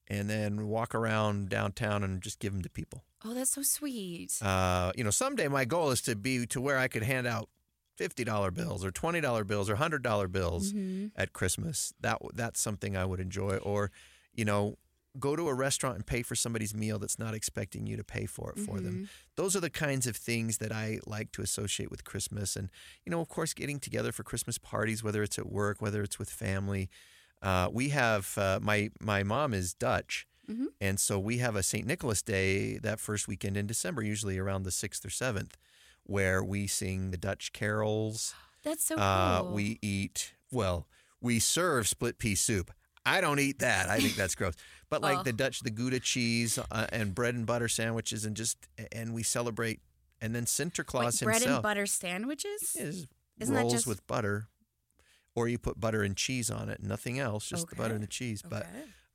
and 0.09 0.28
then 0.28 0.66
walk 0.66 0.94
around 0.94 1.49
downtown 1.49 2.03
and 2.03 2.20
just 2.20 2.38
give 2.40 2.53
them 2.53 2.62
to 2.62 2.68
people. 2.70 3.05
Oh, 3.24 3.32
that's 3.34 3.51
so 3.53 3.62
sweet. 3.62 4.32
Uh, 4.42 4.92
you 4.97 5.03
know, 5.05 5.11
someday 5.11 5.49
my 5.49 5.64
goal 5.64 5.90
is 5.90 6.01
to 6.03 6.14
be 6.16 6.47
to 6.47 6.61
where 6.61 6.78
I 6.78 6.88
could 6.88 7.03
hand 7.03 7.26
out 7.26 7.49
$50 7.97 8.53
bills 8.55 8.84
or 8.84 8.90
$20 8.90 9.44
bills 9.47 9.68
or 9.70 9.76
$100 9.76 10.30
bills 10.30 10.72
Mhm. 10.72 11.12
at 11.16 11.32
Christmas. 11.32 11.92
That 12.01 12.18
That's 12.34 12.61
something 12.61 12.97
I 12.97 13.05
would 13.05 13.20
enjoy. 13.20 13.57
Or, 13.59 13.90
you 14.34 14.44
know, 14.44 14.76
go 15.18 15.34
to 15.34 15.49
a 15.49 15.55
restaurant 15.55 15.97
and 15.97 16.07
pay 16.07 16.22
for 16.22 16.34
somebody's 16.34 16.74
meal 16.74 16.99
that's 16.99 17.18
not 17.18 17.32
expecting 17.32 17.86
you 17.86 17.97
to 17.97 18.05
pay 18.05 18.26
for 18.26 18.53
it 18.53 18.59
for 18.61 18.80
them. 18.80 19.09
Those 19.36 19.57
are 19.57 19.61
the 19.61 19.70
kinds 19.70 20.07
of 20.07 20.14
things 20.14 20.59
that 20.59 20.72
I 20.72 20.99
like 21.07 21.32
to 21.32 21.42
associate 21.42 21.90
with 21.90 22.05
Christmas. 22.05 22.55
And, 22.55 22.68
you 23.07 23.11
know, 23.11 23.20
of 23.22 23.28
course, 23.28 23.55
getting 23.55 23.80
together 23.80 24.12
for 24.12 24.22
Christmas 24.24 24.59
parties, 24.59 25.03
whether 25.03 25.22
it's 25.22 25.38
at 25.38 25.47
work, 25.51 25.80
whether 25.80 26.03
it's 26.03 26.18
with 26.18 26.28
family. 26.28 26.90
Uh, 27.40 27.70
we 27.72 27.88
have, 27.90 28.36
uh, 28.36 28.59
my, 28.62 28.90
my 29.01 29.22
mom 29.22 29.55
is 29.55 29.72
Dutch. 29.72 30.26
Mhm. 30.51 30.66
And 30.82 31.01
so 31.01 31.18
we 31.18 31.38
have 31.38 31.57
a 31.57 31.62
St. 31.62 31.86
Nicholas 31.86 32.20
Day 32.22 32.76
that 32.78 33.01
first 33.01 33.26
weekend 33.26 33.57
in 33.57 33.66
December, 33.66 34.03
usually 34.03 34.36
around 34.38 34.64
the 34.64 34.70
6th 34.70 35.05
or 35.05 35.11
7th, 35.11 35.57
where 36.07 36.43
we 36.43 36.67
sing 36.67 37.11
the 37.11 37.17
Dutch 37.17 37.53
carols. 37.53 38.35
That's 38.65 38.85
so 38.85 38.97
Uh, 38.97 39.43
cool. 39.43 39.53
we 39.53 39.79
eat, 39.83 40.35
well, 40.51 40.89
we 41.21 41.39
serve 41.39 41.87
split 41.89 42.19
pea 42.19 42.35
soup. 42.35 42.73
I 43.05 43.21
don't 43.21 43.39
eat 43.39 43.61
that. 43.61 43.89
I 43.89 44.01
think 44.01 44.17
that's 44.17 44.35
gross. 44.41 44.55
But 44.91 45.01
like 45.03 45.19
Oh. 45.19 45.23
the 45.23 45.33
Dutch, 45.33 45.61
the 45.61 45.71
Gouda 45.71 46.01
cheese 46.01 46.59
uh, 46.59 46.87
and 46.91 47.15
bread 47.15 47.35
and 47.37 47.47
butter 47.47 47.69
sandwiches, 47.69 48.25
and 48.25 48.37
just, 48.37 48.57
and 48.91 49.15
we 49.15 49.23
celebrate. 49.23 49.81
And 50.21 50.35
then 50.35 50.45
Sinterklaas 50.47 51.21
Wait, 51.21 51.27
bread 51.27 51.35
himself 51.43 51.57
and 51.59 51.63
butter 51.63 51.87
sandwiches. 51.87 52.75
is 52.75 53.07
Isn't 53.39 53.55
that 53.55 53.61
rolls 53.61 53.73
just- 53.75 53.87
with 53.87 54.05
butter, 54.09 54.49
or 55.37 55.47
you 55.47 55.59
put 55.59 55.79
butter 55.79 56.03
and 56.03 56.17
cheese 56.17 56.51
on 56.51 56.69
it, 56.69 56.83
nothing 56.83 57.19
else, 57.21 57.49
just 57.49 57.69
the 57.69 57.77
butter 57.77 57.95
and 57.95 58.03
the 58.03 58.09
cheese. 58.09 58.43
Okay. 58.45 58.63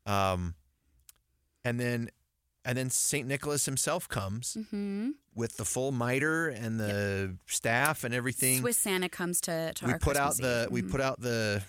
But 0.06 0.12
um, 0.12 0.56
and 1.66 1.78
then 1.80 2.10
and 2.66 2.78
then 2.78 2.90
Saint 2.90 3.28
Nicholas 3.28 3.66
himself 3.66 4.08
comes 4.08 4.58
hmm 4.70 5.12
with 5.34 5.56
the 5.58 5.64
full 5.66 5.92
mitre 5.94 6.50
and 6.50 6.78
the 6.80 7.38
staff 7.48 8.04
and 8.04 8.14
everything. 8.14 8.60
Swiss 8.60 8.78
Santa 8.78 9.08
comes 9.10 9.40
to, 9.42 9.72
to 9.76 9.86
we 9.86 9.94
our 9.94 10.00
put 10.00 10.18
out 10.18 10.36
the 10.38 10.64
Eve. 10.66 10.72
we 10.72 10.82
Mhm. 10.82 10.92
put 10.92 11.00
out 11.02 11.22
the 11.22 11.64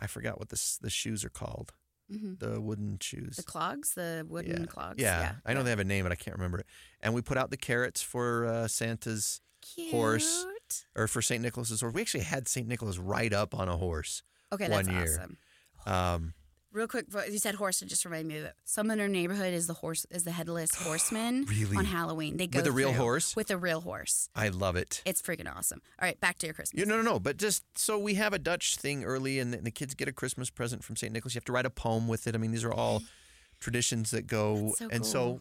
I 0.00 0.06
forgot 0.06 0.38
what 0.38 0.48
the 0.48 0.78
the 0.80 0.90
shoes 0.90 1.24
are 1.24 1.28
called. 1.30 1.72
Mhm. 2.10 2.38
The 2.38 2.60
wooden 2.60 2.98
shoes. 3.00 3.36
the 3.36 3.42
clogs, 3.42 3.94
the 3.94 4.24
wooden 4.28 4.60
yeah. 4.62 4.66
clogs. 4.66 5.02
Yeah. 5.02 5.34
I 5.44 5.52
know 5.54 5.62
they 5.62 5.70
have 5.70 5.78
a 5.80 5.84
name, 5.84 6.04
but 6.04 6.12
I 6.12 6.14
can't 6.14 6.36
remember 6.36 6.58
it. 6.60 6.66
And 7.00 7.12
we 7.14 7.20
put 7.20 7.36
out 7.36 7.50
the 7.50 7.56
carrots 7.56 8.00
for 8.00 8.46
uh, 8.46 8.68
Santa's 8.68 9.40
Cute. 9.60 9.90
horse. 9.90 10.46
or 10.96 11.06
for 11.06 11.22
Saint 11.22 11.42
Nicholas's 11.42 11.80
horse. 11.80 11.94
We 11.94 12.00
actually 12.00 12.24
had 12.24 12.48
Saint 12.48 12.66
Nicholas 12.66 12.98
ride 12.98 13.32
up 13.32 13.54
on 13.54 13.68
a 13.68 13.76
horse. 13.76 14.22
Okay, 14.52 14.66
that's 14.68 14.86
one 14.88 14.96
year. 14.96 15.20
awesome. 15.20 15.38
Um, 15.86 16.34
Real 16.76 16.86
quick, 16.86 17.06
you 17.30 17.38
said 17.38 17.54
horse. 17.54 17.80
It 17.80 17.86
just 17.88 18.04
reminded 18.04 18.28
me 18.28 18.36
of 18.36 18.42
that 18.42 18.56
someone 18.66 18.98
in 18.98 19.02
our 19.02 19.08
neighborhood 19.08 19.54
is 19.54 19.66
the 19.66 19.72
horse 19.72 20.04
is 20.10 20.24
the 20.24 20.32
headless 20.32 20.74
horseman 20.84 21.46
Really? 21.46 21.74
on 21.74 21.86
Halloween. 21.86 22.36
They 22.36 22.46
go 22.46 22.58
With 22.58 22.66
a 22.66 22.72
real 22.72 22.92
horse? 22.92 23.34
With 23.34 23.50
a 23.50 23.56
real 23.56 23.80
horse. 23.80 24.28
I 24.36 24.48
love 24.48 24.76
it. 24.76 25.00
It's 25.06 25.22
freaking 25.22 25.50
awesome. 25.50 25.80
All 25.98 26.06
right, 26.06 26.20
back 26.20 26.36
to 26.40 26.46
your 26.46 26.52
Christmas. 26.52 26.78
You, 26.78 26.84
no, 26.84 26.96
no, 26.96 27.02
no. 27.02 27.18
But 27.18 27.38
just 27.38 27.64
so 27.78 27.98
we 27.98 28.14
have 28.16 28.34
a 28.34 28.38
Dutch 28.38 28.76
thing 28.76 29.04
early, 29.04 29.38
and 29.38 29.54
the, 29.54 29.56
the 29.56 29.70
kids 29.70 29.94
get 29.94 30.06
a 30.06 30.12
Christmas 30.12 30.50
present 30.50 30.84
from 30.84 30.96
St. 30.96 31.10
Nicholas. 31.10 31.34
You 31.34 31.38
have 31.38 31.46
to 31.46 31.52
write 31.52 31.64
a 31.64 31.70
poem 31.70 32.08
with 32.08 32.26
it. 32.26 32.34
I 32.34 32.38
mean, 32.38 32.50
these 32.50 32.64
are 32.64 32.74
all 32.74 33.02
traditions 33.58 34.10
that 34.10 34.26
go. 34.26 34.74
So 34.76 34.88
and 34.90 35.00
cool. 35.00 35.04
so 35.04 35.40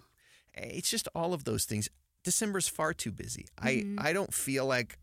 it's 0.53 0.89
just 0.89 1.09
all 1.13 1.33
of 1.33 1.43
those 1.43 1.65
things. 1.65 1.89
December's 2.23 2.69
far 2.69 2.93
too 2.93 3.11
busy. 3.11 3.47
Mm-hmm. 3.61 3.99
I, 3.99 4.09
I 4.09 4.13
don't 4.13 4.33
feel 4.33 4.65
like. 4.65 4.99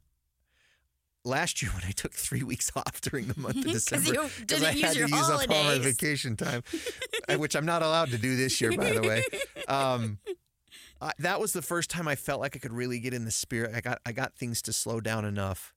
Last 1.25 1.63
year, 1.63 1.71
when 1.73 1.85
I 1.87 1.93
took 1.93 2.13
three 2.15 2.43
weeks 2.43 2.71
off 2.77 3.01
during 3.01 3.29
the 3.29 3.39
month 3.41 3.59
of 3.59 3.65
December, 3.73 4.29
because 4.41 4.63
I 4.65 4.73
had 4.73 4.95
to 4.95 5.01
use 5.01 5.13
up 5.13 5.49
all 5.51 5.65
my 5.65 5.79
vacation 5.79 6.37
time, 6.37 6.63
uh, 7.29 7.37
which 7.37 7.55
I'm 7.55 7.67
not 7.67 7.83
allowed 7.83 8.11
to 8.11 8.19
do 8.19 8.37
this 8.37 8.61
year, 8.61 8.73
by 8.77 8.93
the 8.93 9.03
way. 9.03 9.23
Um, 9.69 10.19
I, 11.01 11.13
that 11.21 11.41
was 11.41 11.53
the 11.53 11.63
first 11.63 11.91
time 11.91 12.09
I 12.09 12.15
felt 12.17 12.41
like 12.41 12.57
I 12.57 12.59
could 12.59 12.73
really 12.73 12.99
get 12.99 13.15
in 13.15 13.25
the 13.25 13.31
spirit. 13.31 13.73
I 13.75 13.81
got 13.81 14.01
I 14.07 14.13
got 14.13 14.35
things 14.35 14.63
to 14.63 14.73
slow 14.73 15.01
down 15.01 15.25
enough 15.25 15.75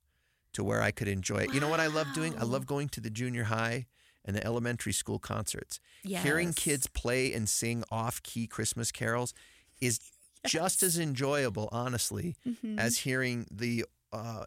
to 0.54 0.64
where 0.64 0.82
I 0.82 0.92
could 0.92 1.08
enjoy 1.08 1.40
it. 1.44 1.54
You 1.54 1.60
know 1.60 1.70
what 1.70 1.80
I 1.80 1.88
love 1.88 2.08
doing? 2.16 2.34
I 2.40 2.44
love 2.44 2.66
going 2.66 2.90
to 2.90 3.02
the 3.02 3.10
junior 3.10 3.44
high 3.46 3.86
and 4.24 4.36
the 4.36 4.44
elementary 4.46 4.94
school 4.94 5.20
concerts. 5.20 5.80
Hearing 6.24 6.54
kids 6.54 6.88
play 6.88 7.34
and 7.34 7.48
sing 7.50 7.84
off-key 7.92 8.48
Christmas 8.48 8.92
carols 8.92 9.34
is 9.82 10.00
just 10.48 10.82
as 10.82 10.98
enjoyable, 10.98 11.70
honestly, 11.72 12.36
Mm-hmm. 12.48 12.80
as 12.80 13.00
hearing 13.00 13.46
the 13.52 13.86
uh, 14.14 14.46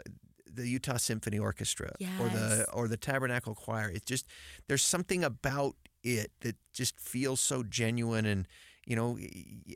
the 0.63 0.69
Utah 0.69 0.97
Symphony 0.99 1.39
Orchestra 1.39 1.93
or 2.21 2.29
the 2.29 2.67
or 2.73 2.89
the 2.89 2.97
Tabernacle 2.97 3.55
Choir. 3.55 3.91
It's 3.91 4.05
just 4.07 4.27
there's 4.69 4.83
something 4.83 5.25
about 5.25 5.77
it 6.05 6.31
that 6.41 6.57
just 6.73 6.99
feels 7.01 7.41
so 7.41 7.63
genuine 7.63 8.25
and 8.27 8.47
you 8.87 8.97
know 8.97 9.19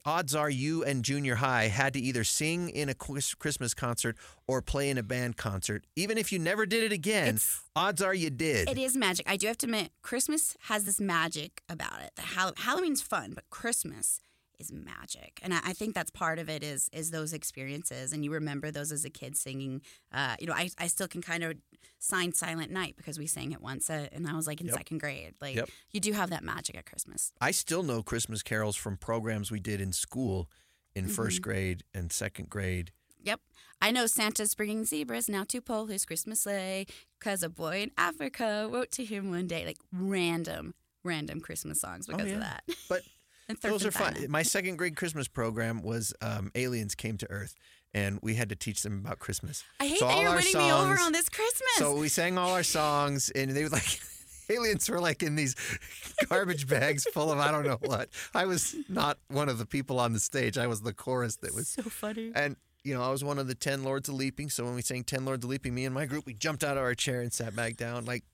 odds 0.06 0.34
are 0.34 0.48
you 0.48 0.82
and 0.84 1.04
junior 1.04 1.34
high 1.34 1.64
had 1.68 1.92
to 1.92 2.00
either 2.00 2.24
sing 2.24 2.70
in 2.70 2.88
a 2.88 2.94
christmas 2.94 3.74
concert 3.74 4.16
or 4.46 4.62
play 4.62 4.88
in 4.88 4.96
a 4.96 5.02
band 5.02 5.36
concert 5.36 5.84
even 5.96 6.16
if 6.16 6.32
you 6.32 6.38
never 6.38 6.64
did 6.64 6.82
it 6.84 6.92
again 6.92 7.24
It's- 7.34 7.60
odds 7.76 8.00
are 8.00 8.14
you 8.14 8.30
did 8.30 8.70
It 8.70 8.78
is 8.78 8.96
magic. 8.96 9.28
I 9.28 9.36
do 9.36 9.48
have 9.48 9.58
to 9.58 9.66
admit, 9.66 9.90
Christmas 10.00 10.56
has 10.68 10.84
this 10.84 10.98
magic 11.00 11.60
about 11.68 12.00
it. 12.00 12.12
The 12.16 12.22
Hall- 12.22 12.54
Halloween's 12.56 13.02
fun, 13.02 13.32
but 13.34 13.44
Christmas 13.50 14.20
is 14.62 14.72
magic, 14.72 15.40
and 15.42 15.52
I, 15.52 15.60
I 15.64 15.72
think 15.74 15.94
that's 15.94 16.10
part 16.10 16.38
of 16.38 16.48
it 16.48 16.62
is 16.62 16.88
is 16.92 17.10
those 17.10 17.32
experiences, 17.32 18.12
and 18.12 18.24
you 18.24 18.32
remember 18.32 18.70
those 18.70 18.90
as 18.92 19.04
a 19.04 19.10
kid 19.10 19.36
singing. 19.36 19.82
Uh, 20.12 20.36
you 20.40 20.46
know, 20.46 20.54
I 20.54 20.70
I 20.78 20.86
still 20.86 21.08
can 21.08 21.22
kind 21.22 21.42
of 21.44 21.54
sign 21.98 22.32
Silent 22.32 22.70
Night 22.70 22.94
because 22.96 23.18
we 23.18 23.26
sang 23.26 23.52
it 23.52 23.60
once, 23.60 23.90
uh, 23.90 24.08
and 24.12 24.26
I 24.26 24.34
was 24.34 24.46
like 24.46 24.60
in 24.60 24.66
Yep. 24.68 24.76
second 24.76 24.98
grade. 24.98 25.34
Like 25.40 25.56
Yep. 25.56 25.68
you 25.90 26.00
do 26.00 26.12
have 26.12 26.30
that 26.30 26.42
magic 26.42 26.76
at 26.76 26.86
Christmas. 26.86 27.32
I 27.40 27.50
still 27.50 27.82
know 27.82 28.02
Christmas 28.02 28.42
carols 28.42 28.76
from 28.76 28.96
programs 28.96 29.50
we 29.50 29.60
did 29.60 29.80
in 29.80 29.92
school 29.92 30.48
in 30.94 31.08
first 31.08 31.36
Mm-hmm. 31.36 31.42
grade 31.50 31.84
and 31.94 32.12
second 32.12 32.48
grade. 32.50 32.92
Yep. 33.24 33.40
I 33.80 33.90
know 33.92 34.06
Santa's 34.06 34.54
bringing 34.54 34.84
zebras 34.84 35.28
now 35.28 35.44
to 35.44 35.60
pull 35.60 35.86
his 35.86 36.04
Christmas 36.04 36.40
sleigh 36.42 36.86
because 37.18 37.42
a 37.44 37.48
boy 37.48 37.82
in 37.82 37.90
Africa 37.96 38.68
wrote 38.72 38.90
to 38.92 39.04
him 39.04 39.30
one 39.30 39.46
day. 39.46 39.64
Like 39.64 39.78
random, 39.92 40.74
random 41.04 41.40
Christmas 41.40 41.80
songs 41.80 42.06
because 42.06 42.22
Oh, 42.22 42.26
yeah. 42.26 42.34
of 42.34 42.40
that. 42.40 42.64
But 42.88 43.02
those 43.60 43.84
are 43.84 43.90
fun. 43.90 44.14
My 44.28 44.42
second 44.42 44.76
grade 44.76 44.96
Christmas 44.96 45.28
program 45.28 45.82
was 45.82 46.14
um, 46.20 46.50
Aliens 46.54 46.94
Came 46.94 47.18
to 47.18 47.30
Earth, 47.30 47.54
and 47.94 48.18
we 48.22 48.34
had 48.34 48.48
to 48.48 48.56
teach 48.56 48.82
them 48.82 48.98
about 49.04 49.18
Christmas. 49.18 49.64
I 49.80 49.86
hate 49.86 49.98
so 49.98 50.06
that 50.06 50.18
you're 50.20 50.30
our 50.30 50.36
winning 50.36 50.58
me 50.58 50.72
over 50.72 50.98
on 51.00 51.12
this 51.12 51.28
Christmas. 51.28 51.70
So 51.76 51.96
we 51.96 52.08
sang 52.08 52.38
all 52.38 52.52
our 52.52 52.62
songs, 52.62 53.30
and 53.30 53.50
they 53.50 53.62
were 53.64 53.70
like, 53.70 54.00
aliens 54.50 54.88
were 54.88 55.00
like 55.00 55.22
in 55.22 55.34
these 55.36 55.54
garbage 56.28 56.66
bags 56.68 57.04
full 57.12 57.30
of 57.32 57.38
I 57.38 57.50
don't 57.50 57.66
know 57.66 57.78
what. 57.82 58.08
I 58.34 58.46
was 58.46 58.74
not 58.88 59.18
one 59.28 59.48
of 59.48 59.58
the 59.58 59.66
people 59.66 59.98
on 59.98 60.12
the 60.12 60.20
stage. 60.20 60.58
I 60.58 60.66
was 60.66 60.82
the 60.82 60.92
chorus 60.92 61.36
that 61.36 61.54
was. 61.54 61.68
so 61.68 61.82
funny. 61.82 62.32
And, 62.34 62.56
you 62.84 62.94
know, 62.94 63.02
I 63.02 63.10
was 63.10 63.22
one 63.24 63.38
of 63.38 63.46
the 63.48 63.54
10 63.54 63.84
Lords 63.84 64.08
of 64.08 64.14
Leaping. 64.16 64.50
So 64.50 64.64
when 64.64 64.74
we 64.74 64.82
sang 64.82 65.04
10 65.04 65.24
Lords 65.24 65.44
of 65.44 65.50
Leaping, 65.50 65.74
me 65.74 65.84
and 65.84 65.94
my 65.94 66.06
group, 66.06 66.26
we 66.26 66.34
jumped 66.34 66.64
out 66.64 66.76
of 66.76 66.82
our 66.82 66.94
chair 66.94 67.20
and 67.20 67.32
sat 67.32 67.54
back 67.54 67.76
down. 67.76 68.04
Like, 68.04 68.24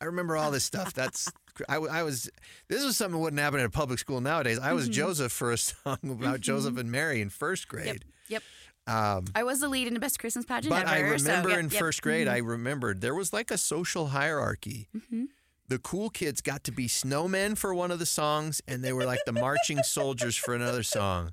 I 0.00 0.04
remember 0.04 0.36
all 0.36 0.50
this 0.50 0.64
stuff. 0.64 0.94
That's, 0.94 1.30
I, 1.68 1.76
I 1.76 2.02
was, 2.02 2.30
this 2.68 2.84
was 2.84 2.96
something 2.96 3.14
that 3.14 3.22
wouldn't 3.22 3.40
happen 3.40 3.60
at 3.60 3.66
a 3.66 3.70
public 3.70 3.98
school 3.98 4.20
nowadays. 4.20 4.58
I 4.58 4.72
was 4.72 4.88
Joseph 4.88 5.32
for 5.32 5.52
a 5.52 5.58
song 5.58 5.98
about 6.04 6.40
Joseph 6.40 6.76
and 6.76 6.90
Mary 6.90 7.20
in 7.20 7.30
first 7.30 7.68
grade. 7.68 8.04
Yep. 8.28 8.42
Um, 8.86 9.26
I 9.34 9.42
was 9.42 9.60
the 9.60 9.68
lead 9.68 9.86
in 9.86 9.92
the 9.92 10.00
best 10.00 10.18
Christmas 10.18 10.46
pageant 10.46 10.74
but 10.74 10.86
I 10.86 11.00
ever. 11.00 11.18
so, 11.18 11.26
remember 11.26 11.50
yep, 11.50 11.58
in 11.58 11.68
yep. 11.68 11.78
first 11.78 12.00
grade, 12.00 12.26
I 12.26 12.38
remembered 12.38 13.02
there 13.02 13.14
was 13.14 13.34
like 13.34 13.50
a 13.50 13.58
social 13.58 14.08
hierarchy. 14.08 14.88
Mm-hmm. 14.96 15.24
The 15.68 15.78
cool 15.78 16.08
kids 16.08 16.40
got 16.40 16.64
to 16.64 16.72
be 16.72 16.88
snowmen 16.88 17.58
for 17.58 17.74
one 17.74 17.90
of 17.90 17.98
the 17.98 18.06
songs, 18.06 18.62
and 18.66 18.82
they 18.82 18.94
were 18.94 19.04
like 19.04 19.20
the 19.26 19.32
marching 19.32 19.82
soldiers 19.82 20.36
for 20.36 20.54
another 20.54 20.82
song. 20.82 21.32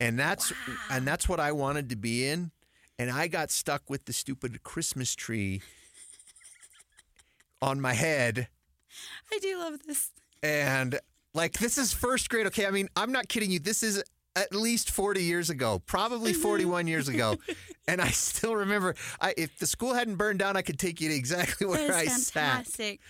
And 0.00 0.18
that's 0.18 0.52
and 0.90 1.06
that's 1.06 1.28
what 1.28 1.38
I 1.38 1.52
wanted 1.52 1.88
to 1.90 1.96
be 1.96 2.26
in. 2.26 2.50
And 2.98 3.10
I 3.10 3.28
got 3.28 3.52
stuck 3.52 3.88
with 3.88 4.06
the 4.06 4.12
stupid 4.12 4.64
Christmas 4.64 5.14
tree 5.14 5.62
on 7.60 7.80
my 7.80 7.94
head. 7.94 8.48
I 9.32 9.38
do 9.40 9.58
love 9.58 9.82
this. 9.86 10.10
And 10.42 10.98
like 11.34 11.54
this 11.54 11.78
is 11.78 11.92
first 11.92 12.28
grade. 12.28 12.46
Okay, 12.46 12.66
I 12.66 12.70
mean, 12.70 12.88
I'm 12.96 13.12
not 13.12 13.28
kidding 13.28 13.50
you. 13.50 13.58
This 13.58 13.82
is 13.82 14.02
at 14.34 14.54
least 14.54 14.90
40 14.90 15.22
years 15.22 15.50
ago, 15.50 15.82
probably 15.86 16.32
mm-hmm. 16.32 16.42
41 16.42 16.86
years 16.86 17.08
ago. 17.08 17.36
And 17.88 18.00
I 18.00 18.10
still 18.10 18.54
remember 18.54 18.94
I 19.20 19.34
if 19.36 19.58
the 19.58 19.66
school 19.66 19.92
hadn't 19.92 20.14
burned 20.14 20.38
down, 20.38 20.56
I 20.56 20.62
could 20.62 20.78
take 20.78 21.00
you 21.00 21.08
to 21.08 21.14
exactly 21.16 21.66
where 21.68 21.92
I 21.92 22.02
is 22.02 22.28
sat. 22.28 22.64
fantastic. 22.64 23.00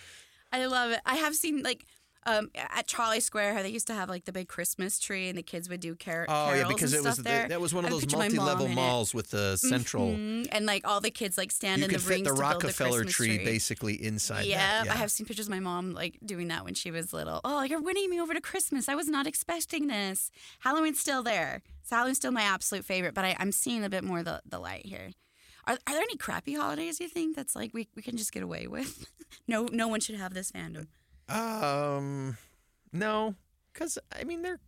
I 0.50 0.64
love 0.64 0.92
it. 0.92 1.00
I 1.04 1.16
have 1.16 1.34
seen 1.34 1.62
like 1.62 1.84
um, 2.26 2.50
at 2.54 2.86
Charlie 2.86 3.20
Square 3.20 3.54
how 3.54 3.62
they 3.62 3.68
used 3.68 3.86
to 3.88 3.94
have 3.94 4.08
like 4.08 4.24
the 4.24 4.32
big 4.32 4.48
Christmas 4.48 4.98
tree 4.98 5.28
and 5.28 5.36
the 5.36 5.42
kids 5.42 5.68
would 5.68 5.80
do 5.80 5.94
car- 5.96 6.26
Oh 6.28 6.46
carols 6.50 6.58
yeah, 6.60 6.68
because 6.68 6.94
it 6.94 7.02
was 7.02 7.16
the, 7.16 7.22
there. 7.22 7.48
that 7.48 7.60
was 7.60 7.74
one 7.74 7.84
of 7.84 7.88
I 7.88 7.92
those 7.94 8.00
picture 8.02 8.16
my 8.16 8.28
mom 8.28 8.36
multi-level 8.36 8.68
malls 8.74 9.12
with 9.14 9.30
the 9.30 9.56
central. 9.56 10.08
Mhm. 10.10 10.48
and 10.52 10.66
like 10.66 10.86
all 10.86 11.00
the 11.00 11.10
kids 11.10 11.36
like 11.36 11.50
stand 11.50 11.80
You 11.80 11.84
in 11.86 11.90
could 11.90 12.00
the 12.00 12.04
fit 12.04 12.10
rings 12.10 12.24
the 12.28 12.34
to 12.34 12.40
build 12.40 12.40
Rockefeller 12.62 13.04
the 13.04 13.10
tree, 13.10 13.36
tree. 13.36 13.44
basically 13.44 13.94
inside. 14.02 14.46
Yeah, 14.46 14.84
that. 14.84 14.92
I 14.92 14.96
have 14.96 15.10
seen 15.10 15.26
pictures 15.26 15.46
of 15.46 15.50
my 15.50 15.60
mom 15.60 15.92
like 15.94 16.18
doing 16.24 16.48
that 16.48 16.64
when 16.64 16.74
she 16.74 16.90
was 16.90 17.12
little. 17.12 17.40
Oh, 17.44 17.62
you're 17.62 17.80
winning 17.82 18.08
me 18.10 18.20
over 18.20 18.34
to 18.34 18.40
Christmas. 18.40 18.88
I 18.88 18.94
was 18.94 19.08
not 19.08 19.26
expecting 19.26 19.86
this. 19.88 20.30
Halloween's 20.60 21.00
still 21.00 21.22
there. 21.22 21.62
So 21.82 21.96
Halloween's 21.96 22.18
still 22.18 22.30
my 22.32 22.42
absolute 22.42 22.84
favorite, 22.84 23.14
but 23.14 23.24
I, 23.24 23.36
I'm 23.40 23.50
seeing 23.52 23.82
a 23.84 23.90
bit 23.90 24.04
more 24.04 24.22
the, 24.22 24.40
the 24.48 24.58
light 24.60 24.86
here. 24.86 25.10
Are, 25.66 25.74
are 25.74 25.92
there 25.92 26.02
any 26.02 26.16
crappy 26.16 26.54
holidays 26.54 26.98
you 27.00 27.08
think 27.08 27.36
that's 27.36 27.54
like 27.56 27.72
we, 27.74 27.88
we 27.94 28.02
can 28.02 28.16
just 28.16 28.32
get 28.32 28.42
away 28.42 28.66
with? 28.66 29.06
no 29.48 29.66
no 29.72 29.88
one 29.88 30.00
should 30.00 30.16
have 30.16 30.34
this 30.34 30.50
fandom. 30.52 30.86
Um, 31.32 32.36
no, 32.92 33.34
because 33.72 33.98
I 34.16 34.24
mean 34.24 34.42
they're 34.42 34.60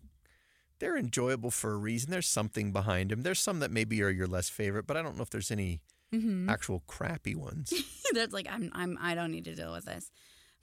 they're 0.80 0.96
enjoyable 0.96 1.50
for 1.50 1.72
a 1.72 1.76
reason. 1.76 2.10
There's 2.10 2.26
something 2.28 2.72
behind 2.72 3.10
them. 3.10 3.22
There's 3.22 3.38
some 3.40 3.60
that 3.60 3.70
maybe 3.70 4.02
are 4.02 4.10
your 4.10 4.26
less 4.26 4.48
favorite, 4.48 4.86
but 4.86 4.96
I 4.96 5.02
don't 5.02 5.16
know 5.16 5.22
if 5.22 5.30
there's 5.30 5.50
any 5.50 5.80
Mm-hmm. 6.12 6.48
actual 6.48 6.84
crappy 6.86 7.34
ones. 7.34 7.72
that's 8.12 8.32
like 8.32 8.46
I'm 8.48 8.70
I'm 8.72 8.96
I 9.00 9.16
don't 9.16 9.32
need 9.32 9.46
to 9.46 9.54
deal 9.56 9.72
with 9.72 9.84
this. 9.86 10.12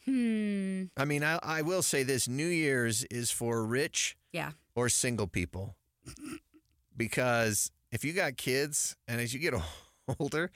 Hmm. 0.06 0.84
I 0.96 1.04
mean, 1.04 1.24
I, 1.26 1.40
I 1.44 1.62
will 1.62 1.82
say 1.82 2.04
this: 2.04 2.28
New 2.30 2.48
Year's 2.48 3.04
is 3.06 3.32
for 3.32 3.66
rich 3.66 4.16
Yeah. 4.32 4.52
or 4.76 4.88
single 4.88 5.28
people, 5.28 5.76
because 6.96 7.72
if 7.92 8.06
you 8.06 8.14
got 8.14 8.38
kids 8.38 8.96
and 9.08 9.20
as 9.20 9.34
you 9.34 9.40
get 9.40 9.54
older. 10.20 10.52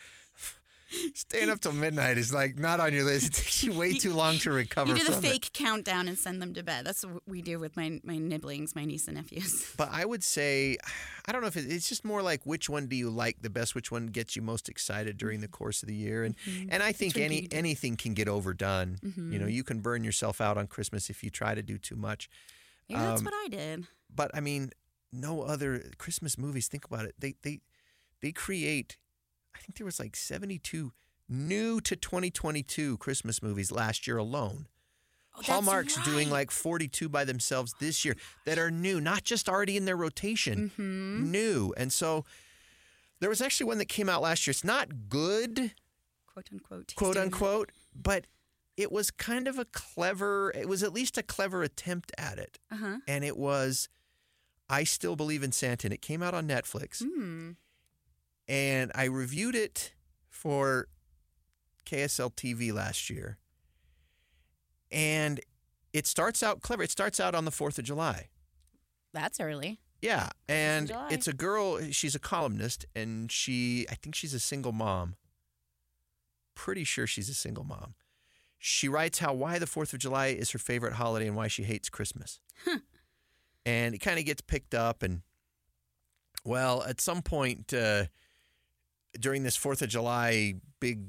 Staying 1.13 1.49
up 1.49 1.59
till 1.59 1.73
midnight 1.73 2.17
is 2.17 2.33
like 2.33 2.57
not 2.57 2.79
on 2.79 2.93
your 2.93 3.03
list. 3.03 3.27
It 3.27 3.33
takes 3.33 3.63
you 3.63 3.73
way 3.73 3.93
too 3.93 4.13
long 4.13 4.37
to 4.39 4.51
recover 4.51 4.91
You 4.91 4.97
do 4.97 5.05
the 5.05 5.13
from 5.13 5.25
it. 5.25 5.29
fake 5.29 5.49
countdown 5.53 6.07
and 6.07 6.17
send 6.17 6.41
them 6.41 6.53
to 6.53 6.63
bed. 6.63 6.85
That's 6.85 7.05
what 7.05 7.21
we 7.27 7.41
do 7.41 7.59
with 7.59 7.75
my 7.75 7.99
my 8.03 8.17
nibblings, 8.17 8.75
my 8.75 8.85
niece 8.85 9.07
and 9.07 9.17
nephews. 9.17 9.73
But 9.77 9.89
I 9.91 10.05
would 10.05 10.23
say, 10.23 10.77
I 11.25 11.31
don't 11.31 11.41
know 11.41 11.47
if 11.47 11.57
it, 11.57 11.65
it's 11.71 11.89
just 11.89 12.05
more 12.05 12.21
like 12.21 12.45
which 12.45 12.69
one 12.69 12.87
do 12.87 12.95
you 12.95 13.09
like 13.09 13.41
the 13.41 13.49
best? 13.49 13.75
Which 13.75 13.91
one 13.91 14.07
gets 14.07 14.35
you 14.35 14.41
most 14.41 14.69
excited 14.69 15.17
during 15.17 15.41
the 15.41 15.47
mm-hmm. 15.47 15.53
course 15.53 15.83
of 15.83 15.87
the 15.89 15.95
year? 15.95 16.23
And 16.23 16.35
mm-hmm. 16.37 16.67
and 16.71 16.81
I 16.83 16.91
think 16.91 17.17
any 17.17 17.47
anything 17.51 17.97
can 17.97 18.13
get 18.13 18.27
overdone. 18.27 18.97
Mm-hmm. 19.03 19.33
You 19.33 19.39
know, 19.39 19.47
you 19.47 19.63
can 19.63 19.79
burn 19.79 20.03
yourself 20.03 20.41
out 20.41 20.57
on 20.57 20.67
Christmas 20.67 21.09
if 21.09 21.23
you 21.23 21.29
try 21.29 21.55
to 21.55 21.61
do 21.61 21.77
too 21.77 21.95
much. 21.95 22.29
Maybe 22.89 23.01
that's 23.01 23.21
Um, 23.21 23.25
what 23.25 23.33
I 23.33 23.47
did. 23.49 23.87
But 24.13 24.31
I 24.33 24.39
mean, 24.39 24.71
no 25.11 25.41
other 25.41 25.91
Christmas 25.97 26.37
movies. 26.37 26.67
Think 26.67 26.85
about 26.85 27.05
it. 27.05 27.15
They 27.19 27.35
they 27.41 27.61
they 28.21 28.31
create. 28.31 28.97
I 29.55 29.59
think 29.59 29.77
there 29.77 29.85
was 29.85 29.99
like 29.99 30.15
seventy 30.15 30.59
two 30.59 30.91
new 31.29 31.79
to 31.81 31.95
twenty 31.95 32.29
twenty 32.29 32.61
two 32.63 32.97
Christmas 32.97 33.41
movies 33.41 33.71
last 33.71 34.05
year 34.07 34.17
alone. 34.17 34.67
Oh, 35.37 35.41
Hallmark's 35.43 36.01
doing 36.05 36.29
like 36.29 36.49
42 36.49 37.09
by 37.09 37.25
themselves 37.25 37.75
this 37.81 38.05
year 38.05 38.15
that 38.45 38.57
are 38.57 38.71
new, 38.71 39.01
not 39.01 39.25
just 39.25 39.49
already 39.49 39.75
in 39.75 39.83
their 39.83 39.97
rotation, 39.97 40.71
Mm-hmm. 40.77 41.29
new. 41.29 41.73
And 41.75 41.91
so 41.91 42.23
there 43.19 43.29
was 43.29 43.41
actually 43.41 43.65
one 43.65 43.77
that 43.79 43.89
came 43.89 44.07
out 44.07 44.21
last 44.21 44.47
year. 44.47 44.51
It's 44.51 44.63
not 44.63 45.09
good, 45.09 45.73
quote 46.25 46.47
unquote. 46.53 46.93
quote 46.95 47.17
unquote, 47.17 47.71
but 47.93 48.27
it 48.77 48.93
was 48.93 49.11
kind 49.11 49.49
of 49.49 49.59
a 49.59 49.65
clever, 49.65 50.53
it 50.55 50.69
was 50.69 50.83
at 50.83 50.93
least 50.93 51.17
a 51.17 51.23
clever 51.23 51.63
attempt 51.63 52.13
at 52.17 52.37
it. 52.37 52.57
Uh-huh. 52.71 52.99
And 53.05 53.25
it 53.25 53.35
was 53.35 53.89
I 54.69 54.85
Still 54.85 55.17
Believe 55.17 55.43
in 55.43 55.51
Santa. 55.51 55.87
And 55.87 55.93
it 55.93 56.01
came 56.01 56.23
out 56.23 56.33
on 56.33 56.47
Netflix. 56.47 57.03
Hmm. 57.03 57.51
And 58.47 58.91
I 58.93 59.05
reviewed 59.05 59.55
it 59.55 59.93
for 60.29 60.87
KSL 61.85 62.33
TV 62.33 62.73
last 62.73 63.09
year. 63.09 63.37
And 64.91 65.39
it 65.93 66.05
starts 66.05 66.43
out 66.43 66.61
clever. 66.61 66.83
It 66.83 66.91
starts 66.91 67.19
out 67.19 67.33
on 67.35 67.45
the 67.45 67.51
4th 67.51 67.79
of 67.79 67.85
July. 67.85 68.29
That's 69.13 69.39
early. 69.39 69.79
Yeah, 70.01 70.29
and 70.47 70.91
it's 71.09 71.27
a 71.27 71.33
girl. 71.33 71.81
She's 71.91 72.13
a 72.13 72.19
columnist, 72.19 72.85
and 72.95 73.31
she, 73.31 73.87
I 73.89 73.95
think 73.95 74.13
she's 74.13 74.35
a 74.35 74.39
single 74.39 74.71
mom. 74.71 75.15
Pretty 76.53 76.83
sure 76.83 77.07
she's 77.07 77.29
a 77.29 77.33
single 77.33 77.63
mom. 77.63 77.95
She 78.59 78.87
writes 78.87 79.19
how 79.19 79.33
why 79.33 79.57
the 79.57 79.65
Fourth 79.65 79.93
of 79.93 79.99
July 79.99 80.27
is 80.27 80.51
her 80.51 80.59
favorite 80.59 80.93
holiday 80.93 81.27
and 81.27 81.35
why 81.35 81.47
she 81.47 81.63
hates 81.63 81.89
Christmas. 81.89 82.39
And 83.65 83.95
it 83.95 83.97
kind 83.97 84.19
of 84.19 84.25
gets 84.25 84.41
picked 84.41 84.75
up, 84.75 85.01
and 85.01 85.21
well, 86.43 86.83
at 86.83 87.01
some 87.01 87.23
point 87.23 87.73
uh, 87.73 88.05
during 89.19 89.43
this 89.43 89.55
Fourth 89.55 89.81
of 89.81 89.89
July 89.89 90.55
big 90.79 91.01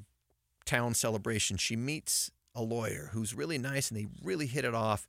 town 0.65 0.95
celebration, 0.95 1.57
she 1.57 1.77
meets 1.77 2.31
a 2.55 2.63
lawyer 2.63 3.11
who's 3.13 3.35
really 3.35 3.59
nice, 3.59 3.91
and 3.91 3.99
they 3.99 4.07
really 4.23 4.47
hit 4.47 4.65
it 4.65 4.75
off 4.75 5.07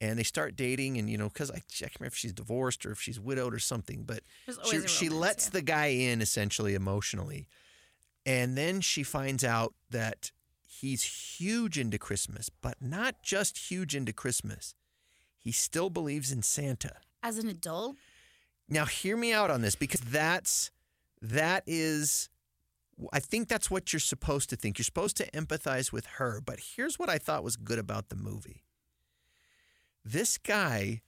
and 0.00 0.18
they 0.18 0.22
start 0.22 0.56
dating 0.56 0.96
and 0.96 1.10
you 1.10 1.18
know 1.18 1.28
because 1.28 1.50
I, 1.50 1.56
I 1.56 1.62
can't 1.72 1.92
remember 1.98 2.12
if 2.12 2.16
she's 2.16 2.32
divorced 2.32 2.86
or 2.86 2.92
if 2.92 3.00
she's 3.00 3.20
widowed 3.20 3.54
or 3.54 3.58
something 3.58 4.04
but 4.04 4.20
she, 4.68 4.76
a 4.76 4.88
she 4.88 5.08
lets 5.08 5.46
yeah. 5.46 5.50
the 5.52 5.62
guy 5.62 5.86
in 5.86 6.22
essentially 6.22 6.74
emotionally 6.74 7.46
and 8.24 8.56
then 8.56 8.80
she 8.80 9.02
finds 9.02 9.44
out 9.44 9.74
that 9.90 10.30
he's 10.66 11.02
huge 11.38 11.78
into 11.78 11.98
christmas 11.98 12.48
but 12.48 12.76
not 12.80 13.22
just 13.22 13.70
huge 13.70 13.94
into 13.94 14.12
christmas. 14.12 14.74
He 15.42 15.52
still 15.52 15.88
believes 15.88 16.32
in 16.32 16.42
santa. 16.42 16.96
As 17.22 17.38
an 17.38 17.48
adult, 17.48 17.96
now 18.68 18.84
hear 18.84 19.16
me 19.16 19.32
out 19.32 19.50
on 19.50 19.62
this 19.62 19.74
because 19.74 20.00
that's 20.00 20.70
that 21.22 21.62
is 21.66 22.28
I 23.12 23.20
think 23.20 23.48
that's 23.48 23.70
what 23.70 23.92
you're 23.92 24.00
supposed 24.00 24.50
to 24.50 24.56
think. 24.56 24.78
You're 24.78 24.84
supposed 24.84 25.16
to 25.18 25.30
empathize 25.30 25.92
with 25.92 26.06
her, 26.18 26.40
but 26.44 26.58
here's 26.76 26.98
what 26.98 27.08
I 27.08 27.18
thought 27.18 27.42
was 27.42 27.56
good 27.56 27.78
about 27.78 28.10
the 28.10 28.16
movie. 28.16 28.64
This 30.04 30.38
guy 30.38 31.02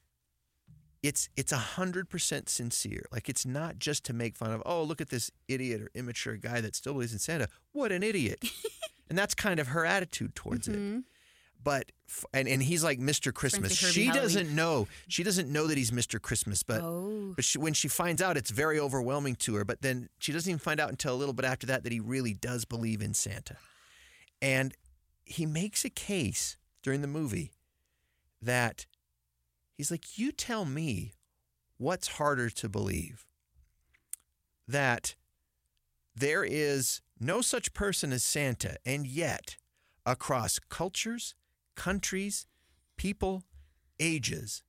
it's 1.02 1.28
it's 1.36 1.52
a 1.52 1.56
hundred 1.56 2.08
percent 2.08 2.48
sincere. 2.48 3.04
Like 3.10 3.28
it's 3.28 3.44
not 3.44 3.78
just 3.78 4.04
to 4.04 4.12
make 4.12 4.36
fun 4.36 4.52
of, 4.52 4.62
oh, 4.64 4.82
look 4.84 5.00
at 5.00 5.10
this 5.10 5.30
idiot 5.48 5.82
or 5.82 5.90
immature 5.94 6.36
guy 6.36 6.60
that 6.60 6.76
still 6.76 6.92
believes 6.92 7.12
in 7.12 7.18
Santa. 7.18 7.48
What 7.72 7.92
an 7.92 8.02
idiot. 8.02 8.38
and 9.08 9.18
that's 9.18 9.34
kind 9.34 9.58
of 9.58 9.68
her 9.68 9.84
attitude 9.84 10.34
towards 10.34 10.68
it. 10.68 10.76
Mm-hmm. 10.76 11.00
But 11.62 11.92
and 12.34 12.48
and 12.48 12.62
he's 12.62 12.82
like 12.84 12.98
Mr. 12.98 13.32
Christmas. 13.32 13.74
She 13.74 14.06
Halloween. 14.06 14.22
doesn't 14.22 14.54
know. 14.54 14.88
She 15.08 15.22
doesn't 15.22 15.48
know 15.50 15.66
that 15.66 15.76
he's 15.78 15.90
Mr. 15.90 16.20
Christmas, 16.20 16.62
but 16.62 16.80
Oh. 16.80 17.32
but 17.36 17.44
she, 17.44 17.58
when 17.58 17.72
she 17.74 17.88
finds 17.88 18.20
out, 18.22 18.36
it's 18.36 18.50
very 18.50 18.78
overwhelming 18.78 19.34
to 19.36 19.54
her. 19.54 19.64
But 19.64 19.82
then 19.82 20.08
she 20.18 20.32
doesn't 20.32 20.48
even 20.50 20.58
find 20.58 20.80
out 20.80 20.90
until 20.90 21.14
a 21.14 21.16
little 21.16 21.34
bit 21.34 21.44
after 21.44 21.66
that 21.68 21.82
that 21.84 21.92
he 21.92 22.00
really 22.00 22.34
does 22.34 22.64
believe 22.64 23.00
in 23.02 23.14
Santa, 23.14 23.56
and 24.40 24.74
he 25.24 25.46
makes 25.46 25.84
a 25.84 25.90
case 25.90 26.56
during 26.82 27.00
the 27.00 27.06
movie 27.08 27.52
that 28.40 28.86
he's 29.76 29.90
like, 29.90 30.18
"You 30.18 30.32
tell 30.32 30.64
me 30.64 31.14
what's 31.78 32.08
harder 32.08 32.50
to 32.50 32.68
believe." 32.68 33.24
That 34.68 35.14
there 36.14 36.44
is 36.44 37.00
no 37.18 37.40
such 37.40 37.72
person 37.72 38.12
as 38.12 38.22
Santa, 38.22 38.76
and 38.84 39.06
yet, 39.06 39.56
across 40.04 40.58
cultures, 40.58 41.34
countries, 41.74 42.46
people, 42.96 43.44
ages, 44.00 44.62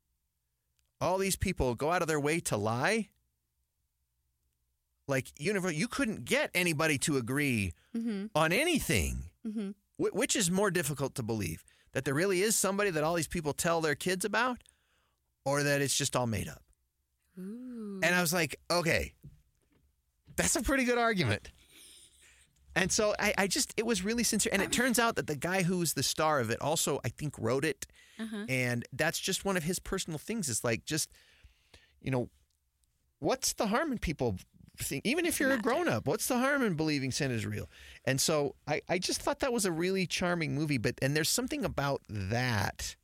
all 1.02 1.18
these 1.18 1.36
people 1.36 1.76
go 1.76 1.92
out 1.92 2.02
of 2.02 2.08
their 2.08 2.20
way 2.20 2.40
to 2.42 2.58
lie. 2.58 3.10
Like 5.08 5.28
universe, 5.38 5.74
you 5.76 5.88
couldn't 5.88 6.24
get 6.26 6.50
anybody 6.54 6.98
to 7.00 7.18
agree 7.18 7.74
Mm-hmm. 7.96 8.26
on 8.34 8.52
anything. 8.52 9.26
Mm-hmm. 9.46 9.70
Wh- 9.98 10.16
which 10.16 10.36
is 10.36 10.50
more 10.50 10.72
difficult 10.72 11.14
to 11.16 11.22
believe? 11.24 11.64
That 11.92 12.06
there 12.06 12.14
really 12.16 12.42
is 12.42 12.56
somebody 12.56 12.90
that 12.90 13.04
all 13.04 13.14
these 13.14 13.28
people 13.28 13.54
tell 13.54 13.82
their 13.82 13.94
kids 13.94 14.26
about, 14.26 14.64
or 15.46 15.62
that 15.62 15.80
it's 15.80 15.96
just 15.96 16.16
all 16.16 16.26
made 16.26 16.48
up? 16.48 16.64
Ooh. 17.38 18.00
And 18.02 18.16
I 18.16 18.22
was 18.22 18.34
like, 18.34 18.60
okay, 18.72 19.14
that's 20.36 20.56
a 20.56 20.64
pretty 20.64 20.86
good 20.86 20.98
argument. 20.98 21.52
And 22.76 22.92
so 22.92 23.14
I, 23.20 23.34
I 23.38 23.48
just, 23.48 23.74
it 23.78 23.86
was 23.86 24.04
really 24.04 24.24
sincere. 24.24 24.52
And 24.52 24.62
it 24.62 24.72
turns 24.72 24.98
out 24.98 25.16
that 25.16 25.28
the 25.28 25.36
guy 25.36 25.64
who 25.64 25.78
was 25.80 25.94
the 25.94 26.04
star 26.04 26.40
of 26.40 26.50
it 26.50 26.62
also, 26.62 27.00
I 27.06 27.10
think, 27.10 27.36
wrote 27.38 27.66
it. 27.66 27.86
Uh-huh. 28.20 28.46
And 28.50 28.86
that's 28.92 29.20
just 29.20 29.46
one 29.46 29.58
of 29.58 29.64
his 29.64 29.80
personal 29.80 30.18
things. 30.18 30.50
It's 30.50 30.64
like, 30.64 30.86
just, 30.86 31.10
you 32.02 32.12
know, 32.12 32.30
what's 33.20 33.54
the 33.54 33.68
harm 33.68 33.92
in 33.92 34.00
people 34.00 34.38
think, 34.78 35.06
even 35.06 35.26
if 35.26 35.40
you're 35.40 35.52
a 35.52 35.58
grown 35.58 35.88
up, 35.88 36.08
what's 36.08 36.28
the 36.28 36.40
harm 36.40 36.64
in 36.64 36.74
believing 36.74 37.12
sin 37.12 37.30
is 37.30 37.46
real? 37.46 37.70
And 38.06 38.20
so 38.20 38.56
I, 38.68 38.82
I 38.90 38.98
just 38.98 39.22
thought 39.22 39.40
that 39.42 39.54
was 39.54 39.66
a 39.66 39.72
really 39.72 40.08
charming 40.08 40.56
movie. 40.56 40.80
But, 40.80 40.96
and 41.02 41.16
there's 41.16 41.30
something 41.30 41.64
about 41.64 42.02
that 42.10 42.96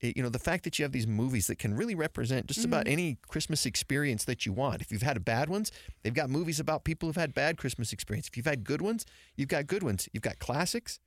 you 0.00 0.22
know 0.22 0.28
the 0.28 0.38
fact 0.38 0.64
that 0.64 0.78
you 0.78 0.84
have 0.84 0.92
these 0.92 1.06
movies 1.06 1.46
that 1.46 1.58
can 1.58 1.74
really 1.74 1.94
represent 1.94 2.46
just 2.46 2.64
about 2.64 2.84
mm-hmm. 2.84 2.92
any 2.92 3.18
christmas 3.26 3.66
experience 3.66 4.24
that 4.24 4.46
you 4.46 4.52
want 4.52 4.80
if 4.80 4.92
you've 4.92 5.02
had 5.02 5.24
bad 5.24 5.48
ones 5.48 5.72
they've 6.02 6.14
got 6.14 6.30
movies 6.30 6.60
about 6.60 6.84
people 6.84 7.08
who've 7.08 7.16
had 7.16 7.34
bad 7.34 7.56
christmas 7.56 7.92
experience 7.92 8.28
if 8.28 8.36
you've 8.36 8.46
had 8.46 8.64
good 8.64 8.80
ones 8.80 9.04
you've 9.36 9.48
got 9.48 9.66
good 9.66 9.82
ones 9.82 10.08
you've 10.12 10.22
got 10.22 10.38
classics 10.38 11.00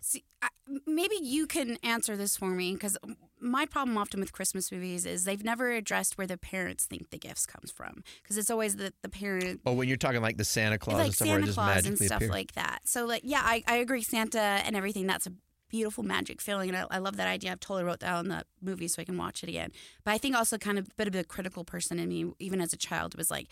See, 0.00 0.24
I, 0.42 0.48
maybe 0.86 1.16
you 1.20 1.46
can 1.46 1.78
answer 1.82 2.16
this 2.16 2.36
for 2.36 2.48
me 2.50 2.74
because 2.74 2.96
my 3.40 3.66
problem 3.66 3.98
often 3.98 4.20
with 4.20 4.32
Christmas 4.32 4.72
movies 4.72 5.04
is 5.04 5.24
they've 5.24 5.44
never 5.44 5.70
addressed 5.70 6.16
where 6.16 6.26
the 6.26 6.38
parents 6.38 6.86
think 6.86 7.10
the 7.10 7.18
gifts 7.18 7.46
comes 7.46 7.70
from 7.70 8.02
because 8.22 8.38
it's 8.38 8.50
always 8.50 8.76
the 8.76 8.92
the 9.02 9.08
parent. 9.08 9.60
oh 9.66 9.72
when 9.72 9.88
you're 9.88 9.96
talking 9.96 10.22
like 10.22 10.36
the 10.36 10.44
santa 10.44 10.78
claus 10.78 10.96
like 10.96 11.06
and 11.06 11.14
stuff 11.14 11.28
where 11.28 11.38
it 11.38 11.40
Santa 11.40 11.46
just 11.46 11.58
Claus 11.58 11.86
and 11.86 11.98
stuff 11.98 12.16
appears. 12.16 12.30
like 12.30 12.52
that. 12.52 12.80
So, 12.84 13.04
like, 13.04 13.22
yeah, 13.24 13.42
I, 13.44 13.62
I 13.66 13.76
agree. 13.76 14.02
Santa 14.02 14.40
and 14.40 14.76
everything. 14.76 15.06
That's 15.06 15.26
a 15.26 15.32
beautiful 15.68 16.04
magic 16.04 16.40
feeling, 16.40 16.68
and 16.68 16.78
I, 16.78 16.86
I 16.90 16.98
love 16.98 17.16
that 17.16 17.28
idea. 17.28 17.52
I've 17.52 17.60
totally 17.60 17.84
wrote 17.84 18.00
that 18.00 18.14
on 18.14 18.28
the 18.28 18.44
movie 18.62 18.88
so 18.88 19.02
I 19.02 19.04
can 19.04 19.16
watch 19.16 19.42
it 19.42 19.48
again. 19.48 19.72
But 20.04 20.12
I 20.12 20.18
think 20.18 20.36
also 20.36 20.58
kind 20.58 20.78
of 20.78 20.86
a 20.86 20.94
bit 20.96 21.08
of 21.08 21.14
a 21.14 21.24
critical 21.24 21.64
person 21.64 21.98
in 21.98 22.08
me, 22.08 22.26
even 22.38 22.60
as 22.60 22.72
a 22.72 22.76
child, 22.76 23.16
was 23.16 23.30
like, 23.30 23.48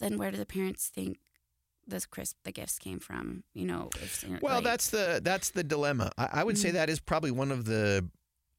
then 0.00 0.18
where 0.18 0.30
do 0.30 0.36
the 0.36 0.46
parents 0.46 0.88
think 0.88 1.18
this 1.86 2.06
crisp 2.06 2.36
the 2.44 2.52
gifts 2.52 2.78
came 2.78 2.98
from? 2.98 3.44
You 3.54 3.66
know, 3.66 3.90
if, 3.94 4.24
well 4.40 4.56
like- 4.56 4.64
that's 4.64 4.90
the 4.90 5.20
that's 5.22 5.50
the 5.50 5.64
dilemma 5.64 6.10
i, 6.18 6.28
I 6.32 6.44
would 6.44 6.58
say 6.58 6.68
mm-hmm. 6.68 6.76
that 6.76 6.90
is 6.90 7.00
probably 7.00 7.30
one 7.30 7.50
of 7.50 7.64
the 7.64 8.08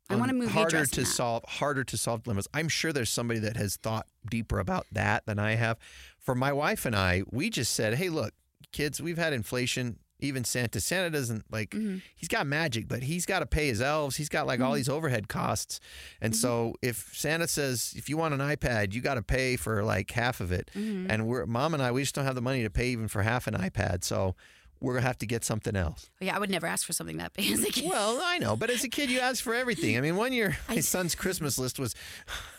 I 0.09 0.15
want 0.15 0.29
um, 0.29 0.39
to 0.39 0.43
move 0.43 0.51
harder 0.51 0.85
to 0.85 1.05
solve 1.05 1.43
harder 1.47 1.83
to 1.85 1.97
solve 1.97 2.23
dilemmas 2.23 2.47
i'm 2.53 2.67
sure 2.67 2.91
there's 2.91 3.09
somebody 3.09 3.39
that 3.39 3.55
has 3.55 3.77
thought 3.77 4.07
deeper 4.29 4.59
about 4.59 4.85
that 4.91 5.25
than 5.25 5.39
i 5.39 5.55
have 5.55 5.77
for 6.19 6.35
my 6.35 6.51
wife 6.51 6.85
and 6.85 6.95
i 6.95 7.23
we 7.31 7.49
just 7.49 7.73
said 7.73 7.95
hey 7.95 8.09
look 8.09 8.33
kids 8.71 9.01
we've 9.01 9.17
had 9.17 9.33
inflation 9.33 9.97
even 10.23 10.43
santa 10.43 10.79
santa 10.81 11.09
doesn't 11.09 11.43
like 11.51 11.71
Mm-hmm. 11.71 11.97
he's 12.15 12.27
got 12.29 12.47
magic 12.47 12.87
but 12.87 13.03
he's 13.03 13.25
got 13.25 13.39
to 13.39 13.45
pay 13.45 13.67
his 13.67 13.81
elves 13.81 14.15
he's 14.15 14.29
got 14.29 14.47
like 14.47 14.59
all 14.61 14.73
these 14.73 14.89
overhead 14.89 15.27
costs 15.27 15.79
and 16.21 16.33
Mm-hmm. 16.33 16.39
so 16.39 16.75
if 16.81 17.11
santa 17.13 17.47
says 17.47 17.93
if 17.95 18.09
you 18.09 18.17
want 18.17 18.33
an 18.33 18.39
ipad 18.39 18.93
you 18.93 19.01
got 19.01 19.15
to 19.15 19.21
pay 19.21 19.55
for 19.57 19.83
like 19.83 20.09
half 20.11 20.39
of 20.41 20.51
it 20.51 20.69
Mm-hmm. 20.75 21.11
and 21.11 21.27
we're 21.27 21.45
mom 21.45 21.73
and 21.73 21.83
i 21.83 21.91
we 21.91 22.01
just 22.01 22.15
don't 22.15 22.25
have 22.25 22.35
the 22.35 22.41
money 22.41 22.63
to 22.63 22.69
pay 22.69 22.87
even 22.87 23.07
for 23.07 23.21
half 23.21 23.47
an 23.47 23.53
ipad 23.55 24.03
so 24.03 24.35
we're 24.83 24.93
gonna 24.93 25.07
have 25.07 25.17
to 25.17 25.25
get 25.25 25.45
something 25.45 25.75
else 25.75 26.11
oh, 26.21 26.25
Yeah, 26.25 26.35
I 26.35 26.39
would 26.39 26.49
never 26.49 26.67
ask 26.67 26.85
for 26.85 26.91
something 26.91 27.17
that 27.17 27.33
big 27.33 27.51
as 27.51 27.63
a 27.63 27.71
kid. 27.71 27.89
well, 27.89 28.19
I 28.23 28.37
know, 28.37 28.55
but 28.55 28.69
as 28.69 28.83
a 28.83 28.89
kid, 28.89 29.09
you 29.09 29.19
ask 29.19 29.41
for 29.41 29.55
everything. 29.55 29.97
I 29.97 30.01
mean, 30.01 30.17
one 30.17 30.33
year 30.33 30.57
my 30.69 30.81
son's 30.81 31.15
Christmas 31.15 31.57
list 31.57 31.79
was, 31.79 31.95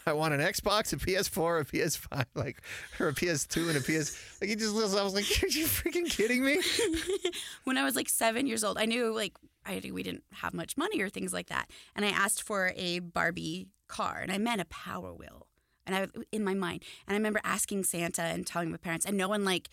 I 0.06 0.14
want 0.14 0.32
an 0.32 0.40
Xbox, 0.40 0.92
a 0.92 0.96
PS4, 0.96 1.60
a 1.60 1.64
PS5, 1.64 2.24
like, 2.34 2.62
or 2.98 3.08
a 3.08 3.12
PS2 3.12 3.68
and 3.68 3.76
a 3.76 3.80
PS. 3.80 4.16
Like 4.40 4.48
he 4.48 4.56
just 4.56 4.74
lists. 4.74 4.96
I 4.96 5.04
was 5.04 5.14
like, 5.14 5.24
are 5.42 5.48
you 5.48 5.66
freaking 5.66 6.10
kidding 6.10 6.42
me? 6.42 6.60
when 7.64 7.76
I 7.76 7.84
was 7.84 7.94
like 7.94 8.08
seven 8.08 8.46
years 8.46 8.64
old, 8.64 8.78
I 8.78 8.86
knew 8.86 9.14
like 9.14 9.34
I 9.66 9.80
we 9.92 10.02
didn't 10.02 10.24
have 10.32 10.54
much 10.54 10.76
money 10.76 11.00
or 11.00 11.10
things 11.10 11.32
like 11.32 11.48
that, 11.48 11.68
and 11.94 12.04
I 12.04 12.08
asked 12.08 12.42
for 12.42 12.72
a 12.74 13.00
Barbie 13.00 13.68
car, 13.86 14.20
and 14.22 14.32
I 14.32 14.38
meant 14.38 14.62
a 14.62 14.66
Power 14.66 15.12
Wheel, 15.12 15.46
and 15.86 15.94
I 15.94 16.08
in 16.32 16.42
my 16.42 16.54
mind, 16.54 16.84
and 17.06 17.14
I 17.14 17.18
remember 17.18 17.40
asking 17.44 17.84
Santa 17.84 18.22
and 18.22 18.46
telling 18.46 18.70
my 18.70 18.78
parents, 18.78 19.04
and 19.04 19.16
no 19.16 19.28
one 19.28 19.44
like 19.44 19.68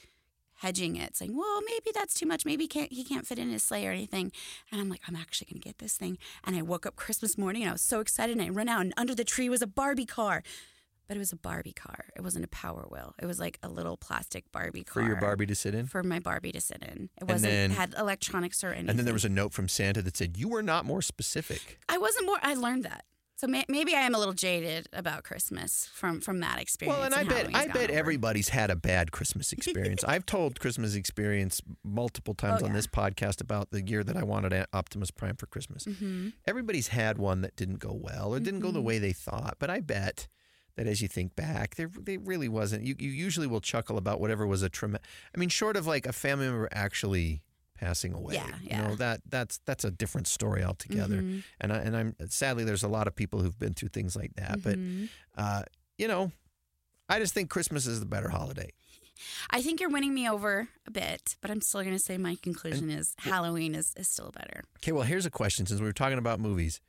hedging 0.61 0.95
it, 0.95 1.15
saying, 1.17 1.35
"Well, 1.35 1.61
maybe 1.61 1.91
that's 1.93 2.13
too 2.13 2.25
much. 2.25 2.45
Maybe 2.45 2.63
he 2.63 2.67
can't 2.67 2.91
he 2.91 3.03
can't 3.03 3.27
fit 3.27 3.37
in 3.39 3.49
his 3.49 3.63
sleigh 3.63 3.85
or 3.87 3.91
anything." 3.91 4.31
And 4.71 4.79
I'm 4.81 4.89
like, 4.89 5.01
"I'm 5.07 5.15
actually 5.15 5.47
gonna 5.51 5.59
get 5.59 5.77
this 5.79 5.97
thing." 5.97 6.17
And 6.43 6.55
I 6.55 6.61
woke 6.61 6.85
up 6.85 6.95
Christmas 6.95 7.37
morning, 7.37 7.61
and 7.63 7.69
I 7.69 7.73
was 7.73 7.81
so 7.81 7.99
excited, 7.99 8.37
and 8.37 8.41
I 8.45 8.49
ran 8.49 8.69
out, 8.69 8.81
and 8.81 8.93
under 8.97 9.13
the 9.15 9.23
tree 9.23 9.49
was 9.49 9.61
a 9.61 9.67
Barbie 9.67 10.05
car. 10.05 10.43
But 11.07 11.17
it 11.17 11.19
was 11.19 11.33
a 11.33 11.35
Barbie 11.35 11.73
car. 11.73 12.05
It 12.15 12.21
wasn't 12.21 12.45
a 12.45 12.47
Power 12.47 12.87
Wheel. 12.89 13.13
It 13.21 13.25
was 13.25 13.37
like 13.37 13.59
a 13.61 13.67
little 13.67 13.97
plastic 13.97 14.49
Barbie 14.53 14.85
car 14.85 15.03
For 15.03 15.05
your 15.09 15.17
Barbie 15.19 15.45
to 15.47 15.55
sit 15.55 15.75
in? 15.75 15.85
for 15.87 16.03
my 16.03 16.19
Barbie 16.19 16.53
to 16.53 16.61
sit 16.61 16.81
in. 16.81 17.09
It 17.19 17.25
wasn't 17.25 17.51
then- 17.51 17.71
had 17.71 17.93
electronics 17.97 18.63
or 18.63 18.67
anything. 18.69 18.91
And 18.91 18.97
then 18.99 19.03
there 19.05 19.13
was 19.13 19.25
a 19.25 19.29
note 19.29 19.51
from 19.51 19.67
Santa 19.67 20.01
that 20.03 20.15
said, 20.15 20.37
you 20.37 20.47
were 20.47 20.63
not 20.63 20.85
more 20.85 21.01
specific. 21.01 21.79
I 21.89 21.97
wasn't 21.97 22.27
more. 22.27 22.37
I 22.41 22.53
learned 22.53 22.85
that. 22.85 23.03
So 23.41 23.47
may, 23.47 23.65
maybe 23.67 23.95
I 23.95 24.01
am 24.01 24.13
a 24.13 24.19
little 24.19 24.35
jaded 24.35 24.87
about 24.93 25.23
Christmas 25.23 25.89
from 25.91 26.21
from 26.21 26.41
that 26.41 26.59
experience. 26.61 26.95
Well, 26.95 27.05
and 27.07 27.15
I 27.15 27.23
bet 27.23 27.49
I 27.55 27.65
bet 27.65 27.89
over. 27.89 27.99
everybody's 27.99 28.49
had 28.49 28.69
a 28.69 28.75
bad 28.75 29.11
Christmas 29.11 29.51
experience. 29.57 30.03
I've 30.03 30.27
told 30.27 30.59
Christmas 30.59 30.93
experience 30.93 31.59
multiple 31.83 32.35
times 32.35 32.61
Oh, 32.61 32.65
on 32.65 32.71
yeah. 32.71 32.75
this 32.77 32.85
podcast 32.85 33.41
about 33.41 33.71
the 33.71 33.81
year 33.81 34.03
that 34.03 34.15
I 34.15 34.21
wanted 34.21 34.53
Optimus 34.73 35.09
Prime 35.09 35.37
for 35.37 35.47
Christmas. 35.47 35.85
Mm-hmm. 35.85 36.29
Everybody's 36.45 36.89
had 36.89 37.17
one 37.17 37.41
that 37.41 37.55
didn't 37.55 37.79
go 37.79 37.93
well 37.99 38.35
or 38.35 38.39
didn't 38.39 38.59
go 38.59 38.69
the 38.69 38.79
way 38.79 38.99
they 38.99 39.11
thought, 39.11 39.55
but 39.57 39.71
I 39.71 39.79
bet 39.79 40.27
that 40.75 40.85
as 40.85 41.01
you 41.01 41.07
think 41.07 41.35
back, 41.35 41.77
there 41.77 41.89
they 41.99 42.17
really 42.17 42.47
wasn't. 42.47 42.83
You 42.83 42.93
you 42.99 43.09
usually 43.09 43.47
will 43.47 43.59
chuckle 43.59 43.97
about 43.97 44.21
whatever 44.21 44.45
was 44.45 44.61
a 44.61 44.69
tremendous. 44.69 45.09
I 45.35 45.39
mean, 45.39 45.49
short 45.49 45.77
of 45.77 45.87
like 45.87 46.05
a 46.05 46.13
family 46.13 46.45
member 46.45 46.69
actually 46.71 47.41
passing 47.81 48.13
away. 48.13 48.35
Yeah, 48.35 48.45
You 48.47 48.53
yeah. 48.63 48.79
Mm-hmm. 48.79 48.87
know 48.89 48.95
that 48.95 49.21
that's 49.27 49.57
that's 49.65 49.83
a 49.83 49.91
different 49.91 50.27
story 50.27 50.63
altogether. 50.63 51.17
And 51.59 51.73
I, 51.73 51.77
and 51.77 51.97
I'm 51.97 52.15
sadly 52.29 52.63
there's 52.63 52.83
a 52.83 52.87
lot 52.87 53.07
of 53.07 53.15
people 53.15 53.41
who've 53.41 53.57
been 53.59 53.73
through 53.73 53.89
things 53.89 54.15
like 54.15 54.33
that, 54.35 54.61
but 54.63 54.77
Mm-hmm. 54.77 55.05
uh, 55.37 55.63
you 55.97 56.07
know, 56.07 56.31
I 57.09 57.19
just 57.19 57.33
think 57.33 57.49
Christmas 57.49 57.85
is 57.87 57.99
the 57.99 58.05
better 58.05 58.29
holiday. 58.29 58.69
I 59.51 59.61
think 59.61 59.79
you're 59.79 59.89
winning 59.89 60.13
me 60.15 60.27
over 60.27 60.67
a 60.87 60.91
bit, 60.91 61.35
but 61.41 61.51
I'm 61.51 61.61
still 61.61 61.81
going 61.81 61.93
to 61.93 61.99
say 61.99 62.17
my 62.17 62.37
conclusion 62.41 62.89
is 62.89 63.13
Halloween 63.19 63.75
is, 63.75 63.93
is 63.95 64.07
still 64.07 64.31
better. 64.31 64.63
Okay, 64.77 64.91
well, 64.93 65.03
here's 65.03 65.27
a 65.27 65.29
question 65.29 65.67
since 65.67 65.79
we 65.79 65.85
were 65.85 65.93
talking 65.93 66.17
about 66.17 66.39
movies. 66.39 66.81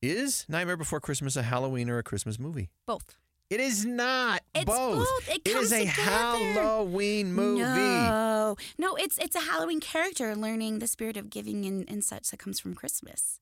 Is 0.00 0.46
Nightmare 0.48 0.78
Before 0.78 1.00
Christmas 1.00 1.36
a 1.36 1.42
Halloween 1.42 1.90
or 1.90 1.98
a 1.98 2.02
Christmas 2.02 2.38
movie? 2.38 2.70
Both. 2.86 3.16
It 3.48 3.60
is 3.60 3.84
not. 3.84 4.42
It's 4.54 4.64
both. 4.64 4.98
both. 5.06 5.28
It 5.28 5.46
is 5.46 5.54
comes 5.54 5.72
a 5.72 5.78
together. 5.80 6.00
Halloween 6.02 7.32
movie. 7.32 7.60
No, 7.62 8.56
no, 8.76 8.96
it's 8.96 9.18
it's 9.18 9.36
a 9.36 9.40
Halloween 9.40 9.78
character 9.80 10.34
learning 10.34 10.80
the 10.80 10.86
spirit 10.88 11.16
of 11.16 11.30
giving 11.30 11.64
and, 11.64 11.88
and 11.88 12.02
such 12.02 12.30
that 12.30 12.38
comes 12.38 12.58
from 12.58 12.74
Christmas. 12.74 13.38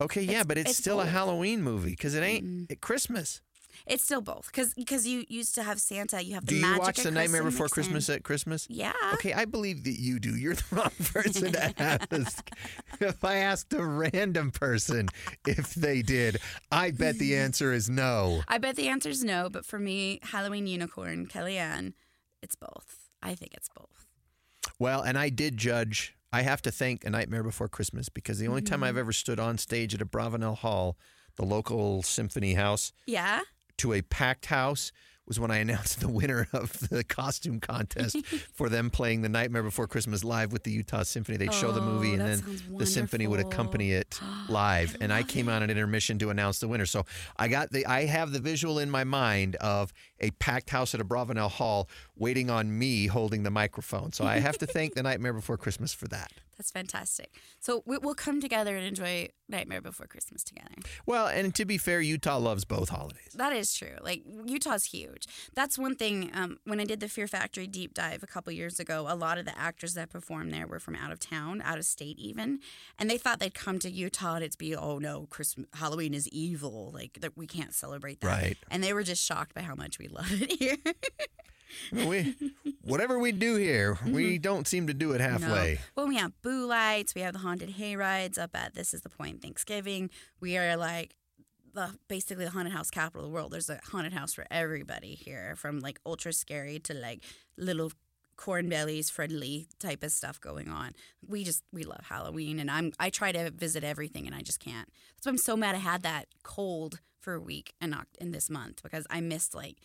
Okay, 0.00 0.22
yeah, 0.22 0.30
It's- 0.30 0.46
but 0.46 0.58
it's, 0.58 0.70
it's 0.70 0.78
still 0.78 1.00
a. 1.00 1.06
Halloween 1.06 1.62
movie 1.62 1.90
because 1.90 2.14
it 2.14 2.22
ain't 2.22 2.70
at 2.70 2.80
Christmas. 2.80 3.40
It's 3.86 4.02
still 4.04 4.20
both 4.20 4.46
because 4.46 4.74
because 4.74 5.06
you 5.06 5.24
used 5.28 5.54
to 5.56 5.62
have 5.62 5.80
Santa, 5.80 6.22
you 6.22 6.34
have 6.34 6.44
the 6.46 6.50
Do 6.50 6.56
you 6.56 6.62
magic 6.62 6.82
watch 6.82 6.96
The 6.98 7.10
Nightmare 7.10 7.42
Christmas 7.42 7.54
Before. 7.54 7.68
Christmas 7.68 8.08
at 8.10 8.22
Christmas? 8.22 8.66
Yeah. 8.70 8.92
Okay, 9.14 9.32
I 9.32 9.44
believe 9.44 9.84
that 9.84 9.98
you 10.00 10.18
do. 10.18 10.36
You're 10.36 10.54
the 10.54 10.64
wrong 10.72 10.90
person 11.12 11.52
to 11.52 11.82
ask. 11.82 12.50
if 13.00 13.24
I 13.24 13.36
asked 13.36 13.72
a 13.72 13.84
random 13.84 14.50
person 14.50 15.08
if 15.46 15.74
they 15.74 16.02
did, 16.02 16.38
I 16.72 16.90
bet 16.90 17.18
the 17.18 17.36
answer 17.36 17.72
is 17.72 17.88
no. 17.90 18.42
I 18.48 18.58
bet 18.58 18.76
the 18.76 18.88
answer 18.88 19.08
is 19.10 19.22
no, 19.24 19.48
but 19.50 19.64
for 19.66 19.78
me, 19.78 20.20
Halloween 20.22 20.66
Unicorn, 20.66 21.26
KellieAnn, 21.26 21.92
it's 22.42 22.56
both. 22.56 23.08
I 23.22 23.34
think 23.34 23.52
it's 23.54 23.68
both. 23.68 24.06
Well, 24.78 25.02
and 25.02 25.16
I 25.18 25.28
did 25.28 25.56
judge. 25.56 26.14
I 26.32 26.42
have 26.42 26.62
to 26.62 26.72
thank 26.72 27.04
A 27.04 27.10
Nightmare 27.10 27.42
Before 27.44 27.68
Christmas 27.68 28.08
because 28.08 28.38
the 28.38 28.48
only 28.48 28.60
time 28.62 28.78
Mm-hmm. 28.80 28.84
I've 28.84 28.96
ever 28.96 29.12
stood 29.12 29.38
on 29.38 29.56
stage 29.56 29.94
at 29.94 30.00
Abravanel 30.00 30.58
Hall, 30.58 30.98
the 31.36 31.44
local 31.44 32.02
symphony 32.02 32.54
house, 32.54 32.92
Yeah. 33.06 33.40
To 33.78 33.92
a 33.92 34.02
packed 34.02 34.46
house 34.46 34.92
was 35.26 35.40
when 35.40 35.50
I 35.50 35.56
announced 35.64 36.00
the 36.00 36.08
winner 36.08 36.46
of 36.52 36.88
the 36.90 37.02
costume 37.02 37.58
contest 37.58 38.24
for 38.54 38.68
them 38.68 38.90
playing 38.90 39.22
the 39.22 39.28
Nightmare 39.30 39.62
Before 39.62 39.86
Christmas 39.86 40.22
live 40.22 40.52
with 40.52 40.64
the 40.64 40.70
Utah 40.70 41.02
Symphony. 41.02 41.38
They'd 41.38 41.54
show 41.54 41.72
the 41.72 41.80
Oh, 41.80 41.84
movie 41.84 42.12
and 42.12 42.20
then 42.20 42.42
the 42.76 42.84
symphony 42.84 43.26
would 43.26 43.40
accompany 43.40 43.92
it 43.92 44.20
live. 44.50 44.96
and 45.00 45.10
I 45.12 45.22
came 45.22 45.48
on 45.48 45.62
at 45.62 45.70
intermission 45.70 46.18
to 46.18 46.28
announce 46.30 46.58
the 46.58 46.68
winner. 46.68 46.84
So 46.86 47.04
I 47.38 47.48
got 47.48 47.70
the 47.70 47.86
I 47.86 48.04
have 48.04 48.32
the 48.32 48.38
visual 48.40 48.78
in 48.78 48.90
my 48.90 49.04
mind 49.04 49.56
of 49.56 49.92
a 50.20 50.30
packed 50.32 50.68
house 50.70 50.94
at 50.94 51.00
Abravanel 51.00 51.50
Hall 51.50 51.88
waiting 52.16 52.50
on 52.50 52.78
me 52.78 53.06
holding 53.06 53.44
the 53.44 53.50
microphone. 53.50 54.12
So 54.12 54.24
I 54.26 54.38
have 54.40 54.58
to 54.58 54.66
thank 54.66 54.94
the 54.94 55.02
Nightmare 55.10 55.32
Before 55.32 55.56
Christmas 55.56 55.94
for 55.94 56.06
that. 56.08 56.32
That's 56.56 56.70
fantastic. 56.70 57.34
So 57.60 57.82
we, 57.86 57.98
we'll 57.98 58.14
come 58.14 58.40
together 58.40 58.76
and 58.76 58.86
enjoy 58.86 59.28
Nightmare 59.48 59.80
Before 59.80 60.06
Christmas 60.06 60.42
together. 60.44 60.74
Well, 61.06 61.26
and 61.26 61.54
to 61.54 61.64
be 61.64 61.78
fair, 61.78 62.00
Utah 62.00 62.38
loves 62.38 62.64
both 62.64 62.88
holidays. 62.88 63.32
That 63.34 63.52
is 63.52 63.74
true. 63.74 63.96
Like 64.02 64.22
Utah's 64.46 64.86
huge. 64.86 65.26
That's 65.54 65.78
one 65.78 65.96
thing. 65.96 66.30
Um, 66.34 66.58
when 66.64 66.80
I 66.80 66.84
did 66.84 67.00
the 67.00 67.08
Fear 67.08 67.26
Factory 67.26 67.66
deep 67.66 67.94
dive 67.94 68.22
a 68.22 68.26
couple 68.26 68.52
years 68.52 68.78
ago, 68.78 69.06
a 69.08 69.14
lot 69.14 69.38
of 69.38 69.44
the 69.44 69.58
actors 69.58 69.94
that 69.94 70.10
performed 70.10 70.52
there 70.52 70.66
were 70.66 70.80
from 70.80 70.94
out 70.94 71.12
of 71.12 71.18
town, 71.18 71.62
out 71.62 71.78
of 71.78 71.84
state 71.84 72.18
even, 72.18 72.60
and 72.98 73.10
they 73.10 73.18
thought 73.18 73.40
they'd 73.40 73.54
come 73.54 73.78
to 73.80 73.90
Utah 73.90 74.34
and 74.36 74.44
it'd 74.44 74.58
be 74.58 74.74
oh 74.74 74.98
no, 74.98 75.26
Christmas 75.30 75.66
Halloween 75.74 76.14
is 76.14 76.28
evil. 76.28 76.90
Like 76.92 77.20
that 77.20 77.36
we 77.36 77.46
can't 77.46 77.74
celebrate 77.74 78.20
that. 78.20 78.28
Right. 78.28 78.56
And 78.70 78.82
they 78.82 78.92
were 78.92 79.02
just 79.02 79.24
shocked 79.24 79.54
by 79.54 79.62
how 79.62 79.74
much 79.74 79.98
we 79.98 80.08
love 80.14 80.30
it 80.30 80.52
here. 80.52 80.76
We, 81.92 82.34
whatever 82.82 83.18
we 83.18 83.32
do 83.32 83.56
here, 83.56 83.98
we 84.06 84.34
mm-hmm. 84.34 84.42
don't 84.42 84.66
seem 84.66 84.86
to 84.86 84.94
do 84.94 85.12
it 85.12 85.20
halfway. 85.20 85.74
No. 85.74 85.80
Well, 85.96 86.08
we 86.08 86.16
have 86.16 86.32
boo 86.42 86.66
lights. 86.66 87.14
We 87.14 87.22
have 87.22 87.32
the 87.32 87.40
haunted 87.40 87.70
hay 87.70 87.96
rides 87.96 88.38
up 88.38 88.50
at 88.54 88.74
This 88.74 88.94
Is 88.94 89.02
the 89.02 89.08
Point 89.08 89.42
Thanksgiving. 89.42 90.10
We 90.40 90.56
are 90.56 90.76
like 90.76 91.14
the 91.74 91.90
basically 92.08 92.44
the 92.44 92.50
haunted 92.50 92.72
house 92.72 92.90
capital 92.90 93.24
of 93.24 93.30
the 93.30 93.34
world. 93.34 93.52
There's 93.52 93.70
a 93.70 93.80
haunted 93.90 94.12
house 94.12 94.32
for 94.32 94.46
everybody 94.50 95.14
here, 95.14 95.56
from 95.56 95.80
like 95.80 95.98
ultra 96.06 96.32
scary 96.32 96.78
to 96.80 96.94
like 96.94 97.22
little 97.56 97.92
corn 98.36 98.68
bellies 98.68 99.10
friendly 99.10 99.68
type 99.78 100.02
of 100.02 100.10
stuff 100.10 100.40
going 100.40 100.68
on. 100.68 100.92
We 101.26 101.44
just 101.44 101.62
we 101.72 101.84
love 101.84 102.04
Halloween, 102.08 102.58
and 102.58 102.70
I'm 102.70 102.92
I 102.98 103.10
try 103.10 103.32
to 103.32 103.50
visit 103.50 103.84
everything, 103.84 104.26
and 104.26 104.34
I 104.34 104.40
just 104.40 104.60
can't. 104.60 104.88
That's 105.16 105.26
why 105.26 105.30
I'm 105.30 105.38
so 105.38 105.56
mad. 105.56 105.74
I 105.74 105.78
had 105.78 106.02
that 106.02 106.26
cold 106.42 107.00
for 107.20 107.34
a 107.34 107.40
week 107.40 107.74
in 107.80 107.96
in 108.20 108.30
this 108.32 108.50
month 108.50 108.82
because 108.82 109.06
I 109.10 109.20
missed 109.20 109.54
like 109.54 109.78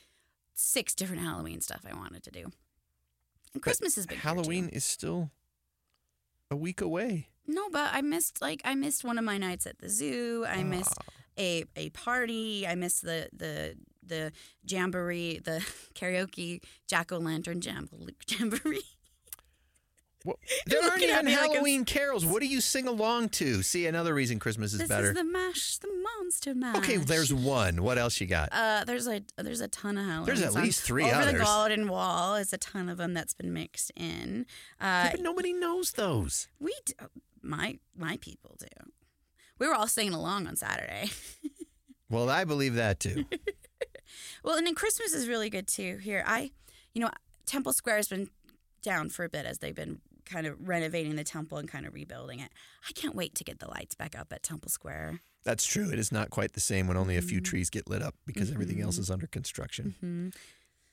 six 0.59 0.93
different 0.93 1.21
Halloween 1.21 1.61
stuff 1.61 1.85
I 1.89 1.95
wanted 1.95 2.23
to 2.23 2.31
do. 2.31 2.51
And 3.53 3.63
Christmas 3.63 3.97
is 3.97 4.05
big. 4.05 4.19
Halloween 4.19 4.69
is 4.69 4.83
still 4.83 5.31
a 6.51 6.55
week 6.55 6.81
away. 6.81 7.29
No, 7.47 7.69
but 7.69 7.89
I 7.93 8.01
missed 8.01 8.41
like 8.41 8.61
I 8.63 8.75
missed 8.75 9.03
one 9.03 9.17
of 9.17 9.23
my 9.23 9.37
nights 9.37 9.65
at 9.65 9.79
the 9.79 9.89
zoo. 9.89 10.45
I 10.47 10.63
missed 10.63 10.93
ah. 10.99 11.11
a 11.39 11.63
a 11.75 11.89
party. 11.89 12.67
I 12.67 12.75
missed 12.75 13.03
the 13.03 13.29
the 13.33 13.75
the 14.05 14.31
jamboree, 14.67 15.39
the 15.39 15.65
karaoke 15.95 16.61
jack 16.87 17.11
o' 17.11 17.17
lantern 17.17 17.61
jamboree. 18.27 18.83
Well, 20.25 20.37
there 20.65 20.81
aren't 20.83 21.01
even 21.01 21.25
me 21.25 21.35
like 21.35 21.51
Halloween 21.51 21.85
carols. 21.85 22.25
What 22.25 22.41
do 22.41 22.47
you 22.47 22.59
sing 22.61 22.87
along 22.87 23.29
to? 23.29 23.63
See, 23.63 23.85
another 23.87 24.13
reason 24.13 24.37
Christmas 24.39 24.73
is 24.73 24.79
This 24.79 24.89
better. 24.89 25.09
is 25.09 25.15
the 25.15 25.23
mash, 25.23 25.77
the 25.77 25.87
monster 26.17 26.53
mash. 26.53 26.75
okay, 26.77 26.97
there's 26.97 27.33
one. 27.33 27.81
What 27.83 27.97
else 27.97 28.19
you 28.19 28.27
got? 28.27 28.49
Uh, 28.51 28.83
there's 28.85 29.07
a 29.07 29.21
there's 29.37 29.61
a 29.61 29.67
ton 29.69 29.97
of 29.97 30.05
Halloween. 30.05 30.25
There's 30.25 30.41
at 30.41 30.51
songs. 30.53 30.65
least 30.65 30.81
three 30.81 31.05
Over 31.05 31.15
others. 31.21 31.33
the 31.33 31.39
Golden 31.45 31.87
Wall 31.87 32.35
is 32.35 32.51
a 32.51 32.57
ton 32.57 32.89
of 32.89 32.97
them 32.97 33.13
that's 33.13 33.33
been 33.33 33.53
mixed 33.53 33.91
in. 33.95 34.45
Uh, 34.79 34.83
Yeah, 34.83 35.11
but 35.11 35.21
nobody 35.21 35.53
knows 35.53 35.93
those. 35.93 36.47
we 36.59 36.73
do, 36.85 36.93
my 37.41 37.79
my 37.97 38.17
people 38.17 38.57
do. 38.59 38.91
We 39.57 39.67
were 39.67 39.73
all 39.75 39.87
singing 39.87 40.13
along 40.13 40.47
on 40.47 40.55
Saturday. 40.55 41.11
Well, 42.11 42.27
I 42.27 42.43
believe 42.43 42.73
that 42.73 42.99
too. 42.99 43.25
Well, 44.43 44.55
and 44.57 44.65
then 44.65 44.73
Christmas 44.73 45.13
is 45.13 45.27
really 45.27 45.49
good 45.49 45.67
too. 45.67 45.97
Here, 45.97 46.23
I, 46.25 46.51
you 46.93 47.01
know, 47.01 47.09
Temple 47.45 47.73
Square 47.73 47.97
has 47.97 48.07
been 48.07 48.29
down 48.81 49.09
for 49.09 49.23
a 49.25 49.29
bit 49.29 49.45
as 49.45 49.59
they've 49.59 49.75
been 49.75 49.99
kind 50.29 50.45
of 50.47 50.55
renovating 50.67 51.15
the 51.15 51.23
temple 51.23 51.57
and 51.57 51.67
kind 51.67 51.85
of 51.85 51.93
rebuilding 51.93 52.39
it. 52.39 52.51
I 52.87 52.91
can't 52.93 53.15
wait 53.15 53.35
to 53.35 53.43
get 53.43 53.59
the 53.59 53.67
lights 53.67 53.95
back 53.95 54.17
up 54.17 54.31
at 54.31 54.43
Temple 54.43 54.69
Square. 54.69 55.21
That's 55.43 55.65
true. 55.65 55.89
It 55.91 55.97
is 55.99 56.11
not 56.11 56.29
quite 56.29 56.53
the 56.53 56.59
same 56.59 56.87
when 56.87 56.97
only 56.97 57.15
a 57.15 57.19
Mm-hmm. 57.19 57.27
few 57.29 57.41
trees 57.41 57.69
get 57.69 57.89
lit 57.89 58.01
up 58.01 58.15
because 58.25 58.51
everything 58.51 58.81
else 58.81 58.97
is 58.97 59.09
under 59.09 59.25
construction. 59.27 60.31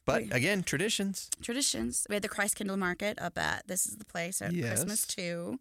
But 0.04 0.22
again, 0.32 0.62
traditions. 0.62 1.28
Traditions. 1.42 2.06
We 2.08 2.14
had 2.14 2.22
the 2.22 2.28
Christkindlmarkt 2.28 3.20
up 3.20 3.36
at 3.36 3.66
this 3.66 3.86
is 3.86 3.96
the 3.96 4.04
place 4.04 4.40
at 4.40 4.52
Yes. 4.52 4.68
Christmas 4.84 5.04
too. 5.04 5.58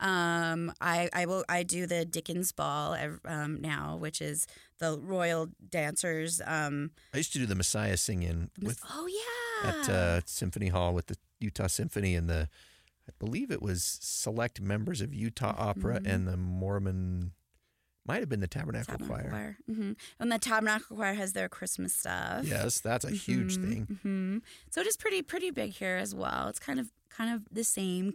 Um, 0.00 0.72
I 0.80 1.08
I 1.12 1.26
will 1.26 1.44
I 1.48 1.62
do 1.62 1.86
the 1.86 2.04
Dickens 2.04 2.50
Ball 2.50 2.96
um, 3.24 3.60
now, 3.60 3.96
which 3.96 4.20
is 4.20 4.48
the 4.80 4.98
royal 4.98 5.50
dancers. 5.70 6.42
Um, 6.44 6.90
I 7.14 7.18
used 7.18 7.32
to 7.34 7.38
do 7.38 7.46
the 7.46 7.54
Messiah 7.54 7.96
sing-in 7.96 8.50
with 8.60 8.80
oh 8.92 9.06
yeah, 9.06 9.70
at 9.70 9.88
uh, 9.88 10.20
Symphony 10.24 10.68
Hall 10.68 10.92
with 10.92 11.06
the 11.06 11.16
Utah 11.38 11.68
Symphony 11.68 12.16
and 12.16 12.28
the, 12.28 12.48
I 13.08 13.12
believe 13.18 13.50
it 13.50 13.60
was 13.62 13.98
select 14.00 14.60
members 14.60 15.00
of 15.00 15.12
Utah 15.12 15.54
Opera 15.58 15.96
Mm-hmm. 16.00 16.06
and 16.10 16.26
the 16.28 16.36
Mormon, 16.36 17.32
might 18.06 18.20
have 18.20 18.28
been 18.28 18.40
the 18.40 18.46
Tabernacle, 18.46 18.96
Tabernacle 18.98 19.16
Choir. 19.30 19.30
Choir. 19.30 19.56
hmm 19.66 19.92
And 20.20 20.32
the 20.32 20.38
Tabernacle 20.38 20.96
Choir 20.96 21.14
has 21.14 21.32
their 21.32 21.48
Christmas 21.48 21.94
stuff. 21.94 22.46
Yes, 22.46 22.80
that's 22.80 23.04
a 23.04 23.10
huge 23.10 23.56
thing. 23.56 23.98
hmm 24.02 24.38
So 24.70 24.80
it 24.80 24.86
is 24.86 24.96
pretty 24.96 25.22
pretty 25.22 25.50
big 25.50 25.72
here 25.72 25.96
as 25.96 26.14
well. 26.14 26.48
It's 26.48 26.58
kind 26.58 26.80
of 26.80 26.90
kind 27.10 27.34
of 27.34 27.42
the 27.52 27.64
same. 27.64 28.14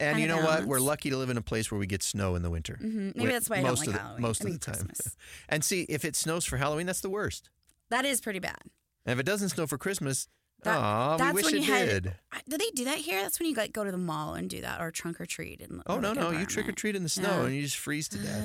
And 0.00 0.18
you 0.20 0.26
know 0.28 0.40
what? 0.42 0.64
We're 0.66 0.78
lucky 0.80 1.10
to 1.10 1.16
live 1.16 1.28
in 1.30 1.36
a 1.36 1.42
place 1.42 1.70
where 1.70 1.78
we 1.78 1.86
get 1.86 2.02
snow 2.04 2.34
in 2.36 2.42
the 2.42 2.50
winter. 2.50 2.78
Mhm. 2.80 3.14
Maybe 3.16 3.32
that's 3.32 3.50
why 3.50 3.56
I 3.56 3.60
don't 3.62 3.70
most 3.70 3.80
like 3.80 3.88
of 3.88 3.92
the, 3.94 3.98
Halloween. 4.00 4.22
Most 4.22 4.44
I 4.44 4.48
of 4.48 4.52
the 4.54 4.58
time. 4.60 4.90
And 5.48 5.64
see, 5.64 5.82
if 5.88 6.04
it 6.04 6.14
snows 6.16 6.44
for 6.44 6.56
Halloween, 6.56 6.86
that's 6.86 7.00
the 7.00 7.10
worst. 7.10 7.50
That 7.90 8.04
is 8.04 8.20
pretty 8.20 8.38
bad. 8.38 8.58
And 9.04 9.12
if 9.14 9.18
it 9.18 9.26
doesn't 9.26 9.48
snow 9.50 9.66
for 9.66 9.78
Christmas, 9.78 10.28
That- 10.62 10.76
aw, 10.76 11.12
we 11.14 11.18
that's 11.18 11.34
wish 11.34 11.44
when 11.44 11.54
it 11.54 11.58
you 11.58 11.72
had- 11.72 12.02
did. 12.02 12.14
They 12.46 12.70
do 12.74 12.84
that 12.86 12.98
here? 12.98 13.22
That's 13.22 13.38
when 13.38 13.48
you 13.48 13.54
like 13.54 13.72
go 13.72 13.84
to 13.84 13.90
the 13.92 13.96
mall 13.98 14.34
and 14.34 14.50
do 14.50 14.60
that, 14.62 14.80
or 14.80 14.90
trunk 14.90 15.20
or 15.20 15.26
treat. 15.26 15.60
In, 15.60 15.82
Oh 15.86 16.00
no, 16.00 16.12
no! 16.12 16.30
You 16.32 16.46
trick 16.46 16.68
or 16.68 16.72
treat 16.72 16.96
in 16.96 17.02
the 17.04 17.08
snow 17.08 17.44
and 17.44 17.54
you 17.54 17.62
just 17.62 17.76
freeze 17.76 18.08
to 18.08 18.18
death. 18.18 18.44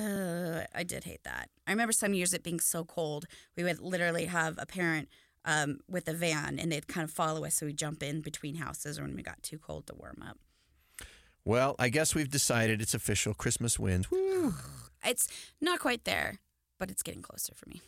Ugh, 0.60 0.66
I 0.74 0.82
did 0.84 1.04
hate 1.04 1.24
that. 1.24 1.50
I 1.66 1.72
remember 1.72 1.92
some 1.92 2.14
years 2.14 2.32
it 2.32 2.42
being 2.44 2.60
so 2.60 2.84
cold, 2.84 3.26
we 3.56 3.64
would 3.64 3.80
literally 3.80 4.26
have 4.26 4.56
a 4.58 4.66
parent 4.66 5.08
um, 5.44 5.80
with 5.88 6.06
a 6.08 6.12
van, 6.14 6.58
and 6.58 6.70
they'd 6.70 6.86
kind 6.86 7.04
of 7.04 7.10
follow 7.10 7.44
us, 7.44 7.56
so 7.56 7.66
we'd 7.66 7.76
jump 7.76 8.02
in 8.02 8.20
between 8.20 8.54
houses 8.56 9.00
when 9.00 9.14
we 9.16 9.22
got 9.22 9.42
too 9.42 9.58
cold 9.58 9.86
to 9.88 9.94
warm 9.94 10.22
up. 10.26 10.38
Well, 11.44 11.74
I 11.78 11.88
guess 11.90 12.14
we've 12.14 12.30
decided 12.30 12.80
it's 12.80 12.94
official. 12.94 13.34
Christmas 13.34 13.78
wins. 13.78 14.10
Woo! 14.10 14.54
It's 15.04 15.28
not 15.60 15.80
quite 15.80 16.04
there, 16.04 16.38
but 16.78 16.90
it's 16.90 17.02
getting 17.02 17.20
closer 17.22 17.52
for 17.54 17.68
me. 17.68 17.82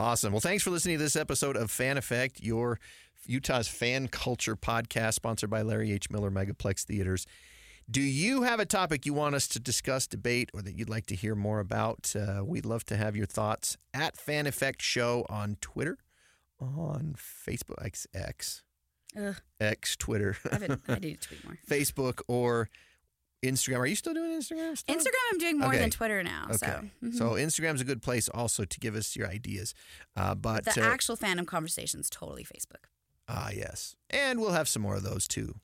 Awesome. 0.00 0.32
Well, 0.32 0.40
thanks 0.40 0.62
for 0.64 0.70
listening 0.70 0.96
to 0.96 1.04
this 1.04 1.14
episode 1.14 1.58
of 1.58 1.70
Fan 1.70 1.98
Effect, 1.98 2.40
your 2.40 2.80
Utah's 3.26 3.68
fan 3.68 4.08
culture 4.08 4.56
podcast, 4.56 5.12
sponsored 5.12 5.50
by 5.50 5.60
Larry 5.60 5.92
H. 5.92 6.08
Miller 6.08 6.30
Megaplex 6.30 6.84
Theaters. 6.84 7.26
Do 7.90 8.00
you 8.00 8.44
have 8.44 8.60
a 8.60 8.64
topic 8.64 9.04
you 9.04 9.12
want 9.12 9.34
us 9.34 9.46
to 9.48 9.60
discuss, 9.60 10.06
debate, 10.06 10.48
or 10.54 10.62
that 10.62 10.78
you'd 10.78 10.88
like 10.88 11.04
to 11.08 11.14
hear 11.14 11.34
more 11.34 11.60
about? 11.60 12.14
Uh, 12.16 12.42
we'd 12.42 12.64
love 12.64 12.82
to 12.86 12.96
have 12.96 13.14
your 13.14 13.26
thoughts 13.26 13.76
at 13.92 14.16
Fan 14.16 14.46
Effect 14.46 14.80
Show 14.80 15.26
on 15.28 15.58
Twitter, 15.60 15.98
on 16.58 17.14
Facebook, 17.18 17.84
X, 17.84 18.06
X, 18.14 18.62
Ugh, 19.22 19.36
X 19.60 19.96
Twitter, 19.96 20.38
I've 20.50 20.80
I 20.88 20.98
need 20.98 21.20
to 21.20 21.28
tweet 21.28 21.44
more. 21.44 21.58
Facebook, 21.68 22.22
or 22.26 22.70
Instagram. 23.42 23.78
Are 23.78 23.86
you 23.86 23.96
still 23.96 24.14
doing 24.14 24.32
Instagram? 24.32 24.76
Still? 24.76 24.94
Instagram, 24.96 25.32
I'm 25.32 25.38
doing 25.38 25.58
more 25.58 25.68
Okay. 25.70 25.78
than 25.78 25.90
Twitter 25.90 26.22
now. 26.22 26.44
Okay. 26.46 26.56
So 26.56 26.82
mhm. 27.02 27.14
So 27.14 27.30
Instagram's 27.32 27.80
a 27.80 27.84
good 27.84 28.02
place 28.02 28.28
also 28.28 28.64
to 28.64 28.78
give 28.80 28.94
us 28.94 29.16
your 29.16 29.28
ideas. 29.28 29.74
Uh, 30.16 30.34
but 30.34 30.64
the 30.64 30.82
uh, 30.82 30.86
actual 30.86 31.16
fandom 31.16 31.46
conversations 31.46 32.10
totally 32.10 32.44
Facebook. 32.44 32.84
ah, 33.28 33.50
yes, 33.54 33.96
and 34.10 34.40
we'll 34.40 34.52
have 34.52 34.68
some 34.68 34.82
more 34.82 34.96
of 34.96 35.02
those 35.02 35.26
too. 35.28 35.54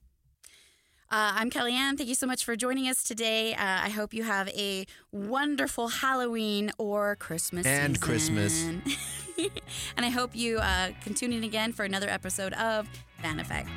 Uh, 1.09 1.35
I'm 1.37 1.51
KellieAnn. 1.51 1.97
Thank 1.97 2.09
you 2.09 2.17
so 2.17 2.27
much 2.27 2.45
for 2.45 2.57
joining 2.57 2.89
us 2.89 3.05
today. 3.05 3.55
Uh, 3.55 3.59
I 3.85 3.91
hope 3.91 4.13
you 4.13 4.25
have 4.25 4.49
a 4.49 4.87
wonderful 5.13 5.87
Halloween 5.89 6.73
or 6.79 7.15
Christmas 7.15 7.65
And 7.65 8.01
Christmas. 8.01 8.65
and 8.65 10.05
I 10.05 10.09
hope 10.09 10.35
you 10.35 10.59
uh, 10.59 10.89
can 11.05 11.15
tune 11.15 11.33
in 11.33 11.45
again 11.45 11.73
for 11.73 11.85
another 11.85 12.09
episode 12.09 12.55
of 12.55 12.89
Fan 13.23 13.39
Effect. 13.39 13.69